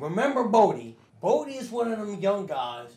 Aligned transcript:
remember 0.00 0.44
Bodie. 0.44 0.96
Bodie 1.20 1.52
is 1.56 1.70
one 1.70 1.92
of 1.92 1.98
them 1.98 2.18
young 2.20 2.46
guys 2.46 2.88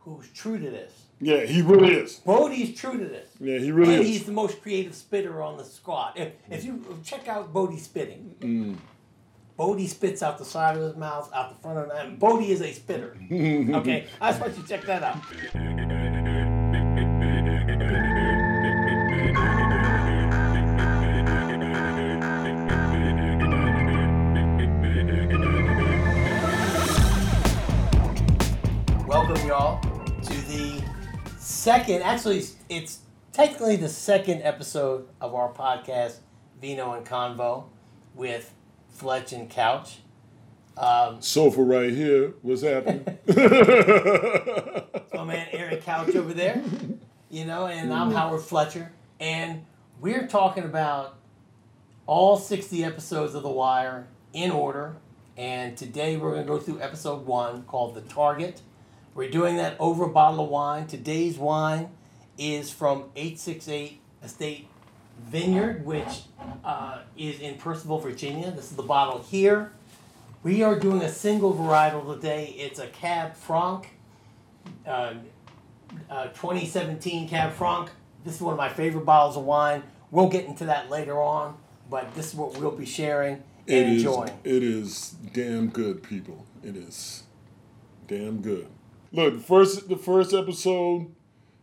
who's 0.00 0.28
true 0.30 0.58
to 0.58 0.70
this. 0.70 0.92
Yeah, 1.20 1.44
he 1.44 1.62
really 1.62 1.94
is. 1.94 2.16
Bodie's 2.16 2.78
true 2.78 2.98
to 2.98 3.04
this. 3.04 3.28
Yeah, 3.40 3.58
he 3.58 3.72
really 3.72 3.94
and 3.94 4.02
is. 4.02 4.08
he's 4.08 4.24
the 4.24 4.32
most 4.32 4.60
creative 4.62 4.94
spitter 4.94 5.42
on 5.42 5.56
the 5.56 5.64
squad. 5.64 6.12
If, 6.16 6.32
if 6.50 6.64
you 6.64 6.84
check 7.04 7.26
out 7.28 7.52
Bodie 7.52 7.78
spitting, 7.78 8.34
Mm. 8.40 8.76
Bodie 9.56 9.86
spits 9.86 10.22
out 10.22 10.36
the 10.36 10.44
side 10.44 10.76
of 10.76 10.82
his 10.82 10.96
mouth, 10.96 11.30
out 11.32 11.54
the 11.54 11.60
front 11.62 11.78
of 11.78 11.88
the 11.88 11.96
and 11.98 12.18
Bodie 12.18 12.50
is 12.52 12.60
a 12.60 12.72
spitter. 12.74 13.16
okay, 13.32 14.06
I 14.20 14.30
just 14.30 14.40
want 14.42 14.54
you 14.56 14.62
to 14.62 14.68
check 14.68 14.82
that 14.82 15.02
out. 15.02 15.16
y'all, 29.46 29.80
to 30.22 30.34
the 30.48 30.82
second, 31.38 32.02
actually, 32.02 32.42
it's 32.68 32.98
technically 33.32 33.76
the 33.76 33.88
second 33.88 34.42
episode 34.42 35.06
of 35.20 35.36
our 35.36 35.52
podcast, 35.52 36.16
Vino 36.60 36.94
and 36.94 37.06
Convo, 37.06 37.66
with 38.16 38.52
Fletch 38.88 39.32
and 39.32 39.48
Couch. 39.48 39.98
Um, 40.76 41.22
Sofa 41.22 41.62
right 41.62 41.92
here. 41.92 42.34
What's 42.42 42.62
happening? 42.62 43.04
my 45.14 45.22
man 45.22 45.46
Eric 45.52 45.84
Couch 45.84 46.16
over 46.16 46.34
there, 46.34 46.60
you 47.30 47.44
know, 47.44 47.68
and 47.68 47.94
I'm 47.94 48.10
Howard 48.10 48.42
Fletcher, 48.42 48.90
and 49.20 49.64
we're 50.00 50.26
talking 50.26 50.64
about 50.64 51.18
all 52.06 52.36
60 52.36 52.82
episodes 52.84 53.36
of 53.36 53.44
The 53.44 53.48
Wire 53.48 54.08
in 54.32 54.50
order. 54.50 54.96
And 55.36 55.76
today 55.76 56.16
we're 56.16 56.32
going 56.32 56.46
to 56.46 56.48
go 56.48 56.58
through 56.58 56.80
episode 56.80 57.26
one 57.26 57.62
called 57.62 57.94
The 57.94 58.00
Target. 58.00 58.60
We're 59.16 59.30
doing 59.30 59.56
that 59.56 59.76
over 59.80 60.04
a 60.04 60.10
bottle 60.10 60.44
of 60.44 60.50
wine. 60.50 60.86
Today's 60.88 61.38
wine 61.38 61.88
is 62.36 62.70
from 62.70 63.04
868 63.16 63.98
Estate 64.22 64.68
Vineyard, 65.18 65.86
which 65.86 66.24
uh, 66.62 66.98
is 67.16 67.40
in 67.40 67.54
Purcellville, 67.54 68.02
Virginia. 68.02 68.50
This 68.50 68.70
is 68.70 68.76
the 68.76 68.82
bottle 68.82 69.22
here. 69.22 69.72
We 70.42 70.62
are 70.62 70.78
doing 70.78 71.00
a 71.00 71.08
single 71.08 71.54
varietal 71.54 72.14
today. 72.14 72.54
It's 72.58 72.78
a 72.78 72.88
Cab 72.88 73.34
Franc, 73.34 73.88
uh, 74.86 75.14
uh, 76.10 76.26
2017 76.26 77.26
Cab 77.26 77.54
Franc. 77.54 77.88
This 78.22 78.34
is 78.34 78.42
one 78.42 78.52
of 78.52 78.58
my 78.58 78.68
favorite 78.68 79.06
bottles 79.06 79.38
of 79.38 79.44
wine. 79.44 79.82
We'll 80.10 80.28
get 80.28 80.44
into 80.44 80.66
that 80.66 80.90
later 80.90 81.22
on, 81.22 81.56
but 81.88 82.14
this 82.14 82.28
is 82.28 82.34
what 82.34 82.58
we'll 82.58 82.70
be 82.70 82.84
sharing 82.84 83.42
It 83.66 83.82
and 83.82 83.96
is. 83.96 84.04
enjoying. 84.04 84.38
It 84.44 84.62
is 84.62 85.12
damn 85.32 85.68
good, 85.68 86.02
people. 86.02 86.44
It 86.62 86.76
is 86.76 87.22
damn 88.06 88.42
good. 88.42 88.68
Look, 89.16 89.32
the 89.32 89.40
first 89.40 89.88
the 89.88 89.96
first 89.96 90.34
episode 90.34 91.06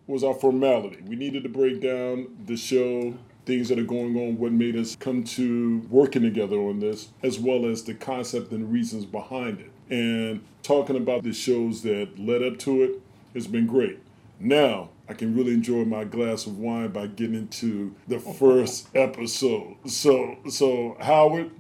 was 0.08 0.23
our 0.23 0.34
formality. 0.34 1.04
We 1.06 1.16
needed 1.16 1.44
to 1.44 1.50
break 1.50 1.82
down 1.82 2.36
the 2.48 2.58
show, 2.58 3.14
things 3.46 3.70
that 3.70 3.78
are 3.78 3.84
going 3.84 4.18
on, 4.18 4.40
what 4.40 4.52
made 4.52 4.76
us 4.76 4.96
come 4.96 5.23
to 5.23 5.86
working 5.88 6.24
together 6.24 6.58
on 6.58 6.80
this, 6.80 7.09
as 7.22 7.38
well 7.38 7.68
as 7.68 7.84
the 7.84 7.94
concept 7.94 8.52
and 8.54 8.74
reasons 8.74 9.06
behind 9.06 9.59
it. 9.59 9.72
And 9.92 10.44
talking 10.64 10.96
about 10.98 11.22
the 11.22 11.31
shows 11.31 11.84
that 11.84 12.18
led 12.18 12.42
up 12.42 12.58
to 12.59 12.81
it 12.81 13.00
has 13.36 13.46
been 13.46 13.68
great. 13.68 14.00
Now 14.40 14.90
I 15.08 15.14
can 15.14 15.36
really 15.36 15.54
enjoy 15.54 15.86
my 15.86 16.06
glass 16.06 16.48
of 16.48 16.58
wine 16.58 16.90
by 16.90 17.06
getting 17.06 17.36
into 17.36 17.94
the 18.08 18.20
first 18.40 18.88
episode. 18.96 19.76
So 19.86 20.40
so 20.50 20.98
Howard, 21.00 21.52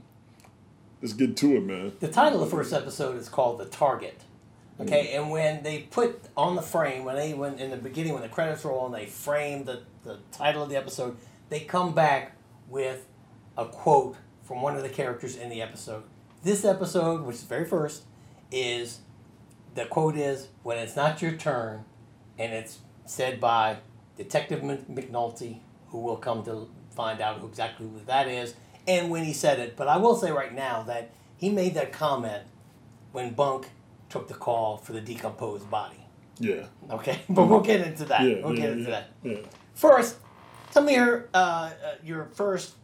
let's 1.03 1.13
get 1.13 1.37
to 1.37 1.57
it, 1.57 1.63
man. 1.63 1.91
The 1.99 2.07
title 2.07 2.41
of 2.41 2.49
the 2.49 2.55
first 2.55 2.73
episode 2.73 3.15
is 3.15 3.29
called 3.29 3.59
The 3.59 3.65
Target. 3.65 4.21
Okay, 4.79 5.11
mm. 5.11 5.19
and 5.19 5.31
when 5.31 5.63
they 5.63 5.79
put 5.79 6.21
on 6.35 6.55
the 6.55 6.61
frame, 6.61 7.05
when 7.05 7.15
they 7.15 7.33
when 7.33 7.59
in 7.59 7.69
the 7.69 7.77
beginning 7.77 8.13
when 8.13 8.21
the 8.21 8.29
credits 8.29 8.65
roll 8.65 8.85
and 8.85 8.95
they 8.95 9.05
frame 9.05 9.65
the, 9.65 9.83
the 10.03 10.19
title 10.31 10.63
of 10.63 10.69
the 10.69 10.75
episode, 10.75 11.17
they 11.49 11.59
come 11.59 11.93
back 11.93 12.35
with 12.67 13.05
a 13.57 13.65
quote 13.65 14.15
from 14.43 14.61
one 14.61 14.75
of 14.75 14.83
the 14.83 14.89
characters 14.89 15.35
in 15.35 15.49
the 15.49 15.61
episode. 15.61 16.03
This 16.43 16.65
episode, 16.65 17.21
which 17.21 17.35
is 17.35 17.41
the 17.43 17.47
very 17.47 17.65
first, 17.65 18.03
is 18.51 18.99
the 19.75 19.85
quote 19.85 20.17
is 20.17 20.47
when 20.63 20.77
it's 20.77 20.95
not 20.95 21.21
your 21.21 21.33
turn, 21.33 21.85
and 22.37 22.51
it's 22.51 22.79
said 23.05 23.39
by 23.39 23.77
Detective 24.17 24.61
McNulty, 24.61 25.59
who 25.89 25.99
will 25.99 26.17
come 26.17 26.43
to 26.45 26.69
find 26.95 27.21
out 27.21 27.39
who 27.39 27.47
exactly 27.47 27.87
who 27.87 27.99
that 28.05 28.27
is, 28.27 28.55
and 28.87 29.09
when 29.09 29.23
he 29.23 29.33
said 29.33 29.59
it. 29.59 29.75
But 29.75 29.87
I 29.87 29.97
will 29.97 30.15
say 30.15 30.31
right 30.31 30.53
now 30.53 30.83
that 30.83 31.11
he 31.37 31.49
made 31.49 31.75
that 31.75 31.91
comment 31.91 32.43
when 33.11 33.33
Bunk 33.33 33.67
took 34.13 34.27
the 34.27 34.33
call 34.35 34.77
for 34.77 34.93
the 34.93 35.01
decomposed 35.01 35.69
body. 35.71 35.97
Yeah. 36.39 36.67
Okay, 36.91 37.19
but 37.29 37.45
we'll 37.45 37.61
get 37.61 37.81
into 37.81 38.05
that. 38.05 38.21
Yeah. 38.21 38.45
we'll 38.45 38.55
yeah, 38.55 38.61
get 38.61 38.71
into 38.71 38.83
yeah, 38.83 38.89
that. 38.89 39.09
Yeah. 39.23 39.37
First, 39.73 40.17
tell 40.71 40.83
me 40.83 40.93
your 40.93 41.29
uh, 41.33 41.37
uh, 41.37 41.71
your 42.03 42.25
first 42.25 42.75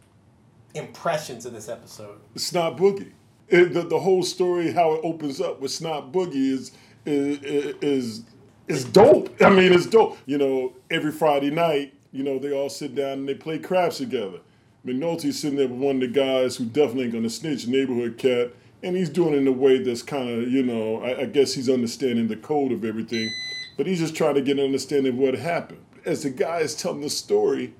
impressions 0.74 1.46
of 1.46 1.52
this 1.52 1.68
episode. 1.68 2.18
Snot 2.36 2.76
Boogie. 2.76 3.12
It, 3.48 3.74
the, 3.74 3.82
the 3.82 3.98
whole 3.98 4.22
story, 4.22 4.72
how 4.72 4.94
it 4.94 5.00
opens 5.02 5.40
up 5.40 5.60
with 5.60 5.70
Snot 5.70 6.12
Boogie 6.12 6.34
is 6.34 6.72
is 7.06 7.38
is 7.80 8.24
is 8.66 8.84
dope. 8.84 9.40
I 9.40 9.50
mean, 9.50 9.72
it's 9.72 9.86
dope. 9.86 10.18
You 10.26 10.38
know, 10.38 10.72
every 10.90 11.12
Friday 11.12 11.50
night, 11.50 11.94
you 12.10 12.24
know, 12.24 12.40
they 12.40 12.52
all 12.52 12.68
sit 12.68 12.96
down 12.96 13.20
and 13.20 13.28
they 13.28 13.34
play 13.34 13.60
craps 13.60 13.98
together. 13.98 14.40
McNulty's 14.84 15.38
sitting 15.38 15.58
there 15.58 15.68
with 15.68 15.78
one 15.78 15.96
of 15.96 16.00
the 16.00 16.08
guys 16.08 16.56
who 16.56 16.64
definitely 16.64 17.04
ain't 17.04 17.12
gonna 17.12 17.30
snitch, 17.30 17.68
neighborhood 17.68 18.18
cat, 18.18 18.50
and 18.82 18.96
he's 18.96 19.08
doing 19.10 19.34
it 19.34 19.38
in 19.38 19.48
a 19.48 19.52
way 19.52 19.78
that's 19.82 20.02
kind 20.02 20.28
of, 20.28 20.50
you 20.50 20.62
know, 20.62 21.02
I, 21.02 21.22
I 21.22 21.24
guess 21.26 21.54
he's 21.54 21.68
understanding 21.68 22.28
the 22.28 22.36
code 22.36 22.72
of 22.72 22.84
everything, 22.84 23.30
but 23.76 23.86
he's 23.86 23.98
just 24.00 24.14
trying 24.14 24.34
to 24.34 24.42
get 24.42 24.58
an 24.58 24.64
understanding 24.64 25.12
of 25.12 25.18
what 25.18 25.34
happened. 25.34 25.84
As 26.04 26.22
the 26.22 26.30
guy 26.30 26.58
is 26.60 26.74
telling 26.74 27.02
the 27.02 27.10
story, 27.10 27.74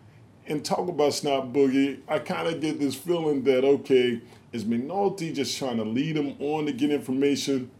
and 0.46 0.64
talk 0.64 0.88
about 0.88 1.14
Snot 1.14 1.52
Boogie, 1.52 2.00
I 2.08 2.18
kind 2.18 2.48
of 2.48 2.60
get 2.60 2.80
this 2.80 2.94
feeling 2.94 3.44
that 3.44 3.64
okay, 3.64 4.20
is 4.52 4.64
McNulty 4.64 5.32
just 5.32 5.56
trying 5.56 5.76
to 5.76 5.84
lead 5.84 6.16
him 6.16 6.34
on 6.40 6.66
to 6.66 6.72
get 6.72 6.90
information, 6.90 7.70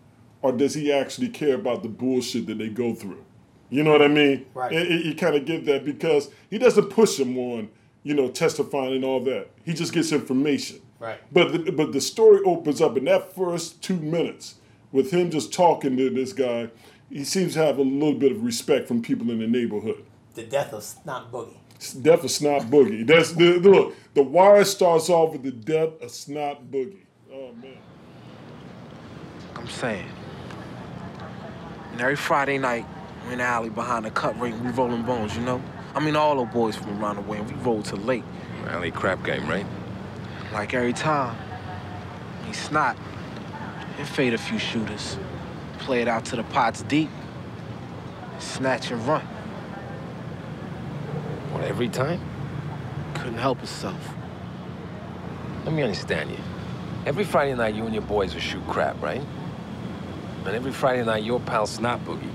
or 0.40 0.52
does 0.52 0.74
he 0.74 0.92
actually 0.92 1.28
care 1.28 1.56
about 1.56 1.82
the 1.82 1.88
bullshit 1.88 2.46
that 2.46 2.58
they 2.58 2.68
go 2.68 2.94
through? 2.94 3.24
You 3.70 3.82
know 3.82 3.90
what 3.90 4.02
I 4.02 4.08
mean? 4.08 4.46
Right. 4.54 4.72
And- 4.72 4.88
and 4.88 5.04
you 5.04 5.14
kind 5.14 5.34
of 5.34 5.44
get 5.44 5.64
that 5.66 5.84
because 5.84 6.30
he 6.48 6.58
doesn't 6.58 6.90
push 6.90 7.18
him 7.18 7.36
on, 7.38 7.70
you 8.04 8.14
know, 8.14 8.28
testifying 8.28 8.94
and 8.94 9.04
all 9.04 9.20
that. 9.24 9.48
He 9.64 9.74
just 9.74 9.92
gets 9.92 10.12
information. 10.12 10.80
Right. 11.00 11.18
But 11.32 11.52
the, 11.52 11.72
but 11.72 11.92
the 11.92 12.00
story 12.00 12.40
opens 12.44 12.80
up 12.80 12.96
in 12.96 13.06
that 13.06 13.34
first 13.34 13.82
two 13.82 13.96
minutes 13.96 14.56
with 14.92 15.10
him 15.10 15.30
just 15.30 15.52
talking 15.52 15.96
to 15.96 16.10
this 16.10 16.32
guy. 16.34 16.68
He 17.08 17.24
seems 17.24 17.54
to 17.54 17.64
have 17.64 17.78
a 17.78 17.82
little 17.82 18.14
bit 18.14 18.32
of 18.32 18.44
respect 18.44 18.86
from 18.86 19.02
people 19.02 19.30
in 19.30 19.40
the 19.40 19.46
neighborhood. 19.46 20.04
The 20.34 20.44
death 20.44 20.72
of 20.74 20.84
Snot 20.84 21.32
Boogie. 21.32 21.56
The 21.94 22.00
death 22.00 22.22
of 22.22 22.30
Snot 22.30 22.62
Boogie. 22.64 23.06
That's 23.06 23.32
the, 23.32 23.58
the 23.58 23.68
look. 23.68 23.94
The 24.14 24.22
wire 24.22 24.64
starts 24.64 25.08
off 25.08 25.32
with 25.32 25.42
the 25.42 25.50
death 25.50 26.00
of 26.02 26.10
Snot 26.10 26.70
Boogie. 26.70 27.06
Oh 27.32 27.52
man. 27.54 27.78
I'm 29.56 29.68
saying. 29.68 30.06
And 31.92 32.00
every 32.00 32.16
Friday 32.16 32.58
night, 32.58 32.84
we're 33.24 33.32
in 33.32 33.38
the 33.38 33.44
alley 33.44 33.70
behind 33.70 34.04
the 34.04 34.10
cut 34.10 34.38
ring, 34.38 34.62
we 34.62 34.70
rolling 34.70 35.02
bones, 35.02 35.34
you 35.34 35.42
know? 35.42 35.62
I 35.94 36.00
mean, 36.00 36.14
all 36.14 36.36
the 36.36 36.44
boys 36.44 36.76
from 36.76 37.02
around 37.02 37.16
the 37.16 37.22
way, 37.22 37.38
and 37.38 37.50
we 37.50 37.54
roll 37.62 37.82
till 37.82 37.98
late. 37.98 38.24
Alley 38.66 38.90
crap 38.90 39.24
game, 39.24 39.48
right? 39.48 39.66
Like 40.52 40.74
every 40.74 40.92
time, 40.92 41.36
he 42.46 42.52
snot 42.52 42.96
and 43.98 44.08
fade 44.08 44.34
a 44.34 44.38
few 44.38 44.58
shooters. 44.58 45.16
Play 45.78 46.02
it 46.02 46.08
out 46.08 46.24
to 46.26 46.36
the 46.36 46.42
pots 46.42 46.82
deep, 46.82 47.08
snatch 48.38 48.90
and 48.90 49.06
run. 49.06 49.22
What, 51.52 51.64
every 51.64 51.88
time? 51.88 52.20
Couldn't 53.14 53.38
help 53.38 53.58
himself. 53.58 54.08
Let 55.64 55.74
me 55.74 55.82
understand 55.82 56.30
you. 56.30 56.38
Every 57.06 57.24
Friday 57.24 57.54
night, 57.54 57.74
you 57.74 57.84
and 57.84 57.94
your 57.94 58.02
boys 58.02 58.34
would 58.34 58.42
shoot 58.42 58.66
crap, 58.66 59.00
right? 59.00 59.22
And 60.44 60.48
every 60.48 60.72
Friday 60.72 61.04
night, 61.04 61.22
your 61.22 61.38
pal 61.38 61.66
Snot 61.66 62.04
Boogie. 62.04 62.32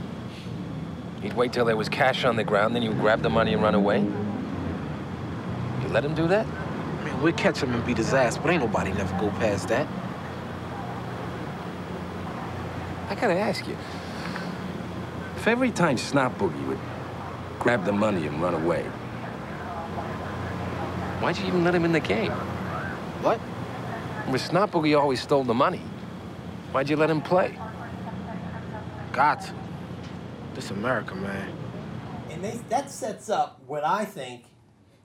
He'd 1.22 1.34
wait 1.34 1.52
till 1.52 1.66
there 1.66 1.76
was 1.76 1.90
cash 1.90 2.24
on 2.24 2.36
the 2.36 2.44
ground, 2.44 2.76
then 2.76 2.82
you 2.82 2.94
grab 2.94 3.22
the 3.22 3.30
money 3.30 3.54
and 3.54 3.62
run 3.62 3.76
away? 3.76 4.00
You 5.82 5.88
let 5.90 6.06
him 6.06 6.16
do 6.16 6.28
that? 6.28 6.46
I 7.26 7.28
mean, 7.28 7.34
we'd 7.34 7.42
catch 7.42 7.64
him 7.64 7.74
and 7.74 7.84
beat 7.88 7.98
his 7.98 8.14
ass, 8.14 8.38
but 8.38 8.52
ain't 8.52 8.62
nobody 8.62 8.94
never 8.94 9.18
go 9.18 9.32
past 9.40 9.70
that. 9.70 9.88
I 13.10 13.16
gotta 13.16 13.34
ask 13.34 13.68
you. 13.68 13.76
If 15.36 15.48
every 15.48 15.72
time 15.72 15.98
Snot 15.98 16.38
Boogie 16.38 16.68
would 16.68 16.78
grab 17.58 17.84
the 17.84 17.92
money 17.92 18.28
and 18.28 18.40
run 18.40 18.54
away, 18.54 18.84
why'd 21.20 21.36
you 21.40 21.48
even 21.48 21.64
let 21.64 21.74
him 21.74 21.84
in 21.84 21.94
the 21.94 22.00
game? 22.00 22.32
What? 23.24 23.40
With 24.32 24.42
Snot 24.42 24.72
Boogie 24.72 24.96
always 24.96 25.20
stole 25.20 25.44
the 25.44 25.54
money. 25.56 25.82
Why'd 26.74 26.92
you 26.92 26.96
let 26.96 27.10
him 27.10 27.22
play? 27.22 27.58
Got 29.14 29.42
to. 29.42 29.54
This 30.54 30.70
America, 30.70 31.16
man. 31.16 31.52
And 32.30 32.44
they, 32.44 32.60
that 32.70 32.92
sets 32.92 33.32
up 33.32 33.62
what 33.66 33.84
I 33.84 34.06
think 34.06 34.44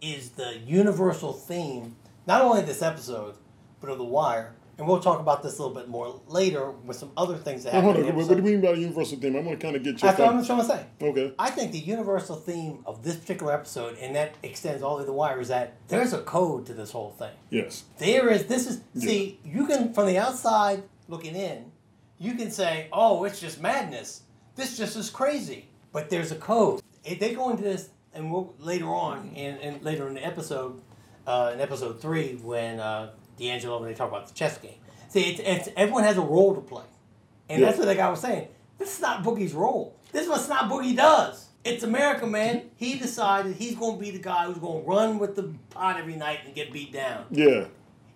is 0.03 0.31
the 0.31 0.59
universal 0.67 1.33
theme, 1.33 1.97
not 2.27 2.43
only 2.43 2.63
this 2.63 2.83
episode, 2.83 3.37
but 3.81 3.91
of 3.91 3.99
The 3.99 4.05
Wire, 4.05 4.55
and 4.81 4.89
we'll 4.89 5.01
talk 5.01 5.21
about 5.21 5.43
this 5.43 5.59
a 5.59 5.63
little 5.63 5.77
bit 5.77 5.89
more 5.89 6.23
later 6.27 6.71
with 6.71 6.97
some 6.97 7.13
other 7.15 7.37
things 7.37 7.65
that 7.65 7.75
happen. 7.75 7.85
hold 7.85 7.97
in 7.99 8.07
the 8.07 8.13
What, 8.13 8.29
do 8.29 8.37
you 8.37 8.43
mean 8.43 8.63
by 8.63 8.73
the 8.73 8.79
universal 8.79 9.19
theme? 9.19 9.37
I 9.37 9.41
want 9.41 9.61
to 9.61 9.67
kind 9.67 9.77
of 9.77 9.83
get 9.83 10.01
your. 10.01 10.11
That's 10.11 10.19
what 10.19 10.35
I'm 10.35 10.43
trying 10.43 10.61
to 10.61 10.65
say. 10.65 10.87
Okay. 11.03 11.35
I 11.39 11.51
think 11.51 11.73
the 11.73 11.79
universal 11.79 12.37
theme 12.37 12.83
of 12.87 13.03
this 13.03 13.17
particular 13.17 13.53
episode, 13.53 13.99
and 13.99 14.17
that 14.17 14.37
extends 14.43 14.83
all 14.83 14.97
the 14.97 15.03
way 15.03 15.03
to 15.03 15.07
the 15.07 15.13
wire, 15.13 15.39
is 15.39 15.49
that 15.49 15.77
there's 15.89 16.15
a 16.15 16.23
code 16.23 16.65
to 16.67 16.73
this 16.73 16.93
whole 16.93 17.11
thing. 17.11 17.33
Yes. 17.51 17.85
There 17.99 18.31
is. 18.31 18.47
This 18.47 18.67
is. 18.67 18.81
See, 18.97 19.39
you 19.45 19.67
can 19.67 19.93
from 19.93 20.07
the 20.07 20.17
outside 20.17 20.83
looking 21.09 21.37
in, 21.37 21.71
you 22.19 22.33
can 22.33 22.51
say, 22.51 22.89
"Oh, 22.91 23.25
it's 23.25 23.39
just 23.39 23.61
madness. 23.61 24.23
This 24.57 24.79
just 24.79 24.97
is 24.97 25.11
crazy." 25.11 25.69
But 25.93 26.09
there's 26.09 26.33
a 26.33 26.37
code. 26.37 26.81
If 27.05 27.21
they 27.21 27.35
go 27.35 27.51
into 27.51 27.65
this, 27.65 27.91
and 28.15 28.33
we'll 28.33 28.55
later 28.59 28.87
on, 28.87 29.33
and, 29.37 29.61
and 29.61 29.83
later 29.83 30.09
in 30.09 30.15
the 30.15 30.25
episode, 30.25 30.81
uh, 31.31 31.53
in 31.55 31.61
episode 31.61 32.00
three, 32.00 32.35
when 32.43 32.81
uh, 32.81 33.11
D'Angelo 33.38 33.79
when 33.81 33.88
they 33.88 33.94
talk 33.94 34.09
about 34.09 34.27
the 34.29 34.35
chess 34.35 34.59
game. 34.59 34.75
See, 35.09 35.23
it's, 35.31 35.41
it's 35.41 35.69
everyone 35.77 36.05
has 36.05 36.17
a 36.17 36.23
role 36.23 36.55
to 36.55 36.61
play, 36.61 36.85
and 37.49 37.62
that's 37.62 37.79
what 37.79 37.87
the 37.87 37.94
guy 37.94 38.09
was 38.11 38.21
saying. 38.21 38.49
This 38.79 38.88
is 38.91 38.97
Snot 38.97 39.23
Boogie's 39.23 39.53
role. 39.55 39.97
This 40.12 40.23
is 40.25 40.29
what 40.29 40.41
Snot 40.41 40.71
Boogie 40.71 40.97
does. 40.97 41.47
It's 41.62 41.82
America, 41.82 42.27
man. 42.27 42.71
He 42.77 42.99
decided 42.99 43.55
he's 43.56 43.77
going 43.77 43.97
to 43.99 44.00
be 44.00 44.11
the 44.11 44.19
guy 44.19 44.47
who's 44.47 44.56
going 44.59 44.82
to 44.82 44.88
run 44.88 45.19
with 45.19 45.37
the 45.37 45.53
pot 45.71 45.99
every 45.99 46.17
night 46.17 46.38
and 46.47 46.55
get 46.55 46.73
beat 46.73 46.91
down. 46.93 47.27
Yeah. 47.31 47.67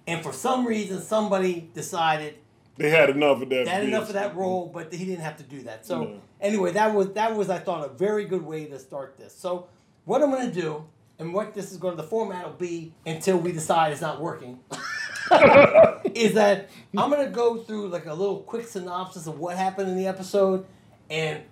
And 0.06 0.22
for 0.22 0.32
some 0.32 0.66
reason, 0.66 1.00
somebody 1.02 1.68
decided 1.74 2.36
They 2.78 2.88
had 2.90 3.10
enough 3.10 3.42
of 3.42 3.48
that. 3.50 3.64
they 3.66 3.70
had 3.70 3.84
enough 3.84 4.08
of 4.08 4.14
that 4.14 4.34
role, 4.34 4.70
but 4.72 4.92
he 4.92 5.04
didn't 5.04 5.24
have 5.24 5.36
to 5.38 5.42
do 5.42 5.62
that. 5.64 5.84
So 5.84 6.04
No. 6.04 6.20
anyway, 6.40 6.72
that 6.72 6.94
was 6.94 7.12
that 7.12 7.34
was 7.36 7.50
I 7.50 7.58
thought 7.58 7.84
a 7.84 7.92
very 7.92 8.24
good 8.24 8.42
way 8.42 8.64
to 8.66 8.78
start 8.78 9.18
this. 9.18 9.34
So 9.34 9.66
what 10.06 10.22
I'm 10.22 10.30
going 10.30 10.50
to 10.50 10.60
do, 10.60 10.84
and 11.18 11.32
what 11.32 11.54
this 11.54 11.70
is 11.70 11.78
going 11.78 11.96
to 11.96 12.02
the 12.02 12.08
format 12.08 12.44
will 12.44 12.52
be 12.54 12.92
until 13.06 13.38
we 13.38 13.52
decide 13.52 13.92
it's 13.92 14.00
not 14.00 14.20
working, 14.20 14.60
is 16.14 16.34
that 16.34 16.68
I'm 16.96 17.10
going 17.10 17.24
to 17.24 17.32
go 17.32 17.58
through 17.58 17.88
like 17.88 18.06
a 18.06 18.14
little 18.14 18.40
quick 18.40 18.66
synopsis 18.66 19.26
of 19.26 19.38
what 19.38 19.56
happened 19.56 19.88
in 19.88 19.96
the 19.96 20.06
episode, 20.06 20.66
and 21.08 21.42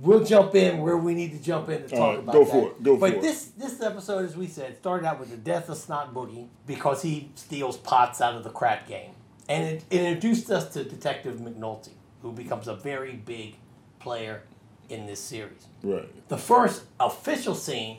we'll 0.00 0.24
jump 0.24 0.54
in 0.54 0.78
where 0.78 0.96
we 0.96 1.14
need 1.14 1.32
to 1.32 1.42
jump 1.42 1.68
in 1.68 1.82
to 1.82 1.88
talk 1.88 1.98
right, 1.98 2.18
about 2.18 2.32
go 2.32 2.44
that. 2.44 2.50
for 2.50 2.68
it, 2.68 2.82
go 2.82 2.96
but 2.96 3.10
for 3.10 3.16
it. 3.18 3.22
this 3.22 3.46
this 3.56 3.80
episode, 3.80 4.24
as 4.24 4.36
we 4.36 4.46
said, 4.46 4.76
started 4.76 5.06
out 5.06 5.20
with 5.20 5.30
the 5.30 5.36
death 5.36 5.68
of 5.68 5.76
Snot 5.76 6.12
Boogie 6.12 6.48
because 6.66 7.02
he 7.02 7.30
steals 7.36 7.76
pots 7.76 8.20
out 8.20 8.34
of 8.34 8.44
the 8.44 8.50
crap 8.50 8.88
game, 8.88 9.12
and 9.48 9.64
it, 9.64 9.84
it 9.90 10.00
introduced 10.00 10.50
us 10.50 10.72
to 10.72 10.82
Detective 10.84 11.36
McNulty, 11.36 11.92
who 12.22 12.32
becomes 12.32 12.66
a 12.66 12.74
very 12.74 13.14
big 13.14 13.56
player 14.00 14.42
in 14.88 15.06
this 15.06 15.20
series. 15.20 15.66
Right. 15.82 16.28
The 16.28 16.36
first 16.36 16.84
official 16.98 17.54
scene 17.54 17.98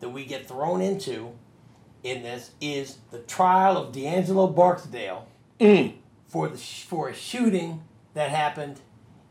that 0.00 0.08
we 0.10 0.24
get 0.24 0.46
thrown 0.46 0.80
into 0.80 1.32
in 2.02 2.22
this 2.22 2.50
is 2.60 2.98
the 3.10 3.18
trial 3.20 3.76
of 3.76 3.92
D'Angelo 3.92 4.46
Barksdale 4.48 5.26
Mm. 5.60 5.94
for 6.26 6.48
the 6.48 6.58
for 6.58 7.08
a 7.08 7.14
shooting 7.14 7.82
that 8.14 8.30
happened 8.30 8.80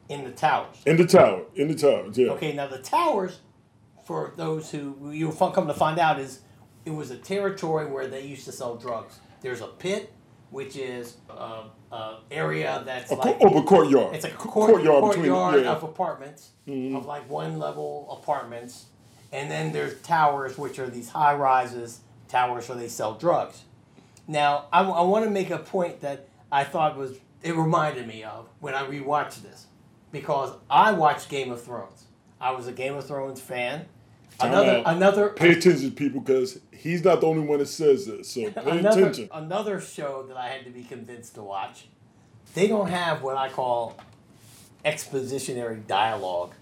in 0.10 0.24
the 0.24 0.32
towers. 0.32 0.78
In 0.86 0.98
the 0.98 1.06
tower. 1.06 1.44
In 1.56 1.68
the 1.68 1.76
towers. 1.76 2.18
Yeah. 2.18 2.30
Okay, 2.32 2.54
now 2.54 2.68
the 2.68 2.80
towers, 2.80 3.40
for 4.06 4.34
those 4.38 4.72
who 4.72 5.12
you'll 5.12 5.32
come 5.34 5.68
to 5.68 5.74
find 5.74 6.00
out, 6.00 6.20
is 6.20 6.40
it 6.86 6.92
was 6.92 7.12
a 7.12 7.18
territory 7.18 7.86
where 7.86 8.08
they 8.08 8.26
used 8.26 8.46
to 8.46 8.52
sell 8.52 8.76
drugs. 8.76 9.20
There's 9.42 9.62
a 9.62 9.68
pit, 9.68 10.12
which 10.50 10.76
is 10.76 11.18
uh, 11.30 11.64
uh, 11.92 12.18
area 12.32 12.82
that's 12.86 13.12
A 13.12 13.16
like 13.16 13.38
oh, 13.42 13.58
a 13.60 13.64
courtyard. 13.64 14.16
it's 14.16 14.24
like 14.24 14.34
a 14.34 14.38
court, 14.38 14.72
courtyard, 14.72 15.04
between. 15.12 15.26
Yeah. 15.26 15.32
Mm-hmm. 15.32 15.68
of 15.68 15.84
apartments, 15.84 16.50
of 16.68 17.06
like 17.06 17.30
one 17.30 17.60
level 17.60 18.08
apartments, 18.22 18.86
and 19.34 19.50
then 19.50 19.74
there's 19.74 20.00
towers, 20.02 20.58
which 20.58 20.80
are 20.80 20.88
these 20.88 21.10
high 21.10 21.34
rises 21.34 22.00
towers 22.30 22.70
where 22.70 22.78
they 22.78 22.88
sell 22.88 23.16
drugs. 23.16 23.64
Now, 24.28 24.68
I, 24.72 24.84
I 24.84 25.02
want 25.02 25.26
to 25.26 25.32
make 25.32 25.50
a 25.50 25.58
point 25.58 26.02
that 26.02 26.30
I 26.52 26.64
thought 26.64 26.96
was 26.96 27.18
it 27.42 27.56
reminded 27.56 28.08
me 28.08 28.24
of 28.24 28.48
when 28.62 28.74
I 28.74 28.84
rewatched 28.86 29.42
this, 29.42 29.66
because 30.12 30.54
I 30.70 30.94
watched 30.94 31.28
Game 31.30 31.52
of 31.52 31.62
Thrones. 31.62 32.06
I 32.40 32.52
was 32.52 32.68
a 32.68 32.72
Game 32.72 32.96
of 32.96 33.06
Thrones 33.06 33.42
fan. 33.42 33.88
Another 34.40 34.82
another 34.86 35.30
Pay 35.30 35.52
attention, 35.52 35.92
people, 35.92 36.22
because 36.22 36.60
he's 36.72 37.04
not 37.04 37.22
the 37.22 37.28
only 37.28 37.46
one 37.46 37.60
that 37.60 37.68
says 37.68 38.06
this. 38.06 38.30
So 38.30 38.42
pay 38.52 38.80
another, 38.80 39.02
attention. 39.02 39.30
another 39.32 39.82
show 39.82 40.24
that 40.28 40.38
I 40.38 40.48
had 40.48 40.64
to 40.66 40.72
be 40.72 40.84
convinced 40.84 41.36
to 41.36 41.44
watch. 41.44 41.86
They 42.54 42.68
don't 42.68 42.90
have 42.90 43.22
what 43.22 43.36
I 43.36 43.50
call 43.50 43.98
expositionary 44.86 45.86
dialogue 45.86 46.54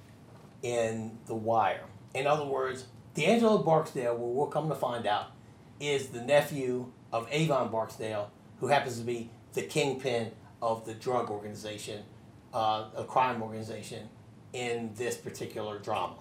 in 0.63 1.17
The 1.27 1.35
Wire. 1.35 1.83
In 2.13 2.27
other 2.27 2.45
words, 2.45 2.85
D'Angelo 3.13 3.59
Barksdale, 3.59 4.15
where 4.15 4.27
we'll 4.27 4.47
come 4.47 4.69
to 4.69 4.75
find 4.75 5.05
out, 5.05 5.31
is 5.79 6.07
the 6.07 6.21
nephew 6.21 6.91
of 7.11 7.27
Avon 7.31 7.71
Barksdale, 7.71 8.31
who 8.59 8.67
happens 8.67 8.97
to 8.99 9.03
be 9.03 9.29
the 9.53 9.63
kingpin 9.63 10.31
of 10.61 10.85
the 10.85 10.93
drug 10.93 11.29
organization, 11.29 12.03
uh, 12.53 12.85
a 12.95 13.03
crime 13.03 13.41
organization, 13.41 14.07
in 14.53 14.91
this 14.95 15.17
particular 15.17 15.79
drama. 15.79 16.15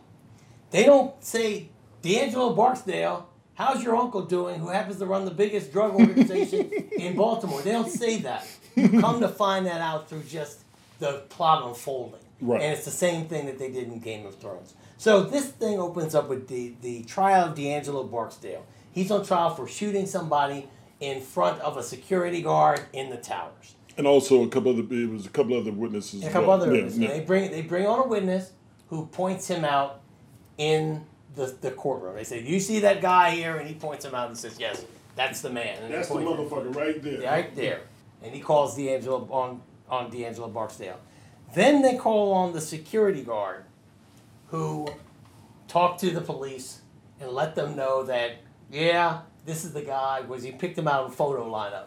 They 0.70 0.84
don't 0.84 1.22
say, 1.22 1.68
D'Angelo 2.02 2.54
Barksdale, 2.54 3.28
how's 3.54 3.82
your 3.82 3.96
uncle 3.96 4.22
doing, 4.22 4.60
who 4.60 4.68
happens 4.68 4.98
to 4.98 5.06
run 5.06 5.24
the 5.24 5.30
biggest 5.30 5.72
drug 5.72 5.94
organization 5.94 6.70
in 6.98 7.16
Baltimore? 7.16 7.60
They 7.62 7.72
don't 7.72 7.90
say 7.90 8.18
that. 8.20 8.46
You 8.76 9.00
come 9.00 9.20
to 9.20 9.28
find 9.28 9.66
that 9.66 9.80
out 9.80 10.08
through 10.08 10.22
just 10.22 10.60
the 10.98 11.24
plot 11.28 11.66
unfolding. 11.66 12.20
Right. 12.40 12.62
And 12.62 12.72
it's 12.72 12.84
the 12.84 12.90
same 12.90 13.26
thing 13.26 13.46
that 13.46 13.58
they 13.58 13.70
did 13.70 13.88
in 13.88 13.98
Game 13.98 14.24
of 14.24 14.36
Thrones. 14.36 14.74
So 15.00 15.22
this 15.22 15.46
thing 15.46 15.78
opens 15.80 16.14
up 16.14 16.28
with 16.28 16.46
the, 16.48 16.74
the 16.82 17.04
trial 17.04 17.48
of 17.48 17.54
D'Angelo 17.54 18.04
Barksdale. 18.04 18.66
He's 18.92 19.10
on 19.10 19.24
trial 19.24 19.48
for 19.54 19.66
shooting 19.66 20.04
somebody 20.04 20.68
in 21.00 21.22
front 21.22 21.58
of 21.62 21.78
a 21.78 21.82
security 21.82 22.42
guard 22.42 22.82
in 22.92 23.08
the 23.08 23.16
towers. 23.16 23.76
And 23.96 24.06
also 24.06 24.44
a 24.44 24.48
couple 24.48 24.72
other 24.72 24.82
it 24.94 25.08
was 25.10 25.24
a 25.24 25.30
couple 25.30 25.58
other 25.58 25.72
witnesses. 25.72 26.20
And 26.20 26.28
a 26.28 26.32
couple 26.34 26.48
well. 26.48 26.58
other 26.60 26.66
Yeah, 26.66 26.72
witnesses. 26.72 26.98
yeah. 26.98 27.08
They 27.14 27.20
bring 27.20 27.50
they 27.50 27.62
bring 27.62 27.86
on 27.86 28.00
a 28.00 28.06
witness 28.06 28.52
who 28.90 29.06
points 29.06 29.48
him 29.48 29.64
out 29.64 30.02
in 30.58 31.06
the, 31.34 31.46
the 31.62 31.70
courtroom. 31.70 32.16
They 32.16 32.24
say, 32.24 32.42
"Do 32.42 32.50
you 32.52 32.60
see 32.60 32.80
that 32.80 33.00
guy 33.00 33.30
here?" 33.30 33.56
And 33.56 33.66
he 33.66 33.76
points 33.76 34.04
him 34.04 34.14
out 34.14 34.28
and 34.28 34.36
says, 34.36 34.60
"Yes, 34.60 34.84
that's 35.16 35.40
the 35.40 35.48
man." 35.48 35.82
And 35.82 35.94
That's 35.94 36.08
the 36.08 36.16
motherfucker 36.16 36.76
right 36.76 37.02
there. 37.02 37.22
right 37.22 37.56
there. 37.56 37.80
And 38.22 38.34
he 38.34 38.40
calls 38.42 38.76
D'Angelo 38.76 39.26
on 39.30 39.62
on 39.88 40.10
D'Angelo 40.10 40.48
Barksdale. 40.48 41.00
Then 41.54 41.80
they 41.80 41.96
call 41.96 42.32
on 42.34 42.52
the 42.52 42.60
security 42.60 43.22
guard, 43.22 43.64
who 44.50 44.88
talked 45.68 46.00
to 46.00 46.10
the 46.10 46.20
police 46.20 46.80
and 47.20 47.30
let 47.30 47.54
them 47.54 47.76
know 47.76 48.02
that 48.04 48.32
yeah, 48.70 49.20
this 49.44 49.64
is 49.64 49.72
the 49.72 49.82
guy. 49.82 50.20
Was 50.20 50.42
he 50.42 50.52
picked 50.52 50.78
him 50.78 50.86
out 50.88 51.04
of 51.04 51.12
a 51.12 51.14
photo 51.14 51.48
lineup? 51.50 51.86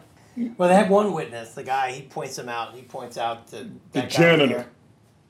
Well, 0.58 0.68
they 0.68 0.74
have 0.74 0.90
one 0.90 1.12
witness. 1.12 1.54
The 1.54 1.62
guy 1.62 1.92
he 1.92 2.02
points 2.02 2.36
him 2.38 2.48
out. 2.48 2.70
and 2.70 2.78
He 2.78 2.84
points 2.84 3.16
out 3.16 3.46
to 3.48 3.70
that 3.92 4.02
guy 4.02 4.06
janitor. 4.08 4.54
there. 4.56 4.66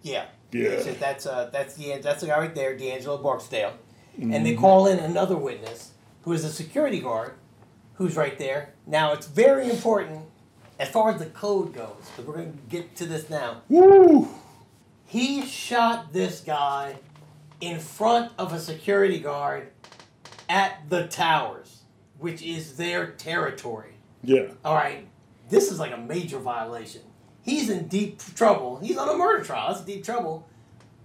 Yeah. 0.02 0.24
Yeah. 0.50 0.76
He 0.76 0.82
says, 0.82 0.98
that's 0.98 1.26
uh, 1.26 1.50
that's 1.52 1.74
the 1.74 1.98
that's 1.98 2.20
the 2.22 2.28
guy 2.28 2.38
right 2.38 2.54
there, 2.54 2.76
D'Angelo 2.76 3.18
Barksdale. 3.18 3.74
And 4.16 4.32
Mm-hmm. 4.32 4.44
they 4.44 4.54
call 4.54 4.86
in 4.86 4.98
another 5.00 5.36
witness 5.36 5.92
who 6.22 6.32
is 6.32 6.44
a 6.44 6.52
security 6.52 7.00
guard, 7.00 7.32
who's 7.94 8.16
right 8.16 8.38
there. 8.38 8.72
Now 8.86 9.12
it's 9.12 9.26
very 9.26 9.68
important 9.68 10.20
as 10.78 10.88
far 10.88 11.10
as 11.12 11.18
the 11.18 11.26
code 11.26 11.74
goes, 11.74 11.96
because 12.10 12.24
we're 12.26 12.34
going 12.36 12.52
to 12.52 12.58
get 12.68 12.94
to 12.96 13.06
this 13.06 13.28
now. 13.28 13.62
Woo! 13.68 14.28
He 15.04 15.44
shot 15.46 16.12
this 16.12 16.40
guy 16.40 16.96
in 17.64 17.80
front 17.80 18.30
of 18.38 18.52
a 18.52 18.60
security 18.60 19.18
guard 19.18 19.68
at 20.48 20.88
the 20.90 21.06
towers, 21.06 21.82
which 22.18 22.42
is 22.42 22.76
their 22.76 23.12
territory. 23.12 23.94
Yeah. 24.22 24.48
All 24.64 24.74
right, 24.74 25.06
this 25.48 25.70
is 25.72 25.78
like 25.78 25.92
a 25.92 25.96
major 25.96 26.38
violation. 26.38 27.00
He's 27.42 27.70
in 27.70 27.88
deep 27.88 28.20
trouble. 28.34 28.78
He's 28.82 28.96
on 28.98 29.08
a 29.08 29.16
murder 29.16 29.42
trial. 29.44 29.72
That's 29.72 29.84
deep 29.84 30.04
trouble 30.04 30.46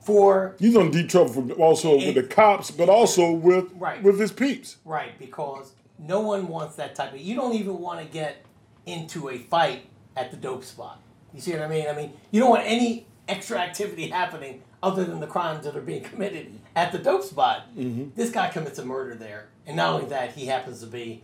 for 0.01 0.55
He's 0.59 0.75
on 0.75 0.91
deep 0.91 1.09
trouble 1.09 1.31
for 1.47 1.51
also 1.53 1.95
with 1.97 2.15
the 2.15 2.23
cops, 2.23 2.71
but 2.71 2.89
also 2.89 3.31
with 3.31 3.71
Right. 3.75 4.01
with 4.03 4.19
his 4.19 4.31
peeps. 4.31 4.77
right 4.85 5.17
because 5.19 5.73
no 5.97 6.21
one 6.21 6.47
wants 6.47 6.75
that 6.75 6.95
type 6.95 7.13
of. 7.13 7.19
You 7.19 7.35
don't 7.35 7.53
even 7.55 7.79
want 7.79 7.99
to 7.99 8.05
get 8.05 8.45
into 8.85 9.29
a 9.29 9.37
fight 9.37 9.85
at 10.15 10.31
the 10.31 10.37
dope 10.37 10.63
spot. 10.63 11.01
You 11.33 11.39
see 11.41 11.51
what 11.51 11.61
I 11.61 11.67
mean? 11.67 11.87
I 11.87 11.93
mean, 11.93 12.13
you 12.31 12.39
don't 12.39 12.49
want 12.49 12.63
any 12.65 13.05
extra 13.27 13.59
activity 13.59 14.07
happening 14.09 14.61
other 14.81 15.03
than 15.03 15.19
the 15.19 15.27
crimes 15.27 15.65
that 15.65 15.75
are 15.75 15.81
being 15.81 16.03
committed 16.03 16.59
at 16.75 16.91
the 16.91 16.97
dope 16.97 17.23
spot. 17.23 17.67
This 17.75 18.31
guy 18.31 18.49
commits 18.49 18.79
a 18.79 18.85
murder 18.85 19.15
there, 19.15 19.49
and 19.65 19.75
not 19.75 19.93
only 19.93 20.07
that, 20.07 20.33
he 20.33 20.45
happens 20.45 20.79
to 20.81 20.87
be 20.87 21.23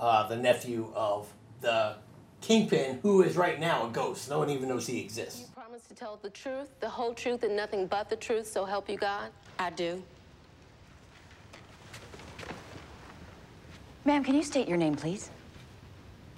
uh, 0.00 0.26
the 0.28 0.36
nephew 0.36 0.92
of 0.94 1.32
the 1.60 1.96
kingpin, 2.40 2.98
who 3.02 3.22
is 3.22 3.36
right 3.36 3.58
now 3.58 3.86
a 3.86 3.90
ghost. 3.90 4.28
No 4.28 4.38
one 4.38 4.50
even 4.50 4.68
knows 4.68 4.86
he 4.86 5.00
exists. 5.00 5.40
You 5.40 5.46
promise 5.54 5.82
to 5.82 5.94
tell 5.94 6.18
the 6.20 6.30
truth, 6.30 6.68
the 6.80 6.88
whole 6.88 7.14
truth, 7.14 7.42
and 7.42 7.56
nothing 7.56 7.86
but 7.86 8.10
the 8.10 8.16
truth, 8.16 8.46
so 8.46 8.64
help 8.64 8.88
you 8.88 8.96
God? 8.96 9.30
I 9.58 9.70
do. 9.70 10.02
Ma'am, 14.04 14.22
can 14.22 14.34
you 14.34 14.42
state 14.42 14.68
your 14.68 14.76
name, 14.78 14.94
please? 14.94 15.30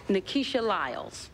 Nakeesha 0.08 0.62
Lyles. 0.62 1.28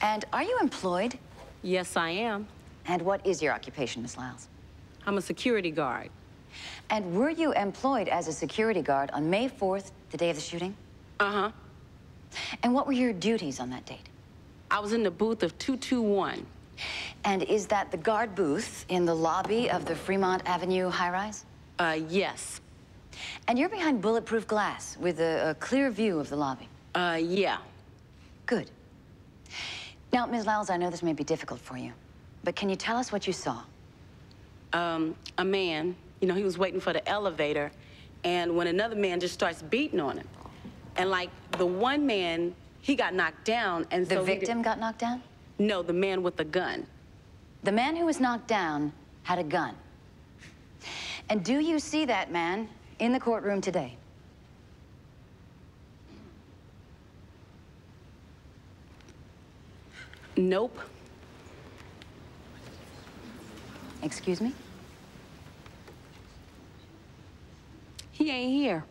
And 0.00 0.24
are 0.32 0.42
you 0.42 0.58
employed? 0.60 1.18
Yes, 1.62 1.96
I 1.96 2.10
am. 2.10 2.46
And 2.86 3.02
what 3.02 3.26
is 3.26 3.40
your 3.40 3.52
occupation, 3.54 4.02
Miss 4.02 4.16
Lyles? 4.16 4.48
I'm 5.08 5.16
a 5.16 5.22
security 5.22 5.70
guard. 5.70 6.10
And 6.90 7.14
were 7.14 7.30
you 7.30 7.52
employed 7.54 8.08
as 8.08 8.28
a 8.28 8.32
security 8.32 8.82
guard 8.82 9.10
on 9.12 9.30
May 9.30 9.48
4th, 9.48 9.90
the 10.10 10.18
day 10.18 10.28
of 10.28 10.36
the 10.36 10.42
shooting? 10.42 10.76
Uh 11.18 11.32
huh. 11.32 11.50
And 12.62 12.74
what 12.74 12.86
were 12.86 12.92
your 12.92 13.14
duties 13.14 13.58
on 13.58 13.70
that 13.70 13.86
date? 13.86 14.06
I 14.70 14.80
was 14.80 14.92
in 14.92 15.02
the 15.02 15.10
booth 15.10 15.42
of 15.42 15.58
221. 15.58 16.44
And 17.24 17.42
is 17.42 17.66
that 17.68 17.90
the 17.90 17.96
guard 17.96 18.34
booth 18.34 18.84
in 18.90 19.06
the 19.06 19.14
lobby 19.14 19.70
of 19.70 19.86
the 19.86 19.96
Fremont 19.96 20.42
Avenue 20.44 20.90
high 20.90 21.10
rise? 21.10 21.46
Uh, 21.78 21.98
yes. 22.10 22.60
And 23.48 23.58
you're 23.58 23.70
behind 23.70 24.02
bulletproof 24.02 24.46
glass 24.46 24.98
with 25.00 25.20
a, 25.20 25.50
a 25.50 25.54
clear 25.54 25.90
view 25.90 26.20
of 26.20 26.28
the 26.28 26.36
lobby? 26.36 26.68
Uh, 26.94 27.18
yeah. 27.18 27.56
Good. 28.44 28.70
Now, 30.12 30.26
Ms. 30.26 30.44
Lyles, 30.44 30.68
I 30.68 30.76
know 30.76 30.90
this 30.90 31.02
may 31.02 31.14
be 31.14 31.24
difficult 31.24 31.60
for 31.60 31.78
you, 31.78 31.92
but 32.44 32.54
can 32.54 32.68
you 32.68 32.76
tell 32.76 32.98
us 32.98 33.10
what 33.10 33.26
you 33.26 33.32
saw? 33.32 33.62
Um, 34.72 35.14
a 35.38 35.44
man, 35.44 35.96
you 36.20 36.28
know, 36.28 36.34
he 36.34 36.44
was 36.44 36.58
waiting 36.58 36.80
for 36.80 36.92
the 36.92 37.06
elevator, 37.08 37.70
and 38.24 38.56
when 38.56 38.66
another 38.66 38.96
man 38.96 39.20
just 39.20 39.34
starts 39.34 39.62
beating 39.62 40.00
on 40.00 40.18
him. 40.18 40.28
And 40.96 41.10
like 41.10 41.30
the 41.52 41.66
one 41.66 42.06
man, 42.06 42.54
he 42.80 42.94
got 42.94 43.14
knocked 43.14 43.44
down, 43.44 43.86
and 43.90 44.06
The 44.06 44.16
so 44.16 44.24
victim 44.24 44.62
got 44.62 44.78
knocked 44.78 44.98
down? 44.98 45.22
No, 45.58 45.82
the 45.82 45.92
man 45.92 46.22
with 46.22 46.36
the 46.36 46.44
gun. 46.44 46.86
The 47.64 47.72
man 47.72 47.96
who 47.96 48.06
was 48.06 48.20
knocked 48.20 48.48
down 48.48 48.92
had 49.22 49.38
a 49.38 49.44
gun. 49.44 49.74
And 51.28 51.44
do 51.44 51.58
you 51.58 51.78
see 51.78 52.04
that 52.06 52.30
man 52.30 52.68
in 52.98 53.12
the 53.12 53.20
courtroom 53.20 53.60
today? 53.60 53.96
Nope. 60.36 60.78
Excuse 64.02 64.40
me? 64.40 64.52
He 68.12 68.30
ain't 68.30 68.52
here. 68.52 68.84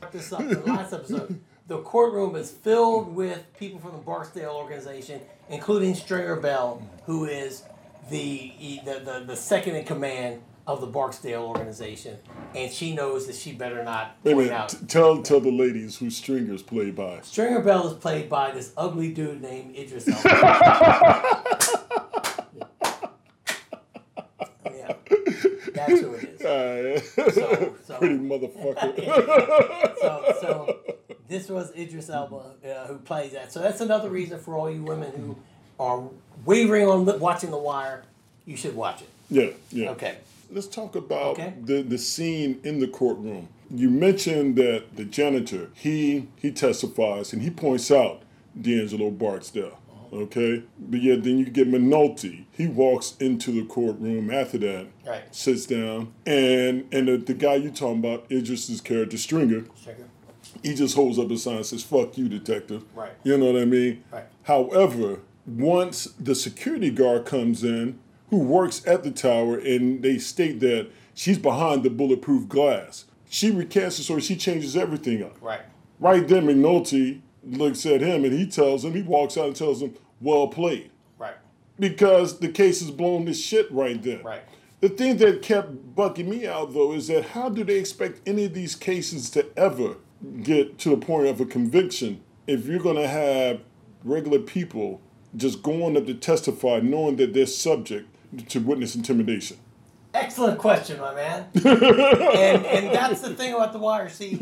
Check 0.00 0.12
this 0.12 0.32
up. 0.32 0.40
The 0.48 0.60
last 0.60 0.92
episode, 0.92 1.40
the 1.68 1.78
courtroom 1.78 2.36
is 2.36 2.50
filled 2.50 3.14
with 3.14 3.42
people 3.58 3.78
from 3.78 3.92
the 3.92 3.98
Barksdale 3.98 4.50
organization, 4.50 5.20
including 5.48 5.94
Stringer 5.94 6.36
Bell, 6.36 6.82
who 7.06 7.24
is 7.24 7.62
the 8.10 8.52
the, 8.84 9.00
the, 9.04 9.24
the 9.26 9.36
second 9.36 9.76
in 9.76 9.84
command 9.84 10.42
of 10.66 10.80
the 10.80 10.86
Barksdale 10.86 11.42
organization, 11.42 12.16
and 12.54 12.72
she 12.72 12.94
knows 12.94 13.26
that 13.26 13.36
she 13.36 13.52
better 13.52 13.84
not 13.84 14.16
Wait 14.22 14.32
a 14.32 14.36
point 14.36 14.50
out. 14.50 14.68
T- 14.70 14.78
tell 14.86 15.22
tell 15.22 15.40
the 15.40 15.52
ladies 15.52 15.98
who 15.98 16.10
Stringer's 16.10 16.62
played 16.62 16.96
by. 16.96 17.20
Stringer 17.22 17.60
Bell 17.60 17.86
is 17.88 17.94
played 17.94 18.28
by 18.28 18.50
this 18.50 18.72
ugly 18.76 19.12
dude 19.12 19.42
named 19.42 19.76
Idris 19.76 20.08
Elba. 20.08 21.44
that's 25.86 26.00
who 26.00 26.14
it 26.14 26.24
is. 26.40 26.44
Uh, 26.44 27.00
So- 27.00 27.74
so- 27.86 27.94
pretty 27.98 28.18
motherfucker. 28.18 28.96
so, 30.00 30.34
so 30.40 30.78
this 31.28 31.48
was 31.48 31.72
Idris 31.76 32.10
Elba 32.10 32.36
uh, 32.36 32.86
who 32.86 32.98
plays 32.98 33.32
that. 33.32 33.52
So 33.52 33.60
that's 33.60 33.80
another 33.80 34.10
reason 34.10 34.38
for 34.38 34.54
all 34.56 34.70
you 34.70 34.82
women 34.82 35.12
who 35.12 35.36
are 35.80 36.02
wavering 36.44 36.86
on 36.88 37.18
watching 37.20 37.50
The 37.50 37.58
Wire. 37.58 38.04
You 38.46 38.56
should 38.56 38.76
watch 38.76 39.00
it. 39.02 39.08
yeah, 39.30 39.50
yeah. 39.70 39.90
Okay. 39.92 40.16
Let's 40.50 40.66
talk 40.66 40.94
about 40.96 41.38
Okay. 41.38 41.54
the, 41.62 41.82
the 41.82 41.96
scene 41.98 42.60
in 42.62 42.78
the 42.78 42.86
courtroom. 42.86 43.48
You 43.74 43.88
mentioned 43.88 44.56
that 44.56 44.96
the 44.96 45.04
janitor, 45.06 45.70
he 45.74 46.28
he 46.36 46.50
testifies 46.52 47.32
and 47.32 47.40
he 47.42 47.48
points 47.50 47.90
out 47.90 48.20
D'Angelo 48.60 49.10
Barksdale. 49.10 49.78
Okay? 50.12 50.62
But 50.78 51.00
yet 51.02 51.22
then 51.24 51.38
you 51.38 51.46
get 51.46 51.70
McNulty. 51.70 52.44
He 52.52 52.66
walks 52.66 53.14
into 53.20 53.50
the 53.52 53.64
courtroom 53.66 54.30
after 54.30 54.58
that, 54.58 54.86
Right. 55.06 55.22
sits 55.34 55.66
down, 55.66 56.12
and 56.26 56.86
and 56.92 57.08
the, 57.08 57.16
the 57.16 57.34
guy 57.34 57.56
you 57.56 57.70
talking 57.70 57.98
about, 57.98 58.26
Idris's 58.30 58.80
character, 58.80 59.16
Stringer, 59.16 59.64
Stringer. 59.76 60.08
he 60.62 60.74
just 60.74 60.94
holds 60.94 61.18
up 61.18 61.30
a 61.30 61.36
sign 61.38 61.56
and 61.56 61.66
says, 61.66 61.82
fuck 61.82 62.16
you, 62.18 62.28
detective. 62.28 62.84
Right. 62.94 63.12
You 63.22 63.36
know 63.38 63.52
what 63.52 63.60
I 63.62 63.64
mean? 63.64 64.04
Right. 64.12 64.24
However, 64.44 65.20
once 65.46 66.04
the 66.18 66.34
security 66.34 66.90
guard 66.90 67.26
comes 67.26 67.62
in, 67.64 67.98
who 68.30 68.38
works 68.38 68.86
at 68.86 69.02
the 69.04 69.10
tower, 69.10 69.56
and 69.58 70.02
they 70.02 70.18
state 70.18 70.60
that 70.60 70.88
she's 71.14 71.38
behind 71.38 71.82
the 71.82 71.90
bulletproof 71.90 72.48
glass, 72.48 73.04
she 73.28 73.50
recants 73.50 73.96
the 73.98 74.02
story, 74.04 74.20
she 74.22 74.36
changes 74.36 74.76
everything 74.76 75.22
up. 75.22 75.36
Right. 75.40 75.60
Right 76.00 76.26
then, 76.26 76.46
McNulty 76.46 77.20
looks 77.46 77.84
at 77.86 78.00
him 78.00 78.24
and 78.24 78.32
he 78.32 78.46
tells 78.46 78.84
him, 78.84 78.94
he 78.94 79.02
walks 79.02 79.36
out 79.36 79.46
and 79.46 79.56
tells 79.56 79.82
him, 79.82 79.94
well 80.20 80.48
played. 80.48 80.90
Right. 81.18 81.36
Because 81.78 82.38
the 82.38 82.48
case 82.48 82.82
is 82.82 82.90
blown 82.90 83.26
to 83.26 83.34
shit 83.34 83.70
right 83.70 84.00
then. 84.02 84.22
Right. 84.22 84.42
The 84.80 84.88
thing 84.88 85.16
that 85.18 85.42
kept 85.42 85.94
bucking 85.94 86.28
me 86.28 86.46
out 86.46 86.74
though 86.74 86.92
is 86.92 87.08
that 87.08 87.24
how 87.26 87.48
do 87.48 87.64
they 87.64 87.78
expect 87.78 88.20
any 88.26 88.44
of 88.44 88.54
these 88.54 88.76
cases 88.76 89.30
to 89.30 89.46
ever 89.56 89.96
get 90.42 90.78
to 90.78 90.90
the 90.90 90.96
point 90.96 91.26
of 91.26 91.40
a 91.40 91.46
conviction 91.46 92.22
if 92.46 92.66
you're 92.66 92.78
going 92.78 92.96
to 92.96 93.08
have 93.08 93.60
regular 94.04 94.38
people 94.38 95.00
just 95.36 95.62
going 95.62 95.96
up 95.96 96.06
to 96.06 96.14
testify 96.14 96.80
knowing 96.80 97.16
that 97.16 97.32
they're 97.32 97.46
subject 97.46 98.08
to 98.48 98.60
witness 98.60 98.94
intimidation? 98.94 99.56
Excellent 100.14 100.58
question, 100.60 101.00
my 101.00 101.12
man. 101.12 101.46
and 101.54 102.64
and 102.64 102.94
that's 102.94 103.20
the 103.20 103.34
thing 103.34 103.52
about 103.52 103.72
the 103.72 103.78
wire. 103.78 104.08
See, 104.08 104.38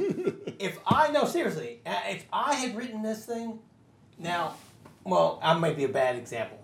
if 0.58 0.78
I 0.86 1.10
no 1.10 1.24
seriously, 1.24 1.80
uh, 1.86 1.94
if 2.08 2.26
I 2.30 2.54
had 2.54 2.76
written 2.76 3.02
this 3.02 3.24
thing, 3.24 3.58
now, 4.18 4.54
well, 5.04 5.40
I 5.42 5.54
might 5.54 5.76
be 5.76 5.84
a 5.84 5.88
bad 5.88 6.16
example 6.16 6.62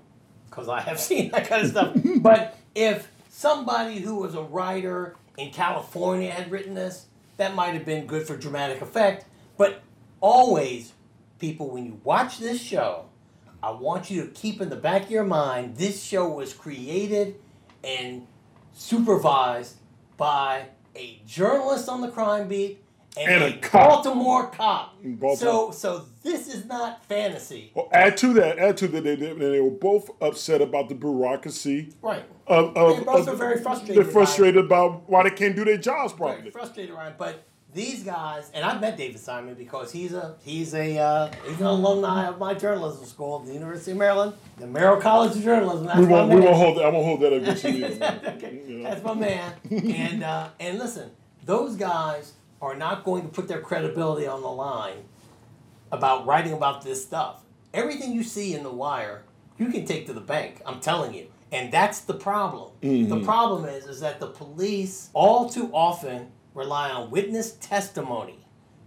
because 0.51 0.69
I 0.69 0.83
have 0.83 1.01
seen 1.09 1.31
that 1.31 1.49
kind 1.49 1.65
of 1.65 1.71
stuff. 1.71 1.97
but 2.19 2.59
if 2.75 3.11
somebody 3.31 4.01
who 4.01 4.17
was 4.17 4.35
a 4.35 4.43
writer 4.43 5.17
in 5.39 5.51
California 5.53 6.31
had 6.31 6.51
written 6.51 6.75
this, 6.75 7.07
that 7.39 7.55
might 7.55 7.75
have 7.75 7.87
been 7.87 8.07
good 8.07 8.27
for 8.27 8.37
dramatic 8.37 8.83
effect. 8.83 9.25
But 9.57 9.81
always, 10.21 10.93
people, 11.39 11.71
when 11.71 11.87
you 11.87 12.01
watch 12.05 12.39
this 12.39 12.61
show, 12.61 13.07
I 13.63 13.71
want 13.71 14.11
you 14.11 14.23
to 14.25 14.29
keep 14.29 14.61
in 14.61 14.69
the 14.69 14.77
back 14.77 15.05
of 15.05 15.11
your 15.11 15.25
mind 15.25 15.77
this 15.77 16.03
show 16.03 16.29
was 16.29 16.53
created 16.53 17.37
and 17.83 18.27
supervised 18.79 19.77
by 20.17 20.67
a 20.97 21.21
journalist 21.27 21.89
on 21.89 22.01
the 22.01 22.09
crime 22.09 22.49
beat 22.49 22.83
and, 23.17 23.43
And 23.43 23.55
a, 23.55 23.57
a 23.57 23.59
cop. 23.61 23.89
Baltimore 24.05 24.47
cop. 24.51 24.95
Baltimore. 25.03 25.37
So, 25.37 25.71
so 25.73 26.05
this 26.23 26.53
is 26.53 26.65
not 26.67 27.05
fantasy, 27.07 27.73
Well, 27.75 27.89
add 27.93 28.17
to 28.19 28.33
that, 28.35 28.59
add 28.59 28.77
to 28.79 28.89
that, 28.89 29.03
they, 29.03 29.17
they, 29.17 29.33
they 29.33 29.61
were 29.61 29.71
both 29.71 30.11
upset 30.21 30.61
about 30.63 30.89
the 30.89 30.95
bureaucracy. 30.95 31.93
right? 32.03 32.25
Of, 32.47 32.77
of, 32.77 32.97
They're 32.97 33.05
both 33.05 33.29
of- 33.29 33.39
very 33.39 33.61
frustrated 33.61 33.97
They're 33.97 34.13
frustrated 34.13 34.65
about 34.65 35.09
why 35.09 35.25
they 35.25 35.31
can't 35.31 35.57
do 35.57 35.65
their 35.65 35.79
jobs 35.79 36.13
Very 36.13 36.33
properly. 36.33 36.51
frustrated 36.51 36.95
around, 36.95 37.15
but 37.19 37.43
these 37.75 38.03
guys, 38.03 38.51
and 38.55 38.65
I've 38.65 38.81
met 38.81 38.97
David 38.97 39.21
Simon 39.21 39.55
because 39.55 39.93
he's 39.93 40.15
a 40.15 40.37
he's 40.43 40.75
a 40.75 40.99
uh, 40.99 41.31
he's 41.47 41.61
an 41.61 41.67
alumni 41.67 42.27
of 42.27 42.39
my 42.39 42.55
journalism 42.55 43.05
school, 43.05 43.41
the 43.41 43.53
University 43.53 43.91
of 43.93 43.99
Maryland, 43.99 44.33
the 44.57 44.67
Merrill 44.67 45.01
College 45.01 45.37
of 45.37 45.43
Journalism. 45.43 45.87
That's 45.87 45.99
We 45.99 46.07
my 46.07 46.13
won't, 46.25 46.31
we 46.33 46.41
won't 46.41 46.57
hold 46.57 46.79
that. 46.79 46.85
I 46.87 46.89
won't 46.89 47.05
hold 47.05 47.21
that 47.21 47.33
against 47.35 47.65
you 47.65 47.85
okay, 47.87 48.83
that's 48.83 49.03
my 49.05 49.15
man. 49.15 49.53
and 49.71 50.23
uh, 50.25 50.49
and 50.59 50.79
listen, 50.79 51.11
those 51.45 51.77
guys 51.77 52.33
are 52.63 52.75
not 52.75 53.05
going 53.05 53.23
to 53.23 53.29
put 53.29 53.49
their 53.49 53.61
credibility 53.61 54.27
on 54.27 54.41
the 54.41 54.49
line 54.49 55.05
about 55.93 56.27
writing 56.27 56.53
about 56.53 56.83
this 56.83 57.03
stuff. 57.05 57.43
Everything 57.75 58.13
you 58.13 58.23
see 58.23 58.55
in 58.55 58.63
the 58.63 58.73
wire, 58.73 59.23
you 59.59 59.69
can 59.69 59.85
take 59.85 60.07
to 60.07 60.13
the 60.15 60.21
bank. 60.21 60.63
I'm 60.67 60.81
telling 60.81 61.15
you. 61.15 61.27
And 61.53 61.73
that's 61.73 62.01
the 62.01 62.15
problem. 62.15 62.73
The 62.83 63.21
problem 63.25 63.65
is 63.67 63.87
is 63.87 64.01
that 64.01 64.21
the 64.21 64.27
police 64.27 65.09
all 65.15 65.49
too 65.49 65.71
often 65.73 66.29
rely 66.59 66.91
on 66.91 67.11
witness 67.11 67.53
testimony 67.53 68.39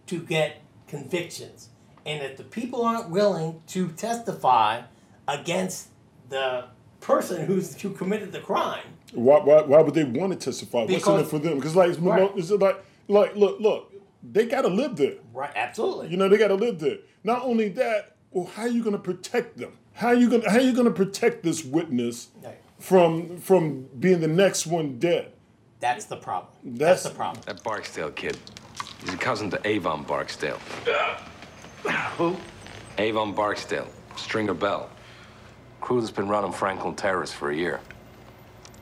to 0.07 0.19
get 0.19 0.61
convictions. 0.87 1.69
And 2.05 2.21
if 2.23 2.37
the 2.37 2.43
people 2.43 2.83
aren't 2.83 3.09
willing 3.09 3.61
to 3.67 3.89
testify 3.89 4.81
against 5.27 5.87
the 6.29 6.65
person 6.99 7.45
who's 7.45 7.79
who 7.81 7.91
committed 7.91 8.31
the 8.31 8.39
crime, 8.39 8.83
Why, 9.13 9.39
why, 9.39 9.61
why 9.61 9.81
would 9.81 9.93
they 9.93 10.03
want 10.03 10.33
to 10.33 10.37
testify? 10.39 10.83
What's 10.85 11.07
in 11.07 11.19
it 11.19 11.27
for 11.27 11.39
them? 11.39 11.55
Because 11.57 11.75
like, 11.75 11.89
it's 11.89 11.99
Right. 11.99 12.31
it's 12.35 12.51
like, 12.51 12.83
like, 13.07 13.35
look, 13.35 13.59
look, 13.59 13.93
they 14.23 14.45
got 14.45 14.61
to 14.61 14.67
live 14.67 14.95
there. 14.97 15.15
right? 15.33 15.51
Absolutely. 15.55 16.09
You 16.09 16.17
know, 16.17 16.29
they 16.29 16.37
got 16.37 16.49
to 16.49 16.55
live 16.55 16.79
there. 16.79 16.97
Not 17.23 17.43
only 17.43 17.69
that, 17.69 18.15
well, 18.31 18.45
how 18.55 18.63
are 18.63 18.67
you 18.67 18.83
going 18.83 18.95
to 18.95 19.01
protect 19.01 19.57
them? 19.57 19.73
How 19.93 20.07
are 20.07 20.15
you 20.15 20.29
going? 20.29 20.43
How 20.43 20.57
are 20.57 20.61
you 20.61 20.73
going 20.73 20.85
to 20.85 20.93
protect 20.93 21.43
this 21.43 21.63
witness 21.65 22.29
Right. 22.43 22.57
from 22.79 23.37
from 23.37 23.87
being 23.99 24.21
the 24.21 24.27
next 24.27 24.65
one 24.67 24.97
dead? 24.99 25.30
That's 25.81 26.05
the 26.05 26.15
problem. 26.15 26.53
That's, 26.63 26.79
That's- 26.79 27.03
the 27.03 27.09
problem. 27.09 27.43
That 27.45 27.63
Barksdale 27.63 28.11
kid. 28.11 28.37
He's 29.01 29.13
a 29.13 29.17
cousin 29.17 29.49
to 29.49 29.67
Avon 29.67 30.03
Barksdale. 30.03 30.59
Who? 32.17 32.37
Avon 32.99 33.33
Barksdale, 33.33 33.87
Stringer 34.15 34.53
Bell. 34.53 34.89
Crew 35.81 35.99
that's 35.99 36.11
been 36.11 36.29
running 36.29 36.51
Franklin 36.51 36.95
Terrace 36.95 37.33
for 37.33 37.49
a 37.49 37.55
year. 37.55 37.79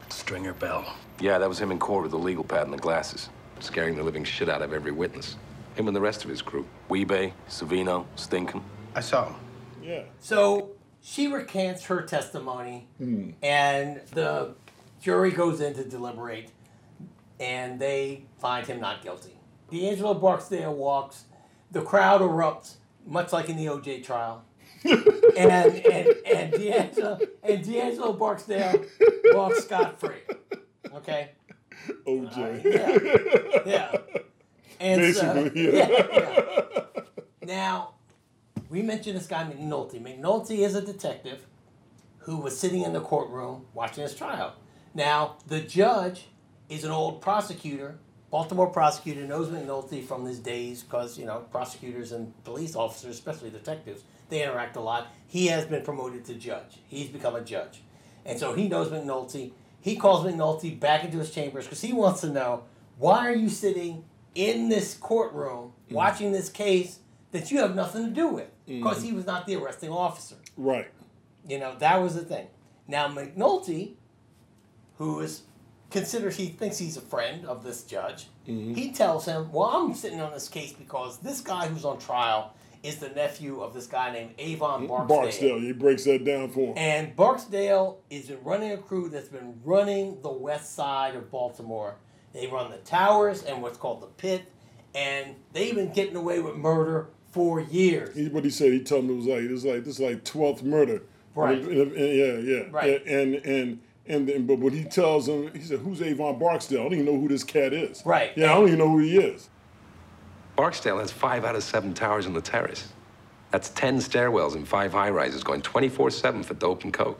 Stringer 0.09 0.53
Bell. 0.53 0.85
Yeah, 1.21 1.37
that 1.37 1.47
was 1.47 1.57
him 1.59 1.71
in 1.71 1.79
court 1.79 2.03
with 2.03 2.11
the 2.11 2.17
legal 2.17 2.43
pad 2.43 2.63
and 2.63 2.73
the 2.73 2.77
glasses, 2.77 3.29
scaring 3.61 3.95
the 3.95 4.03
living 4.03 4.25
shit 4.25 4.49
out 4.49 4.61
of 4.61 4.73
every 4.73 4.91
witness. 4.91 5.37
Him 5.75 5.87
and 5.87 5.95
the 5.95 6.01
rest 6.01 6.25
of 6.25 6.29
his 6.29 6.41
crew. 6.41 6.67
Wee-Bey, 6.89 7.33
Savino, 7.47 8.05
Stinkum. 8.17 8.61
I 8.95 8.99
saw 8.99 9.27
him. 9.27 9.35
Yeah. 9.81 10.03
So 10.19 10.71
she 11.01 11.27
recants 11.27 11.85
her 11.85 12.01
testimony, 12.01 12.87
hmm. 12.97 13.29
and 13.41 14.01
the 14.13 14.55
jury 15.01 15.31
goes 15.31 15.61
in 15.61 15.73
to 15.75 15.85
deliberate, 15.85 16.49
and 17.39 17.79
they 17.79 18.25
find 18.37 18.65
him 18.67 18.79
not 18.79 19.01
guilty. 19.01 19.37
D'Angelo 19.71 20.13
Barksdale 20.13 20.73
walks. 20.73 21.25
The 21.71 21.81
crowd 21.81 22.21
erupts, 22.21 22.75
much 23.05 23.31
like 23.31 23.49
in 23.49 23.57
the 23.57 23.67
OJ 23.67 24.03
trial. 24.03 24.43
and 24.83 24.95
and 25.37 26.07
and 26.25 26.51
D'Angelo 26.53 27.19
and 27.43 27.63
D'Angelo 27.63 28.13
Barksdale 28.13 28.85
walks 29.25 29.63
scot 29.63 29.99
free. 29.99 30.21
Okay. 30.93 31.31
OJ. 32.07 32.65
Uh, 32.65 32.69
yeah. 32.69 33.59
Yeah. 33.65 33.97
And 34.79 35.13
so, 35.13 35.33
Basically, 35.33 35.77
yeah. 35.77 35.89
yeah, 35.89 36.07
yeah. 36.13 37.01
Now, 37.43 37.95
we 38.69 38.81
mentioned 38.81 39.17
this 39.17 39.27
guy 39.27 39.43
McNulty. 39.43 40.01
McNulty 40.01 40.59
is 40.59 40.75
a 40.75 40.81
detective 40.81 41.45
who 42.19 42.37
was 42.37 42.57
sitting 42.57 42.83
in 42.83 42.93
the 42.93 43.01
courtroom 43.01 43.65
watching 43.73 44.03
his 44.03 44.15
trial. 44.15 44.55
Now, 44.93 45.37
the 45.47 45.59
judge 45.59 46.27
is 46.69 46.83
an 46.83 46.91
old 46.91 47.21
prosecutor, 47.21 47.97
Baltimore 48.29 48.67
prosecutor, 48.67 49.25
knows 49.25 49.49
McNulty 49.49 50.03
from 50.05 50.25
his 50.25 50.39
days 50.39 50.83
because, 50.83 51.17
you 51.17 51.25
know, 51.25 51.39
prosecutors 51.51 52.11
and 52.11 52.31
police 52.43 52.75
officers, 52.75 53.15
especially 53.15 53.49
detectives, 53.49 54.03
they 54.29 54.43
interact 54.43 54.75
a 54.75 54.79
lot. 54.79 55.07
He 55.27 55.47
has 55.47 55.65
been 55.65 55.83
promoted 55.83 56.25
to 56.25 56.35
judge. 56.35 56.79
He's 56.87 57.09
become 57.09 57.35
a 57.35 57.41
judge. 57.41 57.81
And 58.25 58.39
so 58.39 58.53
he 58.53 58.67
knows 58.67 58.89
McNulty. 58.89 59.51
He 59.81 59.95
calls 59.95 60.25
McNulty 60.25 60.79
back 60.79 61.03
into 61.03 61.17
his 61.17 61.31
chambers 61.31 61.65
because 61.65 61.81
he 61.81 61.93
wants 61.93 62.21
to 62.21 62.29
know 62.29 62.63
why 62.97 63.27
are 63.27 63.35
you 63.35 63.49
sitting 63.49 64.03
in 64.35 64.69
this 64.69 64.93
courtroom 64.93 65.71
mm. 65.89 65.93
watching 65.93 66.31
this 66.31 66.49
case 66.49 66.99
that 67.31 67.49
you 67.49 67.59
have 67.59 67.73
nothing 67.73 68.05
to 68.05 68.11
do 68.11 68.27
with? 68.27 68.49
Mm. 68.67 68.79
Because 68.79 69.01
he 69.01 69.13
was 69.13 69.25
not 69.25 69.47
the 69.47 69.55
arresting 69.55 69.89
officer. 69.89 70.35
Right. 70.57 70.87
You 71.47 71.57
know, 71.57 71.75
that 71.79 72.01
was 72.01 72.13
the 72.13 72.23
thing. 72.25 72.47
Now 72.87 73.07
McNulty, 73.07 73.93
who 74.97 75.21
is 75.21 75.43
considers 75.89 76.35
he 76.35 76.47
thinks 76.47 76.77
he's 76.77 76.97
a 76.97 77.01
friend 77.01 77.45
of 77.45 77.63
this 77.63 77.83
judge, 77.83 78.27
mm-hmm. 78.47 78.73
he 78.73 78.91
tells 78.91 79.25
him, 79.25 79.51
Well, 79.51 79.69
I'm 79.69 79.93
sitting 79.93 80.21
on 80.21 80.31
this 80.31 80.47
case 80.47 80.73
because 80.73 81.19
this 81.19 81.41
guy 81.41 81.67
who's 81.67 81.85
on 81.85 81.99
trial 81.99 82.53
is 82.83 82.97
the 82.97 83.09
nephew 83.09 83.61
of 83.61 83.73
this 83.73 83.87
guy 83.87 84.11
named 84.11 84.33
Avon 84.37 84.81
mm-hmm. 84.81 84.87
Barksdale. 84.87 85.17
Barksdale. 85.21 85.59
He 85.59 85.73
breaks 85.73 86.05
that 86.05 86.23
down 86.23 86.49
for 86.49 86.67
him. 86.67 86.77
And 86.77 87.15
Barksdale 87.15 87.99
is 88.09 88.27
been 88.27 88.43
running 88.43 88.71
a 88.71 88.77
crew 88.77 89.09
that's 89.09 89.27
been 89.27 89.59
running 89.63 90.21
the 90.21 90.31
west 90.31 90.75
side 90.75 91.15
of 91.15 91.29
Baltimore. 91.29 91.95
They 92.33 92.47
run 92.47 92.71
the 92.71 92.77
towers 92.77 93.43
and 93.43 93.61
what's 93.61 93.77
called 93.77 94.01
the 94.01 94.07
pit, 94.07 94.43
and 94.93 95.35
they've 95.51 95.73
been 95.73 95.91
getting 95.91 96.15
away 96.15 96.39
with 96.39 96.55
murder 96.55 97.09
for 97.31 97.59
years. 97.59 98.15
He, 98.15 98.27
what 98.27 98.43
he 98.43 98.49
said, 98.51 98.71
he 98.71 98.83
told 98.83 99.05
me 99.05 99.13
it 99.13 99.17
was 99.17 99.25
like 99.25 99.41
it 99.41 99.51
was 99.51 99.65
like 99.65 99.83
this 99.83 99.95
is 99.95 99.99
like 99.99 100.23
twelfth 100.23 100.63
murder. 100.63 101.01
Right. 101.35 101.57
And- 101.57 101.67
and- 101.67 101.91
and- 101.93 102.15
yeah, 102.15 102.37
yeah. 102.37 102.63
Right. 102.69 103.05
And 103.05 103.35
and 103.35 103.45
and 103.45 103.81
then, 104.09 104.47
but 104.47 104.57
what 104.57 104.73
he 104.73 104.83
tells 104.83 105.27
him, 105.27 105.53
he 105.53 105.61
said, 105.61 105.79
"Who's 105.79 106.01
Avon 106.01 106.39
Barksdale? 106.39 106.79
I 106.79 106.83
don't 106.83 106.93
even 106.93 107.05
know 107.05 107.19
who 107.19 107.27
this 107.27 107.43
cat 107.43 107.73
is." 107.73 108.03
Right. 108.05 108.31
Yeah, 108.35 108.51
I 108.51 108.55
don't 108.55 108.67
even 108.67 108.79
know 108.79 108.89
who 108.89 108.99
he 108.99 109.17
is. 109.17 109.49
Barksdale 110.55 110.99
has 110.99 111.11
five 111.11 111.45
out 111.45 111.55
of 111.55 111.63
seven 111.63 111.93
towers 111.93 112.25
on 112.25 112.33
the 112.33 112.41
terrace. 112.41 112.91
That's 113.51 113.69
10 113.69 113.97
stairwells 113.99 114.55
and 114.55 114.67
five 114.67 114.91
high 114.91 115.09
rises 115.09 115.43
going 115.43 115.61
24 115.61 116.11
7 116.11 116.43
for 116.43 116.53
dope 116.55 116.83
and 116.83 116.93
coke. 116.93 117.19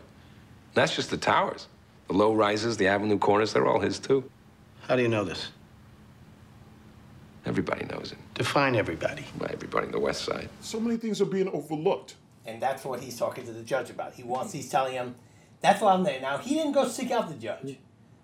That's 0.74 0.96
just 0.96 1.10
the 1.10 1.18
towers. 1.18 1.68
The 2.08 2.14
low 2.14 2.34
rises, 2.34 2.78
the 2.78 2.88
avenue 2.88 3.18
corners, 3.18 3.54
they're 3.54 3.68
all 3.68 3.80
his 3.80 4.00
too. 4.00 4.30
How 4.82 4.96
do 4.96 5.02
you 5.02 5.08
know 5.08 5.24
this? 5.24 5.50
Everybody 7.46 7.86
knows 7.86 8.12
it. 8.12 8.18
Define 8.34 8.76
everybody. 8.76 9.26
Well, 9.40 9.50
everybody 9.52 9.86
in 9.88 9.92
the 9.92 10.00
west 10.00 10.26
side. 10.26 10.50
So 10.62 10.80
many 10.80 10.98
things 10.98 11.22
are 11.22 11.26
being 11.26 11.48
overlooked. 11.50 12.16
And 12.46 12.62
that's 12.62 12.84
what 12.84 13.00
he's 13.00 13.18
talking 13.18 13.46
to 13.46 13.52
the 13.52 13.62
judge 13.62 13.90
about. 13.90 14.14
He 14.14 14.24
wants, 14.24 14.52
he's 14.52 14.70
telling 14.70 14.94
him, 14.94 15.16
that's 15.62 15.82
why 15.82 15.94
I'm 15.94 16.04
there. 16.04 16.22
Now, 16.22 16.38
he 16.38 16.56
didn't 16.56 16.74
go 16.74 16.88
seek 16.88 17.12
out 17.12 17.28
the 17.28 17.36
judge. 17.36 17.78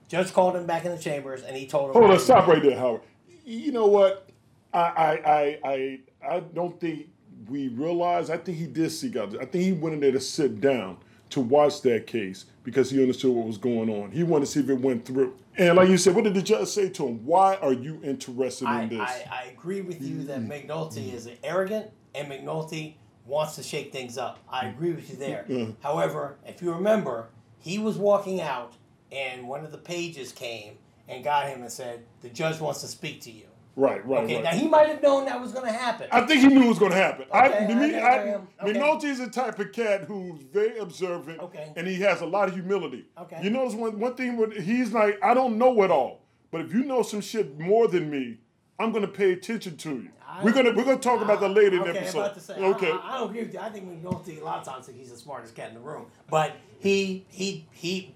Judge 0.08 0.34
called 0.34 0.56
him 0.56 0.65
back 0.65 0.86
in 0.86 0.92
the 0.92 0.98
chambers 0.98 1.44
and 1.44 1.56
he 1.56 1.65
told 1.65 1.89
him. 1.89 2.01
Hold 2.01 2.12
on, 2.12 2.20
stop 2.20 2.48
right 2.48 2.62
there, 2.62 2.77
Howard. 2.77 3.01
You 3.44 3.72
know 3.72 3.88
what? 3.88 4.30
I 4.74 4.80
I 4.80 5.12
I 5.12 5.60
I, 5.63 6.00
I 6.30 6.39
don't 6.39 6.80
think 6.80 7.08
we 7.48 7.70
realize. 7.70 8.30
I 8.30 8.38
think 8.38 8.58
he 8.58 8.68
did 8.68 8.92
seek 8.92 9.15
out. 9.15 9.36
I 9.36 9.46
think 9.46 9.63
he 9.63 9.74
went 9.74 9.96
in 9.96 10.01
there 10.01 10.12
to 10.12 10.20
sit 10.20 10.62
down 10.62 10.98
to 11.32 11.42
watch 11.42 11.82
that 11.82 12.08
case 12.08 12.46
because 12.63 12.92
he 12.92 13.01
understood 13.01 13.36
what 13.36 13.48
was 13.48 13.58
going 13.58 13.89
on. 13.89 14.12
He 14.12 14.24
wanted 14.24 14.46
to 14.46 14.51
see 14.51 14.60
if 14.60 14.70
it 14.70 14.80
went 14.80 15.06
through. 15.06 15.36
And 15.58 15.75
like 15.75 15.89
you 15.89 15.98
said, 15.98 16.15
what 16.15 16.24
did 16.24 16.34
the 16.34 16.42
judge 16.42 16.68
say 16.68 16.89
to 16.89 17.08
him? 17.08 17.25
Why 17.25 17.56
are 17.56 17.74
you 17.74 18.00
interested 18.04 18.67
I, 18.67 18.84
in 18.84 18.89
this? 18.89 19.00
I, 19.00 19.28
I 19.32 19.43
agree 19.52 19.82
with 19.82 20.02
you 20.02 20.17
mm-hmm. 20.17 20.48
that 20.48 20.67
McNulty 20.67 21.13
is 21.13 21.30
arrogant 21.43 21.91
and 22.13 22.30
McNulty 22.30 22.95
wants 23.26 23.56
to 23.56 23.64
shake 23.64 23.92
things 23.92 24.18
up. 24.18 24.40
I 24.50 24.66
mm. 24.66 24.70
agree 24.72 24.92
with 24.92 25.10
you 25.10 25.16
there. 25.16 25.46
Mm. 25.50 25.58
Mm. 25.58 25.76
However, 25.82 26.38
if 26.46 26.62
you 26.62 26.74
remember, 26.74 27.28
he 27.60 27.80
was 27.80 27.98
walking 27.98 28.42
out 28.42 28.74
and 29.12 29.48
one 29.48 29.64
of 29.64 29.72
the 29.72 29.78
pages 29.78 30.32
came 30.32 30.78
and 31.08 31.24
got 31.24 31.48
him 31.48 31.62
and 31.62 31.72
said, 31.72 32.04
The 32.22 32.30
judge 32.30 32.60
wants 32.60 32.82
to 32.82 32.88
speak 32.88 33.22
to 33.22 33.32
you. 33.32 33.46
right, 33.76 34.06
right, 34.06 34.24
Okay, 34.24 34.36
right. 34.36 34.44
now 34.44 34.52
he 34.52 34.68
might 34.68 34.88
have 34.88 35.02
known 35.02 35.26
that 35.26 35.40
was 35.40 35.52
going 35.52 35.66
to 35.66 35.72
happen. 35.72 36.08
I 36.12 36.22
think 36.26 36.42
he 36.42 36.48
knew 36.48 36.64
it 36.64 36.70
was 36.70 36.80
going 36.80 36.92
to 36.92 36.98
happen. 36.98 37.26
I, 37.32 37.48
Okay, 37.48 37.68
to 37.68 37.76
me, 37.76 37.86
okay, 37.88 38.00
I, 38.02 38.20
okay, 38.20 38.82
okay. 38.82 39.08
Is 39.08 39.20
the 39.20 39.28
type 39.28 39.60
of 39.60 39.72
cat 39.72 40.04
who's 40.06 40.42
very 40.42 40.78
observant, 40.78 41.40
Okay. 41.40 41.72
and 41.76 41.88
he 41.88 41.96
has 42.02 42.22
a 42.22 42.26
lot 42.26 42.48
of 42.48 42.54
humility. 42.56 43.06
Okay. 43.18 43.40
You 43.44 43.50
notice 43.50 43.76
one 43.76 44.00
one 44.00 44.16
thing 44.16 44.38
with 44.38 44.54
he's 44.58 44.92
like, 44.94 45.20
I 45.24 45.34
don't 45.34 45.58
know 45.58 45.84
it 45.84 45.92
all, 45.92 46.22
but 46.52 46.62
if 46.62 46.74
you 46.74 46.84
know 46.84 47.04
some 47.04 47.22
shit 47.22 47.60
more 47.60 47.88
than 47.88 48.10
me, 48.10 48.40
I'm 48.80 48.92
going 48.92 49.04
to 49.04 49.12
pay 49.12 49.34
attention 49.34 49.78
to 49.78 49.90
you. 49.90 50.10
We're 50.43 50.52
gonna 50.52 50.71
we're 50.74 50.84
gonna 50.84 50.98
talk 50.98 51.21
about 51.21 51.39
that 51.39 51.50
later 51.50 51.78
in 51.78 51.84
the 51.84 51.89
okay, 51.89 52.00
episode. 52.00 52.19
About 52.19 52.34
to 52.34 52.39
say, 52.39 52.54
okay. 52.56 52.91
I, 52.91 52.95
I, 52.95 53.15
I 53.15 53.17
don't 53.19 53.30
agree 53.30 53.43
with 53.43 53.54
you. 53.54 53.60
I 53.60 53.69
think 53.69 54.04
McNulty 54.04 54.41
a 54.41 54.43
lot 54.43 54.60
of 54.60 54.65
times 54.65 54.86
think 54.86 54.98
he's 54.98 55.12
the 55.12 55.17
smartest 55.17 55.56
cat 55.56 55.69
in 55.69 55.76
the 55.76 55.82
room. 55.82 56.06
But 56.30 56.56
he 56.80 57.26
he 57.30 57.67
he. 57.71 58.13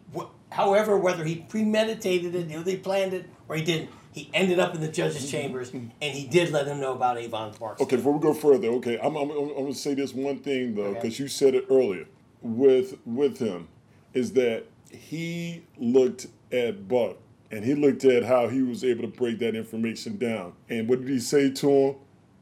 However, 0.52 0.98
whether 0.98 1.24
he 1.24 1.36
premeditated 1.36 2.34
it, 2.34 2.50
whether 2.50 2.72
he 2.72 2.78
planned 2.78 3.14
it, 3.14 3.30
or 3.48 3.56
he 3.56 3.64
didn't, 3.64 3.92
he 4.12 4.30
ended 4.34 4.60
up 4.60 4.74
in 4.74 4.82
the 4.82 4.88
judge's 4.88 5.24
mm-hmm. 5.24 5.32
chambers, 5.32 5.72
and 5.72 5.92
he 6.02 6.28
did 6.28 6.52
let 6.52 6.68
him 6.68 6.80
know 6.80 6.94
about 6.94 7.18
Avon 7.18 7.54
Barksdale. 7.60 7.86
Okay, 7.86 7.96
before 7.98 8.14
we 8.14 8.20
go 8.20 8.34
further, 8.34 8.70
okay, 8.70 8.98
I'm, 9.00 9.16
I'm, 9.16 9.30
I'm 9.30 9.48
going 9.54 9.68
to 9.68 9.74
say 9.74 9.94
this 9.94 10.14
one 10.14 10.40
thing 10.40 10.76
though, 10.76 10.86
Okay. 10.86 10.94
because 11.02 11.20
you 11.20 11.28
said 11.28 11.54
it 11.54 11.66
earlier 11.70 12.06
with 12.42 12.96
with 13.06 13.38
him, 13.38 13.68
is 14.14 14.34
that 14.34 14.66
he 14.92 15.64
looked 15.78 16.28
at 16.52 16.88
Buck 16.88 17.18
and 17.52 17.64
he 17.64 17.76
looked 17.76 18.06
at 18.06 18.24
how 18.24 18.48
he 18.48 18.62
was 18.62 18.84
able 18.84 19.02
to 19.04 19.08
break 19.08 19.40
that 19.40 19.56
information 19.56 20.18
down. 20.18 20.54
And 20.70 20.88
what 20.88 21.02
did 21.02 21.10
he 21.10 21.20
say 21.20 21.52
to 21.52 21.70
him? 21.70 21.96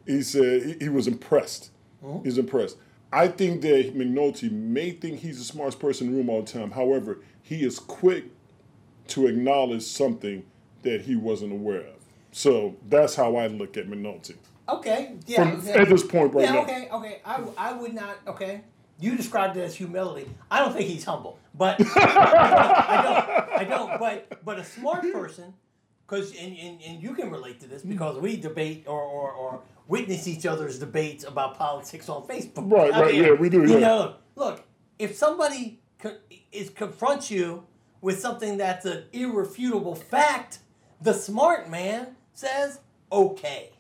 He 0.08 0.24
said 0.24 0.64
he, 0.64 0.86
he 0.86 0.90
was 0.90 1.08
impressed. 1.08 1.72
Oh. 2.04 2.22
He's 2.24 2.38
impressed. 2.38 2.78
I 3.12 3.28
think 3.28 3.62
that 3.62 3.96
McNulty 3.96 4.52
may 4.52 4.92
think 4.92 5.20
he's 5.20 5.38
the 5.38 5.44
smartest 5.44 5.80
person 5.80 6.08
in 6.08 6.14
the 6.14 6.18
room 6.18 6.30
all 6.30 6.42
the 6.42 6.52
time. 6.52 6.72
However, 6.72 7.20
he 7.42 7.64
is 7.64 7.80
quick 7.80 8.26
to 9.10 9.28
acknowledge 9.28 9.84
something 9.84 10.44
that 10.84 11.02
he 11.02 11.16
wasn't 11.16 11.54
aware 11.54 11.82
of. 11.82 11.96
So 12.32 12.76
that's 12.90 13.16
how 13.16 13.36
I 13.36 13.48
look 13.48 13.78
at 13.78 13.88
McNulty. 13.88 14.36
Okay, 14.70 15.14
yeah. 15.26 15.50
From- 15.50 15.66
yeah. 15.66 15.82
at 15.82 15.90
this 15.90 16.04
point 16.04 16.34
right 16.34 16.44
yeah, 16.44 16.52
now. 16.52 16.62
okay, 16.64 16.90
okay. 16.92 17.22
I, 17.26 17.42
I 17.58 17.74
would 17.74 17.94
not. 17.94 18.18
Okay, 18.28 18.62
you 19.00 19.16
described 19.16 19.56
it 19.56 19.62
as 19.62 19.76
humility. 19.76 20.30
I 20.52 20.60
don't 20.60 20.74
think 20.74 20.90
he's 20.90 21.06
humble, 21.06 21.40
but 21.56 21.80
I 21.96 23.02
don't. 23.02 23.62
I 23.62 23.64
don't. 23.64 24.00
But 24.00 24.44
but 24.44 24.60
a 24.60 24.66
smart 24.66 25.02
person, 25.14 25.54
because 26.08 26.32
and, 26.36 26.58
and, 26.58 26.82
and 26.82 27.04
you 27.04 27.14
can 27.14 27.30
relate 27.30 27.60
to 27.60 27.68
this 27.68 27.84
mm. 27.84 27.90
because 27.90 28.18
we 28.20 28.38
debate 28.38 28.86
or, 28.88 29.02
or, 29.02 29.32
or 29.32 29.62
witness 29.88 30.28
each 30.28 30.46
other's 30.46 30.80
debates 30.80 31.24
about 31.24 31.58
politics 31.58 32.10
on 32.10 32.24
Facebook. 32.24 32.72
Right, 32.72 32.94
I 32.94 33.02
right, 33.02 33.16
yeah, 33.16 33.32
we 33.34 33.50
do, 33.50 33.64
You 33.64 33.74
yeah. 33.74 33.80
know, 33.80 34.16
look, 34.36 34.64
if 35.00 35.16
somebody 35.16 35.80
co- 36.00 36.18
is 36.52 36.70
confronts 36.70 37.30
you 37.30 37.66
with 38.02 38.20
something 38.20 38.58
that's 38.58 38.86
an 38.86 39.06
irrefutable 39.12 39.96
fact, 39.96 40.60
the 41.02 41.14
smart 41.14 41.70
man 41.70 42.16
says, 42.34 42.80
"Okay." 43.12 43.72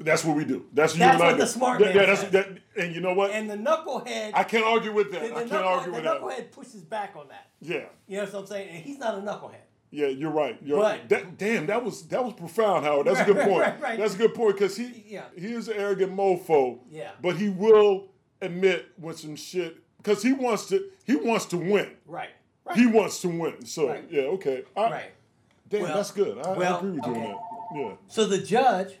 That's 0.00 0.24
what 0.24 0.36
we 0.36 0.44
do. 0.44 0.64
That's, 0.72 0.94
That's 0.94 1.20
what 1.20 1.38
the 1.38 1.46
smart 1.46 1.80
man 1.80 1.94
yeah, 1.94 2.06
that's 2.06 2.22
that, 2.24 2.48
and 2.76 2.94
you 2.94 3.00
know 3.00 3.14
what? 3.14 3.32
And 3.32 3.50
the 3.50 3.56
knucklehead, 3.56 4.30
I 4.32 4.44
can't 4.44 4.64
argue 4.64 4.92
with 4.92 5.10
that. 5.10 5.24
I 5.24 5.42
can't 5.42 5.52
argue 5.52 5.92
with 5.92 6.04
that. 6.04 6.20
The 6.20 6.26
knucklehead 6.26 6.52
pushes 6.52 6.82
back 6.82 7.14
on 7.16 7.26
that. 7.28 7.48
Yeah, 7.60 7.86
You 8.06 8.18
know 8.18 8.24
what 8.24 8.34
I'm 8.34 8.46
saying? 8.46 8.68
And 8.68 8.78
he's 8.78 8.98
not 8.98 9.18
a 9.18 9.20
knucklehead. 9.20 9.67
Yeah, 9.90 10.06
you're 10.08 10.30
right. 10.30 10.58
You're 10.62 10.78
But- 10.80 11.08
that, 11.08 11.38
damn, 11.38 11.66
that 11.66 11.84
was 11.84 12.06
that 12.08 12.24
was 12.24 12.34
profound, 12.34 12.84
Howard. 12.84 13.06
That's 13.06 13.20
a 13.20 13.24
good 13.24 13.38
point. 13.46 13.60
right, 13.60 13.80
right. 13.80 13.98
That's 13.98 14.14
a 14.14 14.18
good 14.18 14.34
point 14.34 14.54
because 14.56 14.76
he 14.76 15.04
Yeah. 15.08 15.24
he 15.36 15.52
is 15.52 15.68
an 15.68 15.76
arrogant 15.76 16.12
mofo. 16.14 16.78
Yeah. 16.90 17.10
but 17.22 17.36
he 17.36 17.48
will 17.48 18.08
admit 18.40 18.86
when 18.96 19.14
some 19.16 19.34
shit 19.36 19.76
because 19.98 20.22
he 20.22 20.32
wants 20.32 20.66
to 20.66 20.84
he 21.04 21.16
wants 21.16 21.46
to 21.46 21.56
win. 21.56 21.90
Right. 22.06 22.30
Right. 22.64 22.76
He 22.76 22.86
wants 22.86 23.20
to 23.22 23.28
win. 23.28 23.64
So 23.64 23.88
Right. 23.88 24.04
yeah, 24.10 24.22
okay. 24.22 24.64
I, 24.76 24.90
right. 24.90 25.10
Damn, 25.68 25.82
Well- 25.82 25.96
that's 25.96 26.10
good. 26.12 26.38
I, 26.38 26.50
I 26.52 26.76
agree 26.78 26.90
with 26.92 27.06
you 27.06 27.12
okay. 27.12 27.20
on 27.20 27.28
that. 27.32 27.38
Yeah. 27.76 27.92
So 28.08 28.26
the 28.26 28.38
judge, 28.38 28.94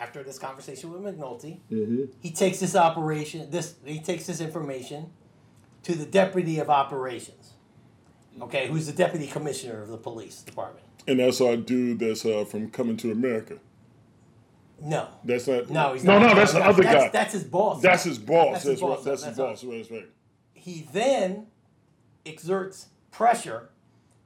after 0.00 0.22
this 0.22 0.38
conversation 0.38 0.92
with 0.92 1.02
McNulty, 1.02 1.60
Mm-hmm. 1.70 2.04
he 2.20 2.30
takes 2.30 2.58
this 2.60 2.74
operation, 2.74 3.50
this 3.50 3.74
he 3.84 4.00
takes 4.00 4.26
this 4.26 4.40
information 4.40 5.10
to 5.84 5.94
the 5.94 6.06
deputy 6.06 6.58
of 6.58 6.70
operations. 6.70 7.41
Okay, 8.40 8.66
who's 8.68 8.86
the 8.86 8.92
deputy 8.92 9.26
commissioner 9.26 9.82
of 9.82 9.88
the 9.88 9.98
police 9.98 10.42
department? 10.42 10.84
And 11.06 11.20
that's 11.20 11.40
our 11.40 11.56
dude 11.56 11.98
that's 11.98 12.24
uh, 12.24 12.44
from 12.44 12.70
Coming 12.70 12.96
to 12.98 13.10
America. 13.12 13.58
No. 14.80 15.08
That's 15.24 15.46
not. 15.46 15.70
No, 15.70 15.94
he's 15.94 16.04
no, 16.04 16.18
not. 16.18 16.28
no. 16.28 16.34
That's 16.34 16.52
the 16.52 16.64
other 16.64 16.82
that's, 16.82 17.04
guy. 17.04 17.08
That's 17.10 17.32
his 17.34 17.44
boss. 17.44 17.82
That's 17.82 18.04
his 18.04 18.18
boss. 18.18 18.64
That's 18.64 18.64
That's, 18.64 18.72
his 18.72 18.80
boss. 18.80 18.96
right. 18.98 19.04
That's, 19.04 19.22
That's 19.22 19.36
his 19.36 19.38
right. 19.38 19.48
boss. 19.50 19.64
Right, 19.64 19.78
that's 19.78 19.90
right. 19.90 20.08
he 20.54 20.88
then 20.92 21.46
exerts 22.26 22.86
pressure 23.10 23.68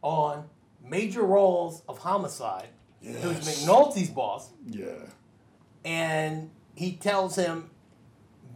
on 0.02 0.48
Major 0.84 1.22
Rawls 1.22 1.82
of 1.88 1.98
Homicide, 1.98 2.68
who's 3.02 3.12
Yes. 3.22 3.64
McNulty's 3.64 4.10
boss, 4.10 4.50
Yeah. 4.66 4.86
and 5.84 6.50
he 6.74 6.92
tells 6.92 7.36
him 7.36 7.70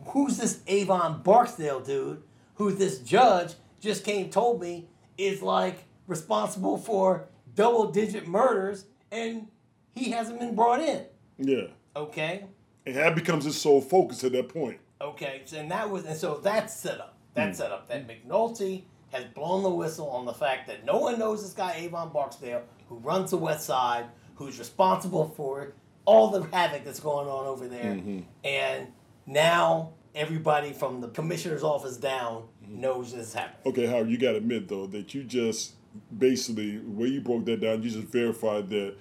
who's 0.07 0.37
this 0.37 0.61
Avon 0.67 1.23
Barksdale 1.23 1.81
dude 1.81 2.23
who 2.55 2.73
this 2.73 2.99
judge 2.99 3.55
just 3.81 4.05
came 4.05 4.31
told 4.31 4.61
me 4.61 4.87
is 5.21 5.43
like 5.43 5.85
responsible 6.07 6.79
for 6.79 7.29
double 7.55 7.91
digit 7.91 8.27
murders 8.27 8.87
and 9.13 9.49
he 9.93 10.11
hasn't 10.11 10.41
been 10.41 10.55
brought 10.55 10.81
in. 10.81 11.05
Yeah. 11.39 11.67
Okay. 11.95 12.47
And 12.87 12.97
that 12.97 13.15
becomes 13.15 13.45
his 13.45 13.61
sole 13.61 13.81
focus 13.81 14.25
at 14.25 14.33
that 14.33 14.49
point. 14.49 14.79
Okay. 15.01 15.43
So, 15.45 15.59
and 15.59 15.71
that 15.71 15.91
was 15.91 16.05
and 16.05 16.17
so 16.17 16.39
that's 16.39 16.75
set 16.75 17.01
up. 17.01 17.17
That's 17.35 17.59
hmm. 17.59 17.63
set 17.63 17.73
up. 17.73 17.89
That 17.89 18.09
McNulty 18.09 18.85
has 19.13 19.25
blown 19.25 19.63
the 19.63 19.71
whistle 19.71 20.09
on 20.11 20.25
the 20.25 20.33
fact 20.33 20.69
that 20.69 20.85
no 20.85 20.99
one 20.99 21.19
knows 21.19 21.43
this 21.43 21.53
guy 21.53 21.75
Avon 21.79 22.13
Barksdale 22.13 22.63
who 22.89 22.97
runs 22.99 23.31
the 23.31 23.37
West 23.37 23.67
Side, 23.67 24.07
who's 24.37 24.59
responsible 24.59 25.29
for 25.37 25.75
all 26.05 26.31
the 26.31 26.43
havoc 26.57 26.85
that's 26.85 27.01
going 27.01 27.29
on 27.29 27.47
over 27.47 27.69
there. 27.69 27.95
Mm-hmm. 27.95 28.21
And 28.45 28.89
now 29.27 29.93
everybody 30.15 30.73
from 30.73 31.01
the 31.01 31.09
commissioner's 31.09 31.63
office 31.63 31.97
down 31.97 32.45
knows 32.67 33.13
this 33.13 33.35
happened. 33.35 33.67
Okay, 33.67 33.87
Howard, 33.87 34.11
you 34.11 34.19
got 34.19 34.33
to 34.33 34.39
admit 34.39 34.69
though 34.69 34.87
that 34.87 35.15
you 35.15 35.25
just 35.25 35.75
basically 36.17 36.79
the 36.79 36.91
way 36.91 37.09
you 37.09 37.21
broke 37.21 37.45
that 37.47 37.61
down, 37.61 37.83
you 37.83 37.91
just 37.91 38.09
verified 38.09 38.69
that 38.71 38.95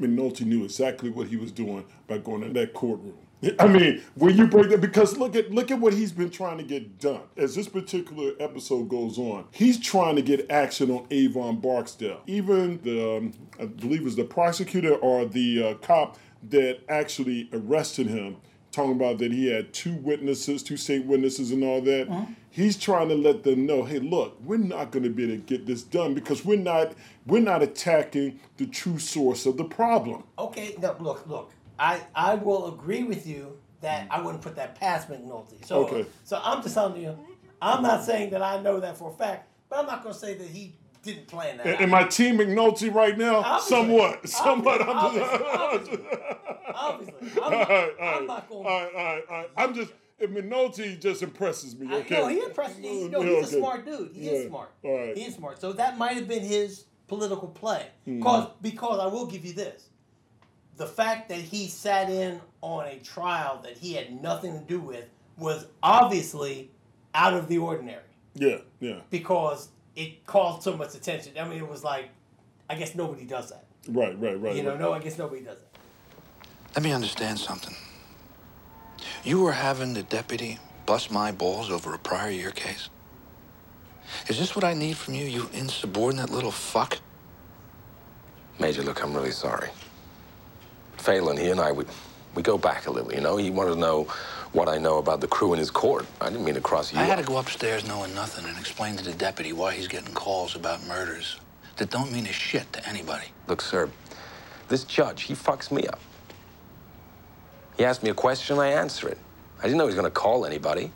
McNulty 0.00 0.44
knew 0.44 0.64
exactly 0.64 1.10
what 1.10 1.28
he 1.28 1.36
was 1.36 1.52
doing 1.52 1.84
by 2.06 2.18
going 2.18 2.42
in 2.42 2.52
that 2.54 2.74
courtroom. 2.74 3.16
I 3.58 3.68
mean, 3.68 4.02
when 4.14 4.36
you 4.36 4.46
break 4.46 4.70
that, 4.70 4.80
because 4.80 5.16
look 5.18 5.36
at 5.36 5.50
look 5.50 5.70
at 5.70 5.78
what 5.78 5.92
he's 5.92 6.10
been 6.10 6.30
trying 6.30 6.56
to 6.58 6.64
get 6.64 6.98
done. 6.98 7.20
As 7.36 7.54
this 7.54 7.68
particular 7.68 8.32
episode 8.40 8.88
goes 8.88 9.18
on, 9.18 9.46
he's 9.50 9.78
trying 9.78 10.16
to 10.16 10.22
get 10.22 10.50
action 10.50 10.90
on 10.90 11.06
Avon 11.10 11.60
Barksdale. 11.60 12.22
Even 12.26 12.80
the, 12.82 13.16
um, 13.16 13.32
I 13.60 13.66
believe 13.66 14.00
it 14.00 14.04
was 14.04 14.16
the 14.16 14.24
prosecutor 14.24 14.94
or 14.94 15.26
the 15.26 15.62
uh, 15.62 15.74
cop 15.74 16.18
that 16.50 16.80
actually 16.88 17.48
arrested 17.52 18.06
him 18.06 18.36
talking 18.76 18.92
about 18.92 19.18
that 19.18 19.32
he 19.32 19.50
had 19.50 19.72
two 19.72 19.94
witnesses, 19.94 20.62
two 20.62 20.76
state 20.76 21.04
witnesses, 21.06 21.50
and 21.50 21.64
all 21.64 21.80
that. 21.80 22.08
Uh-huh. 22.08 22.26
He's 22.50 22.76
trying 22.76 23.08
to 23.08 23.14
let 23.14 23.42
them 23.42 23.66
know, 23.66 23.84
hey, 23.84 23.98
look, 23.98 24.38
we're 24.42 24.56
not 24.58 24.90
going 24.90 25.02
to 25.02 25.10
be 25.10 25.24
able 25.24 25.36
to 25.36 25.42
get 25.42 25.66
this 25.66 25.82
done 25.82 26.14
because 26.14 26.44
we're 26.44 26.58
not 26.58 26.92
we're 27.26 27.42
not 27.42 27.62
attacking 27.62 28.38
the 28.58 28.66
true 28.66 28.98
source 28.98 29.46
of 29.46 29.56
the 29.56 29.64
problem. 29.64 30.24
Okay, 30.38 30.74
no, 30.80 30.94
look, 31.00 31.26
look. 31.26 31.52
I, 31.78 32.00
I 32.14 32.34
will 32.36 32.72
agree 32.72 33.04
with 33.04 33.26
you 33.26 33.58
that 33.82 34.06
I 34.10 34.20
wouldn't 34.22 34.42
put 34.42 34.56
that 34.56 34.74
past 34.74 35.08
McNulty. 35.10 35.64
So 35.66 35.86
Okay. 35.86 36.06
so 36.24 36.40
I'm 36.42 36.62
just 36.62 36.74
telling 36.74 37.02
you, 37.02 37.18
I'm 37.60 37.82
not 37.82 38.04
saying 38.04 38.30
that 38.30 38.42
I 38.42 38.60
know 38.62 38.80
that 38.80 38.96
for 38.96 39.10
a 39.10 39.14
fact, 39.14 39.48
but 39.68 39.78
I'm 39.78 39.86
not 39.86 40.02
going 40.02 40.14
to 40.14 40.18
say 40.20 40.34
that 40.34 40.48
he 40.48 40.74
didn't 41.06 41.26
plan 41.28 41.56
that. 41.58 41.80
Am 41.80 41.94
I 41.94 42.04
Team 42.04 42.38
McNulty 42.38 42.92
right 42.92 43.16
now? 43.16 43.36
Obviously. 43.36 43.76
Somewhat, 43.76 44.28
somewhat. 44.28 44.82
I'm 44.82 44.88
Obviously, 44.90 45.96
just, 45.96 46.02
Obviously, 46.74 47.42
I'm 47.42 47.42
all 47.42 47.50
not, 47.50 47.68
right, 47.68 47.90
I'm 48.00 48.06
right, 48.18 48.26
not 48.26 48.48
going. 48.48 48.66
all 48.66 48.80
right, 48.82 48.92
all 48.94 49.04
right, 49.04 49.24
all 49.30 49.36
right. 49.38 49.50
I'm 49.56 49.74
just 49.74 49.92
if 50.18 50.30
McNulty 50.30 51.00
just 51.00 51.22
impresses 51.22 51.76
me. 51.78 51.88
I- 51.90 51.98
Okay. 52.00 52.16
No, 52.20 52.28
he 52.28 52.40
impressed 52.40 52.78
me. 52.78 53.08
No, 53.08 53.22
Yeah, 53.22 53.40
he's 53.40 53.52
a 53.54 53.58
smart 53.58 53.84
dude. 53.86 54.10
He 54.14 54.28
is 54.28 54.48
smart. 54.48 54.70
all 54.82 54.96
right. 54.98 55.16
He 55.16 55.24
is 55.24 55.34
smart. 55.34 55.60
So 55.60 55.72
that 55.74 55.98
might 55.98 56.16
have 56.16 56.26
been 56.28 56.42
his 56.42 56.84
political 57.08 57.48
play. 57.48 57.86
Mm-hmm. 58.06 58.22
Cause, 58.22 58.48
because 58.62 58.98
I 59.00 59.06
will 59.06 59.26
give 59.26 59.44
you 59.44 59.52
this. 59.52 59.88
The 60.76 60.86
fact 60.86 61.28
that 61.30 61.38
he 61.38 61.68
sat 61.68 62.10
in 62.10 62.40
on 62.60 62.86
a 62.86 62.98
trial 62.98 63.60
that 63.64 63.76
he 63.78 63.94
had 63.94 64.20
nothing 64.22 64.58
to 64.58 64.64
do 64.64 64.80
with 64.80 65.04
was 65.38 65.66
obviously 65.82 66.70
out 67.14 67.32
of 67.34 67.48
the 67.48 67.58
ordinary 67.58 68.02
Yeah, 68.34 68.58
yeah. 68.80 69.00
because 69.10 69.68
it 69.96 70.26
caused 70.26 70.62
so 70.62 70.76
much 70.76 70.94
attention. 70.94 71.32
I 71.40 71.48
mean, 71.48 71.58
it 71.58 71.68
was 71.68 71.82
like, 71.82 72.10
I 72.68 72.74
guess 72.76 72.94
nobody 72.94 73.24
does 73.24 73.50
that. 73.50 73.64
Right, 73.88 74.18
right, 74.20 74.40
right. 74.40 74.54
You 74.54 74.62
know, 74.62 74.70
right. 74.70 74.80
no, 74.80 74.92
I 74.92 74.98
guess 74.98 75.18
nobody 75.18 75.42
does 75.42 75.56
that. 75.56 75.78
Let 76.74 76.84
me 76.84 76.92
understand 76.92 77.38
something. 77.38 77.74
You 79.24 79.40
were 79.40 79.52
having 79.52 79.94
the 79.94 80.02
deputy 80.02 80.58
bust 80.84 81.10
my 81.10 81.32
balls 81.32 81.70
over 81.70 81.94
a 81.94 81.98
prior 81.98 82.30
year 82.30 82.52
case? 82.52 82.88
Is 84.28 84.38
this 84.38 84.54
what 84.54 84.64
I 84.64 84.72
need 84.72 84.96
from 84.96 85.14
you, 85.14 85.24
you 85.24 85.50
insubordinate 85.52 86.30
little 86.30 86.52
fuck? 86.52 86.98
Major, 88.58 88.82
look, 88.82 89.02
I'm 89.02 89.12
really 89.12 89.32
sorry. 89.32 89.68
Phelan, 90.98 91.36
he 91.36 91.50
and 91.50 91.60
I, 91.60 91.72
we, 91.72 91.84
we 92.34 92.42
go 92.42 92.56
back 92.56 92.86
a 92.86 92.90
little, 92.90 93.12
you 93.12 93.20
know? 93.20 93.36
He 93.36 93.50
wanted 93.50 93.74
to 93.74 93.80
know 93.80 94.06
what 94.56 94.68
I 94.70 94.78
know 94.78 94.96
about 94.96 95.20
the 95.20 95.28
crew 95.28 95.52
in 95.52 95.58
his 95.58 95.70
court. 95.70 96.06
I 96.18 96.30
didn't 96.30 96.44
mean 96.44 96.54
to 96.54 96.62
cross 96.62 96.90
you 96.90 96.98
I 96.98 97.04
had 97.04 97.18
to 97.18 97.24
go 97.24 97.36
upstairs 97.36 97.86
knowing 97.86 98.14
nothing 98.14 98.46
and 98.46 98.58
explain 98.58 98.96
to 98.96 99.04
the 99.04 99.12
deputy 99.12 99.52
why 99.52 99.74
he's 99.74 99.86
getting 99.86 100.14
calls 100.14 100.56
about 100.56 100.82
murders 100.86 101.38
that 101.76 101.90
don't 101.90 102.10
mean 102.10 102.26
a 102.26 102.32
shit 102.32 102.72
to 102.72 102.88
anybody. 102.88 103.26
Look, 103.48 103.60
sir, 103.60 103.90
this 104.68 104.84
judge, 104.84 105.24
he 105.24 105.34
fucks 105.34 105.70
me 105.70 105.86
up. 105.86 106.00
He 107.76 107.84
asked 107.84 108.02
me 108.02 108.08
a 108.08 108.14
question, 108.14 108.58
I 108.58 108.68
answer 108.68 109.08
it. 109.08 109.18
I 109.58 109.64
didn't 109.64 109.76
know 109.76 109.84
he 109.84 109.88
was 109.88 109.94
going 109.94 110.06
to 110.06 110.10
call 110.10 110.46
anybody. 110.46 110.90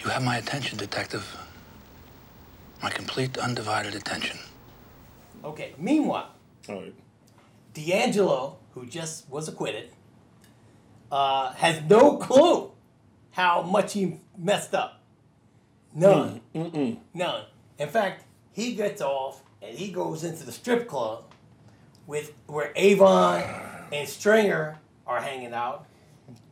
You 0.00 0.10
have 0.10 0.22
my 0.22 0.36
attention, 0.36 0.76
detective. 0.76 1.24
My 2.82 2.90
complete, 2.90 3.38
undivided 3.38 3.94
attention. 3.94 4.38
Okay. 5.42 5.72
Meanwhile, 5.78 6.28
All 6.68 6.82
right. 6.82 6.94
D'Angelo, 7.72 8.58
who 8.76 8.84
just 8.84 9.28
was 9.30 9.48
acquitted, 9.48 9.90
uh, 11.10 11.50
has 11.54 11.80
no 11.88 12.18
clue 12.18 12.70
how 13.30 13.62
much 13.62 13.94
he 13.94 14.20
messed 14.36 14.74
up. 14.74 15.00
None. 15.94 16.42
None. 17.14 17.44
In 17.78 17.88
fact, 17.88 18.24
he 18.52 18.74
gets 18.74 19.00
off 19.00 19.42
and 19.62 19.76
he 19.78 19.90
goes 19.90 20.24
into 20.24 20.44
the 20.44 20.52
strip 20.52 20.86
club 20.86 21.24
with 22.06 22.34
where 22.48 22.70
Avon 22.76 23.42
and 23.90 24.06
Stringer 24.06 24.78
are 25.06 25.22
hanging 25.22 25.54
out, 25.54 25.86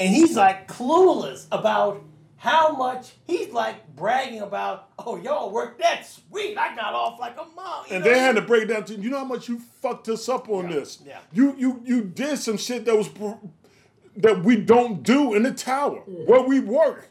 and 0.00 0.08
he's 0.08 0.34
like 0.34 0.66
clueless 0.66 1.46
about 1.52 2.02
how 2.36 2.76
much 2.76 3.12
he's 3.24 3.50
like 3.52 3.94
bragging 3.96 4.40
about. 4.40 4.90
Oh, 4.98 5.16
y'all 5.16 5.50
worked 5.50 5.80
that 5.80 6.06
sweet. 6.06 6.58
I 6.58 6.74
got 6.74 6.94
off 6.94 7.18
like 7.18 7.36
a 7.36 7.44
mom. 7.54 7.86
And 7.90 8.04
know? 8.04 8.10
they 8.10 8.18
had 8.18 8.36
to 8.36 8.42
break 8.42 8.64
it 8.64 8.66
down 8.66 8.84
to 8.84 8.94
you 8.94 9.10
know 9.10 9.18
how 9.18 9.24
much 9.24 9.48
you 9.48 9.60
fucked 9.80 10.08
us 10.08 10.28
up 10.28 10.48
on 10.48 10.68
this. 10.70 11.00
yeah. 11.06 11.18
You 11.32 11.54
you 11.56 11.82
you 11.84 12.02
did 12.02 12.38
some 12.38 12.56
shit 12.56 12.84
that 12.84 12.96
was 12.96 13.08
that 14.16 14.44
we 14.44 14.56
don't 14.56 15.02
do 15.02 15.34
in 15.34 15.42
the 15.42 15.52
tower 15.52 16.02
mm. 16.08 16.26
where 16.26 16.42
we 16.42 16.60
work. 16.60 17.08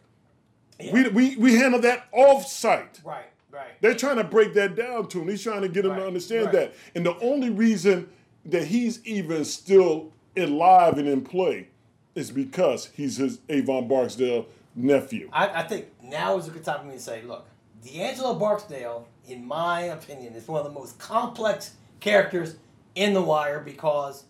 We, 0.92 1.08
we 1.10 1.36
we 1.38 1.56
handle 1.56 1.80
that 1.82 2.08
off 2.12 2.48
site. 2.48 3.02
Right. 3.04 3.26
Right. 3.52 3.80
They're 3.82 3.94
trying 3.94 4.18
to 4.18 4.24
break 4.24 4.56
that 4.56 4.76
down 4.76 5.08
to 5.10 5.22
him. 5.22 5.28
He's 5.28 5.44
trying 5.44 5.62
to 5.62 5.70
get 5.70 5.86
him 5.86 5.96
to 5.96 6.08
understand 6.08 6.46
right. 6.48 6.54
that. 6.54 6.74
And 6.96 7.06
the 7.06 7.16
only 7.20 7.52
reason 7.52 8.10
that 8.46 8.66
he's 8.66 9.06
even 9.06 9.46
still 9.46 10.12
alive 10.36 10.98
and 10.98 11.08
in 11.08 11.22
play 11.22 11.68
is 12.16 12.32
because 12.32 12.90
he's 12.96 13.18
his 13.18 13.40
Avon 13.50 13.88
Barksdale 13.88 14.48
nephew. 14.76 15.30
I, 15.32 15.62
I 15.62 15.64
think 15.64 15.88
now 16.02 16.38
is 16.38 16.48
a 16.48 16.52
good 16.52 16.64
time 16.64 16.80
for 16.82 16.86
me 16.88 16.94
to 16.94 17.00
say, 17.00 17.22
look, 17.24 17.46
D'Angelo 17.84 18.36
Barksdale, 18.36 19.08
in 19.28 19.46
my 19.46 19.82
opinion, 19.82 20.34
is 20.34 20.48
one 20.48 20.60
of 20.66 20.66
the 20.72 20.80
most 20.80 20.98
complex 21.00 21.74
characters 22.00 22.56
in 22.96 23.14
The 23.14 23.22
Wire 23.22 23.60
because 23.60 24.26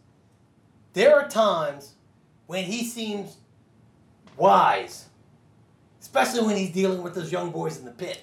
there 0.93 1.15
are 1.15 1.27
times 1.27 1.93
when 2.47 2.63
he 2.65 2.83
seems 2.85 3.37
wise, 4.37 5.05
especially 6.01 6.45
when 6.45 6.55
he's 6.57 6.71
dealing 6.71 7.01
with 7.03 7.15
those 7.15 7.31
young 7.31 7.51
boys 7.51 7.77
in 7.77 7.85
the 7.85 7.91
pit. 7.91 8.21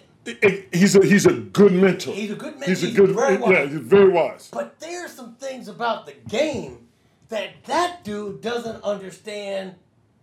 He's 0.73 0.95
a 0.95 1.05
he's 1.05 1.27
a 1.27 1.33
good 1.33 1.73
mentor. 1.73 2.13
He's 2.13 2.31
a 2.31 2.35
good 2.35 2.53
mentor. 2.55 2.67
He's 2.69 2.83
a 2.83 2.87
He's 2.89 2.97
good 2.97 3.11
very 3.11 3.37
wise. 3.39 3.53
yeah. 3.53 3.67
He's 3.67 3.79
very 3.79 4.09
wise. 4.11 4.49
But 4.53 4.79
there 4.79 5.05
are 5.05 5.09
some 5.09 5.35
things 5.37 5.67
about 5.67 6.07
the 6.07 6.13
game 6.29 6.89
that 7.31 7.51
that 7.65 8.05
dude 8.05 8.41
doesn't 8.43 8.83
understand 8.85 9.75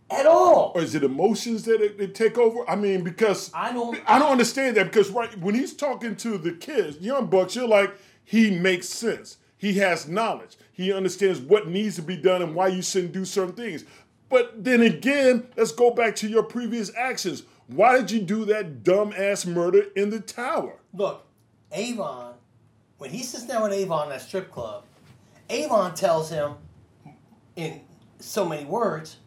at 0.09 0.25
all. 0.25 0.71
Or 0.75 0.81
is 0.81 0.95
it 0.95 1.03
emotions 1.03 1.63
that 1.63 1.81
it, 1.81 1.97
they 1.97 2.07
take 2.07 2.37
over? 2.37 2.69
I 2.69 2.75
mean, 2.75 3.03
because 3.03 3.51
I 3.53 3.73
don't- 3.73 3.99
I 4.07 4.19
don't 4.19 4.31
understand 4.31 4.77
that 4.77 4.85
because 4.85 5.09
right 5.09 5.37
when 5.39 5.55
he's 5.55 5.73
talking 5.73 6.15
to 6.17 6.37
the 6.37 6.51
kids, 6.51 6.97
young 6.99 7.27
bucks, 7.27 7.55
you're 7.55 7.67
like 7.67 7.93
he 8.23 8.51
makes 8.51 8.89
sense. 8.89 9.37
He 9.57 9.73
has 9.75 10.07
knowledge. 10.07 10.57
He 10.71 10.93
understands 10.93 11.39
what 11.39 11.67
needs 11.67 11.95
to 11.95 12.01
be 12.01 12.15
done 12.15 12.41
and 12.41 12.53
why 12.53 12.67
you 12.67 12.81
shouldn't 12.81 13.13
do 13.13 13.25
certain 13.25 13.53
things. 13.55 13.85
But 14.29 14.63
then 14.63 14.81
again, 14.81 15.47
let's 15.55 15.71
go 15.71 15.91
back 15.91 16.15
to 16.17 16.27
your 16.27 16.43
previous 16.43 16.91
actions. 16.95 17.43
Why 17.67 17.97
did 17.97 18.11
you 18.11 18.21
do 18.21 18.45
that 18.45 18.83
dumb 18.83 19.13
ass 19.17 19.45
murder 19.45 19.85
in 19.95 20.09
the 20.09 20.19
tower? 20.19 20.75
Look, 20.93 21.25
Avon, 21.71 22.33
when 22.97 23.09
he 23.09 23.23
sits 23.23 23.45
down 23.45 23.63
with 23.63 23.73
Avon 23.73 24.11
at 24.11 24.17
a 24.17 24.19
strip 24.19 24.51
club, 24.51 24.83
Avon 25.49 25.95
tells 25.95 26.29
him 26.29 26.55
in 27.55 27.81
so 28.19 28.45
many 28.45 28.65
words, 28.65 29.17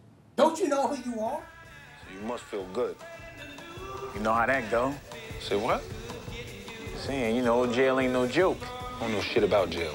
Don't 0.40 0.58
you 0.58 0.68
know 0.68 0.86
who 0.86 1.10
you 1.10 1.20
are? 1.20 1.42
You 2.14 2.26
must 2.26 2.44
feel 2.44 2.64
good. 2.72 2.96
You 4.14 4.20
know 4.20 4.32
how 4.32 4.46
that 4.46 4.70
go? 4.70 4.94
Say 5.38 5.56
what? 5.56 5.82
Saying, 6.96 7.36
you 7.36 7.42
know, 7.42 7.70
jail 7.70 8.00
ain't 8.00 8.14
no 8.14 8.26
joke. 8.26 8.56
I 8.96 9.00
don't 9.00 9.12
know 9.12 9.20
shit 9.20 9.44
about 9.44 9.68
jail. 9.68 9.94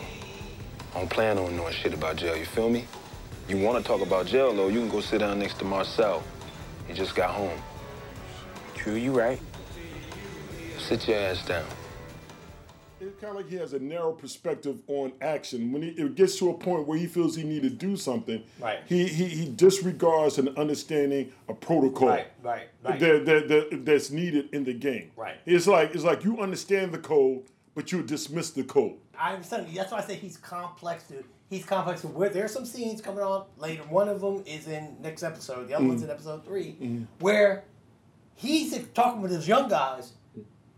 I 0.93 0.99
don't 0.99 1.09
plan 1.09 1.39
on 1.39 1.57
knowing 1.57 1.73
shit 1.73 1.95
about 1.95 2.17
jail, 2.17 2.37
you 2.37 2.45
feel 2.45 2.69
me? 2.69 2.85
You 3.49 3.57
want 3.57 3.83
to 3.83 3.87
talk 3.87 4.01
about 4.01 4.27
jail, 4.27 4.55
though, 4.55 4.67
you 4.67 4.81
can 4.81 4.89
go 4.89 5.01
sit 5.01 5.21
down 5.21 5.39
next 5.39 5.57
to 5.59 5.65
Marcel. 5.65 6.23
He 6.87 6.93
just 6.93 7.15
got 7.15 7.31
home. 7.31 7.59
True, 8.75 8.93
you 8.93 9.17
right. 9.17 9.39
Sit 10.77 11.07
your 11.07 11.17
ass 11.17 11.43
down. 11.43 11.65
It, 12.99 13.19
kind 13.19 13.31
of 13.31 13.37
like 13.37 13.49
he 13.49 13.55
has 13.57 13.73
a 13.73 13.79
narrow 13.79 14.13
perspective 14.13 14.79
on 14.87 15.13
action. 15.21 15.71
When 15.71 15.81
he, 15.81 15.89
it 15.89 16.15
gets 16.15 16.37
to 16.39 16.49
a 16.49 16.53
point 16.53 16.87
where 16.87 16.97
he 16.97 17.07
feels 17.07 17.35
he 17.35 17.43
need 17.43 17.63
to 17.63 17.69
do 17.69 17.97
something, 17.97 18.43
Right. 18.59 18.79
He 18.85 19.07
he, 19.07 19.25
he 19.25 19.49
disregards 19.49 20.37
an 20.37 20.49
understanding 20.57 21.31
a 21.47 21.53
protocol. 21.53 22.09
Right, 22.09 22.27
right, 22.41 22.69
right. 22.83 22.99
That, 22.99 23.25
that, 23.25 23.47
that, 23.47 23.85
that's 23.85 24.11
needed 24.11 24.49
in 24.53 24.63
the 24.63 24.73
game. 24.73 25.11
Right. 25.15 25.35
It's 25.45 25.67
like 25.67 25.93
it's 25.93 26.03
like 26.03 26.23
you 26.23 26.39
understand 26.41 26.91
the 26.91 26.99
code, 26.99 27.43
but 27.73 27.91
you 27.91 28.01
dismiss 28.01 28.51
the 28.51 28.63
code. 28.63 28.95
I 29.17 29.33
understand. 29.33 29.67
That's 29.73 29.91
why 29.91 29.99
I 29.99 30.01
say 30.01 30.15
he's 30.15 30.37
complex. 30.37 31.03
To 31.07 31.23
he's 31.49 31.65
complex. 31.65 32.01
To 32.01 32.07
where 32.07 32.29
there's 32.29 32.51
some 32.51 32.65
scenes 32.65 33.01
coming 33.01 33.23
on 33.23 33.45
later. 33.57 33.83
One 33.83 34.09
of 34.09 34.21
them 34.21 34.43
is 34.45 34.67
in 34.67 34.95
next 35.01 35.23
episode. 35.23 35.67
The 35.67 35.73
other 35.73 35.85
one's 35.85 36.01
in 36.01 36.09
mm. 36.09 36.13
episode 36.13 36.45
3 36.45 36.63
mm-hmm. 36.63 37.03
where 37.19 37.65
he's 38.35 38.77
talking 38.93 39.21
with 39.21 39.31
his 39.31 39.47
young 39.47 39.69
guys. 39.69 40.13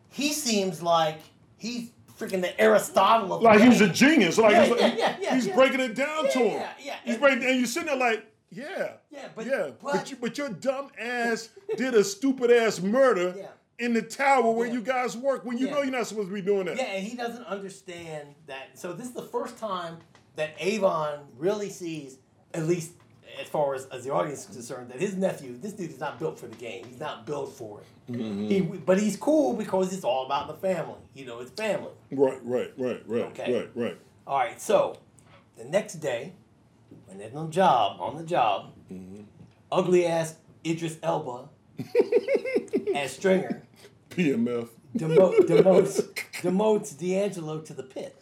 He 0.10 0.34
seems 0.34 0.82
like 0.82 1.20
he's 1.58 1.92
freaking 2.18 2.42
the 2.42 2.60
Aristotle 2.60 3.34
of 3.34 3.42
Like 3.42 3.62
he's 3.62 3.82
a 3.82 3.88
genius. 3.90 4.38
Like 4.38 4.52
Yeah, 4.54 4.66
he's, 4.66 4.80
yeah, 4.80 4.88
yeah, 4.96 5.18
yeah, 5.22 5.36
he's 5.36 5.48
yeah. 5.48 5.56
breaking 5.56 5.80
it 5.80 5.96
down 5.96 6.30
to 6.30 6.40
him. 6.40 6.60
yeah, 6.62 6.72
yeah. 6.80 6.96
He's 7.06 7.18
breaking, 7.18 7.44
and 7.46 7.58
you're 7.58 7.68
sitting 7.68 7.88
there 7.88 7.96
like, 7.98 8.26
yeah, 8.50 8.94
Yeah, 9.12 9.28
but- 9.36 9.46
yeah, 9.46 9.72
but, 9.82 9.94
but- 9.94 10.12
you, 10.12 10.18
but 10.20 10.38
your 10.38 10.50
dumb 10.50 10.90
ass 11.00 11.50
did 11.76 11.94
a 11.94 12.04
stupid 12.04 12.50
ass 12.52 12.80
murder 12.82 13.34
Yeah. 13.38 13.48
in 13.86 13.94
the 13.94 14.02
tower 14.02 14.52
where 14.52 14.68
Yeah. 14.68 14.74
you 14.74 14.82
guys 14.82 15.16
work 15.18 15.46
when 15.46 15.58
you 15.58 15.68
Yeah. 15.68 15.74
know 15.76 15.82
you're 15.84 15.92
not 15.92 16.08
supposed 16.08 16.30
to 16.30 16.34
be 16.34 16.42
doing 16.42 16.66
that. 16.66 16.78
Yeah, 16.78 16.84
and 16.86 17.06
he 17.06 17.16
doesn't 17.16 17.46
understand 17.46 18.30
that. 18.48 18.70
So 18.78 18.94
this 18.94 19.08
is 19.08 19.14
the 19.14 19.22
first 19.24 19.58
time 19.58 19.98
that 20.38 20.52
Avon 20.60 21.20
really 21.38 21.70
sees, 21.70 22.18
at 22.54 22.64
least 22.68 22.92
as 23.40 23.48
far 23.48 23.76
as, 23.76 23.86
as 23.88 24.04
the 24.04 24.12
audience 24.12 24.48
is 24.50 24.56
concerned, 24.56 24.90
that 24.90 25.00
his 25.00 25.16
nephew, 25.16 25.58
this 25.58 25.74
dude 25.74 25.92
is 25.92 26.00
not 26.00 26.20
built 26.20 26.40
for 26.40 26.48
the 26.48 26.56
game. 26.56 26.86
He's 26.88 27.00
not 27.00 27.26
built 27.26 27.54
for 27.54 27.82
it. 27.82 28.12
Mm-hmm. 28.12 28.48
He, 28.48 28.62
but 28.62 29.00
he's 29.00 29.18
cool 29.18 29.54
because 29.54 29.94
it's 29.94 30.04
all 30.04 30.26
about 30.26 30.48
the 30.48 30.54
family. 30.56 31.00
You 31.14 31.26
know, 31.26 31.40
it's 31.40 31.52
family. 31.52 31.92
Right, 32.12 32.40
right, 32.44 32.72
right, 32.78 33.02
right, 33.06 33.22
Okay. 33.26 33.54
right, 33.54 33.70
right. 33.76 33.98
All 34.26 34.38
right, 34.38 34.62
so 34.62 34.98
the 35.58 35.66
next 35.66 35.96
day, 35.96 36.34
when 37.06 37.18
they're 37.18 37.32
on 37.36 37.48
the 37.48 37.52
job, 37.52 38.00
on 38.00 38.18
the 38.18 38.24
job, 38.24 38.74
mm-hmm. 38.92 39.24
ugly 39.72 40.06
ass 40.06 40.36
Idris 40.66 40.98
Elba 41.04 41.50
as 42.96 43.14
Stringer 43.14 43.64
PMF. 44.10 44.70
demo- 44.96 45.32
demotes, 45.40 46.02
demotes 46.42 46.98
D'Angelo 46.98 47.62
to 47.62 47.74
the 47.74 47.84
pit. 47.84 48.22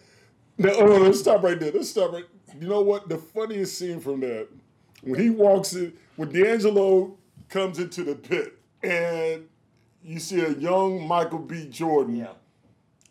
Now, 0.58 0.71
oh, 0.78 0.86
no, 0.86 0.97
let's 0.97 1.19
stop 1.19 1.43
right 1.43 1.60
there. 1.60 1.71
Let's 1.71 1.89
stop 1.89 2.13
right. 2.13 2.25
You 2.60 2.67
know 2.69 2.82
what? 2.82 3.10
The 3.10 3.17
funniest 3.17 3.78
scene 3.78 3.99
from 3.99 4.21
that 4.21 4.47
when 5.06 5.20
he 5.20 5.30
walks 5.30 5.74
in, 5.74 5.94
when 6.15 6.32
D'Angelo 6.32 7.18
comes 7.50 7.80
into 7.80 8.04
the 8.04 8.15
pit, 8.15 8.58
and 8.84 9.48
you 10.04 10.20
see 10.20 10.41
a 10.41 10.52
young 10.52 11.08
Michael 11.08 11.39
B. 11.39 11.68
Jordan 11.70 12.18
Yeah. 12.18 12.34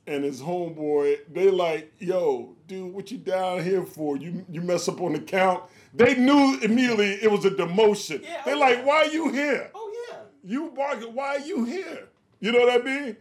and 0.07 0.23
his 0.25 0.41
homeboy. 0.43 1.19
They 1.33 1.51
like, 1.51 1.93
yo, 1.99 2.55
dude, 2.67 2.93
what 2.93 3.11
you 3.11 3.19
down 3.19 3.63
here 3.65 3.85
for? 3.85 4.17
You 4.17 4.45
you 4.51 4.61
mess 4.61 4.89
up 4.89 5.01
on 5.01 5.13
the 5.15 5.21
count. 5.21 5.65
They 5.95 6.15
knew 6.17 6.59
immediately 6.61 7.13
it 7.23 7.31
was 7.31 7.45
a 7.45 7.51
demotion. 7.51 8.23
Yeah, 8.23 8.43
They're 8.45 8.57
oh, 8.57 8.59
like, 8.59 8.85
why 8.85 8.97
are 9.05 9.07
you 9.07 9.31
here? 9.33 9.71
Oh 9.75 10.07
yeah. 10.11 10.19
You 10.45 10.71
bargain. 10.77 11.15
Why 11.15 11.37
are 11.37 11.39
you 11.41 11.65
here? 11.65 12.09
You 12.41 12.53
know 12.53 12.61
what 12.61 12.81
I 12.81 12.85
mean? 12.85 13.17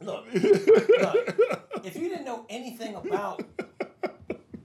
Look, 0.00 0.24
look, 0.34 1.84
if 1.84 1.96
you 1.96 2.08
didn't 2.08 2.24
know 2.24 2.44
anything 2.48 2.94
about 2.96 3.42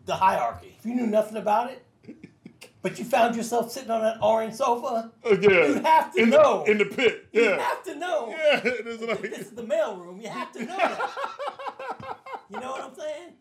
the 0.05 0.15
hierarchy, 0.15 0.75
if 0.79 0.85
you 0.85 0.95
knew 0.95 1.05
nothing 1.07 1.37
about 1.37 1.69
it, 1.71 1.83
but 2.81 2.97
you 2.99 3.05
found 3.05 3.35
yourself 3.35 3.71
sitting 3.71 3.91
on 3.91 4.01
that 4.01 4.17
orange 4.21 4.53
sofa, 4.55 5.11
Uh, 5.25 5.35
yeah. 5.41 5.49
you 5.67 5.73
have 5.83 6.13
to 6.13 6.21
in 6.21 6.29
know. 6.29 6.63
the 6.65 6.71
in 6.71 6.77
the 6.77 6.85
pit. 6.85 7.27
Yeah. 7.31 7.41
you 7.41 7.59
have 7.59 7.83
to 7.83 7.95
know. 7.95 8.29
Yeah. 8.29 8.61
It's 8.63 9.01
like, 9.03 9.21
This 9.21 9.39
is 9.39 9.51
the 9.51 9.63
mailroom. 9.63 10.21
You 10.21 10.29
have 10.29 10.51
to 10.53 10.59
know 10.65 10.77
that. 10.77 11.09
you 12.49 12.59
know 12.59 12.71
what 12.71 12.83
I'm 12.83 12.95
saying? 12.95 13.33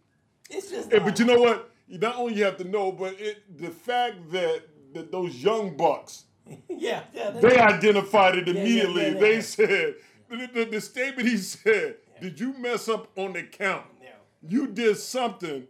It's 0.50 0.70
just. 0.70 0.92
Yeah, 0.92 1.00
but 1.00 1.18
you 1.18 1.24
know 1.24 1.40
what? 1.40 1.70
Not 1.88 2.16
only 2.16 2.34
you 2.34 2.44
have 2.44 2.56
to 2.58 2.64
know, 2.64 2.90
but 2.92 3.14
it 3.20 3.58
the 3.58 3.70
fact 3.70 4.30
that, 4.32 4.62
that 4.94 5.12
those 5.12 5.34
young 5.36 5.76
bucks 5.76 6.24
yeah, 6.68 7.02
yeah. 7.12 7.30
they 7.30 7.58
identified 7.58 8.36
it 8.36 8.48
immediately. 8.48 9.02
yeah, 9.02 9.08
yeah. 9.14 9.20
They 9.20 9.40
said 9.40 9.94
the, 10.28 10.48
the, 10.52 10.64
the 10.64 10.80
statement 10.80 11.28
he 11.28 11.36
said, 11.36 11.96
"Did 12.20 12.38
you 12.40 12.56
mess 12.58 12.88
up 12.88 13.08
on 13.16 13.32
the 13.34 13.42
count? 13.42 13.84
Yeah. 14.02 14.10
You 14.48 14.66
did 14.68 14.96
something 14.96 15.66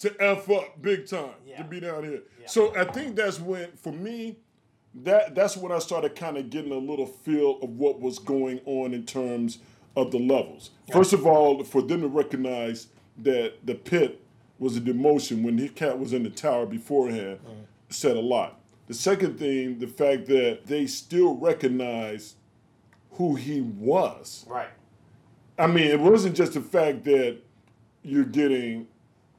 to 0.00 0.14
f 0.20 0.50
up 0.50 0.80
big 0.80 1.06
time 1.06 1.34
Yeah. 1.46 1.58
to 1.58 1.64
be 1.64 1.80
down 1.80 2.04
here." 2.04 2.22
So 2.46 2.74
I 2.76 2.84
think 2.84 3.16
that's 3.16 3.40
when, 3.40 3.72
for 3.72 3.92
me, 3.92 4.36
that 4.94 5.34
that's 5.34 5.56
when 5.56 5.72
I 5.72 5.78
started 5.78 6.14
kind 6.16 6.36
of 6.36 6.50
getting 6.50 6.72
a 6.72 6.78
little 6.78 7.06
feel 7.06 7.58
of 7.62 7.70
what 7.78 8.00
was 8.00 8.18
going 8.18 8.60
on 8.64 8.94
in 8.94 9.04
terms 9.04 9.58
of 9.96 10.10
the 10.10 10.18
levels. 10.18 10.70
First 10.92 11.12
of 11.12 11.26
all, 11.26 11.62
for 11.64 11.82
them 11.82 12.02
to 12.02 12.08
recognize 12.08 12.88
that 13.18 13.66
the 13.66 13.74
pit 13.74 14.20
was 14.58 14.76
a 14.76 14.80
demotion 14.80 15.42
when 15.42 15.58
his 15.58 15.70
cat 15.72 15.98
was 15.98 16.12
in 16.12 16.22
the 16.22 16.30
tower 16.30 16.66
beforehand 16.66 17.38
mm. 17.46 17.64
said 17.88 18.16
a 18.16 18.20
lot. 18.20 18.60
The 18.86 18.94
second 18.94 19.38
thing, 19.38 19.78
the 19.78 19.86
fact 19.86 20.26
that 20.26 20.66
they 20.66 20.86
still 20.86 21.34
recognize 21.34 22.36
who 23.12 23.34
he 23.34 23.60
was. 23.60 24.46
Right. 24.48 24.70
I 25.58 25.66
mean, 25.66 25.88
it 25.88 26.00
wasn't 26.00 26.36
just 26.36 26.54
the 26.54 26.60
fact 26.60 27.04
that 27.04 27.38
you're 28.02 28.24
getting 28.24 28.86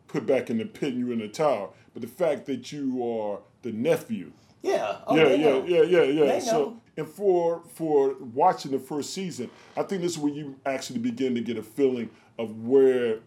put 0.09 0.25
back 0.25 0.49
in 0.49 0.57
the 0.57 0.65
pit 0.65 0.93
and 0.93 0.99
you're 0.99 1.13
in 1.13 1.19
the 1.19 1.29
tower, 1.29 1.69
but 1.93 2.01
the 2.01 2.07
fact 2.07 2.45
that 2.47 2.71
you 2.73 3.01
are 3.03 3.39
the 3.61 3.71
nephew. 3.71 4.31
Yeah. 4.61 4.97
Oh, 5.07 5.15
yeah, 5.15 5.23
they 5.23 5.41
yeah, 5.41 5.63
yeah, 5.65 5.81
yeah, 5.83 6.01
yeah. 6.03 6.25
They 6.33 6.39
So, 6.41 6.51
know. 6.51 6.81
and 6.97 7.07
for 7.07 7.63
for 7.75 8.15
watching 8.19 8.71
the 8.71 8.79
first 8.79 9.13
season, 9.13 9.49
I 9.77 9.83
think 9.83 10.01
this 10.01 10.13
is 10.13 10.17
where 10.17 10.33
you 10.33 10.57
actually 10.65 10.99
begin 10.99 11.33
to 11.35 11.41
get 11.41 11.57
a 11.57 11.63
feeling 11.63 12.09
of 12.37 12.65
where 12.65 13.19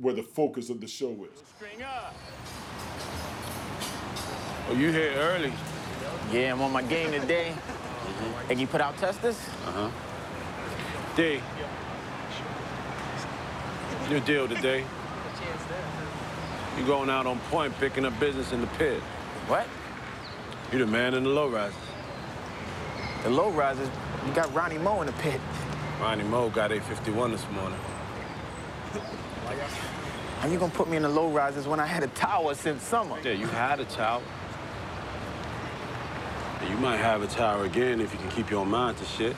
where 0.00 0.14
the 0.14 0.22
focus 0.24 0.70
of 0.70 0.80
the 0.80 0.88
show 0.88 1.10
is. 1.32 1.42
Oh, 4.68 4.72
you 4.72 4.90
here 4.90 5.12
early? 5.16 5.52
Yeah, 6.32 6.52
I'm 6.52 6.60
on 6.62 6.72
my 6.72 6.82
game 6.82 7.12
today. 7.12 7.54
And 8.50 8.60
you 8.60 8.66
put 8.66 8.80
out 8.80 8.96
testers? 8.98 9.36
Uh-huh. 9.66 9.90
D. 11.16 11.40
Your 14.10 14.20
deal 14.20 14.48
today. 14.48 14.84
You 16.78 16.84
going 16.86 17.08
out 17.08 17.26
on 17.26 17.38
point, 17.50 17.72
picking 17.78 18.04
up 18.04 18.18
business 18.18 18.52
in 18.52 18.60
the 18.60 18.66
pit. 18.78 19.00
What? 19.46 19.66
You 20.72 20.78
the 20.78 20.86
man 20.86 21.14
in 21.14 21.22
the 21.22 21.30
low 21.30 21.48
rise. 21.48 21.72
The 23.22 23.30
low 23.30 23.50
risers, 23.50 23.88
you 24.26 24.32
got 24.34 24.52
Ronnie 24.52 24.78
Moe 24.78 25.00
in 25.00 25.06
the 25.06 25.12
pit. 25.14 25.40
Ronnie 26.00 26.24
Moe 26.24 26.50
got 26.50 26.72
851 26.72 27.30
this 27.30 27.46
morning. 27.52 27.78
How 30.40 30.48
you 30.48 30.58
gonna 30.58 30.72
put 30.72 30.90
me 30.90 30.96
in 30.96 31.04
the 31.04 31.08
low 31.08 31.28
risers 31.28 31.66
when 31.66 31.78
I 31.78 31.86
had 31.86 32.02
a 32.02 32.08
tower 32.08 32.54
since 32.54 32.82
summer? 32.82 33.16
Yeah, 33.22 33.32
you 33.32 33.46
had 33.46 33.80
a 33.80 33.84
tower. 33.84 34.20
And 36.60 36.68
you 36.68 36.76
might 36.78 36.96
have 36.96 37.22
a 37.22 37.28
tower 37.28 37.64
again 37.64 38.00
if 38.00 38.12
you 38.12 38.18
can 38.18 38.30
keep 38.30 38.50
your 38.50 38.66
mind 38.66 38.98
to 38.98 39.04
shit. 39.04 39.36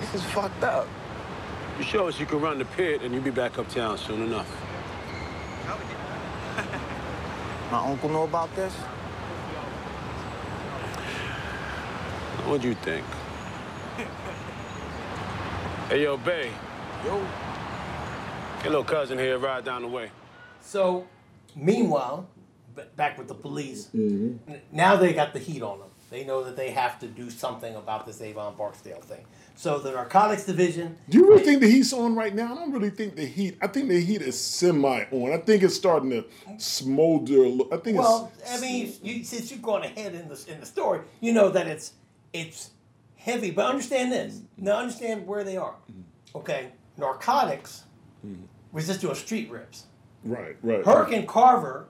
This 0.00 0.14
is 0.14 0.24
fucked 0.24 0.64
up. 0.64 0.88
You 1.78 1.84
show 1.84 2.08
us 2.08 2.18
you 2.18 2.26
can 2.26 2.40
run 2.40 2.58
the 2.58 2.64
pit 2.64 3.02
and 3.02 3.12
you'll 3.12 3.22
be 3.22 3.30
back 3.30 3.58
uptown 3.58 3.98
soon 3.98 4.22
enough. 4.22 4.48
My 7.70 7.78
uncle 7.86 8.08
know 8.08 8.24
about 8.24 8.54
this? 8.56 8.72
What'd 12.46 12.64
you 12.64 12.74
think? 12.74 13.04
hey, 15.88 16.02
yo, 16.02 16.16
Bay. 16.16 16.50
Yo. 17.04 17.16
Your 18.62 18.70
little 18.72 18.84
cousin 18.84 19.18
here, 19.18 19.38
ride 19.38 19.64
down 19.64 19.82
the 19.82 19.88
way. 19.88 20.10
So, 20.60 21.06
meanwhile, 21.54 22.28
b- 22.74 22.82
back 22.96 23.16
with 23.18 23.28
the 23.28 23.34
police, 23.34 23.86
mm-hmm. 23.94 24.52
n- 24.52 24.60
now 24.72 24.96
they 24.96 25.12
got 25.12 25.32
the 25.32 25.38
heat 25.38 25.62
on 25.62 25.78
them. 25.78 25.88
They 26.10 26.24
know 26.24 26.42
that 26.44 26.56
they 26.56 26.70
have 26.70 26.98
to 27.00 27.06
do 27.06 27.30
something 27.30 27.74
about 27.76 28.04
this 28.06 28.20
Avon 28.20 28.56
Barksdale 28.56 29.00
thing. 29.00 29.24
So 29.60 29.78
the 29.78 29.90
narcotics 29.90 30.44
division, 30.44 30.96
Do 31.10 31.18
you 31.18 31.28
really 31.28 31.42
think 31.42 31.60
the 31.60 31.70
heat's 31.70 31.92
on 31.92 32.14
right 32.14 32.34
now? 32.34 32.54
I 32.54 32.54
don't 32.54 32.72
really 32.72 32.88
think 32.88 33.14
the 33.14 33.26
heat. 33.26 33.58
I 33.60 33.66
think 33.66 33.90
the 33.90 34.00
heat 34.00 34.22
is 34.22 34.40
semi 34.40 35.04
on. 35.12 35.32
I 35.34 35.36
think 35.36 35.62
it's 35.62 35.74
starting 35.74 36.08
to 36.08 36.24
smolder. 36.56 37.44
I 37.70 37.76
think 37.76 37.98
well. 37.98 38.32
I 38.48 38.58
mean, 38.58 38.90
you, 39.02 39.22
since 39.22 39.50
you've 39.50 39.60
gone 39.60 39.84
ahead 39.84 40.14
in 40.14 40.28
the 40.28 40.44
in 40.48 40.60
the 40.60 40.64
story, 40.64 41.00
you 41.20 41.34
know 41.34 41.50
that 41.50 41.66
it's 41.66 41.92
it's 42.32 42.70
heavy. 43.16 43.50
But 43.50 43.66
understand 43.66 44.10
this. 44.10 44.40
Now 44.56 44.78
understand 44.78 45.26
where 45.26 45.44
they 45.44 45.58
are. 45.58 45.74
Okay, 46.34 46.68
narcotics 46.96 47.84
was 48.72 48.86
just 48.86 49.02
doing 49.02 49.14
street 49.14 49.50
rips. 49.50 49.84
Right, 50.24 50.56
right. 50.62 50.82
Herc 50.86 51.12
and 51.12 51.28
Carver, 51.28 51.86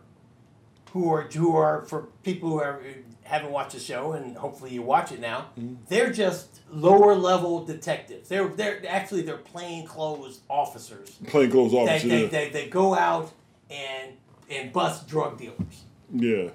who 0.91 1.09
are 1.09 1.23
who 1.23 1.55
are 1.55 1.83
for 1.83 2.09
people 2.25 2.49
who 2.49 2.59
are, 2.59 2.83
haven't 3.31 3.53
watched 3.53 3.73
the 3.75 3.79
show 3.81 4.13
and 4.13 4.37
hopefully 4.37 4.73
you 4.73 4.83
watch 4.83 5.13
it 5.13 5.21
now, 5.21 5.47
they're 5.89 6.11
just 6.13 6.61
lower 6.73 7.15
level 7.15 7.65
detectives. 7.65 8.29
They're 8.29 8.49
they're 8.49 8.83
actually 8.89 9.23
they're 9.23 9.37
plain 9.37 9.87
clothes 9.87 10.41
officers. 10.49 11.11
Plainclothes 11.29 11.71
They, 11.73 11.79
officer. 11.79 12.09
they, 12.09 12.23
yeah. 12.23 12.29
they, 12.29 12.49
they 12.51 12.69
go 12.69 12.95
out 12.95 13.33
and 13.71 14.15
and 14.51 14.73
bust 14.73 15.07
drug 15.09 15.39
dealers. 15.39 15.85
yeah. 16.13 16.51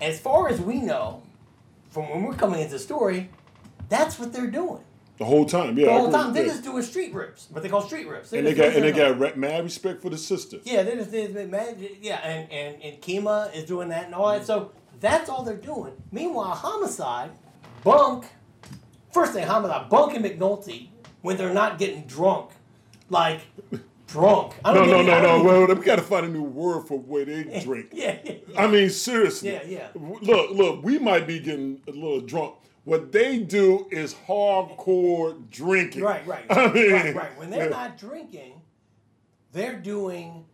As 0.00 0.20
far 0.20 0.48
as 0.48 0.60
we 0.60 0.80
know, 0.80 1.22
from 1.90 2.10
when 2.10 2.22
we're 2.24 2.34
coming 2.34 2.60
into 2.60 2.72
the 2.72 2.78
story, 2.78 3.30
that's 3.88 4.18
what 4.18 4.32
they're 4.32 4.46
doing. 4.50 4.82
The 5.18 5.24
whole 5.24 5.46
time, 5.46 5.76
yeah. 5.78 5.86
the 5.86 5.92
whole 5.92 6.12
time. 6.12 6.32
They're 6.32 6.44
just 6.46 6.62
doing 6.62 6.82
street 6.82 7.12
rips, 7.14 7.48
what 7.50 7.62
they 7.62 7.68
call 7.68 7.82
street 7.82 8.06
rips. 8.06 8.32
and 8.32 8.46
they 8.46 8.54
got 8.54 8.74
and 8.74 8.84
they 8.84 8.92
got 8.92 9.18
re- 9.18 9.32
mad 9.34 9.64
respect 9.64 10.02
for 10.02 10.10
the 10.10 10.18
sister. 10.18 10.58
Yeah, 10.64 10.82
they 10.84 10.94
just 10.96 11.10
they, 11.10 11.26
they, 11.26 11.46
man, 11.46 11.76
yeah, 12.00 12.16
and, 12.18 12.52
and 12.52 12.82
and 12.82 13.00
Kima 13.00 13.52
is 13.56 13.64
doing 13.64 13.88
that 13.88 14.04
and 14.04 14.14
all 14.14 14.28
that. 14.30 14.44
So 14.46 14.70
that's 15.00 15.28
all 15.28 15.42
they're 15.44 15.56
doing. 15.56 15.92
Meanwhile, 16.12 16.54
Homicide, 16.54 17.30
Bunk, 17.84 18.26
first 19.12 19.32
thing 19.32 19.46
Homicide, 19.46 19.88
Bunk 19.88 20.14
and 20.14 20.24
McNulty 20.24 20.88
when 21.22 21.36
they're 21.36 21.52
not 21.54 21.78
getting 21.78 22.02
drunk, 22.02 22.50
like 23.10 23.40
drunk. 24.06 24.54
I 24.64 24.72
No, 24.72 24.80
don't 24.80 24.90
no, 24.90 25.04
get- 25.04 25.22
no, 25.22 25.38
no. 25.38 25.44
Well, 25.44 25.66
we 25.66 25.84
got 25.84 25.96
to 25.96 26.02
find 26.02 26.26
a 26.26 26.28
new 26.28 26.42
word 26.42 26.86
for 26.88 26.98
where 26.98 27.24
they 27.24 27.42
drink. 27.64 27.90
Yeah, 27.92 28.18
yeah, 28.24 28.34
I 28.56 28.66
mean, 28.66 28.90
seriously. 28.90 29.50
Yeah, 29.52 29.62
yeah. 29.66 29.88
Look, 29.94 30.50
look. 30.50 30.82
We 30.84 30.98
might 30.98 31.26
be 31.26 31.38
getting 31.40 31.80
a 31.86 31.92
little 31.92 32.20
drunk. 32.20 32.54
What 32.84 33.12
they 33.12 33.38
do 33.40 33.86
is 33.90 34.14
hardcore 34.26 35.48
drinking. 35.50 36.02
Right, 36.02 36.26
right, 36.26 36.46
I 36.50 36.72
mean, 36.72 36.92
right, 36.92 37.14
right. 37.14 37.38
When 37.38 37.50
they're 37.50 37.64
yeah. 37.64 37.70
not 37.70 37.98
drinking, 37.98 38.62
they're 39.52 39.76
doing 39.78 40.46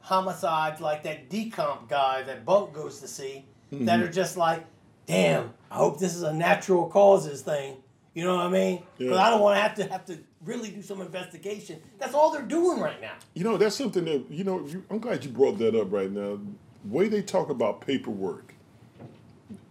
homicides 0.00 0.80
like 0.80 1.02
that 1.02 1.28
decomp 1.28 1.88
guy 1.88 2.22
that 2.22 2.46
Bunk 2.46 2.72
goes 2.72 3.00
to 3.00 3.08
see 3.08 3.44
that 3.70 4.00
Mhm. 4.00 4.04
are 4.04 4.10
just 4.12 4.36
like, 4.36 4.64
damn, 5.06 5.52
I 5.70 5.76
hope 5.76 5.98
this 5.98 6.14
is 6.14 6.22
a 6.22 6.32
natural 6.32 6.86
causes 6.86 7.42
thing. 7.42 7.76
You 8.14 8.24
know 8.24 8.36
what 8.36 8.46
I 8.46 8.50
mean? 8.50 8.82
Because 8.96 9.16
Yeah. 9.16 9.22
I 9.22 9.30
don't 9.30 9.40
want 9.40 9.56
to 9.56 9.62
have 9.62 9.74
to 9.76 9.84
have 9.84 10.04
to 10.06 10.18
really 10.44 10.70
do 10.70 10.82
some 10.82 11.00
investigation. 11.00 11.78
That's 11.98 12.14
all 12.14 12.30
they're 12.32 12.42
doing 12.42 12.80
right 12.80 13.00
now. 13.00 13.12
You 13.34 13.44
know, 13.44 13.56
that's 13.56 13.76
something 13.76 14.04
that 14.06 14.24
you 14.30 14.44
know. 14.44 14.64
You, 14.66 14.82
I'm 14.90 14.98
glad 14.98 15.24
you 15.24 15.30
brought 15.30 15.58
that 15.58 15.74
up 15.74 15.92
right 15.92 16.10
now. 16.10 16.38
way 16.84 17.08
they 17.08 17.20
talk 17.22 17.50
about 17.50 17.80
paperwork, 17.80 18.54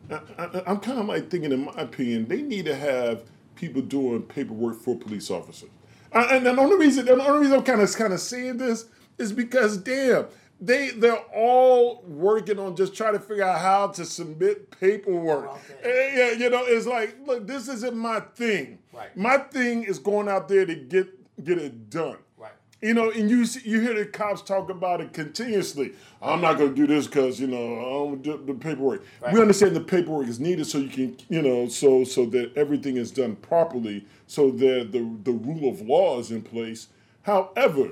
I, 0.10 0.20
I, 0.38 0.62
I'm 0.68 0.78
kind 0.80 1.00
of 1.00 1.06
like 1.08 1.30
thinking, 1.30 1.52
in 1.52 1.66
my 1.66 1.74
opinion, 1.78 2.28
they 2.28 2.42
need 2.42 2.66
to 2.66 2.76
have 2.76 3.24
people 3.56 3.82
doing 3.82 4.22
paperwork 4.22 4.80
for 4.80 4.96
police 4.98 5.30
officers. 5.32 5.70
Uh, 6.14 6.28
and 6.32 6.46
the 6.46 6.56
only 6.58 6.78
reason, 6.78 7.06
the 7.06 7.14
only 7.22 7.40
reason 7.40 7.58
I'm 7.58 7.64
kind 7.64 7.82
of 7.82 7.94
kind 7.96 8.14
of 8.14 8.20
saying 8.20 8.58
this 8.58 8.86
is 9.18 9.34
because, 9.34 9.78
damn, 9.78 10.28
they 10.60 10.90
they're 10.90 11.24
all 11.36 12.04
working 12.08 12.58
on 12.60 12.76
just 12.76 12.96
trying 12.96 13.14
to 13.14 13.20
figure 13.20 13.44
out 13.44 13.60
how 13.60 13.88
to 13.88 14.06
submit 14.06 14.72
paperwork. 14.72 15.52
Eh, 15.84 16.12
Yeah, 16.16 16.32
you 16.32 16.50
know, 16.50 16.64
it's 16.66 16.88
like, 16.88 17.16
look, 17.26 17.46
this 17.48 17.68
isn't 17.68 17.96
my 17.96 18.22
thing. 18.22 18.80
Right. 18.92 19.16
My 19.16 19.38
thing 19.38 19.84
is 19.84 20.00
going 20.00 20.28
out 20.28 20.48
there 20.48 20.66
to 20.66 20.76
get 20.76 21.44
get 21.44 21.60
it 21.60 21.90
done. 21.90 22.18
Right. 22.38 22.52
You 22.82 22.96
know, 22.96 23.12
and 23.12 23.30
you 23.30 23.46
see, 23.46 23.68
you 23.70 23.80
hear 23.82 23.94
the 23.94 24.06
cops 24.06 24.42
talk 24.42 24.70
about 24.70 25.02
it 25.02 25.14
continuously. 25.14 25.94
I'm 26.22 26.42
not 26.42 26.58
going 26.58 26.70
to 26.72 26.76
do 26.76 26.88
this 26.88 27.06
because 27.06 27.40
you 27.40 27.46
know 27.48 27.78
I 27.78 27.82
don't 27.82 28.22
do 28.24 28.44
the 28.44 28.54
paperwork. 28.56 29.04
Right. 29.22 29.34
We 29.34 29.42
understand 29.42 29.76
the 29.76 29.82
paperwork 29.82 30.28
is 30.28 30.40
needed 30.40 30.66
so 30.66 30.80
you 30.80 30.90
can 30.90 31.18
you 31.30 31.44
know 31.44 31.68
so 31.68 32.04
so 32.04 32.26
that 32.28 32.58
everything 32.58 32.98
is 32.98 33.12
done 33.12 33.36
properly, 33.36 34.06
so 34.26 34.50
that 34.50 34.92
the 34.92 35.08
the 35.24 35.38
rule 35.38 35.70
of 35.70 35.82
law 35.82 36.20
is 36.20 36.32
in 36.32 36.42
place. 36.42 36.88
However, 37.22 37.92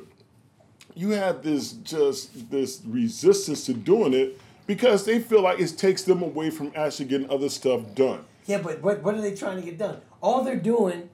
you 0.95 1.09
have 1.11 1.43
this 1.43 1.73
just 1.73 2.49
this 2.49 2.81
resistance 2.85 3.65
to 3.65 3.73
doing 3.73 4.13
it 4.13 4.39
because 4.65 5.05
they 5.05 5.19
feel 5.19 5.41
like 5.41 5.59
it 5.59 5.77
takes 5.77 6.03
them 6.03 6.23
away 6.23 6.49
from 6.49 6.71
actually 6.75 7.05
getting 7.05 7.29
other 7.29 7.49
stuff 7.49 7.81
done. 7.93 8.25
Yeah, 8.45 8.59
but 8.59 8.81
what, 8.81 9.01
what 9.03 9.15
are 9.15 9.21
they 9.21 9.35
trying 9.35 9.57
to 9.57 9.63
get 9.63 9.77
done? 9.77 10.01
All 10.21 10.43
they're 10.43 10.55
doing, 10.55 11.09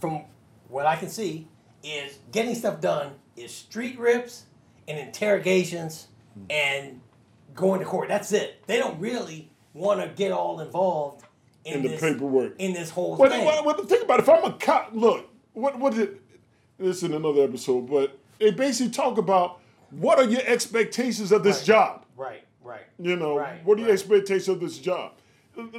from 0.00 0.22
what 0.68 0.86
I 0.86 0.96
can 0.96 1.08
see, 1.08 1.48
is 1.82 2.18
getting 2.32 2.54
stuff 2.54 2.80
done 2.80 3.12
is 3.36 3.52
street 3.52 3.98
rips 3.98 4.44
and 4.86 4.98
interrogations 4.98 6.08
and 6.48 7.00
going 7.54 7.80
to 7.80 7.86
court. 7.86 8.08
That's 8.08 8.32
it. 8.32 8.64
They 8.66 8.78
don't 8.78 9.00
really 9.00 9.50
want 9.74 10.00
to 10.00 10.08
get 10.08 10.32
all 10.32 10.60
involved 10.60 11.24
in, 11.64 11.74
In 11.74 11.82
the 11.82 11.88
this, 11.88 12.00
paperwork. 12.00 12.54
In 12.58 12.72
this 12.72 12.90
whole 12.90 13.16
Well, 13.16 13.30
thing. 13.30 13.44
well, 13.44 13.64
well, 13.64 13.84
think 13.84 14.04
about 14.04 14.20
it. 14.20 14.22
If 14.22 14.28
I'm 14.28 14.44
a 14.44 14.52
cop, 14.54 14.90
look, 14.92 15.28
what 15.52 15.78
what 15.78 15.94
did 15.94 16.18
this 16.78 16.98
is 16.98 17.02
in 17.02 17.14
another 17.14 17.42
episode, 17.42 17.88
but 17.90 18.18
they 18.40 18.50
basically 18.50 18.90
talk 18.90 19.18
about 19.18 19.60
what 19.90 20.18
are 20.18 20.24
your 20.24 20.42
expectations 20.46 21.30
of 21.30 21.44
this 21.44 21.64
job. 21.64 22.04
right, 22.16 22.42
right. 22.62 22.82
You 22.98 23.16
know, 23.16 23.38
Right, 23.38 23.64
what 23.64 23.78
are 23.78 23.82
your 23.82 23.92
expectations 23.92 24.48
of 24.48 24.60
this 24.60 24.78
job? 24.78 25.12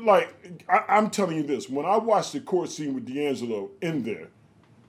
Like, 0.01 0.33
I, 0.69 0.83
I'm 0.87 1.09
telling 1.09 1.37
you 1.37 1.43
this: 1.43 1.69
when 1.69 1.85
I 1.85 1.97
watched 1.97 2.33
the 2.33 2.39
court 2.39 2.69
scene 2.69 2.93
with 2.93 3.05
D'Angelo 3.05 3.71
in 3.81 4.03
there, 4.03 4.27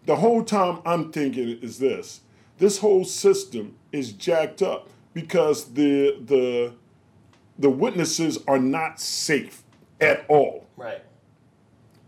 the 0.06 0.16
whole 0.16 0.44
time 0.44 0.80
I'm 0.84 1.10
thinking 1.12 1.48
is 1.62 1.78
this: 1.78 2.20
this 2.58 2.78
whole 2.78 3.04
system 3.04 3.76
is 3.90 4.12
jacked 4.12 4.60
up 4.62 4.88
because 5.14 5.72
the 5.72 6.18
the 6.24 6.72
the 7.58 7.70
witnesses 7.70 8.38
are 8.46 8.58
not 8.58 9.00
safe 9.00 9.62
at 10.00 10.24
all. 10.28 10.66
Right. 10.76 11.02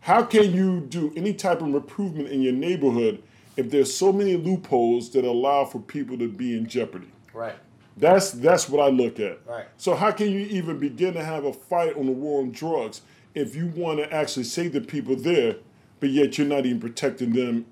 How 0.01 0.23
can 0.23 0.53
you 0.53 0.81
do 0.81 1.13
any 1.17 1.33
type 1.33 1.63
of 1.63 1.69
improvement 1.69 2.29
in 2.29 2.43
your 2.43 2.53
neighborhood 2.53 3.23
if 3.57 3.71
there's 3.71 3.95
so 3.95 4.13
many 4.13 4.37
loopholes 4.37 5.11
that 5.11 5.25
allow 5.25 5.65
for 5.65 5.81
people 5.81 6.19
to 6.19 6.29
be 6.29 6.57
in 6.57 6.67
jeopardy? 6.67 7.11
Right. 7.33 7.57
That's 7.97 8.33
that's 8.33 8.69
what 8.69 8.85
I 8.85 8.89
look 8.89 9.21
at. 9.21 9.47
Right. 9.47 9.67
So 9.77 9.95
how 9.95 10.11
can 10.11 10.31
you 10.31 10.41
even 10.41 10.79
begin 10.79 11.15
to 11.15 11.25
have 11.25 11.45
a 11.45 11.53
fight 11.53 11.97
on 11.97 12.07
the 12.07 12.13
war 12.13 12.43
on 12.43 12.51
drugs 12.51 13.03
if 13.35 13.55
you 13.55 13.69
want 13.69 13.99
to 13.99 14.13
actually 14.13 14.45
save 14.45 14.73
the 14.73 14.81
people 14.81 15.17
there, 15.17 15.57
but 16.01 16.11
yet 16.11 16.37
you're 16.37 16.47
not 16.47 16.67
even 16.67 16.81
protecting 16.81 17.33
them 17.33 17.67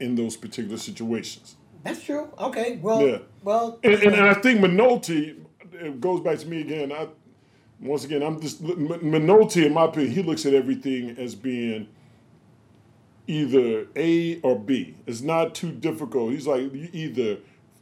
in 0.00 0.14
those 0.14 0.36
particular 0.36 0.78
situations? 0.78 1.56
That's 1.84 2.02
true. 2.02 2.28
Okay. 2.38 2.78
Well. 2.80 3.06
Yeah. 3.06 3.18
Well. 3.42 3.78
And, 3.82 3.94
and, 3.94 4.14
and 4.14 4.26
I 4.26 4.34
think 4.34 4.60
Minotti, 4.60 5.36
it 5.72 6.00
goes 6.00 6.20
back 6.20 6.38
to 6.38 6.46
me 6.46 6.62
again. 6.62 6.92
I, 6.92 7.08
once 7.80 8.04
again, 8.04 8.22
I'm 8.22 8.40
just 8.40 8.62
M- 8.62 9.00
Minotti, 9.02 9.66
in 9.66 9.74
my 9.74 9.84
opinion, 9.84 10.12
he 10.12 10.22
looks 10.22 10.46
at 10.46 10.54
everything 10.54 11.10
as 11.18 11.34
being 11.34 11.88
either 13.26 13.86
A 13.96 14.40
or 14.40 14.58
B. 14.58 14.94
It's 15.06 15.20
not 15.20 15.54
too 15.54 15.72
difficult. 15.72 16.32
He's 16.32 16.46
like 16.46 16.72
you 16.74 16.88
either 16.92 17.38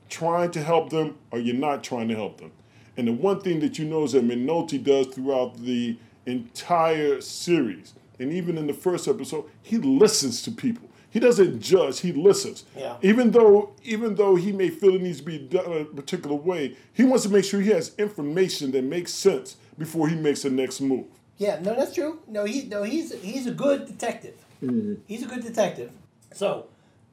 trying 0.08 0.50
to 0.52 0.62
help 0.62 0.90
them 0.90 1.16
or 1.30 1.38
you're 1.38 1.54
not 1.54 1.82
trying 1.84 2.08
to 2.08 2.14
help 2.14 2.38
them. 2.38 2.52
And 2.96 3.08
the 3.08 3.12
one 3.12 3.40
thing 3.40 3.60
that 3.60 3.78
you 3.78 3.84
know 3.84 4.04
is 4.04 4.12
that 4.12 4.24
Minotti 4.24 4.78
does 4.78 5.06
throughout 5.08 5.56
the 5.62 5.96
entire 6.26 7.20
series, 7.20 7.94
and 8.18 8.32
even 8.32 8.58
in 8.58 8.66
the 8.66 8.74
first 8.74 9.08
episode, 9.08 9.44
he 9.62 9.78
listens 9.78 10.42
to 10.42 10.50
people. 10.50 10.88
He 11.10 11.18
doesn't 11.18 11.60
judge. 11.60 12.00
He 12.00 12.12
listens. 12.12 12.64
Yeah. 12.76 12.96
Even 13.02 13.32
though, 13.32 13.72
even 13.82 14.14
though 14.14 14.36
he 14.36 14.52
may 14.52 14.68
feel 14.68 14.94
it 14.94 15.02
needs 15.02 15.18
to 15.18 15.24
be 15.24 15.38
done 15.38 15.72
a 15.72 15.84
particular 15.84 16.36
way, 16.36 16.76
he 16.92 17.02
wants 17.02 17.24
to 17.24 17.30
make 17.30 17.44
sure 17.44 17.60
he 17.60 17.70
has 17.70 17.94
information 17.98 18.70
that 18.72 18.84
makes 18.84 19.12
sense 19.12 19.56
before 19.76 20.08
he 20.08 20.14
makes 20.14 20.42
the 20.42 20.50
next 20.50 20.80
move. 20.80 21.06
Yeah. 21.36 21.58
No, 21.60 21.74
that's 21.74 21.94
true. 21.94 22.20
No, 22.28 22.44
he 22.44 22.62
no 22.66 22.84
he's 22.84 23.12
he's 23.22 23.46
a 23.46 23.50
good 23.50 23.86
detective. 23.86 24.34
Mm-hmm. 24.62 24.94
He's 25.06 25.22
a 25.22 25.26
good 25.26 25.42
detective. 25.42 25.92
So 26.32 26.66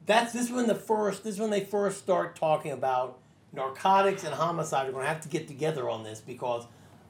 that's 0.06 0.32
this 0.32 0.46
is 0.46 0.52
when 0.52 0.66
the 0.66 0.74
first 0.74 1.24
this 1.24 1.34
is 1.34 1.40
when 1.40 1.50
they 1.50 1.64
first 1.64 1.98
start 1.98 2.36
talking 2.36 2.72
about 2.72 3.18
narcotics 3.52 4.24
and 4.24 4.34
homicide 4.34 4.88
are 4.88 4.92
going 4.92 5.04
to 5.04 5.08
have 5.08 5.20
to 5.22 5.28
get 5.28 5.48
together 5.48 5.88
on 5.88 6.04
this 6.04 6.20
because 6.20 6.66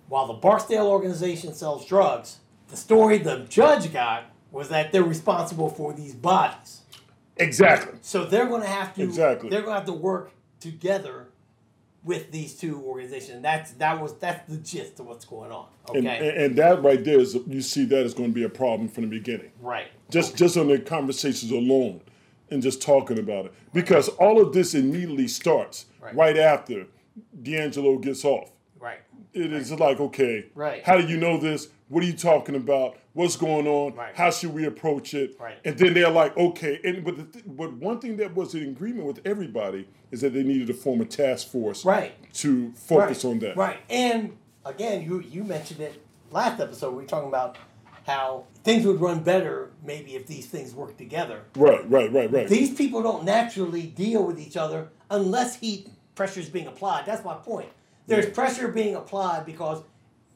while 0.08 0.26
the 0.26 0.34
Barksdale 0.34 0.86
organization 0.86 1.54
sells 1.54 1.86
drugs, 1.86 2.38
the 2.68 2.76
story 2.76 3.18
the 3.18 3.40
judge 3.48 3.92
got 3.92 4.24
was 4.50 4.68
that 4.70 4.92
they're 4.92 5.02
responsible 5.02 5.68
for 5.68 5.92
these 5.92 6.14
bodies. 6.14 6.82
Exactly. 7.36 7.98
So 8.02 8.24
they're 8.24 8.46
going 8.46 8.62
to 8.62 8.68
have 8.68 8.94
to 8.94 9.02
Exactly. 9.02 9.50
they're 9.50 9.62
going 9.62 9.74
to 9.74 9.78
have 9.78 9.86
to 9.86 9.92
work 9.92 10.32
together 10.60 11.28
with 12.04 12.30
these 12.32 12.54
two 12.54 12.80
organizations. 12.82 13.42
That's 13.42 13.72
that 13.72 14.00
was 14.00 14.14
that's 14.14 14.48
the 14.50 14.56
gist 14.58 14.98
of 15.00 15.06
what's 15.06 15.24
going 15.24 15.52
on. 15.52 15.66
Okay. 15.90 15.98
And, 15.98 16.08
and, 16.08 16.38
and 16.38 16.56
that 16.56 16.82
right 16.82 17.02
there 17.04 17.20
is 17.20 17.36
you 17.46 17.60
see 17.60 17.84
that 17.86 18.04
is 18.04 18.14
going 18.14 18.30
to 18.30 18.34
be 18.34 18.44
a 18.44 18.48
problem 18.48 18.88
from 18.88 19.04
the 19.04 19.10
beginning. 19.10 19.52
right. 19.60 19.88
Just 20.10 20.36
just 20.36 20.56
on 20.56 20.68
the 20.68 20.78
conversations 20.78 21.50
alone 21.52 22.00
and 22.50 22.62
just 22.62 22.80
talking 22.80 23.18
about 23.18 23.46
it. 23.46 23.54
Because 23.74 24.08
all 24.10 24.40
of 24.40 24.52
this 24.52 24.74
immediately 24.74 25.28
starts 25.28 25.86
Right. 26.00 26.14
right, 26.14 26.36
after 26.38 26.86
D'Angelo 27.42 27.98
gets 27.98 28.24
off. 28.24 28.50
Right. 28.80 29.00
It 29.34 29.52
is 29.52 29.70
like, 29.72 30.00
okay, 30.00 30.46
Right. 30.54 30.82
how 30.84 30.96
do 31.00 31.06
you 31.06 31.16
know 31.18 31.36
this? 31.38 31.68
What 31.88 32.02
are 32.02 32.06
you 32.06 32.12
talking 32.14 32.54
about? 32.54 32.96
What's 33.12 33.36
going 33.36 33.66
on? 33.66 33.94
Right. 33.94 34.14
How 34.14 34.30
should 34.30 34.54
we 34.54 34.64
approach 34.66 35.12
it? 35.14 35.36
Right. 35.40 35.56
And 35.64 35.76
then 35.76 35.94
they're 35.94 36.10
like, 36.10 36.36
okay. 36.36 36.78
And 36.84 37.04
but, 37.04 37.16
the 37.16 37.24
th- 37.24 37.44
but 37.46 37.72
one 37.74 37.98
thing 37.98 38.16
that 38.18 38.34
was 38.34 38.54
in 38.54 38.62
agreement 38.68 39.06
with 39.06 39.20
everybody 39.26 39.88
is 40.10 40.20
that 40.20 40.32
they 40.32 40.42
needed 40.42 40.68
to 40.68 40.74
form 40.74 41.00
a 41.00 41.04
task 41.04 41.48
force 41.48 41.84
Right. 41.84 42.12
to 42.34 42.72
focus 42.72 43.24
right. 43.24 43.30
on 43.30 43.38
that. 43.40 43.56
Right. 43.56 43.78
And 43.90 44.36
again, 44.64 45.02
you 45.02 45.20
you 45.20 45.44
mentioned 45.44 45.80
it 45.80 46.00
last 46.30 46.60
episode. 46.60 46.90
We 46.90 47.02
were 47.02 47.08
talking 47.08 47.28
about 47.28 47.58
how 48.08 48.44
things 48.64 48.86
would 48.86 49.00
run 49.00 49.20
better 49.20 49.70
maybe 49.84 50.16
if 50.16 50.26
these 50.26 50.46
things 50.46 50.74
work 50.74 50.96
together. 50.96 51.42
Right, 51.54 51.88
right, 51.90 52.10
right, 52.12 52.32
right. 52.32 52.48
These 52.48 52.74
people 52.74 53.02
don't 53.02 53.24
naturally 53.24 53.82
deal 53.82 54.24
with 54.24 54.40
each 54.40 54.56
other 54.56 54.88
unless 55.10 55.56
heat 55.56 55.88
pressure 56.14 56.40
is 56.40 56.48
being 56.48 56.66
applied. 56.66 57.04
That's 57.06 57.24
my 57.24 57.34
point. 57.34 57.68
There's 58.06 58.30
pressure 58.30 58.68
being 58.68 58.94
applied 58.96 59.44
because 59.44 59.82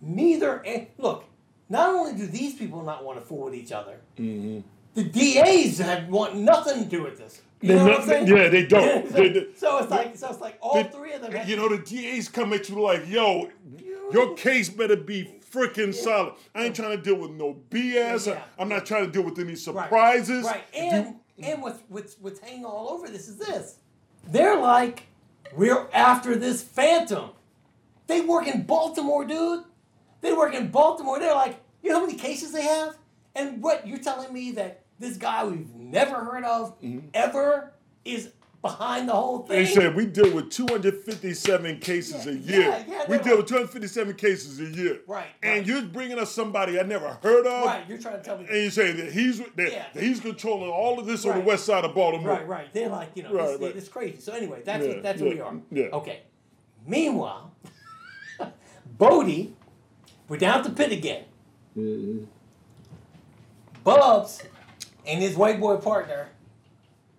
neither 0.00 0.62
eh, 0.66 0.84
look. 0.98 1.24
Not 1.70 1.88
only 1.94 2.12
do 2.12 2.26
these 2.26 2.54
people 2.54 2.82
not 2.82 3.02
want 3.02 3.18
to 3.18 3.24
fool 3.24 3.44
with 3.46 3.54
each 3.54 3.72
other, 3.72 3.96
Mm-hmm. 4.18 4.60
the 4.94 5.04
DAs 5.04 5.78
have 5.78 6.08
want 6.08 6.36
nothing 6.36 6.84
to 6.84 6.88
do 6.88 7.02
with 7.02 7.16
this. 7.16 7.40
You 7.62 7.76
know 7.76 7.86
not- 7.86 8.28
yeah, 8.28 8.48
they 8.48 8.66
don't. 8.66 9.08
so, 9.10 9.14
They- 9.16 9.28
they- 9.30 9.46
so 9.56 9.78
it's 9.78 9.90
like 9.90 10.14
so 10.16 10.28
it's 10.30 10.40
like 10.40 10.58
all 10.60 10.84
three 10.84 11.14
of 11.14 11.22
them. 11.22 11.32
have- 11.32 11.48
You 11.48 11.56
know, 11.56 11.68
the 11.74 11.78
DAs 11.78 12.28
come 12.28 12.52
at 12.52 12.68
you 12.68 12.78
like, 12.78 13.08
yo, 13.08 13.48
your 14.12 14.34
case 14.34 14.68
better 14.68 14.96
be 14.96 15.40
freaking 15.52 15.94
solid. 15.94 16.34
I 16.54 16.64
ain't 16.64 16.76
trying 16.76 16.96
to 16.96 17.02
deal 17.02 17.16
with 17.16 17.30
no 17.32 17.60
BS. 17.70 18.26
Yeah. 18.26 18.42
I'm 18.58 18.68
not 18.68 18.86
trying 18.86 19.06
to 19.06 19.12
deal 19.12 19.22
with 19.22 19.38
any 19.38 19.54
surprises. 19.54 20.44
Right. 20.44 20.64
And 20.74 21.16
and 21.42 21.62
what's 21.62 21.82
what's 21.88 22.16
what's 22.20 22.40
hanging 22.40 22.64
all 22.64 22.88
over 22.90 23.08
this 23.08 23.28
is 23.28 23.36
this. 23.36 23.76
They're 24.28 24.58
like, 24.58 25.04
we're 25.54 25.88
after 25.92 26.36
this 26.36 26.62
phantom. 26.62 27.30
They 28.06 28.20
work 28.20 28.46
in 28.46 28.62
Baltimore, 28.62 29.24
dude. 29.24 29.64
They 30.20 30.32
work 30.32 30.54
in 30.54 30.70
Baltimore. 30.70 31.18
They're 31.18 31.34
like, 31.34 31.60
you 31.82 31.90
know 31.90 32.00
how 32.00 32.06
many 32.06 32.18
cases 32.18 32.52
they 32.52 32.62
have? 32.62 32.96
And 33.34 33.62
what 33.62 33.86
you're 33.86 33.98
telling 33.98 34.32
me 34.32 34.52
that 34.52 34.82
this 34.98 35.16
guy 35.16 35.44
we've 35.44 35.74
never 35.74 36.16
heard 36.24 36.44
of 36.44 36.80
mm-hmm. 36.80 37.08
ever 37.14 37.72
is 38.04 38.30
behind 38.62 39.08
the 39.08 39.12
whole 39.12 39.40
thing. 39.40 39.56
They 39.56 39.66
said 39.66 39.94
we 39.96 40.06
deal 40.06 40.32
with 40.32 40.50
257 40.50 41.80
cases 41.80 42.26
a 42.26 42.34
year. 42.34 42.60
yeah, 42.62 42.84
yeah, 42.88 43.04
we 43.08 43.16
they're 43.16 43.24
deal 43.24 43.36
with 43.38 43.48
257 43.48 44.14
cases 44.14 44.60
a 44.60 44.64
year. 44.64 45.00
Right, 45.06 45.26
And 45.42 45.66
you're 45.66 45.82
bringing 45.82 46.18
us 46.18 46.30
somebody 46.32 46.78
I 46.78 46.84
never 46.84 47.18
heard 47.22 47.44
of. 47.46 47.66
Right, 47.66 47.84
you're 47.88 47.98
trying 47.98 48.18
to 48.18 48.22
tell 48.22 48.38
me. 48.38 48.46
And 48.48 48.56
you 48.56 48.70
say 48.70 48.92
that 48.92 49.12
he's 49.12 49.38
that, 49.38 49.72
Yeah. 49.72 49.84
that 49.92 50.02
he's 50.02 50.20
controlling 50.20 50.70
all 50.70 50.98
of 51.00 51.06
this 51.06 51.26
on 51.26 51.34
the 51.38 51.44
west 51.44 51.66
side 51.66 51.84
of 51.84 51.94
Baltimore. 51.94 52.28
Right, 52.34 52.46
right. 52.48 52.72
They're 52.72 52.88
like, 52.88 53.10
you 53.16 53.24
know, 53.24 53.32
Right, 53.34 53.46
this, 53.58 53.60
right. 53.60 53.76
it's 53.76 53.88
crazy. 53.88 54.20
So 54.20 54.32
anyway, 54.32 54.62
that's 54.64 54.84
Yeah, 54.86 54.94
what, 54.94 55.02
that's 55.02 55.20
where 55.20 55.30
we 55.34 55.40
are. 55.40 55.54
yeah. 55.72 55.86
Okay. 55.92 56.20
Meanwhile, 56.86 57.52
Bodie, 58.98 59.56
we're 60.28 60.36
down 60.36 60.58
at 60.58 60.64
the 60.64 60.70
pit 60.70 60.92
again. 60.92 61.24
Mm-hmm. 61.76 62.24
Bubs 63.84 64.42
and 65.06 65.20
his 65.20 65.36
white 65.36 65.58
boy 65.58 65.76
partner 65.78 66.28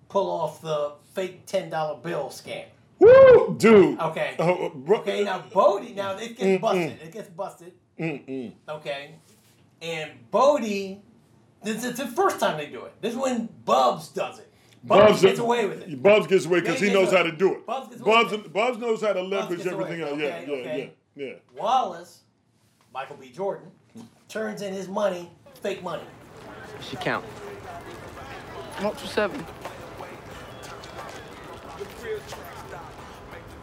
pull 0.07 0.29
off 0.31 0.61
the 0.61 0.93
fake 1.13 1.45
ten 1.45 1.69
dollar 1.69 1.99
bill 1.99 2.25
scam. 2.29 2.65
Woo, 2.99 3.55
dude. 3.57 3.99
Okay. 3.99 4.35
Uh, 4.39 4.69
bro- 4.69 4.99
Okay. 4.99 5.23
Now 5.23 5.39
Bodie, 5.53 5.93
now 5.93 6.15
it 6.15 6.29
gets 6.37 6.41
Mm-mm. 6.41 6.61
busted. 6.61 7.01
It 7.01 7.11
gets 7.11 7.29
busted. 7.29 7.73
Mm-mm. 7.99 8.53
Okay. 8.69 9.15
And 9.81 10.11
Bodie, 10.31 11.01
this 11.63 11.83
is 11.83 11.97
the 11.97 12.07
first 12.07 12.39
time 12.39 12.57
they 12.57 12.67
do 12.67 12.85
it. 12.85 12.93
This 13.01 13.13
is 13.13 13.19
when 13.19 13.49
Bubs 13.65 14.09
does 14.09 14.39
it. 14.39 14.49
Bubs, 14.85 15.21
gets 15.21 15.39
away 15.39 15.65
with 15.65 15.81
it. 15.81 16.01
Bubs 16.03 16.27
gets 16.27 16.45
away 16.45 16.59
because 16.59 16.79
he 16.79 16.91
knows 16.91 17.07
away. 17.09 17.17
how 17.17 17.23
to 17.23 17.31
do 17.31 17.53
it. 17.53 17.65
Bubs 17.65 17.87
gets 17.89 18.01
away 18.01 18.11
Bubs, 18.11 18.31
with 18.31 18.53
Bubs 18.53 18.77
knows 18.79 19.01
how 19.01 19.13
to 19.13 19.21
leverage 19.21 19.65
everything 19.65 20.01
with 20.01 20.09
else. 20.09 20.19
it. 20.19 20.23
Yeah, 20.47 20.53
Okay, 20.53 20.93
yeah, 21.15 21.23
yeah, 21.25 21.25
yeah. 21.55 21.61
Wallace, 21.61 22.21
Michael 22.93 23.15
B. 23.15 23.29
Jordan, 23.29 23.71
turns 24.27 24.61
in 24.61 24.73
his 24.73 24.87
money, 24.89 25.29
fake 25.61 25.81
money. 25.83 26.03
She 26.81 26.97
count. 26.97 27.23
One 28.81 28.95
two 28.95 29.07
seven. 29.07 29.45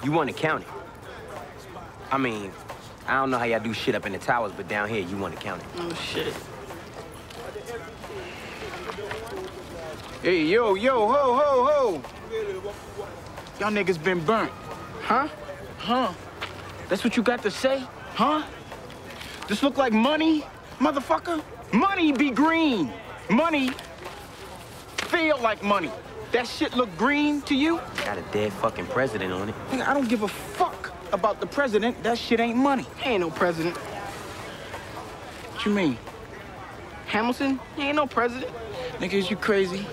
You 0.03 0.13
want 0.13 0.29
to 0.29 0.35
count 0.35 0.63
it? 0.63 0.69
I 2.11 2.19
mean, 2.19 2.53
I 3.07 3.15
don't 3.15 3.31
know 3.31 3.39
how 3.39 3.45
y'all 3.45 3.61
do 3.61 3.73
shit 3.73 3.95
up 3.95 4.07
in 4.07 4.13
the 4.13 4.19
towers, 4.19 4.53
but 4.57 4.69
down 4.69 4.89
here 4.89 5.01
you 5.01 5.17
want 5.17 5.35
to 5.35 5.41
count 5.41 5.63
it. 5.63 5.69
Oh 5.77 5.95
shit. 5.95 6.35
Hey, 10.23 10.45
yo, 10.45 10.75
yo, 10.75 11.09
ho, 11.09 11.35
ho, 11.35 11.65
ho. 11.65 12.03
Y'all 13.59 13.71
niggas 13.71 14.03
been 14.03 14.25
burnt. 14.25 14.51
Huh? 15.03 15.29
Huh? 15.79 16.13
That's 16.89 17.05
what 17.05 17.17
you 17.17 17.23
got 17.23 17.43
to 17.43 17.51
say? 17.51 17.83
Huh? 18.15 18.45
This 19.49 19.63
look 19.63 19.77
like 19.77 19.93
money, 19.93 20.45
motherfucker? 20.79 21.43
Money 21.73 22.13
be 22.13 22.31
green. 22.31 22.93
Money 23.29 23.71
feel 25.09 25.39
like 25.41 25.63
money. 25.63 25.91
That 26.33 26.47
shit 26.47 26.77
look 26.77 26.97
green 26.97 27.43
to 27.43 27.55
you? 27.55 27.81
Got 28.05 28.19
a 28.19 28.23
dead 28.33 28.53
fucking 28.53 28.87
president 28.87 29.33
on 29.33 29.49
it. 29.49 29.55
Nigga, 29.71 29.87
I 29.89 29.95
don't 29.95 30.09
give 30.09 30.23
a 30.23 30.29
fuck 30.29 30.93
about 31.13 31.41
the 31.41 31.47
president. 31.47 32.01
That 32.05 32.19
shit 32.19 32.39
ain't 32.39 32.57
money. 32.57 32.87
Ain't 33.05 33.21
no 33.21 33.31
president. 33.31 33.77
What 33.77 35.67
you 35.67 35.73
mean? 35.73 35.99
Hamilton? 37.07 37.59
He 37.75 37.83
ain't 37.83 37.97
no 37.97 38.07
president. 38.07 38.53
Nigga, 38.99 39.15
is 39.15 39.29
you 39.29 39.37
crazy? 39.37 39.85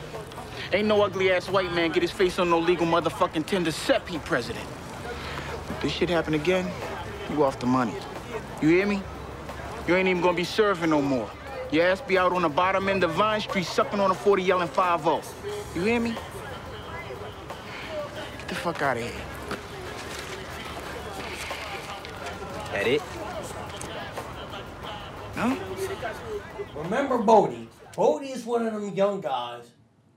Ain't 0.72 0.88
no 0.88 1.02
ugly 1.02 1.32
ass 1.32 1.50
white 1.50 1.74
man 1.74 1.92
get 1.92 2.04
his 2.04 2.12
face 2.12 2.38
on 2.38 2.50
no 2.52 2.60
legal 2.60 2.86
motherfucking 2.86 3.46
tender 3.48 3.72
sep 3.72 4.08
he 4.08 4.20
president. 4.20 4.66
If 5.70 5.82
this 5.82 5.92
shit 5.92 6.10
happen 6.10 6.36
again, 6.36 6.70
you 7.32 7.44
off 7.44 7.60
the 7.60 7.66
money. 7.66 7.96
You 8.62 8.70
hear 8.70 8.86
me? 8.86 9.02
You 9.88 9.96
ain't 9.96 10.08
even 10.08 10.22
gonna 10.22 10.38
be 10.38 10.44
serving 10.44 10.90
no 10.90 11.02
more. 11.02 11.30
Your 11.72 11.86
ass 11.88 12.00
be 12.02 12.18
out 12.18 12.32
on 12.32 12.44
the 12.44 12.50
bottom 12.50 12.88
end 12.88 13.04
of 13.04 13.12
Vine 13.12 13.42
Street 13.42 13.66
sucking 13.66 14.00
on 14.00 14.12
a 14.12 14.16
40 14.16 14.42
yelling 14.42 14.68
5-0. 14.70 15.24
You 15.76 15.82
hear 15.82 16.00
me? 16.00 16.16
Get 18.40 18.48
the 18.48 18.56
fuck 18.56 18.82
out 18.82 18.98
of 18.98 19.04
here. 19.04 19.12
That 22.72 22.88
it? 22.88 23.02
Huh? 25.36 25.56
Remember 26.76 27.18
Bodie. 27.18 27.68
Bodie 27.96 28.28
is 28.28 28.46
one 28.46 28.66
of 28.66 28.74
them 28.74 28.94
young 28.96 29.20
guys 29.20 29.70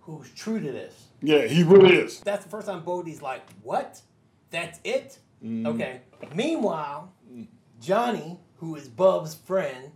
who's 0.02 0.30
true 0.30 0.60
to 0.60 0.70
this. 0.70 1.08
Yeah, 1.20 1.46
he 1.46 1.62
really 1.64 1.96
is. 1.96 2.20
That's 2.20 2.44
the 2.44 2.50
first 2.50 2.66
time 2.68 2.82
Bodie's 2.84 3.20
like, 3.22 3.42
what? 3.62 4.00
That's 4.50 4.78
it? 4.84 5.18
Mhm. 5.44 5.66
Okay. 5.66 6.00
Meanwhile, 6.34 7.12
Johnny, 7.80 8.38
who 8.56 8.76
is 8.76 8.88
Bub's 8.88 9.34
friend, 9.34 9.90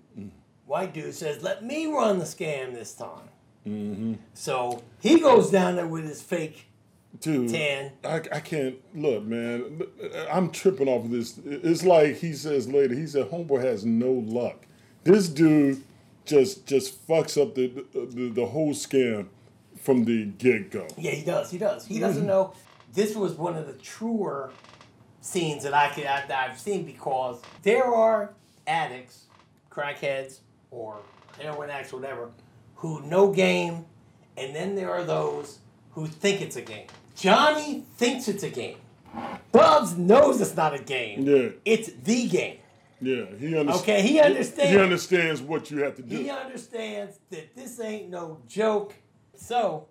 white 0.66 0.94
dude, 0.94 1.14
says, 1.14 1.42
let 1.42 1.64
me 1.64 1.86
run 1.86 2.18
the 2.18 2.24
scam 2.24 2.74
this 2.74 2.94
time. 2.94 3.28
Mm-hmm. 3.66 4.14
So 4.34 4.82
he 5.00 5.20
goes 5.20 5.50
down 5.50 5.76
there 5.76 5.86
with 5.86 6.04
his 6.04 6.20
fake 6.20 6.66
Dude, 7.20 7.48
10. 7.48 7.92
I, 8.04 8.16
I 8.16 8.40
can't 8.40 8.76
look, 8.94 9.24
man. 9.24 9.82
I'm 10.30 10.50
tripping 10.50 10.88
off 10.88 11.04
of 11.04 11.10
this. 11.10 11.38
It's 11.44 11.84
like 11.84 12.16
he 12.16 12.32
says 12.32 12.68
later. 12.68 12.94
He 12.94 13.06
said, 13.06 13.30
"Homeboy 13.30 13.62
has 13.62 13.84
no 13.84 14.10
luck." 14.10 14.66
This 15.04 15.28
dude 15.28 15.84
just 16.24 16.66
just 16.66 17.06
fucks 17.06 17.40
up 17.40 17.54
the 17.54 17.68
the, 17.92 18.30
the 18.30 18.46
whole 18.46 18.74
scam 18.74 19.28
from 19.76 20.04
the 20.04 20.24
get 20.24 20.70
go. 20.70 20.88
Yeah, 20.98 21.12
he 21.12 21.24
does. 21.24 21.50
He 21.50 21.58
does. 21.58 21.86
He 21.86 22.00
doesn't 22.00 22.26
know. 22.26 22.54
This 22.92 23.14
was 23.14 23.34
one 23.34 23.56
of 23.56 23.66
the 23.66 23.74
truer 23.74 24.50
scenes 25.20 25.62
that 25.62 25.74
I 25.74 25.90
could 25.90 26.06
I, 26.06 26.24
I've 26.28 26.58
seen 26.58 26.84
because 26.84 27.40
there 27.62 27.84
are 27.84 28.34
addicts, 28.66 29.26
crackheads, 29.70 30.40
or 30.74 30.96
heroin 31.40 31.70
addicts, 31.70 31.92
whatever, 31.92 32.30
who 32.76 33.00
know 33.06 33.32
game, 33.32 33.84
and 34.36 34.54
then 34.54 34.74
there 34.74 34.90
are 34.90 35.04
those 35.04 35.58
who 35.92 36.06
think 36.06 36.40
it's 36.40 36.56
a 36.56 36.62
game. 36.62 36.86
Johnny 37.16 37.84
thinks 37.96 38.26
it's 38.28 38.42
a 38.42 38.50
game. 38.50 38.76
Bubs 39.52 39.96
knows 39.96 40.40
it's 40.40 40.56
not 40.56 40.74
a 40.74 40.78
game. 40.82 41.24
Yeah, 41.26 41.48
It's 41.64 41.90
the 41.92 42.26
game. 42.28 42.58
yeah. 43.00 43.26
He 43.38 43.56
understands. 43.56 43.82
Okay, 43.82 44.02
he 44.02 44.18
understands. 44.20 44.70
He 44.72 44.78
understands 44.78 45.40
what 45.40 45.70
you 45.70 45.78
have 45.84 45.94
to 45.96 46.02
do. 46.02 46.16
He 46.16 46.28
understands 46.30 47.18
that 47.30 47.54
this 47.54 47.78
ain't 47.80 48.10
no 48.10 48.40
joke. 48.48 48.94
So 49.36 49.86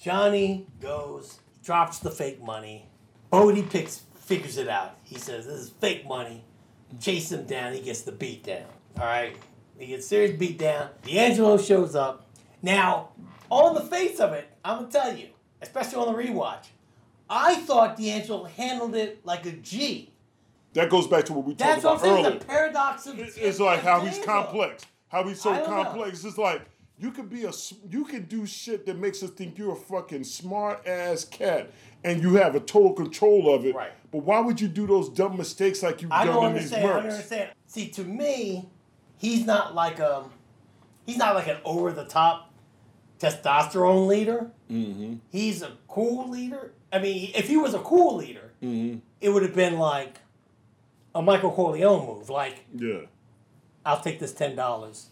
Johnny 0.00 0.68
goes, 0.80 1.40
drops 1.64 1.98
the 1.98 2.10
fake 2.12 2.40
money. 2.40 2.86
Bodie 3.30 3.62
picks, 3.62 4.02
figures 4.20 4.56
it 4.56 4.68
out. 4.68 4.96
He 5.02 5.18
says, 5.18 5.46
"This 5.46 5.56
is 5.60 5.70
fake 5.70 6.06
money." 6.06 6.44
Chase 7.00 7.30
him 7.32 7.44
down. 7.44 7.74
He 7.74 7.80
gets 7.80 8.02
the 8.02 8.12
beat 8.12 8.44
down. 8.44 8.62
All 8.98 9.04
right, 9.04 9.36
he 9.78 9.86
gets 9.86 10.06
serious 10.06 10.36
beat 10.38 10.58
down. 10.58 10.90
D'Angelo 11.02 11.56
shows 11.58 11.94
up. 11.94 12.26
Now, 12.62 13.10
on 13.50 13.74
the 13.74 13.80
face 13.80 14.20
of 14.20 14.32
it, 14.32 14.48
I'm 14.64 14.78
gonna 14.80 14.90
tell 14.90 15.16
you, 15.16 15.28
especially 15.62 15.96
on 16.04 16.12
the 16.14 16.22
rewatch, 16.22 16.66
I 17.30 17.56
thought 17.56 17.96
D'Angelo 17.96 18.44
handled 18.44 18.94
it 18.94 19.24
like 19.24 19.46
a 19.46 19.52
G. 19.52 20.12
That 20.74 20.90
goes 20.90 21.06
back 21.06 21.24
to 21.26 21.32
what 21.32 21.44
we 21.44 21.54
talked 21.54 21.58
That's 21.58 21.84
what 21.84 21.90
I'm 21.92 21.96
about 21.98 22.04
saying. 22.04 22.26
earlier. 22.26 22.38
The 22.38 22.44
paradox 22.44 23.06
of 23.06 23.18
It's 23.18 23.60
like 23.60 23.80
how 23.80 24.00
he's 24.00 24.18
complex. 24.18 24.84
How 25.08 25.26
he's 25.26 25.40
so 25.40 25.52
don't 25.54 25.62
know. 25.68 25.84
complex. 25.84 26.24
It's 26.24 26.36
like 26.38 26.62
you 26.98 27.10
could 27.10 27.30
be 27.30 27.44
a 27.44 27.52
you 27.88 28.04
could 28.04 28.28
do 28.28 28.44
shit 28.46 28.84
that 28.86 28.98
makes 28.98 29.22
us 29.22 29.30
think 29.30 29.56
you're 29.56 29.72
a 29.72 29.76
fucking 29.76 30.24
smart 30.24 30.86
ass 30.86 31.24
cat, 31.24 31.70
and 32.04 32.20
you 32.22 32.34
have 32.34 32.54
a 32.54 32.60
total 32.60 32.92
control 32.92 33.54
of 33.54 33.64
it. 33.64 33.74
Right. 33.74 33.92
But 34.10 34.18
why 34.24 34.40
would 34.40 34.60
you 34.60 34.68
do 34.68 34.86
those 34.86 35.08
dumb 35.08 35.36
mistakes 35.36 35.82
like 35.82 36.02
you've 36.02 36.12
I 36.12 36.24
done 36.24 36.34
don't 36.34 36.46
in 36.46 36.52
these 36.54 36.72
understand. 36.72 36.86
I 36.86 37.00
don't 37.00 37.10
understand. 37.10 37.50
See, 37.66 37.88
to 37.88 38.04
me, 38.04 38.68
he's 39.18 39.44
not 39.44 39.74
like 39.74 40.00
um, 40.00 40.30
he's 41.06 41.16
not 41.18 41.34
like 41.34 41.46
an 41.48 41.58
over 41.64 41.92
the 41.92 42.04
top 42.04 42.52
testosterone 43.18 44.06
leader. 44.06 44.50
Mm-hmm. 44.70 45.16
He's 45.30 45.62
a 45.62 45.72
cool 45.88 46.28
leader. 46.30 46.72
I 46.92 46.98
mean, 47.00 47.32
if 47.34 47.48
he 47.48 47.56
was 47.56 47.74
a 47.74 47.80
cool 47.80 48.16
leader, 48.16 48.42
Mm-hmm. 48.62 48.98
it 49.20 49.28
would 49.28 49.42
have 49.44 49.54
been 49.54 49.78
like 49.78 50.18
a 51.14 51.22
Michael 51.22 51.52
Corleone 51.52 52.04
move. 52.06 52.28
Like, 52.28 52.64
Yeah. 52.74 53.02
I'll 53.86 54.00
take 54.00 54.18
this 54.18 54.32
ten 54.34 54.56
dollars. 54.56 55.10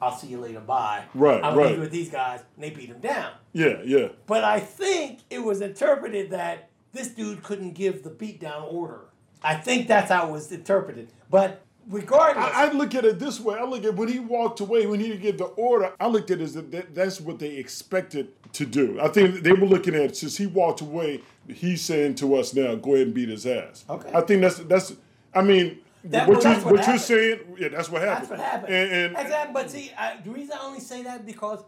I'll 0.00 0.16
see 0.16 0.26
you 0.28 0.38
later. 0.40 0.58
Bye. 0.60 1.04
Right, 1.14 1.44
I'm 1.44 1.56
right. 1.56 1.78
with 1.78 1.90
these 1.92 2.10
guys, 2.10 2.40
and 2.56 2.64
they 2.64 2.70
beat 2.70 2.88
him 2.88 2.98
down. 3.00 3.32
Yeah. 3.52 3.82
Yeah. 3.84 4.08
But 4.26 4.42
I 4.42 4.58
think 4.58 5.20
it 5.30 5.40
was 5.40 5.60
interpreted 5.60 6.30
that 6.30 6.70
this 6.92 7.08
dude 7.08 7.42
couldn't 7.42 7.72
give 7.74 8.02
the 8.02 8.10
beatdown 8.10 8.72
order. 8.72 9.00
I 9.42 9.54
think 9.54 9.86
that's 9.86 10.10
how 10.10 10.28
it 10.28 10.32
was 10.32 10.50
interpreted. 10.50 11.08
But 11.30 11.61
regardless, 11.88 12.44
I, 12.44 12.68
I 12.68 12.72
look 12.72 12.94
at 12.94 13.04
it 13.04 13.18
this 13.18 13.40
way. 13.40 13.56
I 13.56 13.64
look 13.64 13.84
at 13.84 13.94
when 13.94 14.08
he 14.08 14.18
walked 14.18 14.60
away, 14.60 14.86
when 14.86 15.00
he 15.00 15.08
didn't 15.08 15.22
get 15.22 15.38
the 15.38 15.44
order. 15.44 15.92
I 16.00 16.06
looked 16.06 16.30
at 16.30 16.40
it 16.40 16.44
as 16.44 16.54
that, 16.54 16.70
that 16.72 16.94
that's 16.94 17.20
what 17.20 17.38
they 17.38 17.56
expected 17.56 18.28
to 18.54 18.66
do. 18.66 19.00
I 19.00 19.08
think 19.08 19.40
they 19.42 19.52
were 19.52 19.66
looking 19.66 19.94
at 19.94 20.16
since 20.16 20.36
he 20.36 20.46
walked 20.46 20.80
away, 20.80 21.22
he's 21.48 21.82
saying 21.82 22.16
to 22.16 22.36
us 22.36 22.54
now, 22.54 22.74
go 22.74 22.94
ahead 22.94 23.08
and 23.08 23.14
beat 23.14 23.28
his 23.28 23.46
ass. 23.46 23.84
Okay. 23.88 24.10
I 24.14 24.20
think 24.22 24.42
that's 24.42 24.58
that's. 24.58 24.94
I 25.34 25.42
mean, 25.42 25.78
That- 26.04 26.28
what 26.28 26.44
well, 26.44 26.58
you, 26.58 26.64
what, 26.64 26.74
what 26.74 26.86
you're 26.86 26.98
saying, 26.98 27.40
yeah, 27.58 27.68
that's 27.68 27.88
what 27.88 28.02
happened. 28.02 28.28
That's 28.28 28.30
what 28.30 28.40
happened. 28.40 28.74
And, 28.74 29.16
and 29.16 29.28
happened. 29.28 29.54
But 29.54 29.70
see, 29.70 29.92
I, 29.96 30.18
the 30.22 30.30
reason 30.30 30.56
I 30.60 30.64
only 30.64 30.80
say 30.80 31.02
that 31.04 31.24
because 31.24 31.64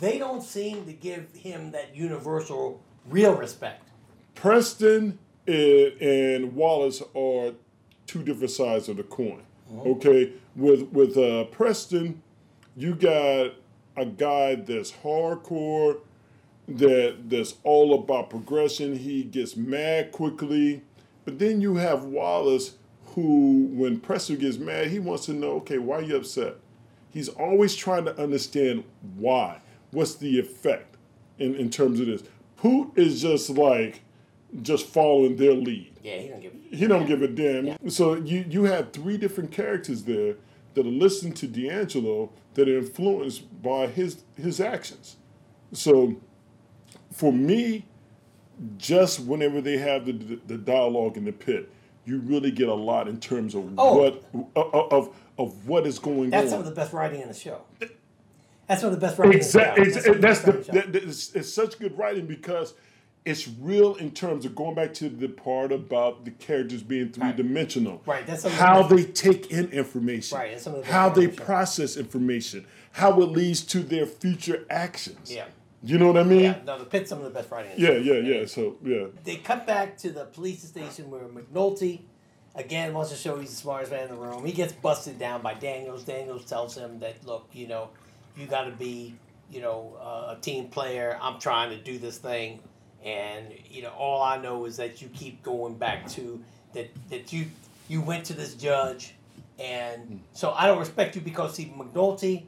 they 0.00 0.18
don't 0.18 0.42
seem 0.42 0.86
to 0.86 0.92
give 0.92 1.32
him 1.32 1.70
that 1.72 1.94
universal 1.94 2.80
real 3.08 3.34
respect. 3.34 3.88
Preston 4.34 5.18
and, 5.46 5.92
and 6.00 6.56
Wallace 6.56 7.02
are 7.14 7.52
two 8.06 8.22
different 8.22 8.50
sides 8.50 8.88
of 8.88 8.96
the 8.96 9.02
coin. 9.04 9.42
Okay, 9.80 10.32
with 10.56 10.82
with 10.92 11.16
uh, 11.16 11.44
Preston, 11.44 12.22
you 12.76 12.94
got 12.94 13.52
a 13.96 14.06
guy 14.06 14.56
that's 14.56 14.92
hardcore, 14.92 15.98
that 16.68 17.28
that's 17.28 17.54
all 17.62 17.94
about 17.94 18.30
progression. 18.30 18.96
He 18.96 19.22
gets 19.24 19.56
mad 19.56 20.12
quickly, 20.12 20.82
but 21.24 21.38
then 21.38 21.60
you 21.60 21.76
have 21.76 22.04
Wallace, 22.04 22.76
who 23.14 23.68
when 23.72 24.00
Preston 24.00 24.36
gets 24.38 24.58
mad, 24.58 24.88
he 24.88 24.98
wants 24.98 25.26
to 25.26 25.32
know, 25.32 25.52
okay, 25.56 25.78
why 25.78 25.96
are 25.96 26.02
you 26.02 26.16
upset? 26.16 26.56
He's 27.10 27.28
always 27.28 27.76
trying 27.76 28.04
to 28.06 28.20
understand 28.20 28.84
why. 29.16 29.60
What's 29.92 30.16
the 30.16 30.38
effect 30.40 30.96
in, 31.38 31.54
in 31.54 31.70
terms 31.70 32.00
of 32.00 32.06
this? 32.06 32.24
Poot 32.56 32.90
is 32.96 33.22
just 33.22 33.50
like 33.50 34.02
just 34.62 34.86
following 34.86 35.36
their 35.36 35.52
lead. 35.54 35.93
Yeah, 36.04 36.18
he 36.18 36.28
don't 36.28 36.40
give. 36.42 36.52
He 36.70 36.86
don't 36.86 37.06
give 37.06 37.22
a 37.22 37.28
damn. 37.28 37.88
So 37.90 38.14
you 38.14 38.44
you 38.48 38.64
have 38.64 38.92
three 38.92 39.16
different 39.16 39.50
characters 39.50 40.04
there 40.04 40.36
that 40.74 40.86
are 40.86 40.90
listening 40.90 41.32
to 41.34 41.46
D'Angelo 41.46 42.30
that 42.54 42.68
are 42.68 42.76
influenced 42.78 43.62
by 43.62 43.86
his 43.86 44.22
his 44.36 44.60
actions. 44.60 45.16
So 45.72 46.14
for 47.10 47.32
me, 47.32 47.86
just 48.76 49.20
whenever 49.20 49.60
they 49.62 49.78
have 49.78 50.04
the, 50.04 50.12
the, 50.12 50.40
the 50.46 50.58
dialogue 50.58 51.16
in 51.16 51.24
the 51.24 51.32
pit, 51.32 51.72
you 52.04 52.18
really 52.18 52.50
get 52.50 52.68
a 52.68 52.74
lot 52.74 53.08
in 53.08 53.18
terms 53.18 53.54
of 53.54 53.72
Oh. 53.78 53.96
what 53.98 54.24
of, 54.54 54.92
of 54.92 55.16
of 55.38 55.66
what 55.66 55.86
is 55.86 55.98
going 55.98 56.28
That's 56.30 56.44
on. 56.44 56.50
some 56.50 56.58
of 56.60 56.66
the 56.66 56.72
best 56.72 56.92
writing 56.92 57.22
in 57.22 57.28
the 57.28 57.34
show. 57.34 57.62
That's 58.68 58.82
some 58.82 58.92
of 58.92 59.00
the 59.00 59.06
best 59.06 59.18
writing. 59.18 59.36
Exactly. 59.38 59.84
In 59.84 59.90
the 59.92 60.00
show. 60.02 60.14
That's, 60.14 60.46
of 60.46 60.66
the, 60.66 60.68
in 60.70 60.74
that, 60.76 60.92
that- 60.92 61.02
it's, 61.04 61.34
it's 61.34 61.52
such 61.52 61.78
good 61.78 61.96
writing 61.96 62.26
because 62.26 62.74
it's 63.24 63.48
real 63.48 63.94
in 63.94 64.10
terms 64.10 64.44
of 64.44 64.54
going 64.54 64.74
back 64.74 64.92
to 64.94 65.08
the 65.08 65.28
part 65.28 65.72
about 65.72 66.24
the 66.24 66.30
characters 66.30 66.82
being 66.82 67.10
three 67.10 67.32
dimensional. 67.32 68.02
Right, 68.04 68.26
that's 68.26 68.42
the 68.42 68.50
how 68.50 68.82
they 68.82 69.04
take 69.04 69.50
in 69.50 69.70
information. 69.70 70.36
Right, 70.36 70.50
that's 70.52 70.64
some 70.64 70.74
the 70.74 70.84
how 70.84 71.08
they 71.08 71.22
writing 71.22 71.24
in 71.24 71.30
the 71.30 71.36
show. 71.36 71.44
process 71.44 71.96
information. 71.96 72.66
How 72.92 73.20
it 73.22 73.26
leads 73.26 73.62
to 73.62 73.80
their 73.80 74.06
future 74.06 74.66
actions. 74.70 75.32
Yeah. 75.32 75.46
You 75.82 75.98
know 75.98 76.06
what 76.06 76.16
I 76.16 76.22
mean? 76.22 76.44
Yeah, 76.44 76.58
no, 76.64 76.78
the 76.78 76.86
pit's 76.86 77.10
some 77.10 77.18
of 77.18 77.24
the 77.24 77.30
best 77.30 77.50
writing. 77.50 77.72
in 77.72 77.80
the 77.80 78.02
Yeah, 78.02 78.14
yeah, 78.14 78.38
yeah. 78.38 78.46
So 78.46 78.76
yeah. 78.82 79.06
They 79.22 79.36
cut 79.36 79.66
back 79.66 79.98
to 79.98 80.10
the 80.10 80.24
police 80.24 80.62
station 80.62 81.10
where 81.10 81.22
McNulty, 81.24 82.00
again, 82.54 82.94
wants 82.94 83.10
to 83.10 83.16
show 83.16 83.38
he's 83.38 83.50
the 83.50 83.56
smartest 83.56 83.92
man 83.92 84.04
in 84.04 84.10
the 84.10 84.16
room. 84.16 84.44
He 84.46 84.52
gets 84.52 84.72
busted 84.72 85.18
down 85.18 85.42
by 85.42 85.54
Daniels. 85.54 86.04
Daniels 86.04 86.44
tells 86.46 86.76
him 86.76 87.00
that, 87.00 87.26
look, 87.26 87.48
you 87.52 87.68
know, 87.68 87.90
you 88.36 88.46
got 88.46 88.64
to 88.64 88.70
be, 88.70 89.14
you 89.50 89.60
know, 89.60 89.96
uh, 90.00 90.36
a 90.36 90.40
team 90.40 90.68
player. 90.68 91.18
I'm 91.20 91.38
trying 91.38 91.70
to 91.70 91.76
do 91.76 91.98
this 91.98 92.16
thing, 92.16 92.60
and 93.04 93.46
you 93.70 93.82
know, 93.82 93.90
all 93.90 94.22
I 94.22 94.38
know 94.38 94.64
is 94.64 94.76
that 94.78 95.02
you 95.02 95.08
keep 95.08 95.42
going 95.42 95.74
back 95.74 96.08
to 96.10 96.42
that 96.72 96.90
that 97.10 97.32
you 97.32 97.46
you 97.88 98.00
went 98.00 98.24
to 98.26 98.32
this 98.32 98.54
judge, 98.54 99.14
and 99.58 100.20
so 100.32 100.52
I 100.52 100.66
don't 100.66 100.78
respect 100.78 101.14
you 101.14 101.20
because 101.20 101.54
see 101.54 101.72
McNulty 101.76 102.44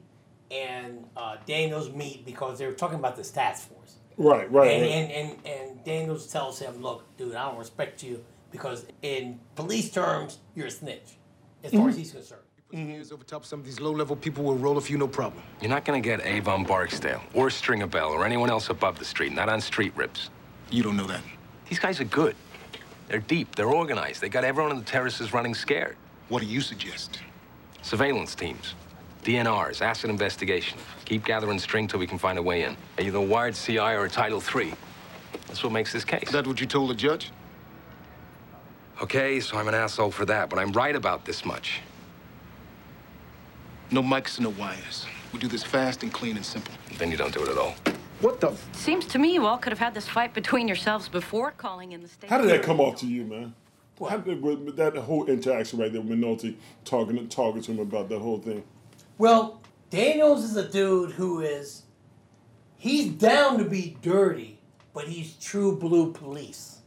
and 0.51 1.05
uh, 1.17 1.37
Daniels 1.47 1.91
meet 1.91 2.25
because 2.25 2.59
they 2.59 2.67
were 2.67 2.73
talking 2.73 2.99
about 2.99 3.17
this 3.17 3.31
task 3.31 3.69
force. 3.69 3.97
Right, 4.17 4.51
right. 4.51 4.71
And, 4.71 4.83
right. 4.83 4.91
and, 4.91 5.13
and, 5.13 5.47
and 5.47 5.85
Daniels 5.85 6.27
tells 6.29 6.59
him, 6.59 6.81
look, 6.81 7.05
dude, 7.17 7.35
I 7.35 7.49
don't 7.49 7.59
respect 7.59 8.03
you 8.03 8.25
because 8.51 8.87
in 9.03 9.39
police 9.57 9.91
terms, 9.91 10.39
you're 10.55 10.69
a 10.69 10.71
snitch, 10.71 11.17
as 11.63 11.73
far 11.73 11.89
as 11.89 11.97
he's 11.97 12.13
concerned. 12.13 12.43
Years 12.73 13.13
over 13.13 13.23
top 13.25 13.43
of 13.43 13.47
some 13.47 13.61
of 13.61 13.67
these 13.67 13.81
low-level 13.81 14.17
people 14.17 14.43
will 14.43 14.57
roll 14.57 14.77
a 14.77 14.81
few, 14.81 14.99
no 14.99 15.07
problem. 15.07 15.43
You're 15.61 15.71
not 15.71 15.85
gonna 15.85 16.01
get 16.01 16.25
Avon 16.25 16.65
Barksdale 16.65 17.23
or 17.35 17.49
Stringer 17.49 17.87
Bell 17.87 18.11
or 18.11 18.25
anyone 18.25 18.51
else 18.51 18.71
above 18.71 18.99
the 18.99 19.05
street, 19.05 19.33
not 19.33 19.49
on 19.49 19.61
street 19.61 19.93
rips. 19.95 20.31
You 20.71 20.83
don't 20.83 20.97
know 20.97 21.07
that. 21.07 21.21
These 21.69 21.79
guys 21.79 22.01
are 22.01 22.05
good. 22.05 22.35
They're 23.09 23.21
deep, 23.21 23.55
they're 23.55 23.71
organized. 23.71 24.21
They 24.21 24.29
got 24.29 24.45
everyone 24.45 24.73
on 24.73 24.79
the 24.79 24.85
terraces 24.85 25.33
running 25.33 25.55
scared. 25.55 25.97
What 26.29 26.41
do 26.41 26.47
you 26.47 26.61
suggest? 26.61 27.21
Surveillance 27.83 28.35
teams, 28.35 28.75
DNRs, 29.23 29.81
asset 29.81 30.11
investigation. 30.11 30.79
Keep 31.05 31.25
gathering 31.25 31.59
string 31.61 31.87
till 31.87 32.01
we 32.01 32.07
can 32.07 32.19
find 32.19 32.37
a 32.39 32.43
way 32.43 32.64
in. 32.64 32.77
Either 32.99 33.19
a 33.19 33.23
wired 33.23 33.55
CI 33.55 33.79
or 33.79 34.07
a 34.07 34.11
Title 34.11 34.43
III. 34.43 34.75
That's 35.47 35.62
what 35.62 35.73
makes 35.73 35.93
this 35.93 36.05
case. 36.05 36.25
Is 36.25 36.33
that 36.33 36.47
what 36.47 36.61
you 36.61 36.67
told 36.67 36.91
the 36.91 36.95
judge? 36.95 37.31
Okay, 39.01 39.39
so 39.41 39.57
I'm 39.57 39.69
an 39.69 39.75
asshole 39.75 40.11
for 40.11 40.25
that, 40.25 40.51
but 40.51 40.59
I'm 40.59 40.73
right 40.73 40.97
about 40.97 41.25
this 41.25 41.45
much. 41.45 41.81
No 43.91 44.03
mics 44.03 44.39
and 44.39 44.47
no 44.47 44.51
wires. 44.59 45.07
We 45.33 45.39
do 45.39 45.47
this 45.47 45.62
fast 45.62 46.03
and 46.03 46.12
clean 46.12 46.37
and 46.37 46.45
simple. 46.45 46.75
Then 46.99 47.11
you 47.11 47.17
don't 47.17 47.33
do 47.33 47.43
it 47.45 47.49
at 47.51 47.59
all. 47.59 47.75
What 48.21 48.41
the? 48.41 48.57
Seems 48.73 49.07
to 49.09 49.19
me 49.19 49.35
you 49.35 49.47
all 49.47 49.59
could 49.59 49.73
have 49.73 49.79
had 49.79 49.95
this 49.95 50.09
fight 50.09 50.33
between 50.33 50.67
yourselves 50.69 51.09
before 51.09 51.51
calling 51.51 51.93
in 51.93 52.03
the 52.03 52.09
state. 52.09 52.31
How 52.31 52.39
did 52.39 52.49
that 52.49 52.62
come 52.62 52.81
off 52.81 52.97
to 53.01 53.07
you, 53.07 53.25
man? 53.25 53.55
How 53.99 54.19
did 54.19 54.77
that 54.77 54.97
whole 54.97 55.27
interaction 55.27 55.79
right 55.79 55.93
there 55.93 56.01
with 56.01 56.11
Minotti 56.11 56.57
talking 56.85 57.29
talking 57.29 57.62
to 57.62 57.73
him 57.73 57.79
about 57.79 58.09
that 58.09 58.19
whole 58.19 58.39
thing? 58.39 58.62
Well, 59.19 59.61
Daniels 59.91 60.45
is 60.45 60.57
a 60.57 60.69
dude 60.69 61.12
who 61.12 61.41
is, 61.41 61.83
he's 62.77 63.09
down 63.12 63.59
to 63.59 63.64
be 63.64 63.97
dirty, 64.03 64.59
but 64.93 65.05
he's 65.09 65.35
true 65.35 65.77
blue 65.77 66.12
police. 66.12 66.79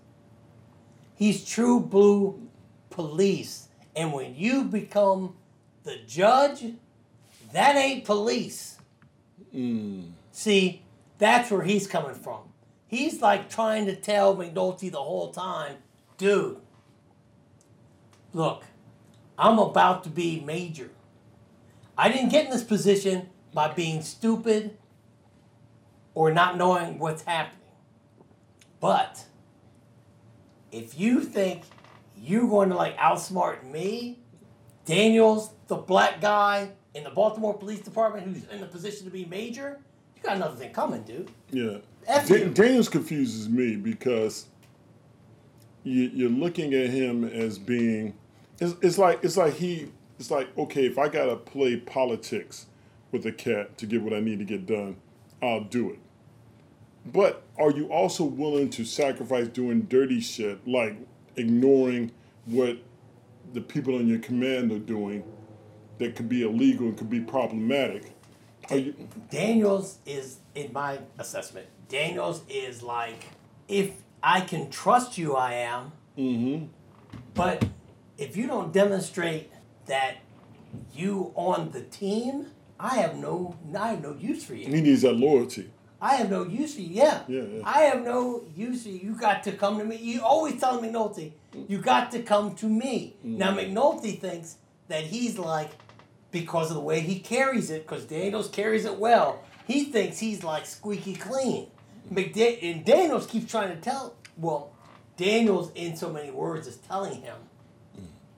He's 1.16 1.44
true 1.44 1.80
blue 1.80 2.48
police. 2.90 3.70
And 3.96 4.14
when 4.14 4.36
you 4.36 4.64
become 4.64 5.36
the 5.84 5.98
judge, 6.08 6.64
that 7.54 7.76
ain't 7.76 8.06
police. 8.06 8.78
Hmm. 9.52 10.02
See, 10.32 10.84
that's 11.20 11.52
where 11.52 11.62
he's 11.62 11.86
coming 11.86 12.16
from. 12.16 12.40
He's 12.88 13.22
like 13.22 13.50
trying 13.50 13.86
to 13.86 13.96
tell 13.96 14.36
McNulty 14.36 14.92
the 14.92 14.98
whole 14.98 15.32
time, 15.32 15.76
dude, 16.18 16.58
look, 18.34 18.64
I'm 19.38 19.60
about 19.60 20.04
to 20.06 20.10
be 20.10 20.40
major. 20.40 20.90
I 21.98 22.10
didn't 22.10 22.30
get 22.30 22.46
in 22.46 22.52
this 22.52 22.64
position 22.64 23.30
by 23.54 23.74
being 23.74 24.02
stupid 24.02 24.78
or 26.16 26.32
not 26.32 26.58
knowing 26.58 26.98
what's 26.98 27.22
happening. 27.24 27.60
But 28.80 29.26
if 30.72 30.98
you 30.98 31.22
think 31.22 31.64
you're 32.18 32.48
going 32.48 32.70
to 32.70 32.76
like 32.76 32.98
outsmart 32.98 33.70
me, 33.70 34.20
Daniels, 34.86 35.52
the 35.68 35.76
black 35.76 36.22
guy 36.22 36.72
in 36.94 37.04
the 37.04 37.10
Baltimore 37.10 37.58
Police 37.58 37.82
Department 37.82 38.26
who's 38.26 38.44
in 38.52 38.62
the 38.62 38.66
position 38.66 39.06
to 39.06 39.12
be 39.12 39.26
major, 39.26 39.80
you 40.22 40.28
got 40.28 40.36
another 40.38 40.56
thing 40.56 40.74
coming, 40.74 41.04
dude. 41.04 41.30
Yeah. 41.52 41.78
F 42.08 42.30
you. 42.30 42.50
Daniels 42.50 42.90
confuses 42.90 43.48
me 43.50 43.76
because 43.76 44.48
you, 45.84 46.10
you're 46.14 46.30
looking 46.30 46.74
at 46.74 46.90
him 46.90 47.24
as 47.24 47.58
being. 47.58 48.14
It's, 48.60 48.76
it's 48.82 48.98
like 48.98 49.24
it's 49.24 49.38
like 49.38 49.56
he. 49.56 49.92
It's 50.20 50.32
like 50.32 50.56
okay, 50.58 50.86
if 50.86 50.98
I 50.98 51.08
gotta 51.08 51.38
play 51.38 51.78
politics 51.78 52.66
with 53.12 53.26
a 53.26 53.32
cat 53.32 53.78
to 53.78 53.86
get 53.86 54.02
what 54.02 54.14
I 54.14 54.20
need 54.20 54.40
to 54.40 54.46
get 54.46 54.66
done, 54.66 54.98
I'll 55.42 55.64
do 55.64 55.92
it. 55.92 56.00
But 57.06 57.44
are 57.58 57.72
you 57.72 57.88
also 57.88 58.26
willing 58.26 58.70
to 58.72 58.84
sacrifice 58.84 59.48
doing 59.48 59.82
dirty 59.84 60.20
shit 60.20 60.68
like 60.68 60.98
ignoring 61.38 62.12
what 62.46 62.78
the 63.54 63.62
people 63.62 63.96
on 63.96 64.08
your 64.08 64.20
command 64.20 64.72
are 64.72 64.80
doing 64.80 65.24
that 65.98 66.16
could 66.16 66.28
be 66.30 66.44
illegal 66.44 66.88
and 66.88 66.98
could 66.98 67.10
be 67.10 67.22
problematic? 67.22 68.12
You, 68.72 68.94
Daniels 69.30 69.98
is, 70.06 70.38
in 70.56 70.72
my 70.74 71.00
assessment, 71.18 71.68
Daniels 71.88 72.44
is 72.50 72.84
like, 72.84 73.26
if 73.68 73.92
I 74.22 74.42
can 74.42 74.70
trust 74.70 75.18
you, 75.18 75.36
I 75.36 75.54
am. 75.54 75.92
Mm-hmm. 76.18 76.66
But 77.34 77.66
if 78.18 78.36
you 78.36 78.48
don't 78.48 78.72
demonstrate 78.72 79.52
that 79.86 80.18
you 80.94 81.32
on 81.36 81.72
the 81.72 81.82
team, 81.82 82.48
I 82.80 82.96
have 82.98 83.18
no, 83.18 83.56
I 83.78 83.90
have 83.90 84.02
no 84.02 84.14
use 84.14 84.44
for 84.44 84.56
you. 84.56 84.68
he 84.68 84.82
needs 84.82 85.02
that 85.02 85.14
loyalty. 85.16 85.70
I 86.02 86.16
have 86.16 86.30
no 86.30 86.44
use 86.46 86.76
for 86.76 86.82
you. 86.82 86.96
Yeah. 86.96 87.22
Yeah, 87.28 87.42
yeah. 87.42 87.62
I 87.66 87.82
have 87.82 88.04
no 88.04 88.46
use 88.56 88.84
for 88.84 88.90
you. 88.90 89.00
You 89.00 89.16
got 89.16 89.44
to 89.44 89.52
come 89.52 89.80
to 89.80 89.84
me. 89.84 89.98
You 89.98 90.22
always 90.22 90.60
tell 90.60 90.82
McNulty, 90.82 91.34
you 91.68 91.80
got 91.80 92.12
to 92.12 92.22
come 92.22 92.56
to 92.56 92.68
me. 92.68 93.16
Now 93.24 93.56
McNulty 93.56 94.20
thinks 94.20 94.58
that 94.88 95.04
he's 95.04 95.38
like, 95.38 95.72
because 96.32 96.70
of 96.70 96.76
the 96.76 96.82
way 96.82 97.00
he 97.02 97.20
carries 97.20 97.70
it, 97.72 97.88
because 97.88 98.06
Daniels 98.06 98.50
carries 98.50 98.86
it 98.86 98.98
well, 98.98 99.44
he 99.66 99.86
thinks 99.86 100.20
he's 100.20 100.44
like 100.44 100.66
squeaky 100.66 101.16
clean. 101.16 101.68
McDa- 102.12 102.60
and 102.64 102.84
Daniels 102.86 103.26
keeps 103.28 103.50
trying 103.52 103.70
to 103.70 103.82
tell, 103.82 104.16
well, 104.38 104.72
Daniels 105.18 105.72
in 105.76 105.96
so 105.96 106.10
many 106.12 106.32
words 106.32 106.68
is 106.68 106.78
telling 106.78 107.22
him, 107.22 107.36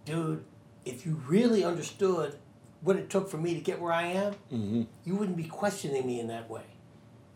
dude, 0.05 0.43
if 0.85 1.05
you 1.05 1.21
really 1.27 1.63
understood 1.63 2.35
what 2.81 2.95
it 2.95 3.09
took 3.09 3.29
for 3.29 3.37
me 3.37 3.53
to 3.53 3.59
get 3.59 3.79
where 3.79 3.93
I 3.93 4.03
am, 4.07 4.33
Mm-hmm. 4.51 4.81
you 5.05 5.15
wouldn't 5.15 5.37
be 5.37 5.43
questioning 5.43 6.05
me 6.05 6.19
in 6.19 6.27
that 6.27 6.49
way. 6.49 6.63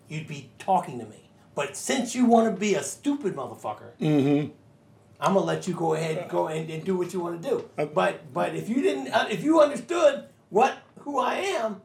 You'd 0.07 0.27
be 0.27 0.49
talking 0.59 0.99
to 0.99 1.05
me. 1.05 1.29
But 1.53 1.77
since 1.77 2.15
you 2.15 2.25
want 2.25 2.53
to 2.53 2.59
be 2.59 2.75
a 2.75 2.83
stupid 2.83 3.35
motherfucker, 3.35 3.91
Mm-hmm. 4.01 4.51
I'm 5.17 5.33
gonna 5.33 5.45
let 5.45 5.65
you 5.67 5.73
go 5.73 5.93
ahead 5.93 6.17
and 6.17 6.29
go 6.29 6.47
and, 6.47 6.69
and 6.69 6.83
do 6.83 6.97
what 6.97 7.13
you 7.13 7.21
want 7.21 7.41
to 7.41 7.49
do. 7.49 7.69
Uh, 7.77 7.85
But 7.85 8.33
but 8.33 8.53
if 8.53 8.67
you 8.67 8.81
didn't, 8.81 9.13
uh, 9.13 9.27
if 9.31 9.43
you 9.45 9.61
understood 9.61 10.25
what 10.49 10.77
who 10.99 11.19
I 11.19 11.35
am, 11.35 11.81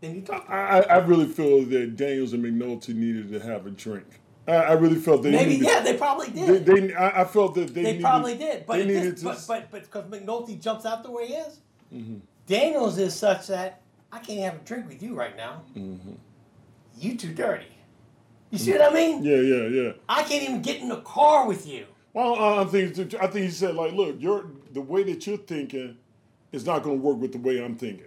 then 0.00 0.14
you 0.16 0.22
talk. 0.22 0.46
I, 0.48 0.80
I 0.82 0.96
really 0.98 1.26
feel 1.26 1.62
that 1.64 1.96
Daniels 1.96 2.32
and 2.32 2.44
McNulty 2.44 2.94
needed 2.94 3.30
to 3.32 3.40
have 3.40 3.66
a 3.66 3.70
drink. 3.70 4.06
I, 4.48 4.52
I 4.54 4.72
really 4.74 4.96
felt 4.96 5.22
they 5.22 5.32
Maybe 5.32 5.52
needed, 5.52 5.66
yeah, 5.66 5.80
they 5.80 5.96
probably 5.96 6.30
did. 6.30 6.64
they, 6.66 6.94
I, 6.94 7.22
I 7.22 7.24
felt 7.24 7.54
that 7.56 7.74
they, 7.74 7.82
They, 7.82 7.92
needed, 7.92 8.02
probably 8.02 8.36
did. 8.36 8.64
But 8.66 8.78
they 8.78 8.84
needed 8.86 9.16
just, 9.18 9.46
to. 9.46 9.52
but 9.54 9.70
but 9.70 9.82
because 9.82 10.04
McNulty 10.04 10.60
jumps 10.60 10.86
out 10.86 11.02
the 11.02 11.10
way 11.10 11.26
he 11.28 11.34
is, 11.34 11.60
Mhm, 11.94 12.20
Daniels 12.46 12.98
is 12.98 13.14
such 13.14 13.46
that 13.48 13.80
I 14.12 14.18
can't 14.20 14.40
have 14.40 14.54
a 14.62 14.64
drink 14.64 14.88
with 14.88 15.02
you 15.02 15.14
right 15.14 15.36
now. 15.36 15.62
mhm. 15.76 16.16
You 16.98 17.16
too 17.16 17.32
dirty. 17.34 17.66
You 18.50 18.58
see 18.58 18.72
what 18.72 18.82
I 18.82 18.94
mean? 18.94 19.24
Yeah, 19.24 19.36
yeah, 19.36 19.66
yeah. 19.66 19.92
I 20.08 20.22
can't 20.22 20.42
even 20.44 20.62
get 20.62 20.80
in 20.80 20.88
the 20.88 21.00
car 21.00 21.46
with 21.46 21.66
you. 21.66 21.86
Well, 22.14 22.34
I 22.36 22.62
I 22.62 22.64
think 22.64 22.96
I 23.20 23.26
think 23.26 23.44
he 23.46 23.50
said 23.50 23.74
like, 23.74 23.92
look, 23.92 24.16
you're 24.18 24.46
the 24.72 24.80
way 24.80 25.02
that 25.02 25.26
you're 25.26 25.36
thinking 25.36 25.96
is 26.52 26.64
not 26.66 26.82
going 26.82 26.98
to 26.98 27.02
work 27.02 27.18
with 27.18 27.32
the 27.32 27.38
way 27.38 27.62
I'm 27.62 27.76
thinking. 27.76 28.06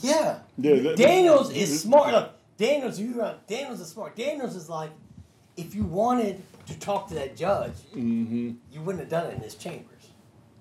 Yeah. 0.00 0.38
Yeah, 0.58 0.76
that- 0.76 0.96
Daniels 0.96 1.48
that- 1.48 1.56
is 1.56 1.80
smart. 1.82 2.12
Look, 2.12 2.30
Daniels, 2.56 2.98
you 3.00 3.14
Daniels 3.46 3.80
is 3.80 3.88
smart. 3.88 4.16
Daniels 4.16 4.54
is 4.56 4.68
like, 4.68 4.90
if 5.56 5.74
you 5.74 5.84
wanted 5.84 6.42
to 6.66 6.78
talk 6.78 7.08
to 7.08 7.14
that 7.14 7.36
judge, 7.36 7.72
hmm 7.92 8.52
you 8.72 8.80
wouldn't 8.80 9.00
have 9.00 9.10
done 9.10 9.30
it 9.30 9.34
in 9.34 9.40
his 9.40 9.54
chambers. 9.54 9.88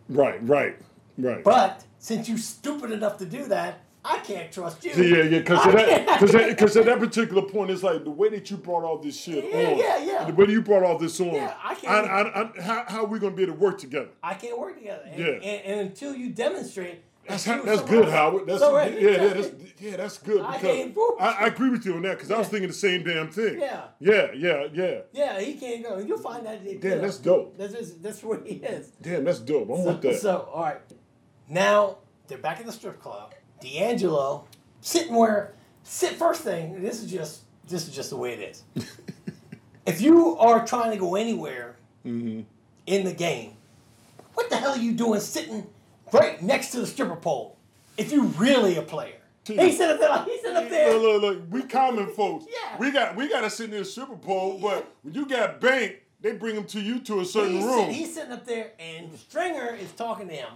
Right, 0.09 0.45
right, 0.47 0.75
right. 1.17 1.43
But 1.43 1.83
since 1.99 2.27
you're 2.27 2.37
stupid 2.37 2.91
enough 2.91 3.17
to 3.19 3.25
do 3.25 3.45
that, 3.45 3.79
I 4.05 4.19
can't 4.19 4.51
trust 4.51 4.83
you. 4.83 4.91
Yeah, 4.91 5.23
yeah, 5.23 5.39
because 5.39 5.59
I 5.65 5.71
that, 5.71 5.87
can't- 5.87 6.19
because 6.19 6.45
because 6.49 6.77
at 6.77 6.85
that 6.85 6.99
particular 6.99 7.41
point, 7.43 7.71
it's 7.71 7.83
like 7.83 8.03
the 8.03 8.09
way 8.09 8.29
that 8.29 8.49
you 8.51 8.57
brought 8.57 8.83
all 8.83 8.97
this 8.97 9.19
shit 9.21 9.45
Yeah, 9.45 9.69
on. 9.71 9.77
yeah, 9.77 9.97
yeah. 10.03 10.25
The 10.25 10.33
way 10.33 10.45
that 10.45 10.51
you 10.51 10.61
brought 10.61 10.83
all 10.83 10.97
this 10.97 11.19
on. 11.21 11.33
Yeah, 11.33 11.53
I 11.63 11.75
can't- 11.75 12.07
I, 12.07 12.21
I, 12.21 12.41
I, 12.41 12.61
how, 12.61 12.85
how 12.87 12.99
are 13.03 13.07
we 13.07 13.19
going 13.19 13.33
to 13.33 13.37
be 13.37 13.43
able 13.43 13.53
to 13.53 13.59
work 13.59 13.77
together? 13.77 14.09
I 14.21 14.33
can't 14.33 14.59
work 14.59 14.77
together. 14.77 15.03
And, 15.05 15.19
Yeah. 15.19 15.25
and, 15.27 15.45
and 15.65 15.79
until 15.89 16.13
you 16.15 16.29
demonstrate. 16.31 17.03
That's 17.25 17.45
that 17.45 17.59
you 17.59 17.63
that's 17.65 17.81
good, 17.83 18.09
Howard. 18.09 18.47
That's 18.47 18.59
so- 18.59 18.77
yeah, 18.77 18.87
yeah, 18.89 19.33
that's, 19.33 19.51
yeah, 19.79 19.95
that's 19.95 20.17
good 20.17 20.41
I 20.41 20.57
because 20.57 21.15
I, 21.21 21.27
I 21.45 21.47
agree 21.47 21.69
with 21.69 21.85
you 21.85 21.93
on 21.95 22.01
that 22.01 22.17
because 22.17 22.29
I 22.31 22.37
was 22.39 22.49
thinking 22.49 22.67
the 22.67 22.73
same 22.73 23.03
damn 23.05 23.31
thing. 23.31 23.61
Yeah. 23.61 23.83
yeah, 24.01 24.27
yeah, 24.35 24.67
yeah. 24.73 24.99
Yeah, 25.13 25.39
he 25.39 25.53
can't 25.53 25.81
go. 25.81 25.99
You'll 25.99 26.17
find 26.17 26.45
that. 26.45 26.65
Damn, 26.81 26.81
know, 26.97 26.99
that's 26.99 27.19
dope. 27.19 27.57
That's 27.57 27.71
just, 27.71 28.03
that's 28.03 28.21
where 28.21 28.41
he 28.43 28.55
is. 28.55 28.87
Damn, 29.01 29.23
that's 29.23 29.39
dope. 29.39 29.69
I'm 29.69 29.77
so, 29.77 29.85
with 29.87 30.01
that. 30.01 30.19
So, 30.19 30.49
all 30.53 30.63
right. 30.63 30.81
Now 31.47 31.99
they're 32.27 32.37
back 32.37 32.59
in 32.59 32.65
the 32.65 32.73
strip 32.73 32.99
club. 33.01 33.33
D'Angelo 33.63 34.45
sitting 34.81 35.15
where 35.15 35.53
sit 35.83 36.13
first 36.13 36.41
thing. 36.41 36.81
This 36.81 37.01
is 37.01 37.11
just 37.11 37.41
this 37.67 37.87
is 37.87 37.95
just 37.95 38.09
the 38.09 38.17
way 38.17 38.33
it 38.33 38.39
is. 38.39 38.63
if 39.85 40.01
you 40.01 40.37
are 40.37 40.65
trying 40.65 40.91
to 40.91 40.97
go 40.97 41.15
anywhere 41.15 41.75
hmm 42.03 42.41
in 42.85 43.05
the 43.05 43.13
game, 43.13 43.53
what 44.33 44.49
the 44.49 44.57
hell 44.57 44.71
are 44.71 44.77
you 44.77 44.91
doing 44.91 45.21
sitting 45.21 45.65
right 46.11 46.41
next 46.41 46.71
to 46.71 46.81
the 46.81 46.85
stripper 46.85 47.15
pole? 47.15 47.57
If 47.97 48.11
you 48.11 48.23
really 48.23 48.75
a 48.75 48.81
player, 48.81 49.15
he 49.45 49.71
said 49.71 49.91
up 49.91 49.99
there. 49.99 50.23
He 50.25 50.41
said 50.41 50.55
up 50.55 50.69
there. 50.69 50.93
Look, 50.93 51.21
look, 51.21 51.21
look, 51.21 51.41
we 51.49 51.63
common 51.63 52.07
folks. 52.07 52.45
Yeah. 52.49 52.77
We 52.77 52.91
got 52.91 53.15
we 53.15 53.29
got 53.29 53.41
to 53.41 53.49
sit 53.49 53.73
in 53.73 53.81
the 53.81 54.05
pole, 54.05 54.17
Bowl, 54.17 54.59
but 54.59 54.93
when 55.01 55.13
you 55.13 55.25
got 55.25 55.61
bank, 55.61 55.97
they 56.21 56.33
bring 56.33 56.55
them 56.55 56.65
to 56.65 56.81
you 56.81 56.99
to 56.99 57.19
a 57.19 57.25
certain 57.25 57.53
he's, 57.53 57.63
room. 57.63 57.85
sit- 57.85 57.95
he's 57.95 58.13
sitting 58.13 58.31
up 58.31 58.45
there, 58.45 58.71
and 58.79 59.17
Stringer 59.17 59.75
is 59.75 59.91
talking 59.91 60.27
to 60.27 60.33
him. 60.33 60.49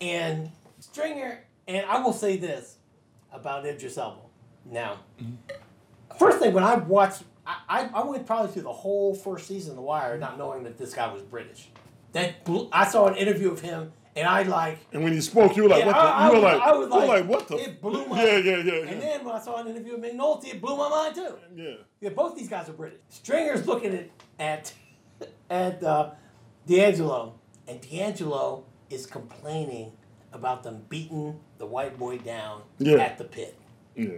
And 0.00 0.50
Stringer, 0.80 1.40
and 1.76 1.86
I 1.86 2.00
will 2.02 2.12
say 2.12 2.36
this 2.36 2.76
about 3.32 3.64
Idris 3.66 3.96
Elba. 3.96 4.20
Now, 4.70 4.98
first 6.18 6.38
thing 6.38 6.52
when 6.52 6.64
I 6.64 6.74
watched, 6.76 7.22
I, 7.46 7.56
I, 7.68 7.90
I 7.94 8.04
went 8.04 8.26
probably 8.26 8.50
through 8.52 8.62
the 8.62 8.72
whole 8.72 9.14
first 9.14 9.46
season 9.46 9.70
of 9.70 9.76
The 9.76 9.82
Wire 9.82 10.18
not 10.18 10.36
knowing 10.38 10.64
that 10.64 10.76
this 10.78 10.92
guy 10.94 11.12
was 11.12 11.22
British. 11.22 11.68
That 12.12 12.44
blew, 12.44 12.68
I 12.72 12.86
saw 12.88 13.06
an 13.06 13.14
interview 13.16 13.50
of 13.52 13.60
him, 13.60 13.92
and 14.16 14.26
I 14.26 14.42
like. 14.42 14.78
and 14.92 15.04
when 15.04 15.12
you 15.14 15.20
spoke, 15.20 15.56
you 15.56 15.62
were 15.62 15.68
like, 15.68 15.80
Yeah, 15.80 15.86
what 15.86 15.92
the? 15.94 16.00
I- 16.00 16.10
I 16.10 16.26
you 16.26 16.30
were 16.30 16.34
was- 16.34 16.42
like, 16.44 16.60
I 16.62 16.72
was 16.72 16.88
like, 16.88 17.08
like, 17.08 17.28
what 17.28 17.48
the? 17.48 17.56
it 17.56 17.80
blew 17.80 18.04
my- 18.06 18.16
mind. 18.16 18.44
Yeah, 18.44 18.56
yeah, 18.56 18.56
yeah, 18.64 18.90
And 18.90 19.00
then 19.02 19.24
when 19.24 19.34
I 19.34 19.40
saw 19.40 19.60
an 19.60 19.68
interview 19.68 19.96
with 19.96 20.02
McNulty, 20.12 20.54
it 20.54 20.60
blew 20.60 20.76
my 20.76 20.88
mind 20.88 21.14
too. 21.14 21.34
Yeah. 21.54 21.74
Yeah, 22.00 22.10
both 22.10 22.36
these 22.36 22.48
guys 22.48 22.68
are 22.68 22.72
British. 22.72 22.98
Stringer's 23.08 23.66
looking 23.66 23.94
at 23.94 24.10
at 24.40 24.72
at 25.50 25.82
uh, 25.84 26.10
D'Angelo, 26.66 27.34
and 27.68 27.80
D'Angelo 27.80 28.64
is 28.90 29.06
complaining 29.06 29.92
about 30.32 30.62
them 30.62 30.82
beating 30.88 31.38
the 31.58 31.66
white 31.66 31.98
boy 31.98 32.18
down 32.18 32.62
Yeah. 32.78 32.96
at 32.98 33.18
the 33.18 33.24
pit. 33.24 33.56
Yeah. 33.96 34.08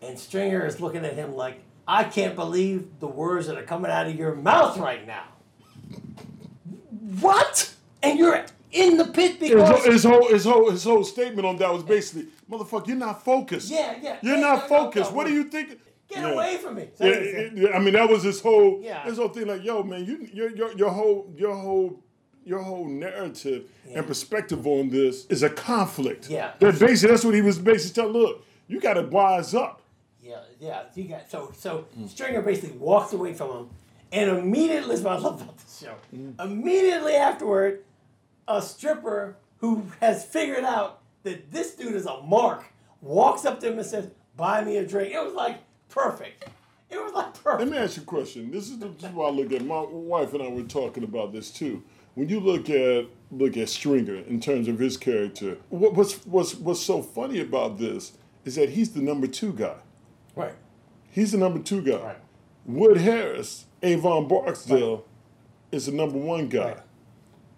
And 0.00 0.18
Stringer 0.18 0.66
is 0.66 0.80
looking 0.80 1.04
at 1.04 1.14
him 1.14 1.34
like, 1.34 1.60
I 1.86 2.04
can't 2.04 2.34
believe 2.36 2.86
the 3.00 3.06
words 3.08 3.46
that 3.46 3.56
are 3.56 3.62
coming 3.62 3.90
out 3.90 4.06
of 4.06 4.14
your 4.16 4.34
mouth 4.34 4.78
right 4.78 5.06
now. 5.06 5.24
What? 7.20 7.72
And 8.02 8.18
you're 8.18 8.44
in 8.70 8.96
the 8.96 9.04
pit 9.06 9.36
His, 9.36 9.50
because 9.50 9.68
whole- 9.68 9.92
his 9.92 10.04
whole 10.04 10.28
his 10.28 10.44
whole 10.44 10.70
his 10.70 10.84
whole 10.84 11.04
statement 11.04 11.46
on 11.46 11.56
that 11.58 11.72
was 11.72 11.82
basically, 11.82 12.28
motherfucker, 12.50 12.88
you're 12.88 12.96
not 12.96 13.24
focused. 13.24 13.70
Yeah, 13.70 13.96
yeah. 14.00 14.16
You're 14.22 14.36
Hey, 14.36 14.40
not 14.40 14.54
no, 14.70 14.76
no, 14.76 14.84
focused. 14.84 15.10
no, 15.10 15.16
what 15.16 15.26
do 15.26 15.32
you 15.32 15.44
think? 15.44 15.78
Get 16.08 16.18
Yeah. 16.18 16.30
away 16.32 16.56
from 16.58 16.74
me. 16.76 16.88
Yeah, 17.00 17.08
yeah, 17.20 17.48
yeah, 17.54 17.68
I 17.70 17.78
mean 17.78 17.94
that 17.94 18.08
was 18.08 18.22
his 18.22 18.40
whole 18.40 18.80
Yeah. 18.82 19.04
his 19.04 19.18
whole 19.18 19.28
thing. 19.28 19.46
Like, 19.46 19.64
yo, 19.64 19.82
man, 19.82 20.04
you 20.04 20.28
your 20.32 20.50
your, 20.54 20.72
your 20.76 20.90
whole 20.90 21.32
your 21.36 21.54
whole 21.54 22.00
your 22.44 22.60
whole 22.60 22.86
narrative 22.86 23.64
and 23.94 24.06
perspective 24.06 24.66
on 24.66 24.90
this 24.90 25.26
is 25.26 25.42
a 25.42 25.50
conflict. 25.50 26.28
Yeah. 26.28 26.52
That 26.58 26.78
basically 26.78 27.10
that's 27.10 27.24
what 27.24 27.34
he 27.34 27.42
was 27.42 27.58
basically 27.58 28.02
telling. 28.02 28.20
Look, 28.20 28.44
you 28.68 28.80
got 28.80 28.94
to 28.94 29.02
wise 29.02 29.54
up. 29.54 29.82
Yeah, 30.22 30.40
yeah. 30.60 30.84
You 30.94 31.04
got 31.04 31.30
so 31.30 31.52
so 31.56 31.86
Stringer 32.06 32.42
basically 32.42 32.78
walks 32.78 33.12
away 33.12 33.34
from 33.34 33.50
him, 33.50 33.70
and 34.12 34.30
immediately 34.30 34.90
this 34.90 35.00
is 35.00 35.04
what 35.04 35.14
I 35.14 35.18
love 35.18 35.42
about 35.42 35.58
the 35.58 35.84
show. 35.84 35.94
Mm. 36.14 36.40
Immediately 36.40 37.14
afterward, 37.14 37.84
a 38.48 38.62
stripper 38.62 39.36
who 39.58 39.86
has 40.00 40.24
figured 40.24 40.64
out 40.64 41.00
that 41.24 41.50
this 41.50 41.74
dude 41.74 41.94
is 41.94 42.06
a 42.06 42.20
mark 42.22 42.64
walks 43.00 43.44
up 43.44 43.60
to 43.60 43.68
him 43.68 43.78
and 43.78 43.86
says, 43.86 44.10
"Buy 44.36 44.64
me 44.64 44.76
a 44.76 44.86
drink." 44.86 45.12
It 45.12 45.24
was 45.24 45.34
like 45.34 45.58
perfect. 45.88 46.48
It 46.88 47.02
was 47.02 47.12
like 47.14 47.32
perfect. 47.42 47.60
Let 47.60 47.68
me 47.68 47.78
ask 47.78 47.96
you 47.96 48.02
a 48.02 48.06
question. 48.06 48.50
This 48.50 48.68
is, 48.68 48.78
the, 48.78 48.88
this 48.88 49.04
is 49.04 49.16
why 49.16 49.28
I 49.28 49.30
look 49.30 49.50
at 49.52 49.64
my 49.64 49.80
wife 49.80 50.34
and 50.34 50.42
I 50.42 50.48
were 50.48 50.62
talking 50.62 51.04
about 51.04 51.32
this 51.32 51.50
too. 51.50 51.82
When 52.14 52.28
you 52.28 52.40
look 52.40 52.68
at 52.68 53.06
look 53.30 53.56
at 53.56 53.68
Stringer 53.68 54.16
in 54.16 54.40
terms 54.40 54.68
of 54.68 54.78
his 54.78 54.96
character, 54.96 55.56
what, 55.70 55.94
what's 55.94 56.26
what's 56.26 56.54
what's 56.54 56.80
so 56.80 57.02
funny 57.02 57.40
about 57.40 57.78
this 57.78 58.12
is 58.44 58.56
that 58.56 58.70
he's 58.70 58.92
the 58.92 59.00
number 59.00 59.26
two 59.26 59.52
guy. 59.52 59.76
Right. 60.34 60.54
He's 61.10 61.32
the 61.32 61.38
number 61.38 61.60
two 61.60 61.82
guy. 61.82 62.16
Wood 62.64 62.98
Harris, 62.98 63.66
Avon 63.82 64.28
Barksdale, 64.28 65.04
is 65.70 65.86
the 65.86 65.92
number 65.92 66.18
one 66.18 66.48
guy. 66.48 66.76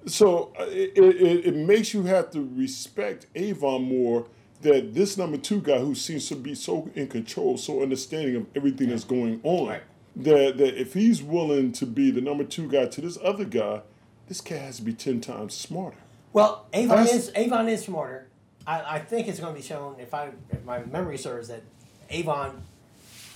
So 0.07 0.53
uh, 0.59 0.65
it, 0.69 0.97
it, 0.97 1.47
it 1.47 1.57
makes 1.57 1.95
you 1.95 2.03
have 2.05 2.31
to 2.33 2.49
respect 2.55 3.27
Avon 3.35 3.83
more 3.83 4.27
that 4.61 4.95
this 4.95 5.17
number 5.17 5.37
two 5.37 5.61
guy 5.61 5.79
who 5.79 5.95
seems 5.95 6.29
to 6.29 6.37
be 6.37 6.55
so 6.55 6.91
in 6.95 7.07
control, 7.09 7.57
so 7.57 7.83
understanding 7.83 8.37
of 8.37 8.47
everything 8.55 8.89
that's 8.89 9.05
going 9.05 9.41
on, 9.43 9.79
that, 10.17 10.57
that 10.59 10.81
if 10.81 10.95
he's 10.95 11.23
willing 11.23 11.73
to 11.73 11.87
be 11.87 12.11
the 12.11 12.21
number 12.21 12.45
two 12.45 12.69
guy 12.69 12.87
to 12.87 13.01
this 13.01 13.19
other 13.23 13.45
guy, 13.45 13.83
this 14.29 14.41
cat 14.41 14.61
has 14.63 14.77
to 14.77 14.83
be 14.83 14.93
10 14.93 15.21
times 15.21 15.55
smarter. 15.55 15.99
Well, 16.33 16.67
Avon 16.73 16.99
That's- 16.99 17.15
is 17.15 17.33
Avon 17.35 17.69
is 17.69 17.85
smarter. 17.85 18.29
I, 18.67 18.97
I 18.97 18.99
think 18.99 19.29
it's 19.29 19.39
going 19.41 19.55
to 19.55 19.61
be 19.61 19.67
shown 19.67 19.97
if 20.01 20.15
I 20.15 20.31
if 20.51 20.65
my 20.65 20.83
memory 20.85 21.19
serves 21.19 21.49
that 21.49 21.63
Avon 22.11 22.63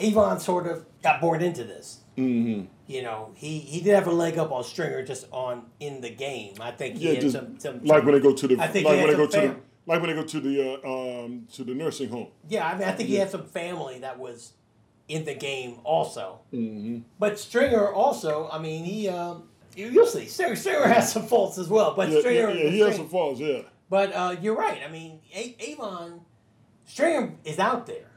Avon 0.00 0.40
sort 0.40 0.66
of 0.66 0.86
got 1.02 1.20
bored 1.20 1.42
into 1.42 1.64
this. 1.64 2.00
Mm-hmm. 2.16 2.64
You 2.88 3.02
know, 3.02 3.32
he, 3.36 3.58
he 3.60 3.80
did 3.80 3.94
have 3.94 4.06
a 4.06 4.10
leg 4.12 4.38
up 4.38 4.50
on 4.50 4.64
Stringer 4.64 5.04
just 5.04 5.26
on 5.30 5.66
in 5.78 6.00
the 6.00 6.10
game. 6.10 6.54
I 6.60 6.70
think 6.72 6.96
he 6.96 7.06
Yeah, 7.06 7.12
had 7.14 7.20
just 7.20 7.34
some, 7.36 7.58
some 7.60 7.84
like 7.84 8.04
when 8.04 8.14
they 8.14 8.20
go 8.20 8.32
to 8.34 8.48
the 8.48 8.54
I 8.58 8.66
like 8.66 8.74
when 8.84 9.06
they 9.06 9.14
go 9.14 9.28
some 9.28 9.40
to 9.42 9.48
the 9.48 9.56
like 9.86 10.00
when 10.00 10.10
they 10.10 10.16
go 10.16 10.24
to 10.24 10.40
the 10.40 10.80
uh, 10.84 11.22
um 11.24 11.46
to 11.52 11.64
the 11.64 11.74
nursing 11.74 12.08
home. 12.08 12.28
yeah. 12.48 12.66
I 12.66 12.76
mean, 12.76 12.88
I 12.88 12.92
think 12.92 13.08
he 13.08 13.16
had 13.16 13.30
some 13.30 13.44
family 13.46 13.98
that 14.00 14.18
was 14.18 14.54
in 15.08 15.24
the 15.24 15.34
game 15.34 15.78
also. 15.84 16.40
Mm-hmm. 16.52 17.00
But 17.18 17.38
Stringer 17.38 17.92
also, 17.92 18.48
I 18.50 18.58
mean, 18.58 18.84
he 18.84 19.08
um, 19.08 19.44
you'll 19.86 20.06
see. 20.06 20.26
Stringer, 20.26 20.56
Stringer 20.56 20.86
has 20.86 21.12
some 21.12 21.26
faults 21.26 21.58
as 21.58 21.68
well. 21.68 21.94
But 21.94 22.10
yeah, 22.10 22.20
Stringer, 22.20 22.50
yeah, 22.50 22.64
yeah, 22.64 22.70
he 22.70 22.78
has 22.80 22.96
some 22.96 23.08
faults. 23.08 23.40
Yeah. 23.40 23.62
But 23.90 24.12
uh, 24.12 24.36
you're 24.40 24.56
right. 24.56 24.80
I 24.86 24.90
mean, 24.90 25.20
A- 25.34 25.56
Avon 25.60 26.20
Stringer 26.84 27.34
is 27.44 27.58
out 27.58 27.86
there. 27.86 28.10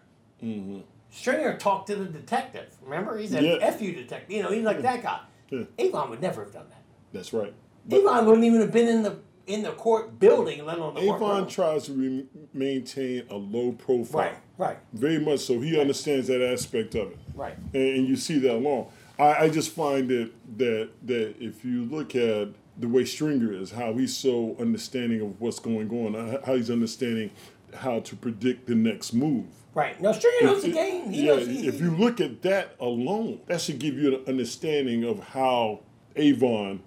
Mm-hmm. 0.43 0.79
Stringer 1.09 1.57
talked 1.57 1.87
to 1.87 1.95
the 1.95 2.05
detective. 2.05 2.75
Remember, 2.81 3.17
he's 3.17 3.33
an 3.33 3.43
Yeah. 3.43 3.57
F 3.61 3.81
you 3.81 3.93
detective. 3.93 4.31
You 4.35 4.43
know, 4.43 4.49
he's 4.51 4.63
like 4.63 4.81
that 4.81 5.03
guy. 5.03 5.19
Yeah. 5.49 5.63
Avon 5.77 6.09
would 6.09 6.21
never 6.21 6.43
have 6.43 6.53
done 6.53 6.65
that. 6.69 6.83
That's 7.13 7.33
right. 7.33 7.53
Avon 7.91 8.25
wouldn't 8.25 8.45
even 8.45 8.61
have 8.61 8.71
been 8.71 8.87
in 8.87 9.03
the 9.03 9.17
in 9.47 9.63
the 9.63 9.71
court 9.71 10.19
building, 10.19 10.63
let 10.65 10.77
alone 10.77 10.93
the 10.93 11.01
Avon 11.01 11.47
tries 11.47 11.85
to 11.85 11.93
re- 11.93 12.25
maintain 12.53 13.23
a 13.29 13.35
low 13.35 13.71
profile. 13.73 14.21
Right, 14.21 14.35
right. 14.57 14.77
Very 14.93 15.19
much 15.19 15.39
so. 15.41 15.59
He 15.59 15.79
understands 15.79 16.27
that 16.27 16.41
aspect 16.41 16.95
of 16.95 17.11
it. 17.11 17.17
Right. 17.33 17.57
And, 17.73 17.97
and 17.97 18.07
you 18.07 18.15
see 18.15 18.37
that 18.39 18.53
along. 18.55 18.91
I, 19.21 19.43
I 19.43 19.49
just 19.49 19.69
find 19.69 20.11
it 20.11 20.33
that 20.57 20.89
that 21.03 21.35
if 21.39 21.63
you 21.63 21.85
look 21.85 22.15
at 22.15 22.49
the 22.77 22.87
way 22.87 23.05
Stringer 23.05 23.53
is, 23.53 23.71
how 23.71 23.93
he's 23.93 24.15
so 24.17 24.55
understanding 24.59 25.21
of 25.21 25.39
what's 25.39 25.59
going 25.59 25.89
on, 25.91 26.15
uh, 26.15 26.43
how 26.45 26.55
he's 26.55 26.71
understanding 26.71 27.29
how 27.75 27.99
to 27.99 28.15
predict 28.15 28.67
the 28.67 28.75
next 28.75 29.13
move. 29.13 29.45
Right. 29.73 30.01
No, 30.01 30.11
Stringer 30.11 30.47
knows 30.47 30.63
the 30.63 30.71
game. 30.71 31.11
He 31.11 31.25
yeah, 31.25 31.35
knows. 31.35 31.47
He, 31.47 31.67
if 31.67 31.79
you 31.79 31.91
look 31.91 32.19
at 32.19 32.41
that 32.41 32.75
alone, 32.79 33.39
that 33.45 33.61
should 33.61 33.79
give 33.79 33.95
you 33.95 34.17
an 34.17 34.23
understanding 34.27 35.03
of 35.03 35.19
how 35.19 35.81
Avon 36.15 36.81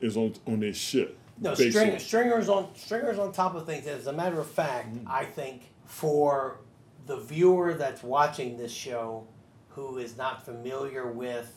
is 0.00 0.16
on 0.16 0.34
on 0.46 0.60
this 0.60 0.76
shit. 0.76 1.16
No. 1.40 1.54
Stringer, 1.54 1.98
Stringer's 1.98 2.48
on 2.48 2.68
Stringer's 2.76 3.18
on 3.18 3.32
top 3.32 3.54
of 3.54 3.66
things. 3.66 3.86
As 3.86 4.06
a 4.06 4.12
matter 4.12 4.38
of 4.38 4.48
fact, 4.48 4.94
Mm-hmm. 4.94 5.08
I 5.08 5.24
think 5.24 5.62
for 5.86 6.60
the 7.06 7.16
viewer 7.16 7.74
that's 7.74 8.02
watching 8.02 8.56
this 8.56 8.72
show, 8.72 9.26
who 9.74 9.98
is 9.98 10.16
not 10.16 10.44
familiar 10.44 11.10
with 11.10 11.52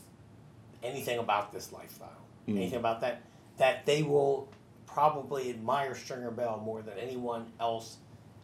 anything 0.84 1.20
about 1.20 1.51
this 1.53 1.72
lifestyle, 1.72 2.09
Mm. 2.47 2.57
anything 2.57 2.80
about 2.80 3.01
that, 3.01 3.22
that 3.57 3.86
they 3.86 4.03
will 4.03 4.47
probably 4.86 5.49
admire 5.49 5.93
Stringer 5.95 6.32
Bell 6.32 6.61
more 6.63 6.82
than 6.82 6.97
anyone 6.97 7.45
else 7.59 7.97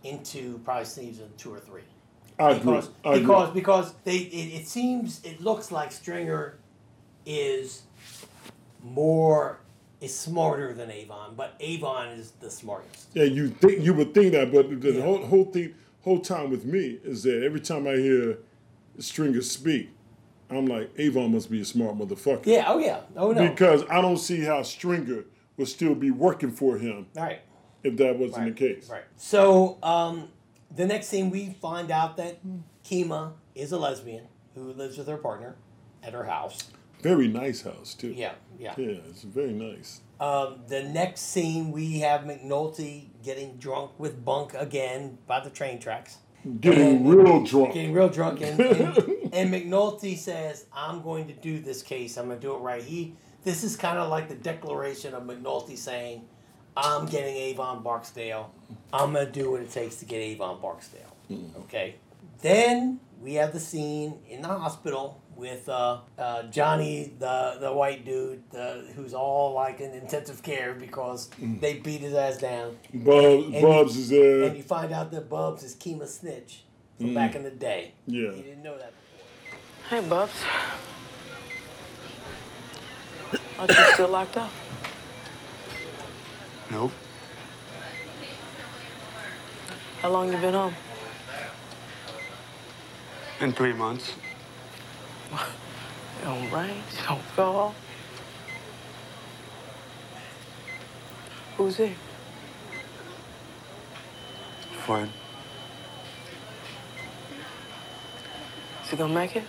into 0.03 0.59
probably 0.59 0.86
season 0.86 1.30
two 1.38 1.53
or 1.53 1.59
three. 1.59 1.82
I 2.39 2.51
agree. 2.51 2.59
because 2.59 2.89
agree. 3.03 3.19
because 3.21 3.53
because 3.53 3.93
they 4.03 4.17
it, 4.17 4.61
it 4.61 4.67
seems 4.67 5.24
it 5.24 5.41
looks 5.41 5.71
like 5.71 5.91
Stringer 5.91 6.57
is 7.26 7.84
more 8.84 9.59
is 10.01 10.17
smarter 10.17 10.74
than 10.74 10.91
Avon, 10.91 11.34
but 11.36 11.55
Avon 11.61 12.09
is 12.09 12.32
the 12.41 12.49
smartest. 12.49 13.07
Yeah, 13.13 13.24
you 13.24 13.49
think 13.49 13.84
you 13.84 13.93
would 13.93 14.13
think 14.13 14.34
that, 14.34 14.51
but 14.51 14.82
the 14.82 14.91
Yeah. 14.93 15.01
whole 15.01 15.26
whole 15.26 15.45
thing, 15.45 15.76
whole 16.01 16.19
time 16.19 16.49
with 16.49 16.65
me 16.65 16.99
is 17.03 17.24
that 17.24 17.43
every 17.43 17.61
time 17.61 17.88
I 17.88 17.95
hear 17.95 18.39
Stringer 19.00 19.41
speak, 19.41 19.89
I'm 20.50 20.66
like, 20.68 20.91
Avon 20.98 21.32
must 21.34 21.50
be 21.50 21.62
a 21.62 21.66
smart 21.66 21.98
motherfucker. 21.98 22.46
Yeah. 22.46 22.66
Oh 22.68 22.78
yeah. 22.78 23.02
Oh 23.16 23.32
no. 23.32 23.50
Because 23.50 23.84
I 23.89 24.02
don't 24.02 24.18
see 24.18 24.41
how 24.41 24.62
Stringer 24.64 25.26
would 25.58 25.68
still 25.68 25.96
be 25.96 26.12
working 26.12 26.52
for 26.52 26.78
him 26.78 27.08
Right. 27.16 27.41
if 27.84 27.98
that 27.98 28.18
wasn't 28.18 28.46
the 28.46 28.52
case. 28.52 28.89
Right. 28.89 29.04
So 29.18 29.78
um, 29.84 30.30
the 30.76 30.86
next 30.86 31.08
scene, 31.08 31.30
we 31.30 31.56
find 31.62 31.91
out 31.91 32.18
that 32.18 32.39
Kima 32.84 33.34
is 33.56 33.72
a 33.72 33.78
lesbian 33.78 34.28
who 34.56 34.74
lives 34.74 34.98
with 34.98 35.08
her 35.08 35.18
partner 35.18 35.56
at 36.02 36.14
her 36.14 36.24
house. 36.26 36.60
Very 37.02 37.28
nice 37.28 37.62
house 37.62 37.94
too. 37.94 38.14
Yeah, 38.16 38.34
yeah. 38.58 38.74
Yeah, 38.78 38.98
it's 39.10 39.24
very 39.24 39.52
nice. 39.54 40.02
Um, 40.20 40.60
the 40.68 40.84
next 40.84 41.22
scene, 41.22 41.72
we 41.72 42.00
have 42.00 42.22
McNulty 42.22 43.08
getting 43.24 43.58
drunk 43.58 43.91
with 44.00 44.24
Bunk 44.24 44.54
again 44.54 45.18
by 45.28 45.41
the 45.41 45.50
train 45.50 45.80
tracks. 45.80 46.18
Getting 46.60 47.08
real 47.08 47.44
drunk. 47.44 47.74
Getting 47.74 47.94
real 47.94 48.10
drunk, 48.10 48.41
and, 48.41 48.60
and, 48.60 48.98
and 49.34 49.54
McNulty 49.54 50.18
says, 50.18 50.66
"I'm 50.74 51.02
going 51.02 51.28
to 51.28 51.34
do 51.34 51.60
this 51.60 51.82
case. 51.82 52.18
I'm 52.18 52.28
going 52.28 52.39
to 52.39 52.46
do 52.46 52.54
it 52.54 52.60
right." 52.60 52.84
He, 52.84 53.16
this 53.44 53.64
is 53.64 53.76
kind 53.78 53.98
of 53.98 54.10
like 54.10 54.28
the 54.28 54.36
declaration 54.36 55.14
of 55.14 55.24
McNulty 55.24 55.78
saying, 55.78 56.28
"I'm 56.76 57.06
getting 57.06 57.36
Avon 57.36 57.82
Barksdale. 57.82 58.54
I'm 58.91 59.14
going 59.14 59.26
to 59.26 59.32
do 59.32 59.52
what 59.52 59.62
it 59.62 59.72
takes 59.72 59.98
to 59.98 60.06
get 60.06 60.18
Avon 60.18 60.60
Barksdale." 60.62 61.16
Mm. 61.32 61.56
Okay. 61.64 61.96
Then 62.41 63.00
we 63.22 63.36
have 63.36 63.54
the 63.54 63.60
scene 63.60 64.20
in 64.30 64.41
the 64.41 64.50
hospital 64.50 65.22
with 65.36 65.67
uh, 65.69 65.99
uh, 66.17 66.43
Johnny, 66.43 67.13
the 67.19 67.57
the 67.59 67.71
white 67.73 68.05
dude, 68.05 68.43
the, 68.51 68.86
who's 68.95 69.13
all 69.13 69.53
like 69.53 69.79
in 69.81 69.91
intensive 69.91 70.41
care 70.43 70.73
because 70.73 71.29
they 71.39 71.75
beat 71.79 72.01
his 72.01 72.13
ass 72.13 72.38
down. 72.38 72.77
Bubs- 72.93 73.45
And- 73.45 73.53
and 73.55 73.61
Bubs 73.63 73.95
you- 73.95 74.01
is 74.03 74.09
there. 74.09 74.43
and 74.43 74.57
you 74.57 74.63
find 74.63 74.91
out 74.93 75.11
that 75.11 75.29
Bubs 75.29 75.63
is 75.63 75.75
Kima 75.75 76.07
Snitch 76.07 76.63
from 76.97 77.07
Mm. 77.09 77.15
back 77.15 77.36
in 77.36 77.43
the 77.43 77.51
day. 77.51 77.93
Yeah. 78.07 78.31
You 78.31 78.43
didn't 78.43 78.63
know 78.63 78.77
that. 78.77 78.93
Hey, 79.89 80.01
Bubs. 80.07 80.34
Aren't 83.59 83.71
you 83.71 83.93
still 83.93 84.09
locked 84.09 84.38
up? 84.38 84.49
Nope. 86.71 86.91
How 90.01 90.09
long 90.09 90.31
you 90.31 90.38
been 90.38 90.53
home? 90.53 90.73
In 93.39 93.51
three 93.53 93.73
months. 93.73 94.13
Don't 96.23 96.43
you 96.43 96.49
don't 97.07 97.21
fall. 97.36 97.75
Who's 101.57 101.77
he? 101.77 101.93
Fred. 104.86 105.09
Is 108.84 108.89
he 108.89 108.97
gonna 108.97 109.13
make 109.13 109.36
it? 109.36 109.43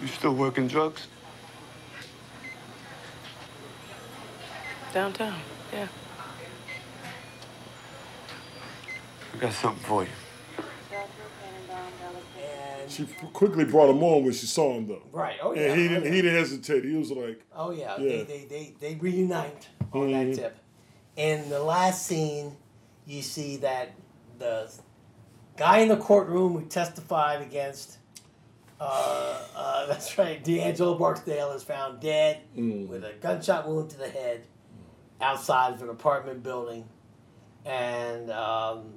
You 0.00 0.06
still 0.08 0.34
working 0.34 0.68
drugs? 0.68 1.08
Downtown, 4.92 5.40
yeah. 5.72 5.88
I 9.32 9.33
got 9.44 9.52
something 9.52 9.84
for 9.84 10.02
you. 10.04 10.08
She 12.88 13.06
quickly 13.32 13.64
brought 13.64 13.90
him 13.90 14.02
on 14.02 14.24
when 14.24 14.32
she 14.32 14.46
saw 14.46 14.74
him 14.74 14.86
though. 14.86 15.02
Right. 15.10 15.36
Oh, 15.42 15.54
yeah. 15.54 15.62
And 15.72 15.80
he 15.80 15.88
didn't. 15.88 16.12
He 16.12 16.22
didn't 16.22 16.38
hesitate. 16.38 16.84
He 16.84 16.94
was 16.96 17.10
like, 17.10 17.42
Oh 17.54 17.70
yeah, 17.70 17.96
Yeah. 17.98 18.08
They, 18.08 18.22
they, 18.24 18.44
they, 18.48 18.74
they 18.78 18.94
reunite 18.96 19.68
on 19.92 20.12
that 20.12 20.26
Mhm. 20.26 20.36
tip. 20.36 20.58
In 21.16 21.48
the 21.48 21.60
last 21.60 22.06
scene, 22.06 22.56
you 23.06 23.22
see 23.22 23.56
that 23.58 23.94
the 24.38 24.70
guy 25.56 25.78
in 25.78 25.88
the 25.88 25.96
courtroom 25.96 26.52
who 26.54 26.66
testified 26.66 27.40
against, 27.42 27.98
uh, 28.80 29.42
uh, 29.56 29.86
that's 29.88 30.16
right, 30.18 30.42
D'Angelo 30.44 30.98
Barksdale 30.98 31.52
is 31.52 31.62
found 31.62 32.00
dead 32.00 32.42
Mm. 32.56 32.86
with 32.88 33.04
a 33.04 33.12
gunshot 33.20 33.66
wound 33.66 33.90
to 33.90 33.98
the 33.98 34.08
head 34.08 34.46
outside 35.20 35.72
of 35.74 35.82
an 35.82 35.88
apartment 35.88 36.42
building, 36.42 36.84
and 37.64 38.30
um, 38.30 38.94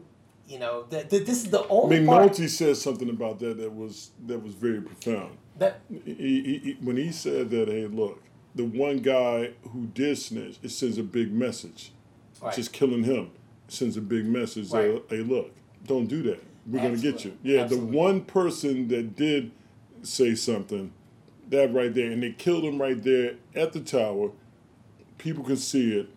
you 0.47 0.59
know 0.59 0.83
th- 0.89 1.09
th- 1.09 1.25
this 1.25 1.43
is 1.43 1.49
the 1.51 1.67
only 1.67 2.01
I 2.01 2.05
part 2.05 2.31
McNulty 2.31 2.49
said 2.49 2.77
something 2.77 3.09
about 3.09 3.39
that 3.39 3.57
that 3.57 3.73
was 3.75 4.11
that 4.27 4.41
was 4.43 4.53
very 4.53 4.81
profound. 4.81 5.37
that 5.57 5.81
He, 5.89 6.13
he, 6.15 6.57
he- 6.63 6.77
when 6.81 6.97
he 6.97 7.11
said 7.11 7.49
that, 7.51 7.67
hey, 7.67 7.85
look, 7.87 8.21
the 8.55 8.63
one 8.65 8.97
guy 8.99 9.51
who 9.71 9.87
did 9.87 10.17
snitch, 10.17 10.57
it 10.63 10.69
sends 10.71 10.97
a 10.97 11.03
big 11.03 11.31
message. 11.33 11.91
Right. 12.41 12.55
Just 12.55 12.71
killing 12.73 13.03
him 13.03 13.31
sends 13.67 13.97
a 13.97 14.01
big 14.01 14.25
message. 14.25 14.69
that, 14.71 14.77
Right. 14.91 15.03
hey, 15.09 15.17
look, 15.17 15.51
don't 15.85 16.07
do 16.07 16.21
that. 16.23 16.43
We're 16.65 16.81
gonna 16.81 16.97
get 16.97 17.23
you. 17.25 17.37
Yeah, 17.43 17.61
Absolutely. 17.61 17.91
the 17.91 17.97
one 17.97 18.21
person 18.21 18.87
that 18.89 19.15
did 19.15 19.51
say 20.03 20.35
something, 20.35 20.91
that 21.49 21.73
right 21.73 21.93
there, 21.93 22.11
and 22.11 22.21
they 22.21 22.31
killed 22.33 22.63
him 22.65 22.79
right 22.81 23.01
there 23.01 23.35
at 23.55 23.73
the 23.73 23.79
tower. 23.79 24.31
People 25.17 25.43
can 25.43 25.57
see 25.57 25.97
it. 25.97 26.09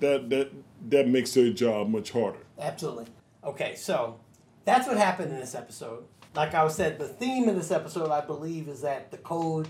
That 0.00 0.28
that 0.30 0.50
that 0.90 1.08
makes 1.08 1.32
their 1.34 1.50
job 1.50 1.88
much 1.88 2.10
harder. 2.12 2.38
Absolutely. 2.58 3.06
Okay, 3.46 3.76
so 3.76 4.18
that's 4.64 4.88
what 4.88 4.96
happened 4.96 5.32
in 5.32 5.38
this 5.38 5.54
episode. 5.54 6.04
Like 6.34 6.52
I 6.54 6.66
said, 6.68 6.98
the 6.98 7.08
theme 7.08 7.48
of 7.48 7.54
this 7.54 7.70
episode, 7.70 8.10
I 8.10 8.20
believe, 8.20 8.68
is 8.68 8.82
that 8.82 9.10
the 9.10 9.18
code. 9.18 9.68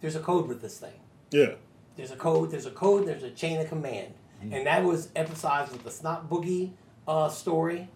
There's 0.00 0.16
a 0.16 0.20
code 0.20 0.48
with 0.48 0.62
this 0.62 0.78
thing. 0.78 0.98
Yeah. 1.30 1.54
There's 1.96 2.10
a 2.10 2.16
code. 2.16 2.50
There's 2.50 2.66
a 2.66 2.70
code. 2.70 3.06
There's 3.06 3.22
a 3.22 3.30
chain 3.30 3.60
of 3.60 3.68
command, 3.68 4.14
and 4.40 4.66
that 4.66 4.82
was 4.82 5.10
emphasized 5.14 5.72
with 5.72 5.84
the 5.84 5.90
snot 5.90 6.30
boogie 6.30 6.70
uh, 7.06 7.28
story. 7.28 7.88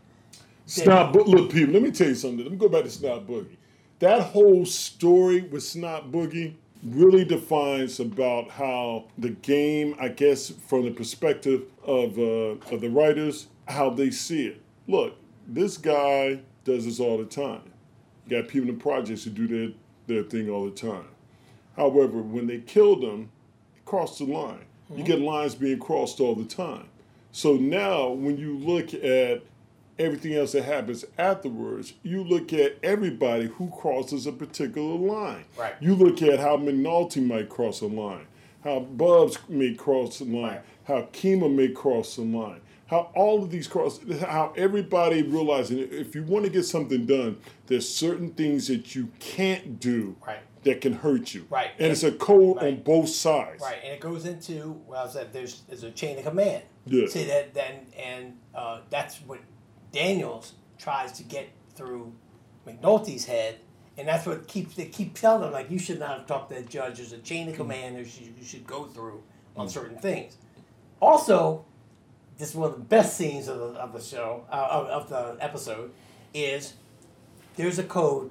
Snot 0.66 1.12
Boogie. 1.12 1.28
Look, 1.28 1.52
people, 1.52 1.74
let 1.74 1.82
me 1.82 1.90
tell 1.90 2.08
you 2.08 2.14
something. 2.14 2.42
Let 2.44 2.52
me 2.52 2.58
go 2.58 2.68
back 2.68 2.84
to 2.84 2.90
Snot 2.90 3.26
Boogie. 3.26 3.56
That 3.98 4.22
whole 4.22 4.64
story 4.66 5.42
with 5.42 5.62
Snot 5.62 6.10
Boogie 6.10 6.54
really 6.82 7.24
defines 7.24 8.00
about 8.00 8.50
how 8.50 9.06
the 9.16 9.30
game, 9.30 9.94
I 9.98 10.08
guess, 10.08 10.50
from 10.50 10.84
the 10.84 10.90
perspective 10.90 11.62
of 11.82 12.18
uh, 12.18 12.74
of 12.74 12.80
the 12.80 12.90
writers, 12.90 13.46
how 13.68 13.90
they 13.90 14.10
see 14.10 14.46
it. 14.48 14.60
Look, 14.86 15.16
this 15.46 15.76
guy 15.76 16.40
does 16.64 16.84
this 16.84 17.00
all 17.00 17.18
the 17.18 17.24
time. 17.24 17.62
You 18.26 18.40
got 18.40 18.48
people 18.48 18.68
in 18.68 18.78
projects 18.78 19.24
who 19.24 19.30
do 19.30 19.46
their, 19.46 19.74
their 20.06 20.22
thing 20.28 20.48
all 20.48 20.64
the 20.64 20.70
time. 20.70 21.06
However, 21.76 22.22
when 22.22 22.46
they 22.46 22.58
killed 22.58 23.02
him, 23.02 23.30
it 23.76 23.84
crossed 23.84 24.18
the 24.18 24.24
line. 24.24 24.64
You 24.88 24.96
mm-hmm. 24.96 25.04
get 25.04 25.20
lines 25.20 25.54
being 25.54 25.78
crossed 25.78 26.20
all 26.20 26.34
the 26.34 26.44
time. 26.44 26.88
So 27.32 27.54
now, 27.54 28.10
when 28.10 28.36
you 28.36 28.56
look 28.56 28.94
at 28.94 29.42
everything 29.98 30.34
else 30.34 30.52
that 30.52 30.64
happens 30.64 31.04
afterwards, 31.18 31.94
you 32.02 32.22
look 32.22 32.52
at 32.52 32.78
everybody 32.82 33.46
who 33.46 33.70
crosses 33.70 34.26
a 34.26 34.32
particular 34.32 34.96
line. 34.96 35.44
Right. 35.58 35.74
You 35.80 35.94
look 35.94 36.22
at 36.22 36.38
how 36.38 36.56
McNulty 36.56 37.24
might 37.26 37.48
cross 37.48 37.80
a 37.80 37.86
line, 37.86 38.26
how 38.62 38.80
Bubs 38.80 39.38
may 39.48 39.74
cross 39.74 40.20
a 40.20 40.24
line, 40.24 40.60
how 40.84 41.08
Kima 41.12 41.52
may 41.52 41.68
cross 41.68 42.16
a 42.18 42.22
line, 42.22 42.60
how 42.86 43.10
all 43.14 43.42
of 43.42 43.50
these 43.50 43.66
cross, 43.66 43.98
how 44.20 44.52
everybody 44.56 45.22
realizing 45.22 45.78
if 45.78 46.14
you 46.14 46.22
want 46.22 46.44
to 46.44 46.50
get 46.50 46.64
something 46.64 47.06
done, 47.06 47.38
there's 47.66 47.88
certain 47.88 48.30
things 48.34 48.68
that 48.68 48.94
you 48.94 49.08
can't 49.20 49.80
do 49.80 50.16
Right. 50.26 50.38
that 50.64 50.80
can 50.82 50.92
hurt 50.92 51.32
you. 51.34 51.46
Right. 51.50 51.70
And 51.78 51.90
it's 51.92 52.02
a 52.02 52.12
code 52.12 52.58
on 52.58 52.82
both 52.82 53.08
sides. 53.08 53.62
Right, 53.62 53.78
and 53.82 53.92
it 53.92 54.00
goes 54.00 54.26
into 54.26 54.80
well, 54.86 55.06
I 55.06 55.10
said 55.10 55.32
there's 55.32 55.62
there's 55.68 55.82
a 55.82 55.90
chain 55.90 56.18
of 56.18 56.24
command. 56.24 56.62
Yeah. 56.86 57.06
See 57.06 57.24
that 57.24 57.54
then, 57.54 57.86
and 57.98 58.36
uh, 58.54 58.80
that's 58.90 59.16
what 59.22 59.40
Daniels 59.92 60.52
tries 60.78 61.12
to 61.12 61.22
get 61.22 61.48
through 61.74 62.12
McNulty's 62.66 63.24
head, 63.24 63.60
and 63.96 64.06
that's 64.06 64.26
what 64.26 64.46
keeps 64.46 64.74
they 64.76 64.86
keep 64.86 65.14
telling 65.14 65.44
him 65.46 65.52
like 65.52 65.70
you 65.70 65.78
should 65.78 65.98
not 65.98 66.18
have 66.18 66.26
talked 66.26 66.50
to 66.50 66.56
that 66.56 66.68
judge. 66.68 66.96
There's 66.98 67.12
a 67.12 67.18
chain 67.18 67.48
of 67.48 67.56
command 67.56 67.96
that 67.96 68.20
you, 68.20 68.32
you 68.38 68.44
should 68.44 68.66
go 68.66 68.84
through 68.84 69.22
on 69.56 69.68
certain 69.70 69.98
things. 69.98 70.36
Also, 71.00 71.64
this 72.38 72.50
is 72.50 72.56
one 72.56 72.70
of 72.70 72.76
the 72.76 72.84
best 72.84 73.16
scenes 73.16 73.48
of 73.48 73.58
the, 73.58 73.66
of 73.80 73.92
the 73.92 74.00
show 74.00 74.44
uh, 74.50 74.68
of, 74.70 74.86
of 74.86 75.08
the 75.08 75.36
episode 75.44 75.92
is 76.32 76.74
there's 77.56 77.78
a 77.78 77.84
code. 77.84 78.30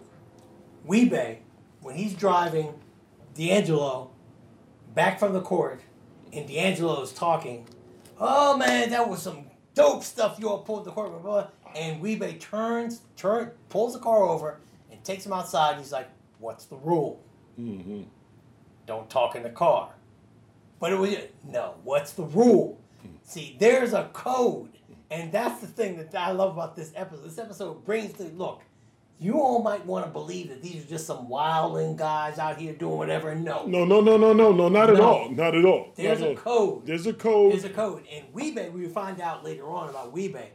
Wee-Bey, 0.85 1.39
when 1.81 1.95
he's 1.95 2.13
driving 2.13 2.73
D'Angelo 3.35 4.11
back 4.93 5.17
from 5.17 5.31
the 5.31 5.41
court, 5.41 5.81
and 6.33 6.45
D'Angelo 6.45 7.01
is 7.01 7.13
talking, 7.13 7.65
oh 8.19 8.57
man, 8.57 8.89
that 8.89 9.07
was 9.07 9.21
some 9.21 9.45
dope 9.73 10.03
stuff 10.03 10.37
you 10.39 10.49
all 10.49 10.59
pulled 10.59 10.79
in 10.79 10.85
the 10.85 10.91
court, 10.91 11.09
blah, 11.09 11.19
blah, 11.19 11.41
blah." 11.41 11.49
and 11.75 12.01
Wee-Bey 12.01 12.35
turns, 12.35 13.01
turn, 13.15 13.51
pulls 13.69 13.93
the 13.93 13.99
car 13.99 14.23
over, 14.23 14.59
and 14.91 15.03
takes 15.03 15.25
him 15.25 15.33
outside. 15.33 15.71
and 15.71 15.79
He's 15.81 15.91
like, 15.91 16.09
"What's 16.39 16.65
the 16.65 16.75
rule? 16.77 17.21
Mm-hmm. 17.59 18.03
Don't 18.85 19.09
talk 19.09 19.35
in 19.35 19.43
the 19.43 19.49
car." 19.49 19.89
But 20.79 20.91
it 20.91 20.99
was 20.99 21.15
no. 21.43 21.75
What's 21.83 22.13
the 22.13 22.23
rule? 22.23 22.79
See, 23.23 23.55
there's 23.59 23.93
a 23.93 24.09
code, 24.13 24.69
and 25.09 25.31
that's 25.31 25.61
the 25.61 25.67
thing 25.67 25.97
that 25.97 26.13
I 26.15 26.31
love 26.31 26.53
about 26.53 26.75
this 26.75 26.91
episode. 26.95 27.23
This 27.25 27.37
episode 27.37 27.85
brings 27.85 28.13
the 28.13 28.25
look. 28.25 28.61
You 29.19 29.35
all 29.39 29.61
might 29.61 29.85
want 29.85 30.05
to 30.05 30.11
believe 30.11 30.49
that 30.49 30.61
these 30.61 30.83
are 30.83 30.89
just 30.89 31.07
some 31.07 31.29
wilding 31.29 31.95
guys 31.95 32.39
out 32.39 32.57
here 32.57 32.73
doing 32.73 32.97
whatever. 32.97 33.33
No, 33.33 33.65
No, 33.65 33.85
no, 33.85 34.01
no, 34.01 34.17
no, 34.17 34.33
no, 34.33 34.51
no, 34.51 34.67
not 34.69 34.89
at 34.89 34.97
No. 34.97 35.03
all. 35.03 35.29
Not 35.29 35.55
at 35.55 35.63
all. 35.63 35.93
There's 35.95 36.19
Not 36.19 36.25
a 36.27 36.29
all. 36.31 36.35
code. 36.35 36.85
There's 36.85 37.07
a 37.07 37.13
code. 37.13 37.53
There's 37.53 37.63
a 37.63 37.69
code. 37.69 38.03
And 38.13 38.25
Wee-Bey, 38.33 38.69
we 38.69 38.87
find 38.87 39.21
out 39.21 39.45
later 39.45 39.65
on 39.69 39.89
about 39.89 40.11
Wee-Bey. 40.11 40.49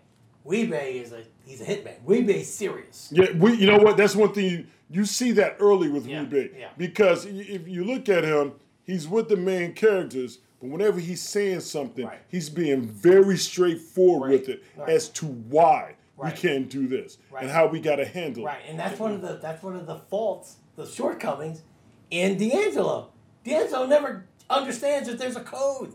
Wee-Bey 0.44 0.98
is 0.98 1.12
a 1.12 1.22
he's 1.46 1.60
a 1.62 1.64
hitman. 1.64 2.02
Wee-Bey's 2.04 2.52
serious. 2.52 3.08
Yeah, 3.10 3.32
we. 3.36 3.54
You 3.54 3.66
know 3.66 3.78
what? 3.78 3.96
That's 3.96 4.14
one 4.16 4.32
thing 4.32 4.44
you, 4.50 4.66
you 4.90 5.04
see 5.06 5.32
that 5.32 5.56
early 5.60 5.88
with 5.88 6.06
Wee-Bey 6.06 6.50
yeah. 6.58 6.68
because 6.76 7.24
if 7.26 7.66
you 7.68 7.84
look 7.84 8.08
at 8.08 8.24
him, 8.24 8.52
he's 8.84 9.06
with 9.08 9.28
the 9.28 9.36
main 9.36 9.72
characters, 9.72 10.38
but 10.60 10.70
whenever 10.70 10.98
he's 11.00 11.22
saying 11.22 11.60
something, 11.60 12.08
he's 12.28 12.48
being 12.48 12.82
very 12.82 13.36
straightforward 13.36 14.30
with 14.30 14.48
it 14.48 14.64
Right. 14.76 14.88
as 14.90 15.08
to 15.10 15.26
why 15.26 15.94
Right. 16.16 16.34
we 16.34 16.40
can't 16.40 16.68
do 16.68 16.88
this 16.88 17.18
Right. 17.30 17.42
and 17.44 17.50
how 17.52 17.66
we 17.68 17.80
got 17.80 17.96
to 17.96 18.04
handle 18.04 18.44
Right, 18.44 18.60
it. 18.64 18.70
and 18.70 18.78
that's 18.78 18.98
one 18.98 19.12
of 19.12 19.22
the 19.22 19.34
that's 19.40 19.62
one 19.62 19.76
of 19.76 19.86
the 19.86 19.96
faults, 19.96 20.56
the 20.76 20.86
shortcomings 20.86 21.62
in 22.10 22.36
D'Angelo. 22.38 23.10
D'Angelo 23.44 23.86
never 23.86 24.26
understands 24.50 25.08
that 25.08 25.18
there's 25.18 25.36
a 25.36 25.42
code. 25.42 25.94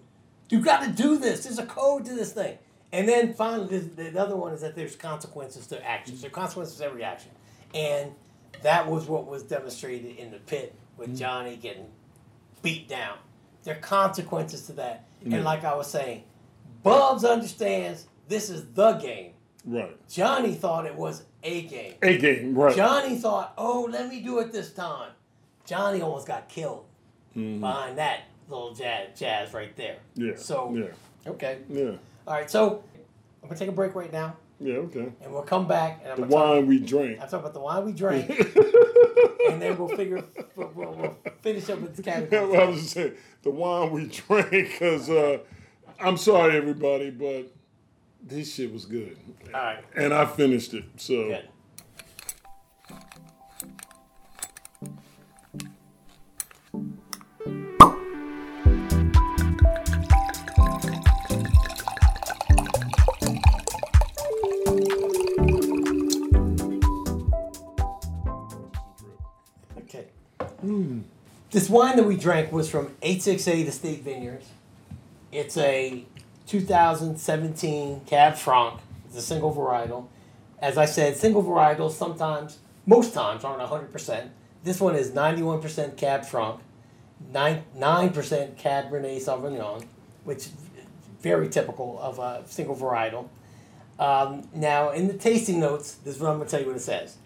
You 0.50 0.62
got 0.62 0.84
to 0.84 0.92
do 0.92 1.18
this. 1.18 1.44
There's 1.44 1.60
a 1.60 1.66
code 1.66 2.06
to 2.06 2.14
this 2.14 2.32
thing. 2.34 2.58
And 2.92 3.10
then 3.10 3.34
finally, 3.34 3.80
the, 3.80 4.12
the 4.12 4.22
other 4.22 4.36
one 4.36 4.54
is 4.54 4.62
that 4.62 4.76
there's 4.76 4.96
consequences 4.96 5.66
to 5.68 5.84
actions. 5.84 6.22
There 6.22 6.30
are 6.30 6.32
consequences 6.32 6.78
to 6.78 6.86
every 6.86 7.04
action, 7.04 7.32
and 7.74 8.12
that 8.62 8.88
was 8.88 9.08
what 9.08 9.26
was 9.26 9.42
demonstrated 9.44 10.16
in 10.18 10.30
the 10.30 10.38
pit 10.38 10.76
with 10.96 11.10
mm. 11.10 11.18
Johnny 11.18 11.56
getting 11.58 11.88
beat 12.62 12.88
down. 12.88 13.18
There 13.64 13.76
are 13.76 13.80
consequences 13.80 14.66
to 14.68 14.74
that, 14.74 15.06
and 15.24 15.44
like 15.44 15.64
I 15.64 15.76
was 15.76 15.90
saying, 15.90 16.24
Bubs 16.84 17.24
understands 17.24 18.08
this 18.28 18.50
is 18.50 18.66
the 18.74 18.94
game. 18.94 19.32
Right. 19.66 19.96
Johnny 20.10 20.54
thought 20.54 20.86
it 20.86 20.96
was 20.96 21.24
a 21.44 21.62
game. 21.64 21.94
A 22.02 22.18
game, 22.18 22.54
right. 22.54 22.76
Johnny 22.76 23.16
thought, 23.18 23.54
oh, 23.58 23.88
let 23.90 24.10
me 24.10 24.20
do 24.22 24.40
it 24.40 24.52
this 24.52 24.74
time. 24.74 25.12
Johnny 25.66 26.02
almost 26.02 26.28
got 26.28 26.50
killed 26.50 26.84
Mhm. 27.38 27.62
behind 27.62 27.98
that 27.98 28.22
little 28.50 28.74
jazz, 28.74 29.18
jazz 29.18 29.54
right 29.54 29.74
there. 29.78 29.98
Yeah. 30.16 30.34
So, 30.36 30.74
yeah. 30.76 31.32
okay. 31.32 31.60
Yeah. 31.70 31.92
All 32.28 32.34
right, 32.34 32.50
so 32.52 32.84
I'm 33.42 33.48
going 33.50 33.54
to 33.54 33.60
take 33.60 33.70
a 33.70 33.72
break 33.72 33.96
right 33.96 34.12
now, 34.12 34.36
Yeah. 34.60 34.76
Okay. 34.76 35.10
and 35.22 35.32
we'll 35.32 35.44
come 35.44 35.66
back. 35.68 36.02
And 36.04 36.12
I'm 36.12 36.16
The 36.18 36.28
gonna 36.28 36.32
talk- 36.34 36.56
wine 36.56 36.68
we 36.68 36.80
drink. 36.80 37.14
I'm 37.22 37.28
talking 37.28 37.40
about 37.40 37.54
the 37.54 37.60
wine 37.62 37.86
we 37.86 37.94
drank, 37.94 38.28
and 39.50 39.62
then 39.62 39.78
we'll 39.78 39.88
figure, 39.96 40.24
we'll, 40.56 40.72
we'll, 40.76 40.94
we'll 40.94 41.18
finish 41.42 41.70
up 41.70 41.80
with 41.80 41.96
the 41.96 42.04
category. 42.12 42.48
well, 42.48 42.62
I 42.62 42.66
was 42.66 42.82
just 42.82 42.94
saying 42.94 43.14
the 43.42 43.52
wine 43.52 43.92
we 43.92 44.06
drank 44.28 44.50
because 44.52 45.10
uh, 45.10 45.40
I'm 46.00 46.18
sorry 46.18 46.56
everybody, 46.58 47.10
but 47.12 47.52
this 48.22 48.56
shit 48.56 48.72
was 48.72 48.86
good. 48.86 49.18
All 49.48 49.62
right. 49.62 49.84
And 49.96 50.14
I 50.14 50.26
finished 50.26 50.74
it. 50.74 50.86
So 50.98 51.28
Good. 51.30 51.50
This 71.54 71.70
wine 71.70 71.98
that 71.98 72.06
we 72.06 72.18
drank 72.18 72.52
was 72.52 72.68
from 72.68 72.96
868 73.04 73.68
Estate 73.68 74.02
Vineyards. 74.02 74.48
It's 75.32 75.56
a 75.56 76.04
2017 76.48 78.02
Cab 78.08 78.36
Franc. 78.38 78.80
It's 79.06 79.18
a 79.18 79.22
single 79.22 79.54
varietal. 79.54 80.08
As 80.58 80.80
I 80.80 80.86
said, 80.86 81.16
single 81.16 81.44
varietals 81.44 81.92
sometimes, 81.92 82.58
most 82.88 83.14
times, 83.14 83.44
aren't 83.44 83.62
100%. 83.62 84.30
This 84.64 84.82
one 84.82 84.96
is 84.96 85.12
91% 85.12 85.96
Cab 85.96 86.26
Franc, 86.26 86.60
9, 87.32 87.64
9% 87.78 88.56
Cabernet 88.56 89.18
Sauvignon, 89.18 89.86
which 90.24 90.38
is 90.38 90.54
very 91.22 91.50
typical 91.50 92.00
of 92.02 92.18
a 92.18 92.42
single 92.48 92.76
varietal. 92.76 93.28
Um, 94.00 94.50
now, 94.56 94.90
in 94.90 95.08
the 95.08 95.14
tasting 95.14 95.60
notes, 95.60 95.98
this 96.04 96.16
is 96.16 96.20
what 96.20 96.32
I'm 96.32 96.38
going 96.38 96.48
to 96.48 96.52
tell 96.52 96.62
you 96.62 96.66
what 96.66 96.78
it 96.78 96.80
says. 96.80 97.18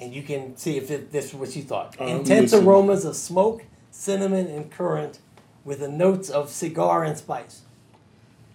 And 0.00 0.14
you 0.14 0.22
can 0.22 0.56
see 0.56 0.78
if 0.78 0.90
it, 0.90 1.12
this 1.12 1.26
is 1.26 1.34
what 1.34 1.54
you 1.54 1.62
thought. 1.62 1.96
I'm 2.00 2.08
Intense 2.08 2.54
aromas 2.54 3.04
of 3.04 3.16
smoke, 3.16 3.64
cinnamon, 3.90 4.46
and 4.46 4.70
currant 4.70 5.18
with 5.64 5.80
the 5.80 5.88
notes 5.88 6.30
of 6.30 6.48
cigar 6.48 7.04
and 7.04 7.18
spice. 7.18 7.62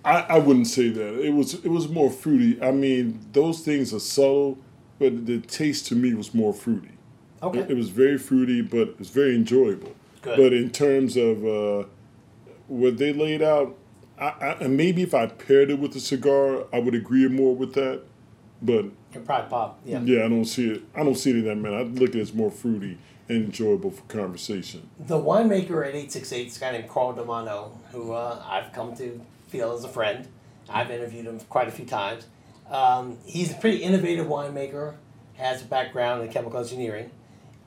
I, 0.04 0.22
I 0.22 0.39
wouldn't 0.39 0.68
say 0.68 0.89
that. 0.89 1.20
It 1.20 1.32
was 1.32 1.56
it 1.56 1.70
was 1.70 1.88
more 1.89 2.12
fruity. 2.12 2.62
I 2.62 2.72
mean, 2.72 3.20
those 3.32 3.62
things 3.62 3.93
are 3.93 4.00
subtle, 4.00 4.58
but 5.00 5.26
the 5.26 5.39
taste 5.39 5.88
to 5.88 5.96
me 5.96 6.14
was 6.14 6.34
more 6.34 6.54
fruity. 6.54 6.91
Okay. 7.41 7.60
It, 7.60 7.72
it 7.72 7.78
was 7.78 7.89
very 7.89 8.18
fruity, 8.18 8.62
but 8.62 8.89
it 8.89 9.00
was 9.00 9.10
very 9.10 9.36
enjoyable. 9.36 9.96
Good. 10.22 10.38
But 10.38 10.54
in 10.54 10.70
terms 10.70 11.18
of 11.18 11.46
uh, 11.46 11.88
what 12.68 12.98
they 12.98 13.14
laid 13.14 13.41
out, 13.41 13.76
I, 14.20 14.26
I, 14.26 14.52
and 14.62 14.78
maybe 14.78 15.02
if 15.02 15.14
I 15.14 15.28
paired 15.28 15.70
it 15.70 15.80
with 15.80 15.96
a 15.96 16.00
cigar, 16.00 16.66
I 16.72 16.80
would 16.80 16.96
agree 16.96 17.28
more 17.28 17.56
with 17.56 17.74
that. 17.74 18.04
But 18.62 18.86
It 19.14 19.26
probably 19.26 19.49
pop. 19.49 19.80
Yeah. 19.86 19.99
yeah, 20.01 20.26
I 20.26 20.30
don't 20.30 20.45
see 20.45 20.70
it. 20.72 20.84
I 20.95 21.03
don't 21.03 21.16
see 21.16 21.32
it 21.32 21.38
in 21.38 21.45
that 21.45 21.56
manner. 21.56 21.78
I 21.78 21.84
look 21.84 22.10
at 22.10 22.16
it 22.16 22.22
as 22.22 22.34
more 22.34 22.51
fruity 22.51 22.97
and 23.28 23.45
enjoyable 23.45 23.91
for 23.91 24.01
conversation. 24.03 24.89
The 24.99 25.18
winemaker 25.18 25.82
at 25.84 25.95
868 25.95 26.47
is 26.47 26.58
a 26.58 26.60
guy 26.60 26.72
named 26.74 26.89
Carl 26.89 27.14
DiManno, 27.14 27.72
who 27.91 28.14
uh, 28.14 28.43
I've 28.47 28.72
come 28.72 28.95
to 28.97 29.22
feel 29.47 29.74
as 29.74 29.84
a 29.84 29.89
friend. 29.89 30.28
I've 30.70 30.89
interviewed 30.91 31.26
him 31.26 31.39
quite 31.41 31.68
a 31.68 31.72
few 31.72 31.86
times. 31.86 32.28
Um, 32.70 33.18
he's 33.26 33.51
a 33.51 33.56
pretty 33.56 33.78
innovative 33.78 34.26
winemaker, 34.28 34.95
has 35.36 35.62
a 35.62 35.66
background 35.66 36.24
in 36.24 36.32
chemical 36.32 36.60
engineering, 36.60 37.12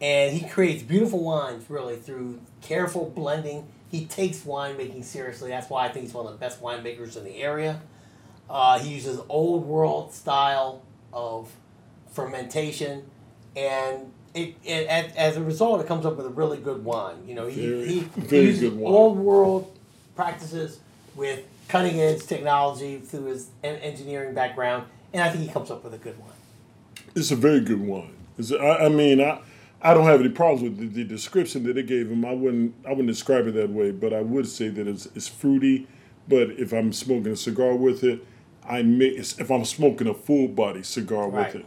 and 0.00 0.36
he 0.36 0.48
creates 0.48 0.82
beautiful 0.82 1.22
wines 1.22 1.68
really 1.68 1.96
through 1.96 2.40
careful 2.62 3.10
blending. 3.14 3.68
He 3.90 4.06
takes 4.06 4.40
winemaking 4.40 5.04
seriously. 5.04 5.50
That's 5.50 5.70
why 5.70 5.86
I 5.86 5.88
think 5.88 6.06
he's 6.06 6.14
one 6.14 6.26
of 6.26 6.32
the 6.32 6.38
best 6.38 6.60
winemakers 6.60 7.16
in 7.16 7.24
the 7.24 7.36
area. 7.36 7.80
Uh, 8.48 8.78
he 8.78 8.94
uses 8.94 9.20
old 9.28 9.64
world 9.66 10.12
style 10.12 10.82
of 11.12 11.50
fermentation, 12.12 13.04
and 13.56 14.10
it, 14.34 14.54
it 14.64 14.86
as, 14.86 15.12
as 15.16 15.36
a 15.36 15.42
result, 15.42 15.80
it 15.80 15.86
comes 15.86 16.06
up 16.06 16.16
with 16.16 16.26
a 16.26 16.30
really 16.30 16.58
good 16.58 16.84
wine. 16.84 17.16
You 17.26 17.34
know, 17.34 17.46
he, 17.46 17.66
Very- 17.66 17.86
he, 17.86 18.00
very 18.00 18.42
he 18.42 18.48
uses 18.48 18.70
wine. 18.72 18.92
old 18.94 19.18
world 19.18 19.78
practices 20.16 20.80
with 21.14 21.44
cutting 21.68 22.00
edge 22.00 22.26
technology 22.26 22.98
through 22.98 23.26
his 23.26 23.48
en- 23.62 23.76
engineering 23.76 24.34
background, 24.34 24.84
and 25.12 25.22
I 25.22 25.30
think 25.30 25.44
he 25.44 25.50
comes 25.50 25.70
up 25.70 25.84
with 25.84 25.94
a 25.94 25.98
good 25.98 26.18
wine. 26.18 26.30
It's 27.14 27.30
a 27.30 27.36
very 27.36 27.60
good 27.60 27.80
wine. 27.80 28.14
It's, 28.38 28.52
I, 28.52 28.86
I 28.86 28.88
mean, 28.88 29.20
I, 29.20 29.40
I 29.82 29.92
don't 29.94 30.04
have 30.06 30.20
any 30.20 30.30
problems 30.30 30.62
with 30.62 30.78
the, 30.78 30.86
the 30.86 31.04
description 31.04 31.64
that 31.64 31.74
they 31.74 31.82
gave 31.82 32.10
him. 32.10 32.24
I 32.24 32.32
wouldn't 32.32 32.74
I 32.86 32.90
wouldn't 32.90 33.08
describe 33.08 33.46
it 33.46 33.52
that 33.54 33.70
way, 33.70 33.90
but 33.90 34.12
I 34.12 34.22
would 34.22 34.48
say 34.48 34.68
that 34.68 34.86
it's, 34.88 35.06
it's 35.14 35.28
fruity. 35.28 35.86
But 36.26 36.50
if 36.52 36.72
I'm 36.72 36.92
smoking 36.92 37.32
a 37.32 37.36
cigar 37.36 37.74
with 37.74 38.04
it, 38.04 38.24
I 38.68 38.82
may 38.82 39.06
if 39.06 39.50
I'm 39.50 39.64
smoking 39.64 40.08
a 40.08 40.14
full 40.14 40.48
body 40.48 40.82
cigar 40.82 41.28
Right. 41.28 41.52
with 41.54 41.62
it, 41.62 41.66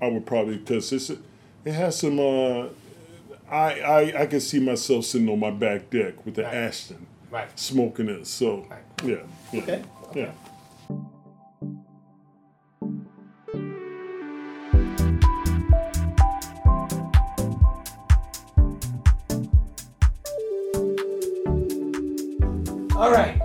I 0.00 0.08
would 0.08 0.26
probably 0.26 0.58
because 0.58 0.92
it's 0.92 1.10
it 1.10 1.72
has 1.72 1.98
some. 1.98 2.18
Uh, 2.18 2.68
I, 3.50 3.80
I 3.80 4.22
I 4.22 4.26
can 4.26 4.40
see 4.40 4.60
myself 4.60 5.04
sitting 5.04 5.28
on 5.28 5.38
my 5.40 5.50
back 5.50 5.90
deck 5.90 6.24
with 6.24 6.34
the 6.36 6.46
Ashton, 6.46 7.06
Right. 7.30 7.48
smoking 7.58 8.08
it. 8.08 8.26
So 8.26 8.66
yeah, 9.04 9.16
yeah, 9.52 9.60
Okay. 9.62 9.82
yeah. 10.14 10.32
All 22.94 23.10
right. 23.10 23.41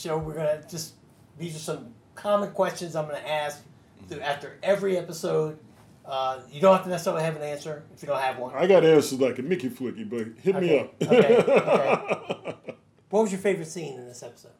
Show, 0.00 0.16
we're 0.18 0.34
gonna 0.34 0.62
just 0.68 0.94
these 1.38 1.54
are 1.56 1.58
some 1.60 1.94
common 2.14 2.52
questions 2.52 2.96
I'm 2.96 3.06
gonna 3.06 3.18
ask 3.18 3.62
through, 4.08 4.20
after 4.20 4.58
every 4.62 4.96
episode. 4.96 5.58
Uh, 6.06 6.40
you 6.50 6.60
don't 6.60 6.74
have 6.74 6.84
to 6.84 6.90
necessarily 6.90 7.22
have 7.22 7.36
an 7.36 7.42
answer 7.42 7.84
if 7.94 8.02
you 8.02 8.08
don't 8.08 8.20
have 8.20 8.38
one. 8.38 8.54
I 8.54 8.66
got 8.66 8.84
answers 8.84 9.20
like 9.20 9.38
a 9.38 9.42
Mickey 9.42 9.68
Flicky, 9.68 10.08
but 10.08 10.26
hit 10.42 10.56
me 10.60 10.78
up. 10.78 10.94
okay, 11.02 11.36
okay. 11.36 12.54
What 13.10 13.22
was 13.22 13.32
your 13.32 13.40
favorite 13.40 13.66
scene 13.68 13.98
in 13.98 14.06
this 14.06 14.22
episode? 14.22 14.52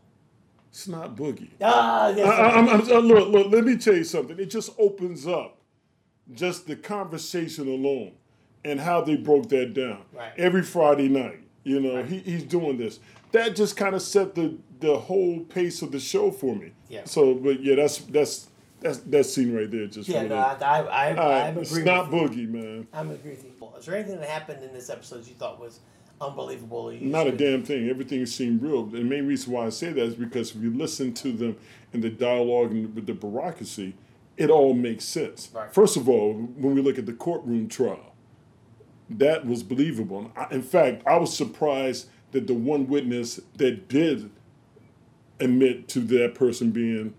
It's 0.69 0.81
Snot 0.81 1.17
Boogie. 1.17 1.51
Ah, 1.63 2.09
yes, 2.09 2.27
I, 2.29 2.33
I, 2.33 2.49
I'm, 2.59 2.69
I'm, 2.69 2.81
look, 3.07 3.29
look. 3.29 3.51
Let 3.53 3.65
me 3.65 3.77
tell 3.79 3.95
you 3.95 4.05
something. 4.05 4.39
It 4.39 4.51
just 4.51 4.71
opens 4.79 5.27
up 5.27 5.57
just 6.33 6.67
the 6.67 6.77
conversation 6.77 7.67
alone 7.69 8.13
and 8.65 8.79
how 8.81 9.01
they 9.03 9.17
broke 9.17 9.49
that 9.51 9.73
down 9.73 10.03
Right. 10.13 10.33
every 10.37 10.63
Friday 10.63 11.09
night. 11.09 11.41
You 11.65 11.81
know, 11.81 12.03
he, 12.03 12.19
he's 12.19 12.43
doing 12.43 12.77
this. 12.77 12.99
That 13.33 13.55
just 13.57 13.77
kind 13.77 13.95
of 13.95 14.03
set 14.03 14.35
the 14.35 14.57
the 14.81 14.97
whole 14.97 15.41
pace 15.41 15.83
of 15.83 15.93
the 15.93 16.01
show 16.01 16.31
for 16.31 16.55
me. 16.57 16.73
Yeah. 16.89 17.05
So, 17.05 17.35
but 17.35 17.63
yeah, 17.63 17.77
that's 17.77 17.99
that's 17.99 18.49
that's 18.81 18.99
that 18.99 19.25
scene 19.25 19.55
right 19.55 19.71
there. 19.71 19.87
Just 19.87 20.09
Yeah, 20.09 20.23
no, 20.27 20.37
I, 20.37 20.55
I, 20.61 20.79
I, 20.81 21.17
All 21.17 21.31
right, 21.31 21.43
I'm 21.49 21.59
it's 21.59 21.77
not 21.77 22.11
you. 22.11 22.19
boogie, 22.19 22.49
man. 22.49 22.87
I'm 22.93 23.11
agreeing 23.11 23.37
with 23.37 23.45
you. 23.61 23.69
Is 23.79 23.87
there 23.87 23.95
anything 23.97 24.19
that 24.21 24.29
happened 24.29 24.65
in 24.65 24.73
this 24.73 24.89
episode 24.91 25.27
you 25.27 25.35
thought 25.35 25.61
was 25.61 25.81
unbelievable? 26.21 26.79
or 26.89 26.93
You 26.93 27.07
Not 27.07 27.27
a 27.27 27.33
damn 27.33 27.63
thing. 27.63 27.89
Everything 27.91 28.25
seemed 28.27 28.63
real. 28.63 28.85
The 28.87 29.03
main 29.03 29.27
reason 29.27 29.53
why 29.53 29.67
I 29.67 29.69
say 29.69 29.93
that 29.93 30.03
is 30.03 30.15
because 30.15 30.55
if 30.55 30.63
you 30.63 30.73
listen 30.73 31.13
to 31.15 31.33
them 31.33 31.57
in 31.93 32.01
the 32.01 32.11
dialogue 32.11 32.71
and 32.73 32.95
with 32.95 33.07
the 33.07 33.13
bureaucracy, 33.15 33.95
it 34.37 34.49
all 34.51 34.73
makes 34.75 35.05
sense. 35.05 35.51
Right. 35.55 35.73
First 35.73 35.97
of 35.99 36.09
all, 36.09 36.33
when 36.35 36.75
we 36.75 36.81
look 36.83 36.99
at 36.99 37.05
the 37.07 37.13
courtroom 37.13 37.69
trial, 37.69 38.15
that 39.11 39.47
was 39.47 39.63
believable. 39.63 40.31
I- 40.37 40.49
In 40.55 40.63
fact, 40.63 41.03
I 41.07 41.17
was 41.19 41.37
surprised 41.37 42.09
that 42.33 42.47
the 42.47 42.55
one 42.55 42.87
witness 42.87 43.41
that 43.57 43.89
did 43.89 44.31
admit 45.39 45.89
to 45.89 46.01
that 46.01 46.35
person 46.35 46.71
being 46.71 47.15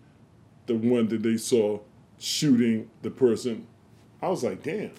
the 0.67 0.75
one 0.75 1.07
that 1.09 1.23
they 1.23 1.37
saw 1.37 1.79
shooting 2.17 2.89
the 3.01 3.09
person, 3.09 3.67
I 4.21 4.29
was 4.29 4.43
like, 4.43 4.63
damn, 4.63 4.91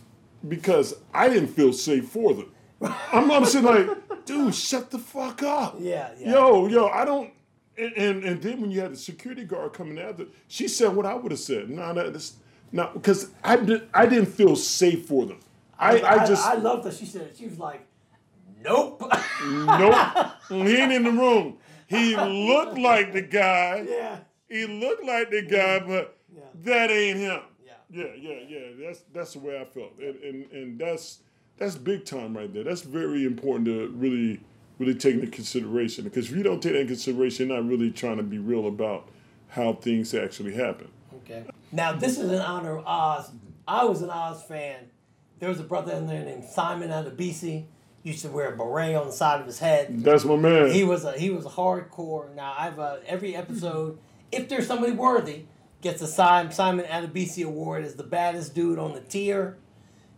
because 0.47 0.95
I 1.15 1.29
didn't 1.29 1.49
feel 1.49 1.73
safe 1.73 2.09
for 2.09 2.35
them. 2.35 2.53
I'm, 3.13 3.31
I'm 3.31 3.45
sitting 3.45 3.67
like, 3.67 4.25
dude, 4.25 4.55
shut 4.55 4.91
the 4.91 4.99
fuck 4.99 5.43
up. 5.43 5.77
Yeah, 5.79 6.11
yeah. 6.19 6.33
Yo, 6.33 6.67
yo, 6.67 6.89
I 6.89 7.05
don't. 7.05 7.33
And, 7.79 7.93
and 7.97 8.25
and 8.25 8.43
then 8.43 8.61
when 8.61 8.71
you 8.71 8.81
had 8.81 8.93
the 8.93 8.97
security 8.97 9.45
guard 9.45 9.73
coming 9.73 9.99
after, 9.99 10.27
she 10.49 10.69
said 10.69 10.95
what 10.95 11.07
I 11.07 11.15
would 11.15 11.33
have 11.33 11.41
said. 11.41 11.71
No, 11.71 11.93
no, 11.93 12.11
this, 12.11 12.35
no, 12.71 12.91
because 12.93 13.31
I 13.43 13.57
did, 13.57 13.89
I 13.95 14.05
didn't 14.07 14.27
feel 14.27 14.57
safe 14.57 15.07
for 15.07 15.25
them. 15.25 15.39
I, 15.79 16.03
I, 16.03 16.27
just 16.27 16.47
I 16.47 16.55
loved 16.55 16.85
that 16.85 16.95
she 16.95 17.07
said 17.07 17.23
it. 17.23 17.37
She 17.37 17.47
was 17.47 17.59
like, 17.59 17.87
"Nope." 18.63 19.03
nope. 19.45 20.29
he 20.49 20.77
ain't 20.77 20.93
in 20.93 21.05
the 21.05 21.13
room. 21.13 21.59
He 21.87 22.17
looked 22.17 22.79
like 22.79 23.13
the 23.13 23.23
guy. 23.23 23.87
Yeah. 23.89 24.19
He 24.49 24.67
looked 24.67 25.05
like 25.05 25.31
the 25.31 25.43
guy, 25.43 25.81
but 25.81 26.19
that 26.65 26.91
ain't 26.91 27.19
him. 27.19 27.41
Yeah. 27.65 27.73
Yeah, 27.91 28.15
yeah, 28.17 28.39
yeah. 28.49 28.59
That's 28.79 29.01
that's 29.13 29.33
the 29.35 29.41
way 29.41 29.61
I 29.61 29.65
felt, 29.65 29.99
and 29.99 30.17
and, 30.23 30.53
and 30.53 30.79
that's 30.79 31.19
that's 31.59 31.77
big 31.77 32.05
time 32.05 32.37
right 32.37 32.53
there. 32.53 32.65
That's 32.65 32.83
very 32.83 33.25
important 33.25 33.67
to 33.67 33.89
really 33.89 34.41
really 34.79 34.95
take 34.95 35.15
into 35.15 35.27
consideration 35.27 36.05
because 36.05 36.31
if 36.31 36.37
you 36.37 36.43
don't 36.43 36.63
take 36.63 36.73
that 36.73 36.81
into 36.81 36.95
consideration, 36.95 37.49
you're 37.49 37.57
not 37.61 37.69
really 37.69 37.91
trying 37.91 38.17
to 38.17 38.23
be 38.23 38.39
real 38.39 38.67
about 38.67 39.09
how 39.49 39.75
things 39.75 40.15
actually 40.15 40.55
happen. 40.55 40.89
Okay. 41.19 41.45
Now 41.71 41.93
this 41.93 42.19
is 42.19 42.33
in 42.33 42.41
honor 42.41 42.79
of 42.79 42.87
Oz. 42.87 43.31
I 43.69 43.85
was 43.85 44.03
an 44.03 44.11
Oz 44.11 44.43
fan. 44.43 44.91
There 45.39 45.49
was 45.49 45.61
a 45.61 45.65
brother 45.65 45.93
in 45.93 46.07
there 46.07 46.25
named 46.25 46.45
Simon 46.45 46.91
Adebisi. 46.91 47.67
Used 48.03 48.23
to 48.23 48.29
wear 48.29 48.53
a 48.53 48.57
beret 48.57 48.97
on 48.97 49.07
the 49.07 49.13
side 49.13 49.41
of 49.41 49.47
his 49.47 49.61
head. 49.61 50.03
That's 50.03 50.25
my 50.25 50.35
man. 50.37 50.71
He 50.71 50.83
was 50.83 51.05
a 51.05 51.13
he 51.13 51.31
was 51.31 51.47
a 51.47 51.51
hardcore. 51.51 52.35
Now 52.35 52.55
I've 52.59 52.79
uh, 52.79 52.97
every 53.07 53.37
episode, 53.37 53.99
if 54.33 54.49
there's 54.49 54.67
somebody 54.67 54.93
worthy, 54.93 55.45
gets 55.83 56.03
a 56.03 56.09
Simon 56.09 56.51
Simon 56.53 56.85
Adebisi 56.87 57.45
award 57.45 57.85
as 57.85 57.95
the 57.95 58.03
baddest 58.03 58.55
dude 58.55 58.79
on 58.79 58.95
the 58.95 59.01
tier. 59.01 59.57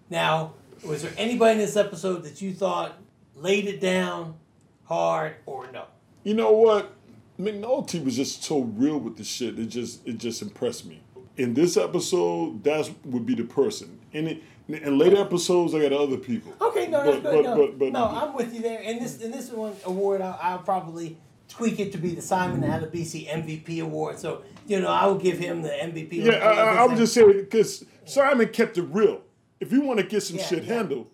Now, 0.09 0.55
was 0.83 1.03
there 1.03 1.13
anybody 1.19 1.53
in 1.53 1.59
this 1.59 1.77
episode 1.77 2.23
that 2.25 2.41
you 2.41 2.55
thought 2.55 2.97
laid 3.35 3.67
it 3.67 3.81
down 3.81 4.37
hard 4.85 5.37
or 5.45 5.71
no? 5.73 5.87
You 6.23 6.35
know 6.35 6.53
what? 6.53 6.93
McNulty 7.39 8.03
was 8.05 8.17
just 8.17 8.45
so 8.45 8.61
real 8.61 8.99
with 8.99 9.17
the 9.17 9.25
shit. 9.25 9.59
It 9.59 9.67
just 9.67 10.07
it 10.07 10.19
just 10.19 10.41
impressed 10.41 10.87
me. 10.87 11.01
In 11.37 11.55
this 11.55 11.77
episode, 11.77 12.63
that 12.65 12.91
would 13.05 13.27
be 13.27 13.35
the 13.35 13.45
person. 13.45 13.99
In 14.13 14.29
it, 14.29 14.43
in 14.69 14.99
later 14.99 15.17
episodes, 15.19 15.75
I 15.75 15.81
got 15.81 15.93
other 15.93 16.17
people. 16.17 16.53
Okay, 16.61 16.87
no, 16.87 17.05
that's 17.05 17.23
But- 17.23 17.31
good. 17.33 17.45
but- 17.45 17.57
no, 17.57 17.73
but- 17.79 17.93
no, 17.93 18.05
I'm 18.07 18.35
with 18.35 18.55
you 18.55 18.61
there. 18.63 18.81
And 18.85 19.01
this 19.01 19.21
in 19.21 19.31
this 19.31 19.51
one 19.51 19.75
award, 19.85 20.21
I'll, 20.21 20.39
I'll 20.41 20.59
probably 20.59 21.17
tweak 21.49 21.79
it 21.81 21.93
to 21.93 21.99
be 21.99 22.15
the 22.15 22.23
Simon 22.23 22.63
Adebisi 22.63 23.29
MVP 23.29 23.83
award. 23.83 24.19
So 24.19 24.43
you 24.67 24.81
know, 24.81 24.89
I 24.89 25.07
will 25.07 25.19
give 25.19 25.39
him 25.39 25.63
the 25.63 25.69
MVP. 25.69 26.13
Yeah, 26.25 26.33
I, 26.37 26.53
I, 26.53 26.75
I 26.77 26.87
was 26.87 26.99
just 26.99 27.13
saying 27.15 27.33
because 27.41 27.85
Simon 28.07 28.49
kept 28.49 28.79
it 28.79 28.83
real. 28.83 29.21
If 29.61 29.73
you 29.73 29.83
want 29.83 30.01
to 30.01 30.07
get 30.07 30.23
some 30.23 30.39
Yeah, 30.39 30.45
shit 30.47 30.65
yeah. 30.65 30.75
handled, 30.75 31.07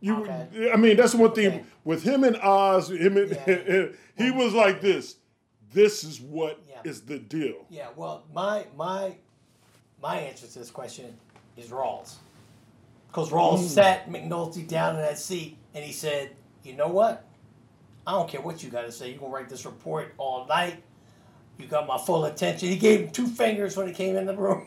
you. 0.00 0.28
I 0.72 0.76
mean, 0.76 0.96
that's 0.96 1.14
one 1.14 1.32
thing 1.32 1.66
with 1.84 2.02
him 2.02 2.24
and 2.24 2.36
Oz. 2.36 2.90
Him 2.90 3.16
and, 3.16 3.94
he 4.16 4.30
was 4.30 4.52
like 4.52 4.80
this. 4.80 5.16
This 5.72 6.04
is 6.04 6.20
what 6.20 6.60
is 6.84 7.02
the 7.02 7.18
deal. 7.18 7.64
Yeah, 7.70 7.88
well, 7.96 8.24
my 8.34 8.66
my 8.76 9.14
my 10.02 10.16
answer 10.18 10.46
to 10.46 10.58
this 10.58 10.70
question 10.70 11.16
is 11.56 11.68
Rawls. 11.68 12.16
Because 13.10 13.30
Rawls 13.30 13.58
Mm. 13.60 13.68
sat 13.68 14.08
McNulty 14.10 14.66
down 14.66 14.94
in 14.96 15.02
that 15.02 15.18
seat 15.18 15.58
and 15.74 15.84
he 15.84 15.92
said, 15.92 16.30
You 16.62 16.74
know 16.74 16.88
what? 16.88 17.24
I 18.06 18.12
don't 18.12 18.28
care 18.28 18.40
what 18.40 18.62
you 18.62 18.70
got 18.70 18.82
to 18.82 18.92
say. 18.92 19.08
You're 19.10 19.18
going 19.18 19.30
to 19.32 19.36
write 19.36 19.48
this 19.48 19.64
report 19.64 20.14
all 20.18 20.46
night. 20.46 20.82
You 21.58 21.66
got 21.66 21.86
my 21.86 21.98
full 21.98 22.24
attention. 22.26 22.68
He 22.68 22.76
gave 22.76 23.00
him 23.00 23.10
two 23.10 23.26
fingers 23.26 23.76
when 23.76 23.86
he 23.88 23.92
came 23.94 24.16
in 24.16 24.26
the 24.26 24.36
room. 24.36 24.66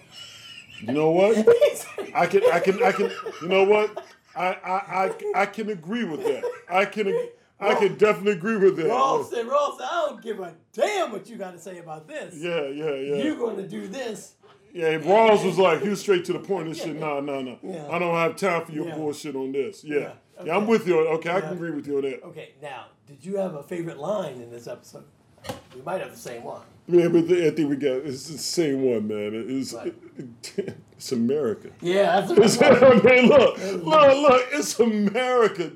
You 0.81 0.91
know 0.93 1.11
what? 1.11 1.37
I 2.15 2.25
can, 2.27 2.41
I 2.51 2.59
can, 2.59 2.83
I 2.83 2.91
can. 2.91 3.11
You 3.41 3.47
know 3.47 3.63
what? 3.63 4.03
I, 4.35 4.47
I, 4.47 5.05
I, 5.05 5.11
I 5.43 5.45
can 5.45 5.69
agree 5.69 6.03
with 6.03 6.23
that. 6.23 6.43
I 6.69 6.85
can, 6.85 7.15
I 7.59 7.75
can 7.75 7.95
definitely 7.97 8.33
agree 8.33 8.57
with 8.57 8.75
that. 8.77 8.87
Rawls 8.87 9.29
said, 9.29 9.45
Rawls 9.45 9.77
said, 9.77 9.87
I 9.89 10.07
don't 10.09 10.21
give 10.21 10.39
a 10.39 10.53
damn 10.73 11.11
what 11.11 11.29
you 11.29 11.37
got 11.37 11.51
to 11.53 11.59
say 11.59 11.77
about 11.77 12.07
this. 12.07 12.35
Yeah, 12.35 12.67
yeah, 12.69 12.95
yeah. 12.95 13.23
You're 13.23 13.37
going 13.37 13.57
to 13.57 13.67
do 13.67 13.87
this. 13.87 14.33
Yeah, 14.73 14.97
Rawls 14.97 15.45
was 15.45 15.57
like, 15.59 15.81
he 15.81 15.89
was 15.89 16.01
straight 16.01 16.25
to 16.25 16.33
the 16.33 16.39
point. 16.39 16.47
point 16.49 16.67
and 16.69 16.77
shit. 16.77 16.99
Nah, 16.99 17.19
nah, 17.19 17.41
nah. 17.41 17.55
Yeah. 17.61 17.87
I 17.91 17.99
don't 17.99 18.15
have 18.15 18.35
time 18.35 18.65
for 18.65 18.71
your 18.71 18.87
Yeah. 18.87 18.95
bullshit 18.95 19.35
on 19.35 19.51
this. 19.51 19.83
Yeah. 19.83 19.97
Yeah, 19.99 20.11
Okay. 20.41 20.51
I'm 20.51 20.65
with 20.67 20.87
you. 20.87 20.97
Okay, 20.99 21.29
I 21.29 21.41
can 21.41 21.53
agree 21.53 21.71
with 21.71 21.85
you 21.87 21.97
on 21.97 22.01
that. 22.03 22.23
Okay, 22.23 22.49
now, 22.61 22.85
did 23.07 23.23
you 23.23 23.37
have 23.37 23.53
a 23.53 23.61
favorite 23.63 23.99
line 23.99 24.41
in 24.41 24.49
this 24.49 24.65
episode? 24.67 25.03
We 25.75 25.81
might 25.83 26.01
have 26.01 26.11
the 26.11 26.17
same 26.17 26.43
one. 26.43 26.61
Yeah, 26.87 27.07
but 27.09 27.25
I 27.31 27.51
think 27.51 27.69
we 27.69 27.75
got 27.75 27.97
it's 27.97 28.27
the 28.29 28.37
same 28.37 28.81
one, 28.81 29.07
man. 29.07 29.31
It's 29.33 29.73
it's 30.97 31.11
America. 31.11 31.69
Yeah, 31.81 32.21
that's 32.21 32.31
It's, 32.59 32.61
I 32.61 32.71
mean, 33.03 33.27
look, 33.27 33.57
look, 33.83 33.83
look. 33.83 34.47
It's 34.53 34.79
America. 34.79 35.71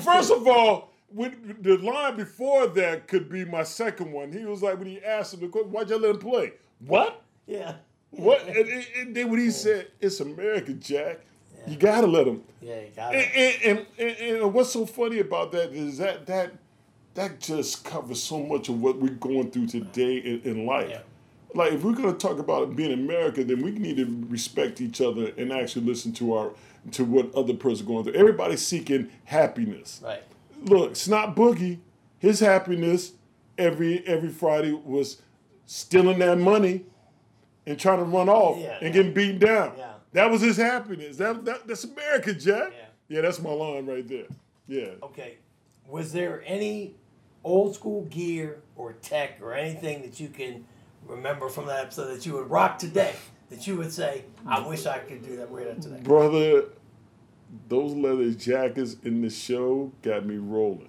First 0.00 0.30
of 0.32 0.46
all, 0.46 0.92
the 1.12 1.76
line 1.82 2.16
before 2.16 2.66
that 2.68 3.08
could 3.08 3.28
be 3.28 3.44
my 3.44 3.62
second 3.64 4.12
one. 4.12 4.32
He 4.32 4.44
was 4.44 4.62
like, 4.62 4.78
when 4.78 4.86
he 4.86 5.00
asked 5.02 5.34
him 5.34 5.40
the 5.40 5.48
question, 5.48 5.72
"Why'd 5.72 5.90
you 5.90 5.98
let 5.98 6.10
him 6.12 6.18
play?" 6.18 6.52
What? 6.86 7.22
Yeah. 7.46 7.76
What? 8.10 8.46
And, 8.46 8.86
and- 8.96 9.16
then 9.16 9.30
when 9.30 9.40
he 9.40 9.50
said, 9.50 9.88
"It's 10.00 10.20
America, 10.20 10.72
Jack," 10.72 11.20
you 11.66 11.76
gotta 11.76 12.06
let 12.06 12.26
him. 12.26 12.42
Yeah, 12.60 12.80
you 12.80 12.88
got 12.94 13.14
And, 13.14 13.86
and, 13.98 14.16
and, 14.16 14.54
what's 14.54 14.70
so 14.70 14.86
funny 14.86 15.20
about 15.20 15.52
that 15.52 15.72
is 15.72 15.98
that 15.98 16.26
that 16.26 16.52
that 17.14 17.40
just 17.40 17.84
covers 17.84 18.22
so 18.22 18.40
much 18.40 18.68
of 18.68 18.80
what 18.80 18.98
we're 18.98 19.10
going 19.10 19.50
through 19.50 19.66
today 19.66 20.16
in, 20.18 20.40
in 20.42 20.66
life. 20.66 21.02
Like 21.54 21.72
if 21.72 21.82
we're 21.82 21.94
gonna 21.94 22.12
talk 22.12 22.38
about 22.38 22.76
being 22.76 22.92
America, 22.92 23.44
then 23.44 23.62
we 23.62 23.72
need 23.72 23.96
to 23.96 24.26
respect 24.28 24.80
each 24.80 25.00
other 25.00 25.32
and 25.36 25.52
actually 25.52 25.86
listen 25.86 26.12
to 26.14 26.34
our 26.34 26.52
to 26.92 27.04
what 27.04 27.34
other 27.34 27.54
person 27.54 27.86
going 27.86 28.04
through. 28.04 28.14
Everybody's 28.14 28.64
seeking 28.66 29.10
happiness. 29.24 30.00
Right. 30.02 30.22
Look, 30.62 30.96
Snot 30.96 31.34
Boogie, 31.36 31.78
his 32.18 32.40
happiness 32.40 33.12
every 33.58 34.06
every 34.06 34.30
Friday 34.30 34.72
was 34.72 35.20
stealing 35.66 36.18
that 36.20 36.38
money 36.38 36.84
and 37.70 37.78
trying 37.78 37.98
to 37.98 38.04
run 38.04 38.28
off 38.28 38.58
Yeah, 38.58 38.74
and 38.74 38.82
yeah. 38.82 38.90
getting 38.90 39.14
beaten 39.14 39.38
down. 39.38 39.74
Yeah. 39.78 39.92
That 40.12 40.30
was 40.30 40.40
his 40.40 40.56
happiness. 40.56 41.16
That, 41.18 41.44
that 41.44 41.66
that's 41.68 41.84
America, 41.84 42.34
Jack. 42.34 42.72
Yeah. 43.08 43.20
that's 43.20 43.40
my 43.40 43.52
line 43.52 43.86
right 43.86 44.06
there. 44.06 44.26
Yeah. 44.66 44.90
Okay. 45.02 45.38
Was 45.88 46.12
there 46.12 46.42
any 46.44 46.94
old 47.44 47.74
school 47.76 48.04
gear 48.06 48.60
or 48.76 48.94
tech 48.94 49.38
or 49.40 49.54
anything 49.54 50.02
that 50.02 50.18
you 50.18 50.28
can 50.28 50.64
remember 51.06 51.48
from 51.48 51.66
that 51.66 51.84
episode 51.84 52.08
that 52.16 52.26
you 52.26 52.34
would 52.34 52.50
rock 52.50 52.78
today? 52.78 53.14
That 53.50 53.66
you 53.66 53.76
would 53.76 53.92
say, 53.92 54.24
I 54.46 54.66
wish 54.66 54.86
I 54.86 54.98
could 54.98 55.24
do 55.24 55.36
that, 55.36 55.50
wear 55.50 55.64
that 55.66 55.82
today. 55.82 56.00
Brother, 56.02 56.64
those 57.68 57.92
leather 57.92 58.30
jackets 58.32 58.96
in 59.04 59.22
the 59.22 59.30
show 59.30 59.92
got 60.02 60.24
me 60.26 60.36
rolling. 60.36 60.88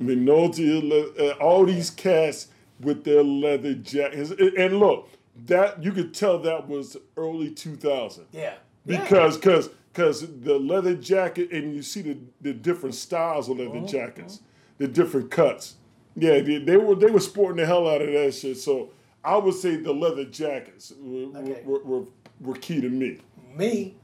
McNulty, 0.00 1.18
uh, 1.18 1.32
all 1.42 1.66
these 1.66 1.90
cats 1.90 2.48
with 2.80 3.04
their 3.04 3.22
leather 3.22 3.74
jackets. 3.74 4.30
And 4.30 4.78
look, 4.78 5.08
that 5.46 5.82
you 5.82 5.92
could 5.92 6.14
tell 6.14 6.38
that 6.40 6.68
was 6.68 6.96
early 7.16 7.50
2000. 7.50 8.26
Yeah. 8.32 8.54
Because 8.86 9.36
cause, 9.36 9.70
cause 9.94 10.26
the 10.40 10.58
leather 10.58 10.94
jacket, 10.94 11.52
and 11.52 11.74
you 11.74 11.82
see 11.82 12.02
the, 12.02 12.18
the 12.40 12.52
different 12.52 12.94
styles 12.94 13.48
of 13.48 13.58
leather 13.58 13.70
mm-hmm. 13.70 13.86
jackets, 13.86 14.40
the 14.78 14.88
different 14.88 15.30
cuts. 15.30 15.76
Yeah, 16.16 16.40
they, 16.40 16.58
they 16.58 16.76
were 16.76 16.94
they 16.94 17.10
were 17.10 17.20
sporting 17.20 17.58
the 17.58 17.66
hell 17.66 17.88
out 17.88 18.02
of 18.02 18.10
that 18.12 18.34
shit. 18.34 18.58
So 18.58 18.90
I 19.24 19.36
would 19.36 19.54
say 19.54 19.76
the 19.76 19.92
leather 19.92 20.24
jackets 20.24 20.92
were, 20.98 21.38
Okay. 21.38 21.62
were, 21.64 21.82
were, 21.84 22.04
were 22.40 22.54
key 22.54 22.80
to 22.80 22.88
me. 22.88 23.18
Me, 23.54 23.94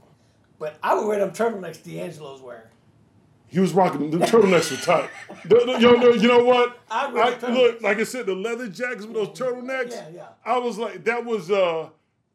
but 0.58 0.78
I 0.82 0.94
would 0.94 1.06
wear 1.06 1.18
them 1.18 1.30
turtlenecks 1.30 1.82
D'Angelo's 1.82 2.40
wearing. 2.40 2.62
He 3.48 3.60
was 3.60 3.72
rocking. 3.72 4.10
The 4.10 4.18
turtlenecks 4.18 4.70
were 4.70 4.76
tight. 4.76 5.10
The- 5.44 5.64
the- 5.64 5.78
you, 5.80 5.96
know, 5.96 6.10
you 6.12 6.28
know 6.28 6.44
what? 6.44 6.78
I 6.90 7.12
wear 7.12 7.24
I, 7.24 7.50
look, 7.52 7.80
like 7.82 7.98
I 7.98 8.04
said, 8.04 8.26
the 8.26 8.34
leather 8.34 8.68
jackets 8.68 9.06
with 9.06 9.14
those 9.14 9.28
turtlenecks. 9.38 9.92
Yeah, 9.92 10.08
yeah. 10.14 10.26
I 10.44 10.58
was 10.58 10.78
like, 10.78 11.04
that 11.04 11.24
was 11.24 11.50
uh, 11.50 11.88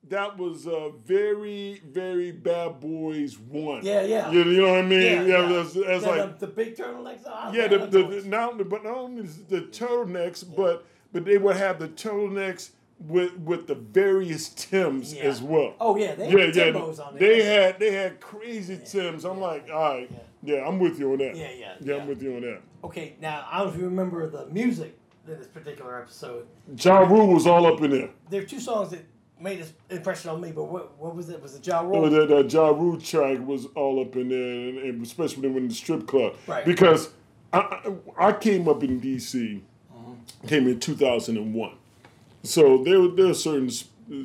that 0.10 0.38
was 0.38 0.68
uh, 0.68 0.90
very, 1.06 1.82
very 1.90 2.32
Bad 2.32 2.80
Boys 2.80 3.38
one. 3.38 3.86
Yeah, 3.86 4.02
yeah. 4.02 4.32
You, 4.32 4.44
you 4.44 4.62
know 4.62 4.70
what 4.70 4.80
I 4.80 4.82
mean? 4.84 5.02
Yeah, 5.02 5.22
Yeah, 5.24 5.50
yeah. 5.50 5.56
that's, 5.64 5.74
that's 5.74 6.04
Yeah, 6.06 6.10
like 6.10 6.40
the, 6.40 6.46
the 6.48 6.52
big 6.54 6.76
turtlenecks. 6.78 7.22
Oh, 7.26 7.52
yeah, 7.54 7.68
the, 7.68 7.78
the, 7.80 8.04
the 8.04 8.24
not 8.28 8.58
but 8.70 8.84
not 8.84 8.98
only 8.98 9.24
the 9.24 9.62
turtlenecks, 9.62 10.44
but 10.56 10.86
but 11.14 11.26
they 11.26 11.38
would 11.38 11.58
have 11.58 11.78
the 11.80 11.90
turtlenecks 11.90 12.70
with 13.00 13.34
with 13.38 13.68
the 13.68 13.76
various 13.76 14.50
Tims 14.50 15.14
Yeah. 15.14 15.24
as 15.24 15.42
well. 15.42 15.76
Oh, 15.80 15.96
yeah, 15.98 16.16
they 16.16 16.30
had 16.30 16.56
yeah, 16.56 16.66
yeah. 16.66 16.72
Timbos 16.72 17.06
on 17.06 17.16
there. 17.16 17.20
They 17.30 17.44
had 17.44 17.80
they 17.80 17.92
had 17.92 18.20
crazy 18.22 18.80
Tims. 18.86 19.26
I'm 19.26 19.40
like, 19.40 19.70
all 19.72 19.96
right, 19.96 20.12
yeah. 20.44 20.68
I'm 20.68 20.80
with 20.80 21.00
you 21.00 21.12
on 21.12 21.20
that. 21.20 21.36
Yeah, 21.36 21.52
yeah, 21.52 21.74
yeah, 21.82 21.96
I'm 21.96 22.08
with 22.08 22.22
you 22.22 22.36
on 22.36 22.42
that. 22.42 22.62
Okay, 22.84 23.16
now 23.22 23.48
I 23.52 23.60
don't 23.60 23.68
know 23.68 23.74
if 23.74 23.80
you 23.80 23.86
remember 23.86 24.30
the 24.30 24.46
music 24.48 24.98
in 25.28 25.38
this 25.38 25.48
particular 25.48 26.00
episode. 26.02 26.48
Ja 26.78 27.00
Rule 27.00 27.28
was 27.28 27.48
all 27.48 27.66
up 27.66 27.82
in 27.82 27.92
there. 27.92 28.10
There 28.30 28.42
are 28.42 28.46
two 28.46 28.60
songs 28.60 28.90
that 28.90 29.06
made 29.42 29.60
an 29.60 29.68
impression 29.90 30.30
on 30.30 30.42
me, 30.42 30.52
but 30.52 30.64
what 30.66 30.98
what 30.98 31.16
was 31.16 31.30
it? 31.30 31.42
Was 31.42 31.56
it 31.56 31.66
Ja 31.66 31.82
Oh, 31.82 31.88
Rule? 31.88 32.10
that, 32.10 32.28
that 32.30 32.54
Ja 32.54 32.70
Rule 32.70 33.00
track 33.00 33.40
was 33.40 33.66
all 33.76 34.02
up 34.02 34.16
in 34.16 34.30
there, 34.30 34.40
and, 34.40 34.78
and 34.78 35.06
especially 35.06 35.50
when 35.50 35.68
the 35.68 35.74
strip 35.74 36.08
club. 36.08 36.36
Right. 36.48 36.66
Because 36.66 37.10
I, 37.52 37.92
I, 38.18 38.32
came 38.32 38.68
up 38.70 38.84
in 38.84 39.00
D.C. 39.00 39.62
Mm-hmm. 39.94 40.48
came 40.48 40.68
in 40.68 40.80
2001. 40.80 41.74
So 42.44 42.84
there, 42.84 43.08
there 43.10 43.28
are 43.28 43.34
certain 43.34 43.70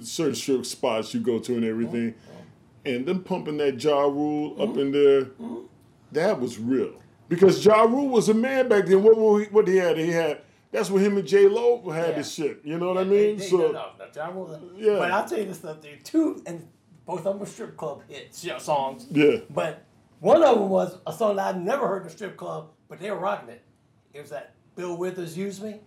certain 0.03 0.35
strip 0.35 0.65
spots 0.67 1.13
you 1.13 1.21
go 1.21 1.39
to 1.39 1.55
and 1.55 1.65
everything, 1.65 2.13
mm-hmm. 2.13 2.95
and 2.95 3.07
them 3.07 3.23
pumping 3.23 3.57
that 3.59 3.83
Ja 3.83 4.03
Rule 4.03 4.61
up 4.63 4.71
mm-hmm. 4.71 4.79
in 4.79 4.93
there, 4.93 5.25
that 6.13 6.41
was 6.41 6.59
real. 6.59 6.95
Because 7.29 7.65
Ja 7.65 7.83
Rule 7.83 8.09
was 8.09 8.29
a 8.29 8.35
man 8.35 8.69
back 8.69 8.87
then. 8.87 9.03
What 9.03 9.17
what 9.17 9.39
he, 9.43 9.47
what 9.49 9.69
he 9.69 9.77
had? 9.77 9.99
He 9.99 10.11
had 10.11 10.43
that's 10.71 10.91
when 10.91 11.03
him 11.03 11.17
and 11.17 11.27
J 11.27 11.49
Lo 11.49 11.83
had 11.91 12.11
Yeah. 12.11 12.17
this 12.17 12.33
shit. 12.35 12.61
You 12.65 12.79
know 12.79 12.89
what 12.89 12.99
I 12.99 13.05
mean? 13.05 13.37
they- 13.39 13.45
so 13.45 13.57
no, 13.57 13.73
no, 13.73 13.91
no, 13.99 14.05
Ja 14.15 14.27
Rule. 14.29 14.61
Yeah. 14.77 14.99
But 14.99 15.11
I'll 15.11 15.27
tell 15.29 15.39
you 15.39 15.47
this 15.47 15.59
stuff. 15.59 15.81
There 15.81 15.97
two, 16.05 16.43
and 16.47 16.67
both 17.05 17.19
of 17.19 17.25
them 17.25 17.39
were 17.39 17.47
strip 17.47 17.77
club 17.77 18.03
hits 18.09 18.45
yeah, 18.45 18.59
songs. 18.59 19.07
Yeah. 19.11 19.39
But 19.51 19.85
one 20.21 20.43
of 20.43 20.59
them 20.59 20.69
was 20.69 20.99
a 21.07 21.13
song 21.13 21.37
that 21.37 21.55
I'd 21.55 21.65
never 21.65 21.87
heard 21.89 22.03
in 22.03 22.09
a 22.09 22.11
strip 22.11 22.37
club, 22.37 22.71
but 22.89 22.99
they 23.01 23.11
were 23.11 23.19
rocking 23.19 23.51
it. 23.51 23.63
It 24.15 24.21
was 24.21 24.31
that 24.31 24.55
Bill 24.77 24.97
Withers 24.97 25.37
"Use 25.37 25.61
Me." 25.61 25.81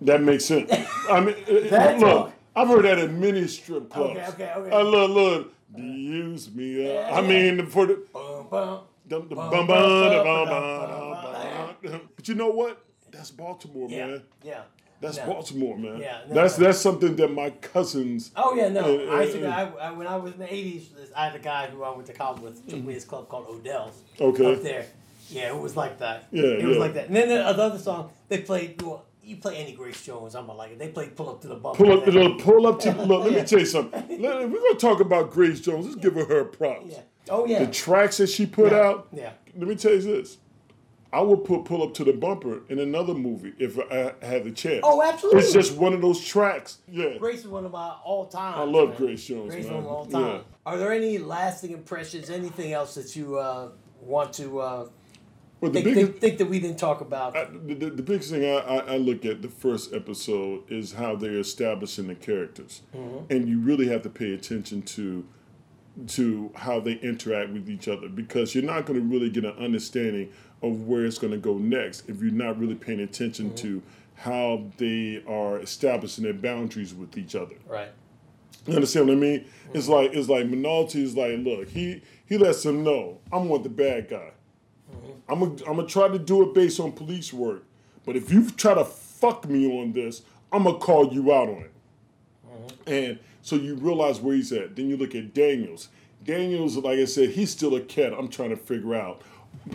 That 0.00 0.22
makes 0.22 0.44
sense. 0.44 0.70
I 1.10 1.20
mean, 1.20 1.34
uh, 1.72 1.96
look. 1.98 2.32
I've 2.56 2.68
heard 2.68 2.84
that 2.84 2.98
in 2.98 3.18
many 3.20 3.46
strip 3.48 3.90
clubs. 3.90 4.10
Okay, 4.16 4.28
okay, 4.28 4.52
okay. 4.56 4.76
I 4.76 4.82
love, 4.82 5.10
love, 5.10 5.46
use 5.76 6.52
me. 6.54 6.96
Uh, 6.96 7.10
I 7.10 7.20
mean, 7.20 7.66
for 7.66 7.86
the, 7.86 8.04
Bum, 8.12 8.46
bum. 8.48 8.80
The, 9.06 9.20
the 9.20 9.34
Bum, 9.34 9.50
bum, 9.50 9.66
bum, 9.66 11.16
the. 11.82 12.00
But 12.16 12.28
you 12.28 12.34
know 12.34 12.50
what? 12.50 12.82
That's 13.10 13.30
Baltimore, 13.30 13.88
Yeah, 13.88 14.06
man. 14.06 14.22
yeah. 14.42 14.62
That's 15.00 15.18
No. 15.18 15.26
Baltimore, 15.26 15.76
man. 15.76 15.98
Yeah, 16.00 16.20
no, 16.28 16.34
that's 16.34 16.58
no. 16.58 16.64
that's 16.66 16.80
something 16.80 17.14
that 17.16 17.30
my 17.30 17.50
cousins. 17.50 18.30
Oh 18.36 18.54
yeah, 18.54 18.68
no. 18.70 18.80
I 19.10 19.22
used 19.24 19.36
to, 19.36 19.46
uh, 19.46 19.50
I, 19.78 19.88
I, 19.88 19.90
when 19.90 20.06
I 20.06 20.16
was 20.16 20.32
in 20.32 20.38
the 20.38 20.52
eighties, 20.52 20.88
I 21.14 21.26
had 21.26 21.36
a 21.36 21.40
guy 21.40 21.66
who 21.66 21.82
I 21.82 21.94
went 21.94 22.06
to 22.06 22.14
college 22.14 22.40
with, 22.40 22.66
took 22.68 22.80
me 22.80 22.86
to 22.88 22.94
this 22.94 23.04
club 23.04 23.28
called 23.28 23.46
Odell's. 23.48 24.00
Okay. 24.18 24.54
Up 24.54 24.62
there, 24.62 24.86
yeah, 25.28 25.48
it 25.48 25.58
was 25.58 25.76
like 25.76 25.98
that. 25.98 26.28
Yeah, 26.30 26.44
it 26.44 26.64
was 26.64 26.78
like 26.78 26.94
that. 26.94 27.08
And 27.08 27.16
then 27.16 27.28
the 27.28 27.44
other 27.44 27.78
song 27.78 28.12
they 28.28 28.38
played. 28.40 28.80
Well, 28.80 29.04
you 29.22 29.36
play 29.36 29.56
any 29.56 29.72
Grace 29.72 30.02
Jones, 30.02 30.34
I'm 30.34 30.46
gonna 30.46 30.58
like 30.58 30.72
it. 30.72 30.78
They 30.78 30.88
played 30.88 31.14
"Pull 31.16 31.28
Up 31.30 31.40
to 31.42 31.48
the 31.48 31.56
Bumper." 31.56 31.76
Pull 31.84 31.92
up, 32.00 32.06
look, 32.06 32.38
pull 32.40 32.66
up 32.66 32.80
to 32.80 32.92
look. 33.04 33.24
Let 33.24 33.32
me 33.34 33.42
tell 33.44 33.58
you 33.60 33.66
something. 33.66 34.22
Let- 34.22 34.48
we're 34.50 34.58
gonna 34.60 34.78
talk 34.78 35.00
about 35.00 35.30
Grace 35.30 35.60
Jones. 35.60 35.84
Let's 35.86 35.96
give 35.96 36.14
her 36.14 36.24
her 36.24 36.44
props. 36.44 36.94
Oh 37.30 37.46
yeah. 37.46 37.64
The 37.64 37.72
tracks 37.72 38.18
that 38.18 38.28
she 38.28 38.46
put 38.46 38.72
Yeah, 38.72 38.78
out. 38.80 39.08
yeah. 39.12 39.32
Let 39.56 39.68
me 39.68 39.74
tell 39.76 39.92
you 39.92 40.00
this. 40.02 40.38
I 41.12 41.20
would 41.20 41.44
put 41.44 41.64
"Pull 41.64 41.80
Up 41.82 41.94
to 41.94 42.04
the 42.04 42.12
Bumper" 42.12 42.62
in 42.68 42.80
another 42.80 43.14
movie 43.14 43.52
if 43.58 43.78
I 43.78 44.14
had 44.26 44.42
the 44.44 44.50
chance. 44.50 44.80
Oh, 44.82 45.00
absolutely. 45.00 45.42
It's 45.42 45.52
just 45.52 45.76
one 45.76 45.92
of 45.92 46.02
those 46.02 46.22
tracks. 46.24 46.78
Yeah. 46.90 47.16
Grace 47.18 47.40
is 47.40 47.46
one 47.48 47.64
of 47.64 47.70
my 47.70 47.94
all 48.04 48.26
time. 48.26 48.58
I 48.58 48.64
love 48.64 48.96
Grace 48.96 49.24
Jones, 49.24 49.52
Grace 49.52 49.64
is 49.64 49.70
man. 49.70 49.84
one 49.84 49.84
of 49.84 49.90
my 49.90 49.96
all 49.96 50.06
time. 50.06 50.36
Yeah. 50.38 50.42
Are 50.66 50.76
there 50.76 50.92
any 50.92 51.18
lasting 51.18 51.70
impressions? 51.70 52.30
Anything 52.30 52.72
else 52.72 52.96
that 52.96 53.14
you 53.14 53.38
uh, 53.38 53.68
want 54.00 54.32
to 54.34 54.58
uh, 54.58 54.88
Well, 55.60 55.70
the 55.70 55.82
think, 55.82 55.84
biggest- 55.84 56.06
think, 56.08 56.20
think 56.20 56.38
that 56.38 56.46
we 56.46 56.58
didn't 56.58 56.78
talk 56.80 57.00
about? 57.00 57.36
I, 57.36 57.44
the, 57.44 57.74
the, 57.74 57.90
the 57.90 58.02
biggest 58.02 58.30
thing 58.32 58.44
I, 58.44 58.56
I, 58.58 58.76
I 58.78 58.96
look 58.96 59.24
at 59.24 59.40
the 59.40 59.48
first 59.48 59.94
episode 59.94 60.68
is 60.68 60.94
how 60.94 61.14
they're 61.14 61.38
establishing 61.38 62.08
the 62.08 62.16
characters, 62.16 62.82
Mhm. 62.92 63.30
and 63.30 63.48
you 63.48 63.60
really 63.60 63.86
have 63.86 64.02
to 64.02 64.10
pay 64.10 64.34
attention 64.34 64.82
to 64.82 65.24
to 66.08 66.50
how 66.56 66.80
they 66.80 66.94
interact 66.94 67.50
with 67.50 67.68
each 67.68 67.86
other 67.88 68.08
because 68.08 68.54
you're 68.54 68.64
not 68.64 68.84
going 68.84 68.98
to 68.98 69.06
really 69.06 69.30
get 69.30 69.44
an 69.44 69.52
understanding 69.52 70.32
of 70.62 70.86
where 70.86 71.04
it's 71.04 71.18
going 71.18 71.32
to 71.32 71.38
go 71.38 71.56
next 71.56 72.08
if 72.08 72.20
you're 72.20 72.32
not 72.32 72.58
really 72.58 72.74
paying 72.74 73.00
attention 73.00 73.46
mm-hmm. 73.46 73.56
to 73.56 73.82
how 74.16 74.64
they 74.76 75.22
are 75.28 75.60
establishing 75.60 76.24
their 76.24 76.32
boundaries 76.32 76.94
with 76.94 77.16
each 77.16 77.34
other. 77.34 77.54
Right. 77.68 77.90
You 78.66 78.74
understand 78.74 79.08
what 79.08 79.14
I 79.14 79.20
mean? 79.20 79.46
It's 79.72 79.84
mm-hmm. 79.84 79.92
like 79.92 80.12
it's 80.14 80.28
like 80.28 80.46
McNulty 80.46 81.02
is 81.02 81.16
like, 81.16 81.38
look, 81.38 81.68
he 81.68 82.02
he 82.26 82.38
lets 82.38 82.62
them 82.62 82.82
know 82.82 83.18
I'm 83.32 83.48
with 83.48 83.62
the 83.62 83.68
bad 83.68 84.08
guy. 84.08 84.30
Mm-hmm. 84.90 85.32
I'm 85.32 85.40
gonna 85.40 85.70
I'm 85.70 85.76
gonna 85.76 85.88
try 85.88 86.08
to 86.08 86.18
do 86.18 86.42
it 86.42 86.54
based 86.54 86.80
on 86.80 86.92
police 86.92 87.32
work, 87.32 87.64
but 88.06 88.16
if 88.16 88.32
you 88.32 88.50
try 88.50 88.74
to 88.74 88.84
fuck 88.84 89.46
me 89.48 89.80
on 89.80 89.92
this, 89.92 90.22
I'm 90.50 90.64
gonna 90.64 90.78
call 90.78 91.12
you 91.12 91.32
out 91.32 91.48
on 91.48 91.64
it. 91.64 91.70
And 92.86 93.18
so 93.44 93.56
you 93.56 93.74
realize 93.74 94.22
where 94.22 94.34
he's 94.34 94.50
at. 94.52 94.74
Then 94.74 94.88
you 94.88 94.96
look 94.96 95.14
at 95.14 95.34
Daniels. 95.34 95.90
Daniels, 96.24 96.78
like 96.78 96.98
I 96.98 97.04
said, 97.04 97.28
he's 97.28 97.50
still 97.50 97.76
a 97.76 97.80
cat. 97.80 98.14
I'm 98.14 98.28
trying 98.28 98.48
to 98.48 98.56
figure 98.56 98.94
out 98.94 99.20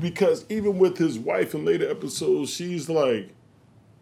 because 0.01 0.43
even 0.49 0.79
with 0.79 0.97
his 0.97 1.19
wife 1.19 1.53
in 1.53 1.65
later 1.65 1.89
episodes, 1.89 2.49
she's 2.49 2.89
like, 2.89 3.29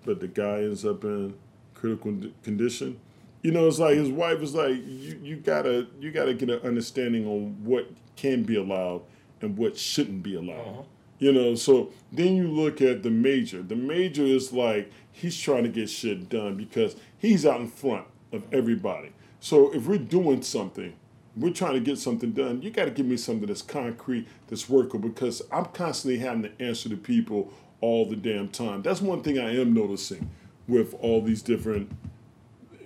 but 0.06 0.22
the 0.22 0.28
guy 0.30 0.60
ends 0.60 0.86
up 0.86 1.04
in 1.04 1.36
critical 1.76 2.18
condition. 2.44 2.98
You 3.42 3.52
know, 3.52 3.68
it's 3.68 3.78
like 3.78 3.98
his 3.98 4.10
wife 4.10 4.42
is 4.42 4.56
like, 4.56 4.78
you, 4.86 5.20
you 5.22 5.36
gotta 5.36 5.88
you 6.00 6.12
gotta 6.12 6.34
get 6.34 6.50
an 6.50 6.62
understanding 6.62 7.28
on 7.28 7.62
what 7.62 7.90
can 8.16 8.44
be 8.44 8.56
allowed 8.56 9.02
and 9.42 9.58
what 9.58 9.78
shouldn't 9.78 10.24
be 10.24 10.36
allowed. 10.36 10.68
Uh-huh. 10.68 10.82
You 11.20 11.34
know, 11.34 11.56
so 11.56 11.92
then 12.14 12.38
you 12.38 12.48
look 12.48 12.82
at 12.82 13.04
the 13.04 13.10
major. 13.10 13.62
The 13.62 13.76
major 13.76 14.24
is 14.24 14.54
like 14.54 14.92
he's 15.12 15.38
trying 15.38 15.64
to 15.64 15.70
get 15.70 15.90
shit 15.90 16.30
done 16.30 16.56
because 16.56 16.96
he's 17.18 17.46
out 17.46 17.60
in 17.60 17.68
front 17.68 18.06
of 18.32 18.44
everybody. 18.54 19.12
So 19.40 19.74
if 19.74 19.88
we're 19.88 19.98
doing 19.98 20.42
something, 20.42 20.94
we're 21.36 21.54
trying 21.54 21.74
to 21.74 21.80
get 21.80 22.00
something 22.00 22.32
done, 22.32 22.62
you 22.62 22.72
got 22.72 22.86
to 22.86 22.92
give 22.92 23.06
me 23.06 23.18
something 23.18 23.48
that's 23.48 23.62
concrete, 23.62 24.28
that's 24.48 24.68
workable, 24.68 25.10
because 25.10 25.42
I'm 25.52 25.66
constantly 25.66 26.20
having 26.20 26.44
to 26.44 26.52
answer 26.60 26.90
to 26.90 26.98
people 26.98 27.54
all 27.80 28.10
the 28.10 28.16
damn 28.16 28.50
time. 28.50 28.82
That's 28.82 29.02
one 29.02 29.22
thing 29.22 29.38
I 29.38 29.56
am 29.56 29.74
noticing 29.74 30.30
with 30.68 30.96
all 31.00 31.22
these 31.22 31.44
different, 31.44 31.92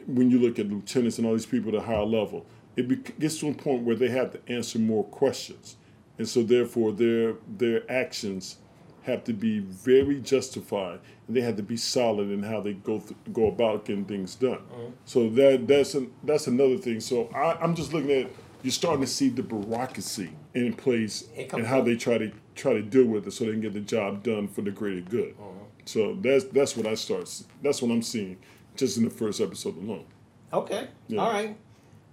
when 0.05 0.29
you 0.29 0.39
look 0.39 0.59
at 0.59 0.67
lieutenants 0.67 1.17
and 1.17 1.25
all 1.25 1.33
these 1.33 1.45
people 1.45 1.69
at 1.69 1.81
a 1.81 1.85
higher 1.85 2.03
level, 2.03 2.45
it 2.75 3.19
gets 3.19 3.39
to 3.39 3.49
a 3.49 3.53
point 3.53 3.83
where 3.83 3.95
they 3.95 4.09
have 4.09 4.31
to 4.31 4.53
answer 4.53 4.79
more 4.79 5.03
questions. 5.05 5.77
And 6.17 6.27
so 6.27 6.43
therefore 6.43 6.91
their 6.91 7.35
their 7.57 7.89
actions 7.91 8.57
have 9.03 9.23
to 9.25 9.33
be 9.33 9.59
very 9.59 10.19
justified 10.19 10.99
and 11.27 11.35
they 11.35 11.41
have 11.41 11.55
to 11.55 11.63
be 11.63 11.77
solid 11.77 12.29
in 12.29 12.43
how 12.43 12.61
they 12.61 12.73
go 12.73 12.99
th- 12.99 13.15
go 13.33 13.47
about 13.47 13.85
getting 13.85 14.05
things 14.05 14.35
done. 14.35 14.59
Uh-huh. 14.71 14.91
So 15.05 15.29
that 15.29 15.67
that's 15.67 15.93
an, 15.95 16.11
that's 16.23 16.47
another 16.47 16.77
thing. 16.77 16.99
So 16.99 17.27
I, 17.33 17.53
I'm 17.61 17.75
just 17.75 17.93
looking 17.93 18.11
at 18.11 18.29
you're 18.63 18.71
starting 18.71 19.01
to 19.01 19.07
see 19.07 19.29
the 19.29 19.41
bureaucracy 19.43 20.29
in 20.53 20.73
place 20.73 21.27
and 21.35 21.65
how 21.65 21.81
they 21.81 21.95
try 21.95 22.17
to 22.17 22.31
try 22.55 22.73
to 22.73 22.81
deal 22.81 23.05
with 23.05 23.25
it 23.27 23.31
so 23.31 23.45
they 23.45 23.51
can 23.51 23.61
get 23.61 23.73
the 23.73 23.79
job 23.79 24.23
done 24.23 24.47
for 24.47 24.61
the 24.61 24.71
greater 24.71 25.01
good. 25.01 25.35
Uh-huh. 25.39 25.65
So 25.85 26.15
that's 26.21 26.45
that's 26.45 26.77
what 26.77 26.85
I 26.85 26.95
start. 26.95 27.29
That's 27.61 27.81
what 27.81 27.91
I'm 27.91 28.01
seeing 28.01 28.37
just 28.75 28.97
in 28.97 29.03
the 29.03 29.09
first 29.09 29.41
episode 29.41 29.77
alone. 29.77 30.05
Okay. 30.53 30.87
Yeah. 31.07 31.21
All 31.21 31.31
right. 31.31 31.57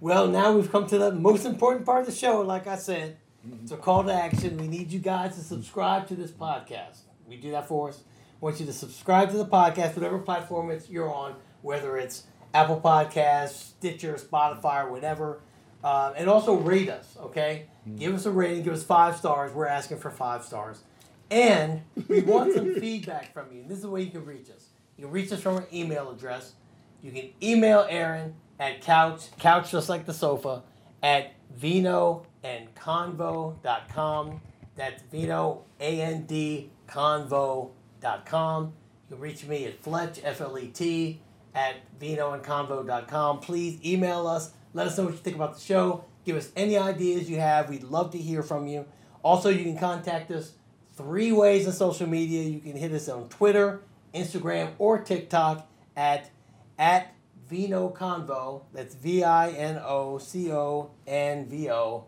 Well, 0.01 0.27
now 0.27 0.53
we've 0.53 0.71
come 0.71 0.87
to 0.87 0.97
the 0.97 1.11
most 1.11 1.45
important 1.45 1.85
part 1.85 2.01
of 2.01 2.05
the 2.05 2.13
show. 2.13 2.41
Like 2.41 2.67
I 2.67 2.77
said, 2.77 3.17
it's 3.61 3.71
a 3.71 3.77
call 3.77 4.03
to 4.03 4.13
action. 4.13 4.57
We 4.57 4.67
need 4.67 4.91
you 4.91 4.99
guys 4.99 5.35
to 5.35 5.41
subscribe 5.41 6.07
to 6.07 6.15
this 6.15 6.31
podcast. 6.31 6.99
We 7.27 7.37
do 7.37 7.51
that 7.51 7.67
for 7.67 7.89
us. 7.89 7.99
I 7.99 8.45
want 8.45 8.59
you 8.59 8.65
to 8.65 8.73
subscribe 8.73 9.31
to 9.31 9.37
the 9.37 9.45
podcast, 9.45 9.95
whatever 9.95 10.19
platform 10.19 10.71
it's 10.71 10.89
you're 10.89 11.13
on, 11.13 11.35
whether 11.61 11.97
it's 11.97 12.23
Apple 12.53 12.79
Podcasts, 12.79 13.49
Stitcher, 13.49 14.15
Spotify, 14.15 14.85
or 14.85 14.91
whatever. 14.91 15.41
Uh, 15.83 16.13
and 16.17 16.29
also 16.29 16.55
rate 16.55 16.89
us, 16.89 17.15
okay? 17.19 17.67
Give 17.97 18.13
us 18.13 18.25
a 18.25 18.31
rating. 18.31 18.63
Give 18.63 18.73
us 18.73 18.83
five 18.83 19.15
stars. 19.17 19.53
We're 19.53 19.67
asking 19.67 19.99
for 19.99 20.11
five 20.11 20.43
stars. 20.43 20.83
And 21.31 21.81
we 22.07 22.21
want 22.21 22.53
some 22.53 22.75
feedback 22.79 23.33
from 23.33 23.51
you. 23.53 23.63
This 23.67 23.77
is 23.77 23.83
the 23.83 23.89
way 23.89 24.01
you 24.01 24.11
can 24.11 24.25
reach 24.25 24.49
us. 24.49 24.67
You 24.97 25.05
can 25.05 25.13
reach 25.13 25.31
us 25.31 25.41
from 25.41 25.55
our 25.55 25.67
email 25.71 26.11
address. 26.11 26.53
You 27.01 27.11
can 27.11 27.29
email 27.41 27.85
Aaron 27.89 28.35
at 28.59 28.81
couch, 28.81 29.27
couch 29.37 29.71
just 29.71 29.87
like 29.87 30.05
the 30.05 30.13
sofa, 30.13 30.63
at 31.01 31.33
vino 31.55 32.25
and 32.43 32.73
convo.com. 32.75 34.41
That's 34.75 35.03
vino, 35.03 35.65
A 35.79 36.01
N 36.01 36.25
D, 36.25 36.71
convo.com. 36.87 38.63
You 39.09 39.15
can 39.15 39.19
reach 39.19 39.45
me 39.45 39.65
at 39.65 39.81
Fletch, 39.81 40.19
F 40.23 40.41
L 40.41 40.57
E 40.57 40.67
T, 40.67 41.21
at 41.53 41.75
vinoandconvo.com. 41.99 43.39
Please 43.39 43.79
email 43.85 44.27
us. 44.27 44.51
Let 44.73 44.87
us 44.87 44.97
know 44.97 45.05
what 45.05 45.13
you 45.13 45.19
think 45.19 45.35
about 45.35 45.55
the 45.55 45.61
show. 45.61 46.05
Give 46.25 46.37
us 46.37 46.51
any 46.55 46.77
ideas 46.77 47.29
you 47.29 47.39
have. 47.39 47.69
We'd 47.69 47.83
love 47.83 48.11
to 48.11 48.17
hear 48.17 48.43
from 48.43 48.67
you. 48.67 48.85
Also, 49.23 49.49
you 49.49 49.63
can 49.63 49.77
contact 49.77 50.31
us 50.31 50.53
three 50.93 51.31
ways 51.31 51.65
on 51.65 51.73
social 51.73 52.07
media. 52.07 52.43
You 52.43 52.59
can 52.59 52.77
hit 52.77 52.91
us 52.91 53.09
on 53.09 53.29
Twitter, 53.29 53.81
Instagram, 54.13 54.71
or 54.77 54.99
TikTok 54.99 55.67
at 55.95 56.29
at 56.77 57.13
Vino 57.49 57.89
Convo. 57.89 58.63
That's 58.73 58.95
V 58.95 59.23
I 59.23 59.49
N 59.49 59.81
O 59.83 60.19
C 60.19 60.51
O 60.51 60.91
N 61.07 61.47
V 61.47 61.69
O. 61.71 62.05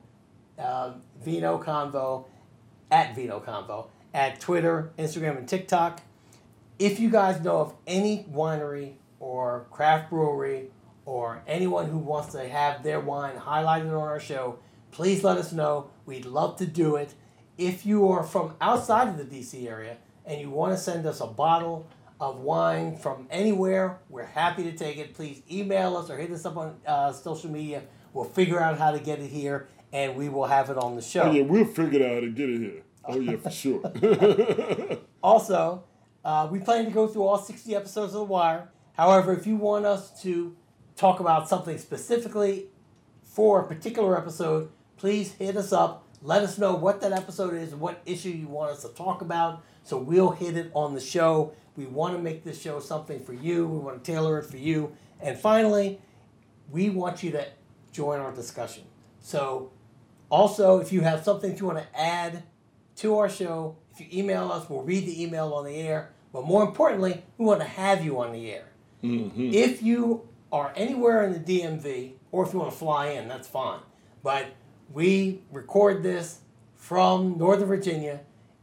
Uh, 0.58 0.94
Vino 1.24 1.62
Convo 1.62 2.26
at 2.92 3.16
Vino 3.16 3.40
Convo 3.40 3.88
at 4.14 4.40
Twitter, 4.40 4.92
Instagram, 4.98 5.38
and 5.38 5.48
TikTok. 5.48 6.02
If 6.78 7.00
you 7.00 7.10
guys 7.10 7.42
know 7.42 7.58
of 7.58 7.74
any 7.88 8.26
winery 8.32 8.94
or 9.20 9.66
craft 9.72 10.10
brewery 10.10 10.72
or 11.06 11.44
anyone 11.48 11.88
who 11.90 11.98
wants 11.98 12.34
to 12.34 12.48
have 12.48 12.84
their 12.84 13.00
wine 13.00 13.36
highlighted 13.36 13.90
on 13.90 14.08
our 14.08 14.20
show, 14.20 14.60
please 14.92 15.24
let 15.24 15.38
us 15.38 15.52
know. 15.52 15.90
We'd 16.06 16.26
love 16.26 16.58
to 16.58 16.66
do 16.66 16.96
it. 16.96 17.14
If 17.58 17.86
you 17.86 18.08
are 18.10 18.24
from 18.24 18.56
outside 18.60 19.08
of 19.08 19.18
the 19.18 19.24
DC 19.24 19.68
area 19.68 19.98
and 20.26 20.42
you 20.42 20.50
want 20.50 20.74
to 20.74 20.78
send 20.78 21.06
us 21.06 21.22
a 21.22 21.28
bottle 21.28 21.88
of 22.20 22.40
wine 22.40 22.98
from 22.98 23.28
anywhere, 23.30 24.00
we're 24.10 24.26
happy 24.26 24.64
to 24.64 24.72
take 24.72 24.98
it. 24.98 25.14
Please 25.14 25.42
email 25.52 25.98
us 25.98 26.10
or 26.10 26.18
hit 26.18 26.32
us 26.32 26.46
up 26.46 26.58
on 26.58 26.76
uh, 26.86 27.12
social 27.12 27.50
media. 27.50 27.84
We'll 28.14 28.26
figure 28.26 28.60
out 28.60 28.78
how 28.78 28.92
to 28.92 29.00
get 29.00 29.20
it 29.20 29.28
here 29.28 29.68
and 29.94 30.16
we 30.16 30.30
will 30.30 30.46
have 30.46 30.70
it 30.70 30.78
on 30.78 30.96
the 30.96 31.02
show. 31.02 31.24
Oh 31.24 31.32
yeah, 31.32 31.44
we'll 31.44 31.66
figure 31.66 32.00
it 32.00 32.06
out 32.06 32.16
how 32.16 32.20
to 32.22 32.30
get 32.30 32.50
it 32.50 32.60
here. 32.60 32.84
Oh 33.06 33.20
yeah, 33.20 33.38
for 33.38 33.50
sure. 33.50 34.98
Also, 35.24 35.84
uh, 36.26 36.48
we 36.52 36.60
plan 36.60 36.86
to 36.86 36.92
go 36.92 37.08
through 37.08 37.24
all 37.24 37.38
60 37.38 37.76
episodes 37.76 38.14
of 38.14 38.20
The 38.22 38.26
Wire. 38.26 38.70
However, 38.94 39.34
if 39.34 39.46
you 39.46 39.56
want 39.56 39.86
us 39.86 40.22
to 40.24 40.56
talk 40.96 41.20
about 41.20 41.48
something 41.48 41.78
specifically 41.78 42.66
for 43.24 43.62
a 43.62 43.68
particular 43.68 44.18
episode, 44.18 44.72
please 44.98 45.34
hit 45.34 45.56
us 45.56 45.72
up. 45.72 46.08
Let 46.24 46.44
us 46.44 46.58
know 46.58 46.76
what 46.76 47.02
that 47.02 47.12
episode 47.12 47.54
is 47.54 47.72
and 47.72 47.82
what 47.82 48.02
issue 48.06 48.30
you 48.30 48.48
want 48.48 48.72
us 48.72 48.82
to 48.84 48.90
talk 48.90 49.22
about. 49.22 49.64
So 49.84 49.98
we'll 49.98 50.32
hit 50.32 50.58
it 50.58 50.72
on 50.74 50.94
the 50.94 51.00
show. 51.00 51.54
We 51.76 51.86
want 51.86 52.16
to 52.16 52.22
make 52.22 52.44
this 52.44 52.62
show 52.62 52.80
something 52.80 53.20
for 53.24 53.34
you. 53.34 53.68
We 53.68 53.80
want 53.80 54.04
to 54.04 54.12
tailor 54.12 54.38
it 54.40 54.46
for 54.46 54.58
you. 54.58 54.96
And 55.20 55.38
finally, 55.38 56.00
we 56.70 56.90
want 56.90 57.24
you 57.24 57.32
to 57.32 57.48
join 57.92 58.20
our 58.20 58.32
discussion. 58.32 58.84
So 59.20 59.72
also, 60.32 60.80
if 60.80 60.94
you 60.94 61.02
have 61.02 61.24
something 61.26 61.58
you 61.58 61.66
want 61.66 61.80
to 61.80 62.00
add 62.00 62.44
to 62.96 63.18
our 63.18 63.30
show, 63.30 63.76
if 63.92 64.00
you 64.00 64.08
email 64.14 64.50
us, 64.50 64.70
we'll 64.70 64.82
read 64.82 65.06
the 65.06 65.22
email 65.22 65.54
on 65.54 65.66
the 65.66 65.76
air. 65.76 66.14
But 66.32 66.46
more 66.46 66.64
importantly, 66.64 67.24
we 67.38 67.46
want 67.46 67.60
to 67.60 67.68
have 67.68 68.04
you 68.04 68.22
on 68.22 68.32
the 68.32 68.50
air. 68.50 68.70
Mm-hmm. 69.04 69.50
If 69.54 69.84
you 69.84 70.30
are 70.50 70.72
anywhere 70.78 71.24
in 71.24 71.34
the 71.34 71.40
DMV, 71.40 72.14
or 72.32 72.46
if 72.46 72.54
you 72.54 72.60
want 72.60 72.72
to 72.72 72.78
fly 72.78 73.08
in, 73.08 73.28
that's 73.28 73.48
fine. 73.48 73.82
But 74.24 74.48
we 74.94 75.42
record 75.52 76.02
this 76.02 76.40
from 76.78 77.38
Northern 77.38 77.68
Virginia. 77.68 78.22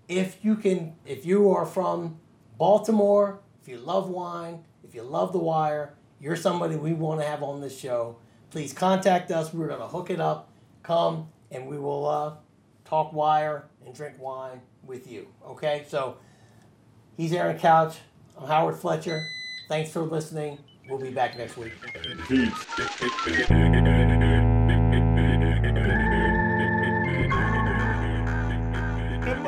If 0.09 0.43
you 0.43 0.57
can, 0.57 0.95
if 1.05 1.27
you 1.27 1.51
are 1.51 1.67
from 1.67 2.19
Baltimore, 2.57 3.41
if 3.61 3.69
you 3.69 3.77
love 3.77 4.09
wine, 4.09 4.65
if 4.83 4.95
you 4.95 5.03
love 5.03 5.33
The 5.33 5.39
Wire, 5.39 5.93
you're 6.19 6.35
somebody 6.35 6.77
we 6.77 6.95
want 6.95 7.21
to 7.21 7.27
have 7.27 7.43
on 7.43 7.61
this 7.61 7.79
show. 7.79 8.17
Please 8.51 8.73
contact 8.73 9.31
us. 9.31 9.53
We're 9.53 9.69
going 9.69 9.81
to 9.81 9.87
hook 9.87 10.09
it 10.09 10.19
up. 10.19 10.51
Come 10.83 11.29
and 11.51 11.67
we 11.67 11.79
will 11.79 12.07
uh, 12.07 12.35
talk 12.85 13.13
wire 13.13 13.69
and 13.85 13.95
drink 13.95 14.17
wine 14.19 14.61
with 14.83 15.11
you. 15.11 15.29
Okay? 15.47 15.85
So 15.89 16.17
he's 17.17 17.33
Aaron 17.33 17.59
Couch. 17.59 17.97
I'm 18.39 18.47
Howard 18.47 18.77
Fletcher. 18.77 19.27
Thanks 19.69 19.91
for 19.91 20.01
listening. 20.01 20.59
We'll 20.89 20.99
be 20.99 21.11
back 21.11 21.37
next 21.37 21.57
week. 21.57 21.73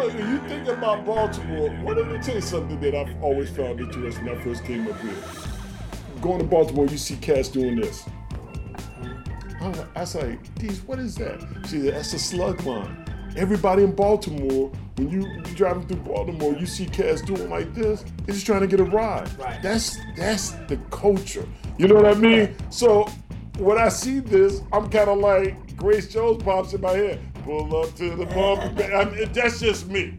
When 0.00 0.28
you 0.28 0.38
think 0.48 0.66
about 0.66 1.06
Baltimore, 1.06 1.70
well, 1.82 1.94
let 1.94 2.08
me 2.08 2.18
tell 2.18 2.34
you 2.34 2.40
something 2.40 2.80
that 2.80 2.94
I've 2.94 3.22
always 3.22 3.48
found 3.50 3.80
interesting 3.80 4.26
when 4.26 4.36
I 4.36 4.40
first 4.42 4.64
came 4.64 4.86
up 4.88 5.00
here. 5.00 5.14
Going 6.20 6.38
to 6.38 6.44
Baltimore, 6.44 6.86
you 6.86 6.98
see 6.98 7.16
cats 7.16 7.48
doing 7.48 7.76
this. 7.76 8.06
I 9.60 9.68
was 9.68 9.78
like, 9.78 9.96
I 9.96 10.00
was 10.00 10.14
like, 10.14 10.58
geez, 10.58 10.80
what 10.82 10.98
is 10.98 11.14
that? 11.16 11.66
See, 11.66 11.90
that's 11.90 12.12
a 12.14 12.18
slug 12.18 12.62
line. 12.64 13.04
Everybody 13.36 13.84
in 13.84 13.94
Baltimore, 13.94 14.72
when 14.96 15.10
you 15.10 15.26
you 15.28 15.54
driving 15.54 15.86
through 15.86 15.98
Baltimore, 15.98 16.54
you 16.54 16.66
see 16.66 16.86
cats 16.86 17.20
doing 17.22 17.48
like 17.48 17.74
this. 17.74 18.04
They're 18.24 18.34
just 18.34 18.46
trying 18.46 18.62
to 18.62 18.66
get 18.66 18.80
a 18.80 18.84
ride. 18.84 19.30
Right. 19.38 19.62
That's 19.62 19.98
that's 20.16 20.52
the 20.66 20.78
culture. 20.90 21.46
You 21.78 21.88
know 21.88 21.94
what 21.94 22.06
I 22.06 22.14
mean? 22.14 22.56
So 22.70 23.04
when 23.58 23.78
I 23.78 23.88
see 23.88 24.20
this, 24.20 24.62
I'm 24.72 24.90
kind 24.90 25.10
of 25.10 25.18
like 25.18 25.76
Grace 25.76 26.08
Jones 26.08 26.42
pops 26.42 26.72
in 26.72 26.80
my 26.80 26.92
head. 26.92 27.20
Pull 27.44 27.76
up 27.76 27.94
to 27.96 28.16
the 28.16 28.26
bump. 28.26 28.62
I 28.78 29.04
mean, 29.04 29.32
that's 29.32 29.60
just 29.60 29.86
me. 29.88 30.18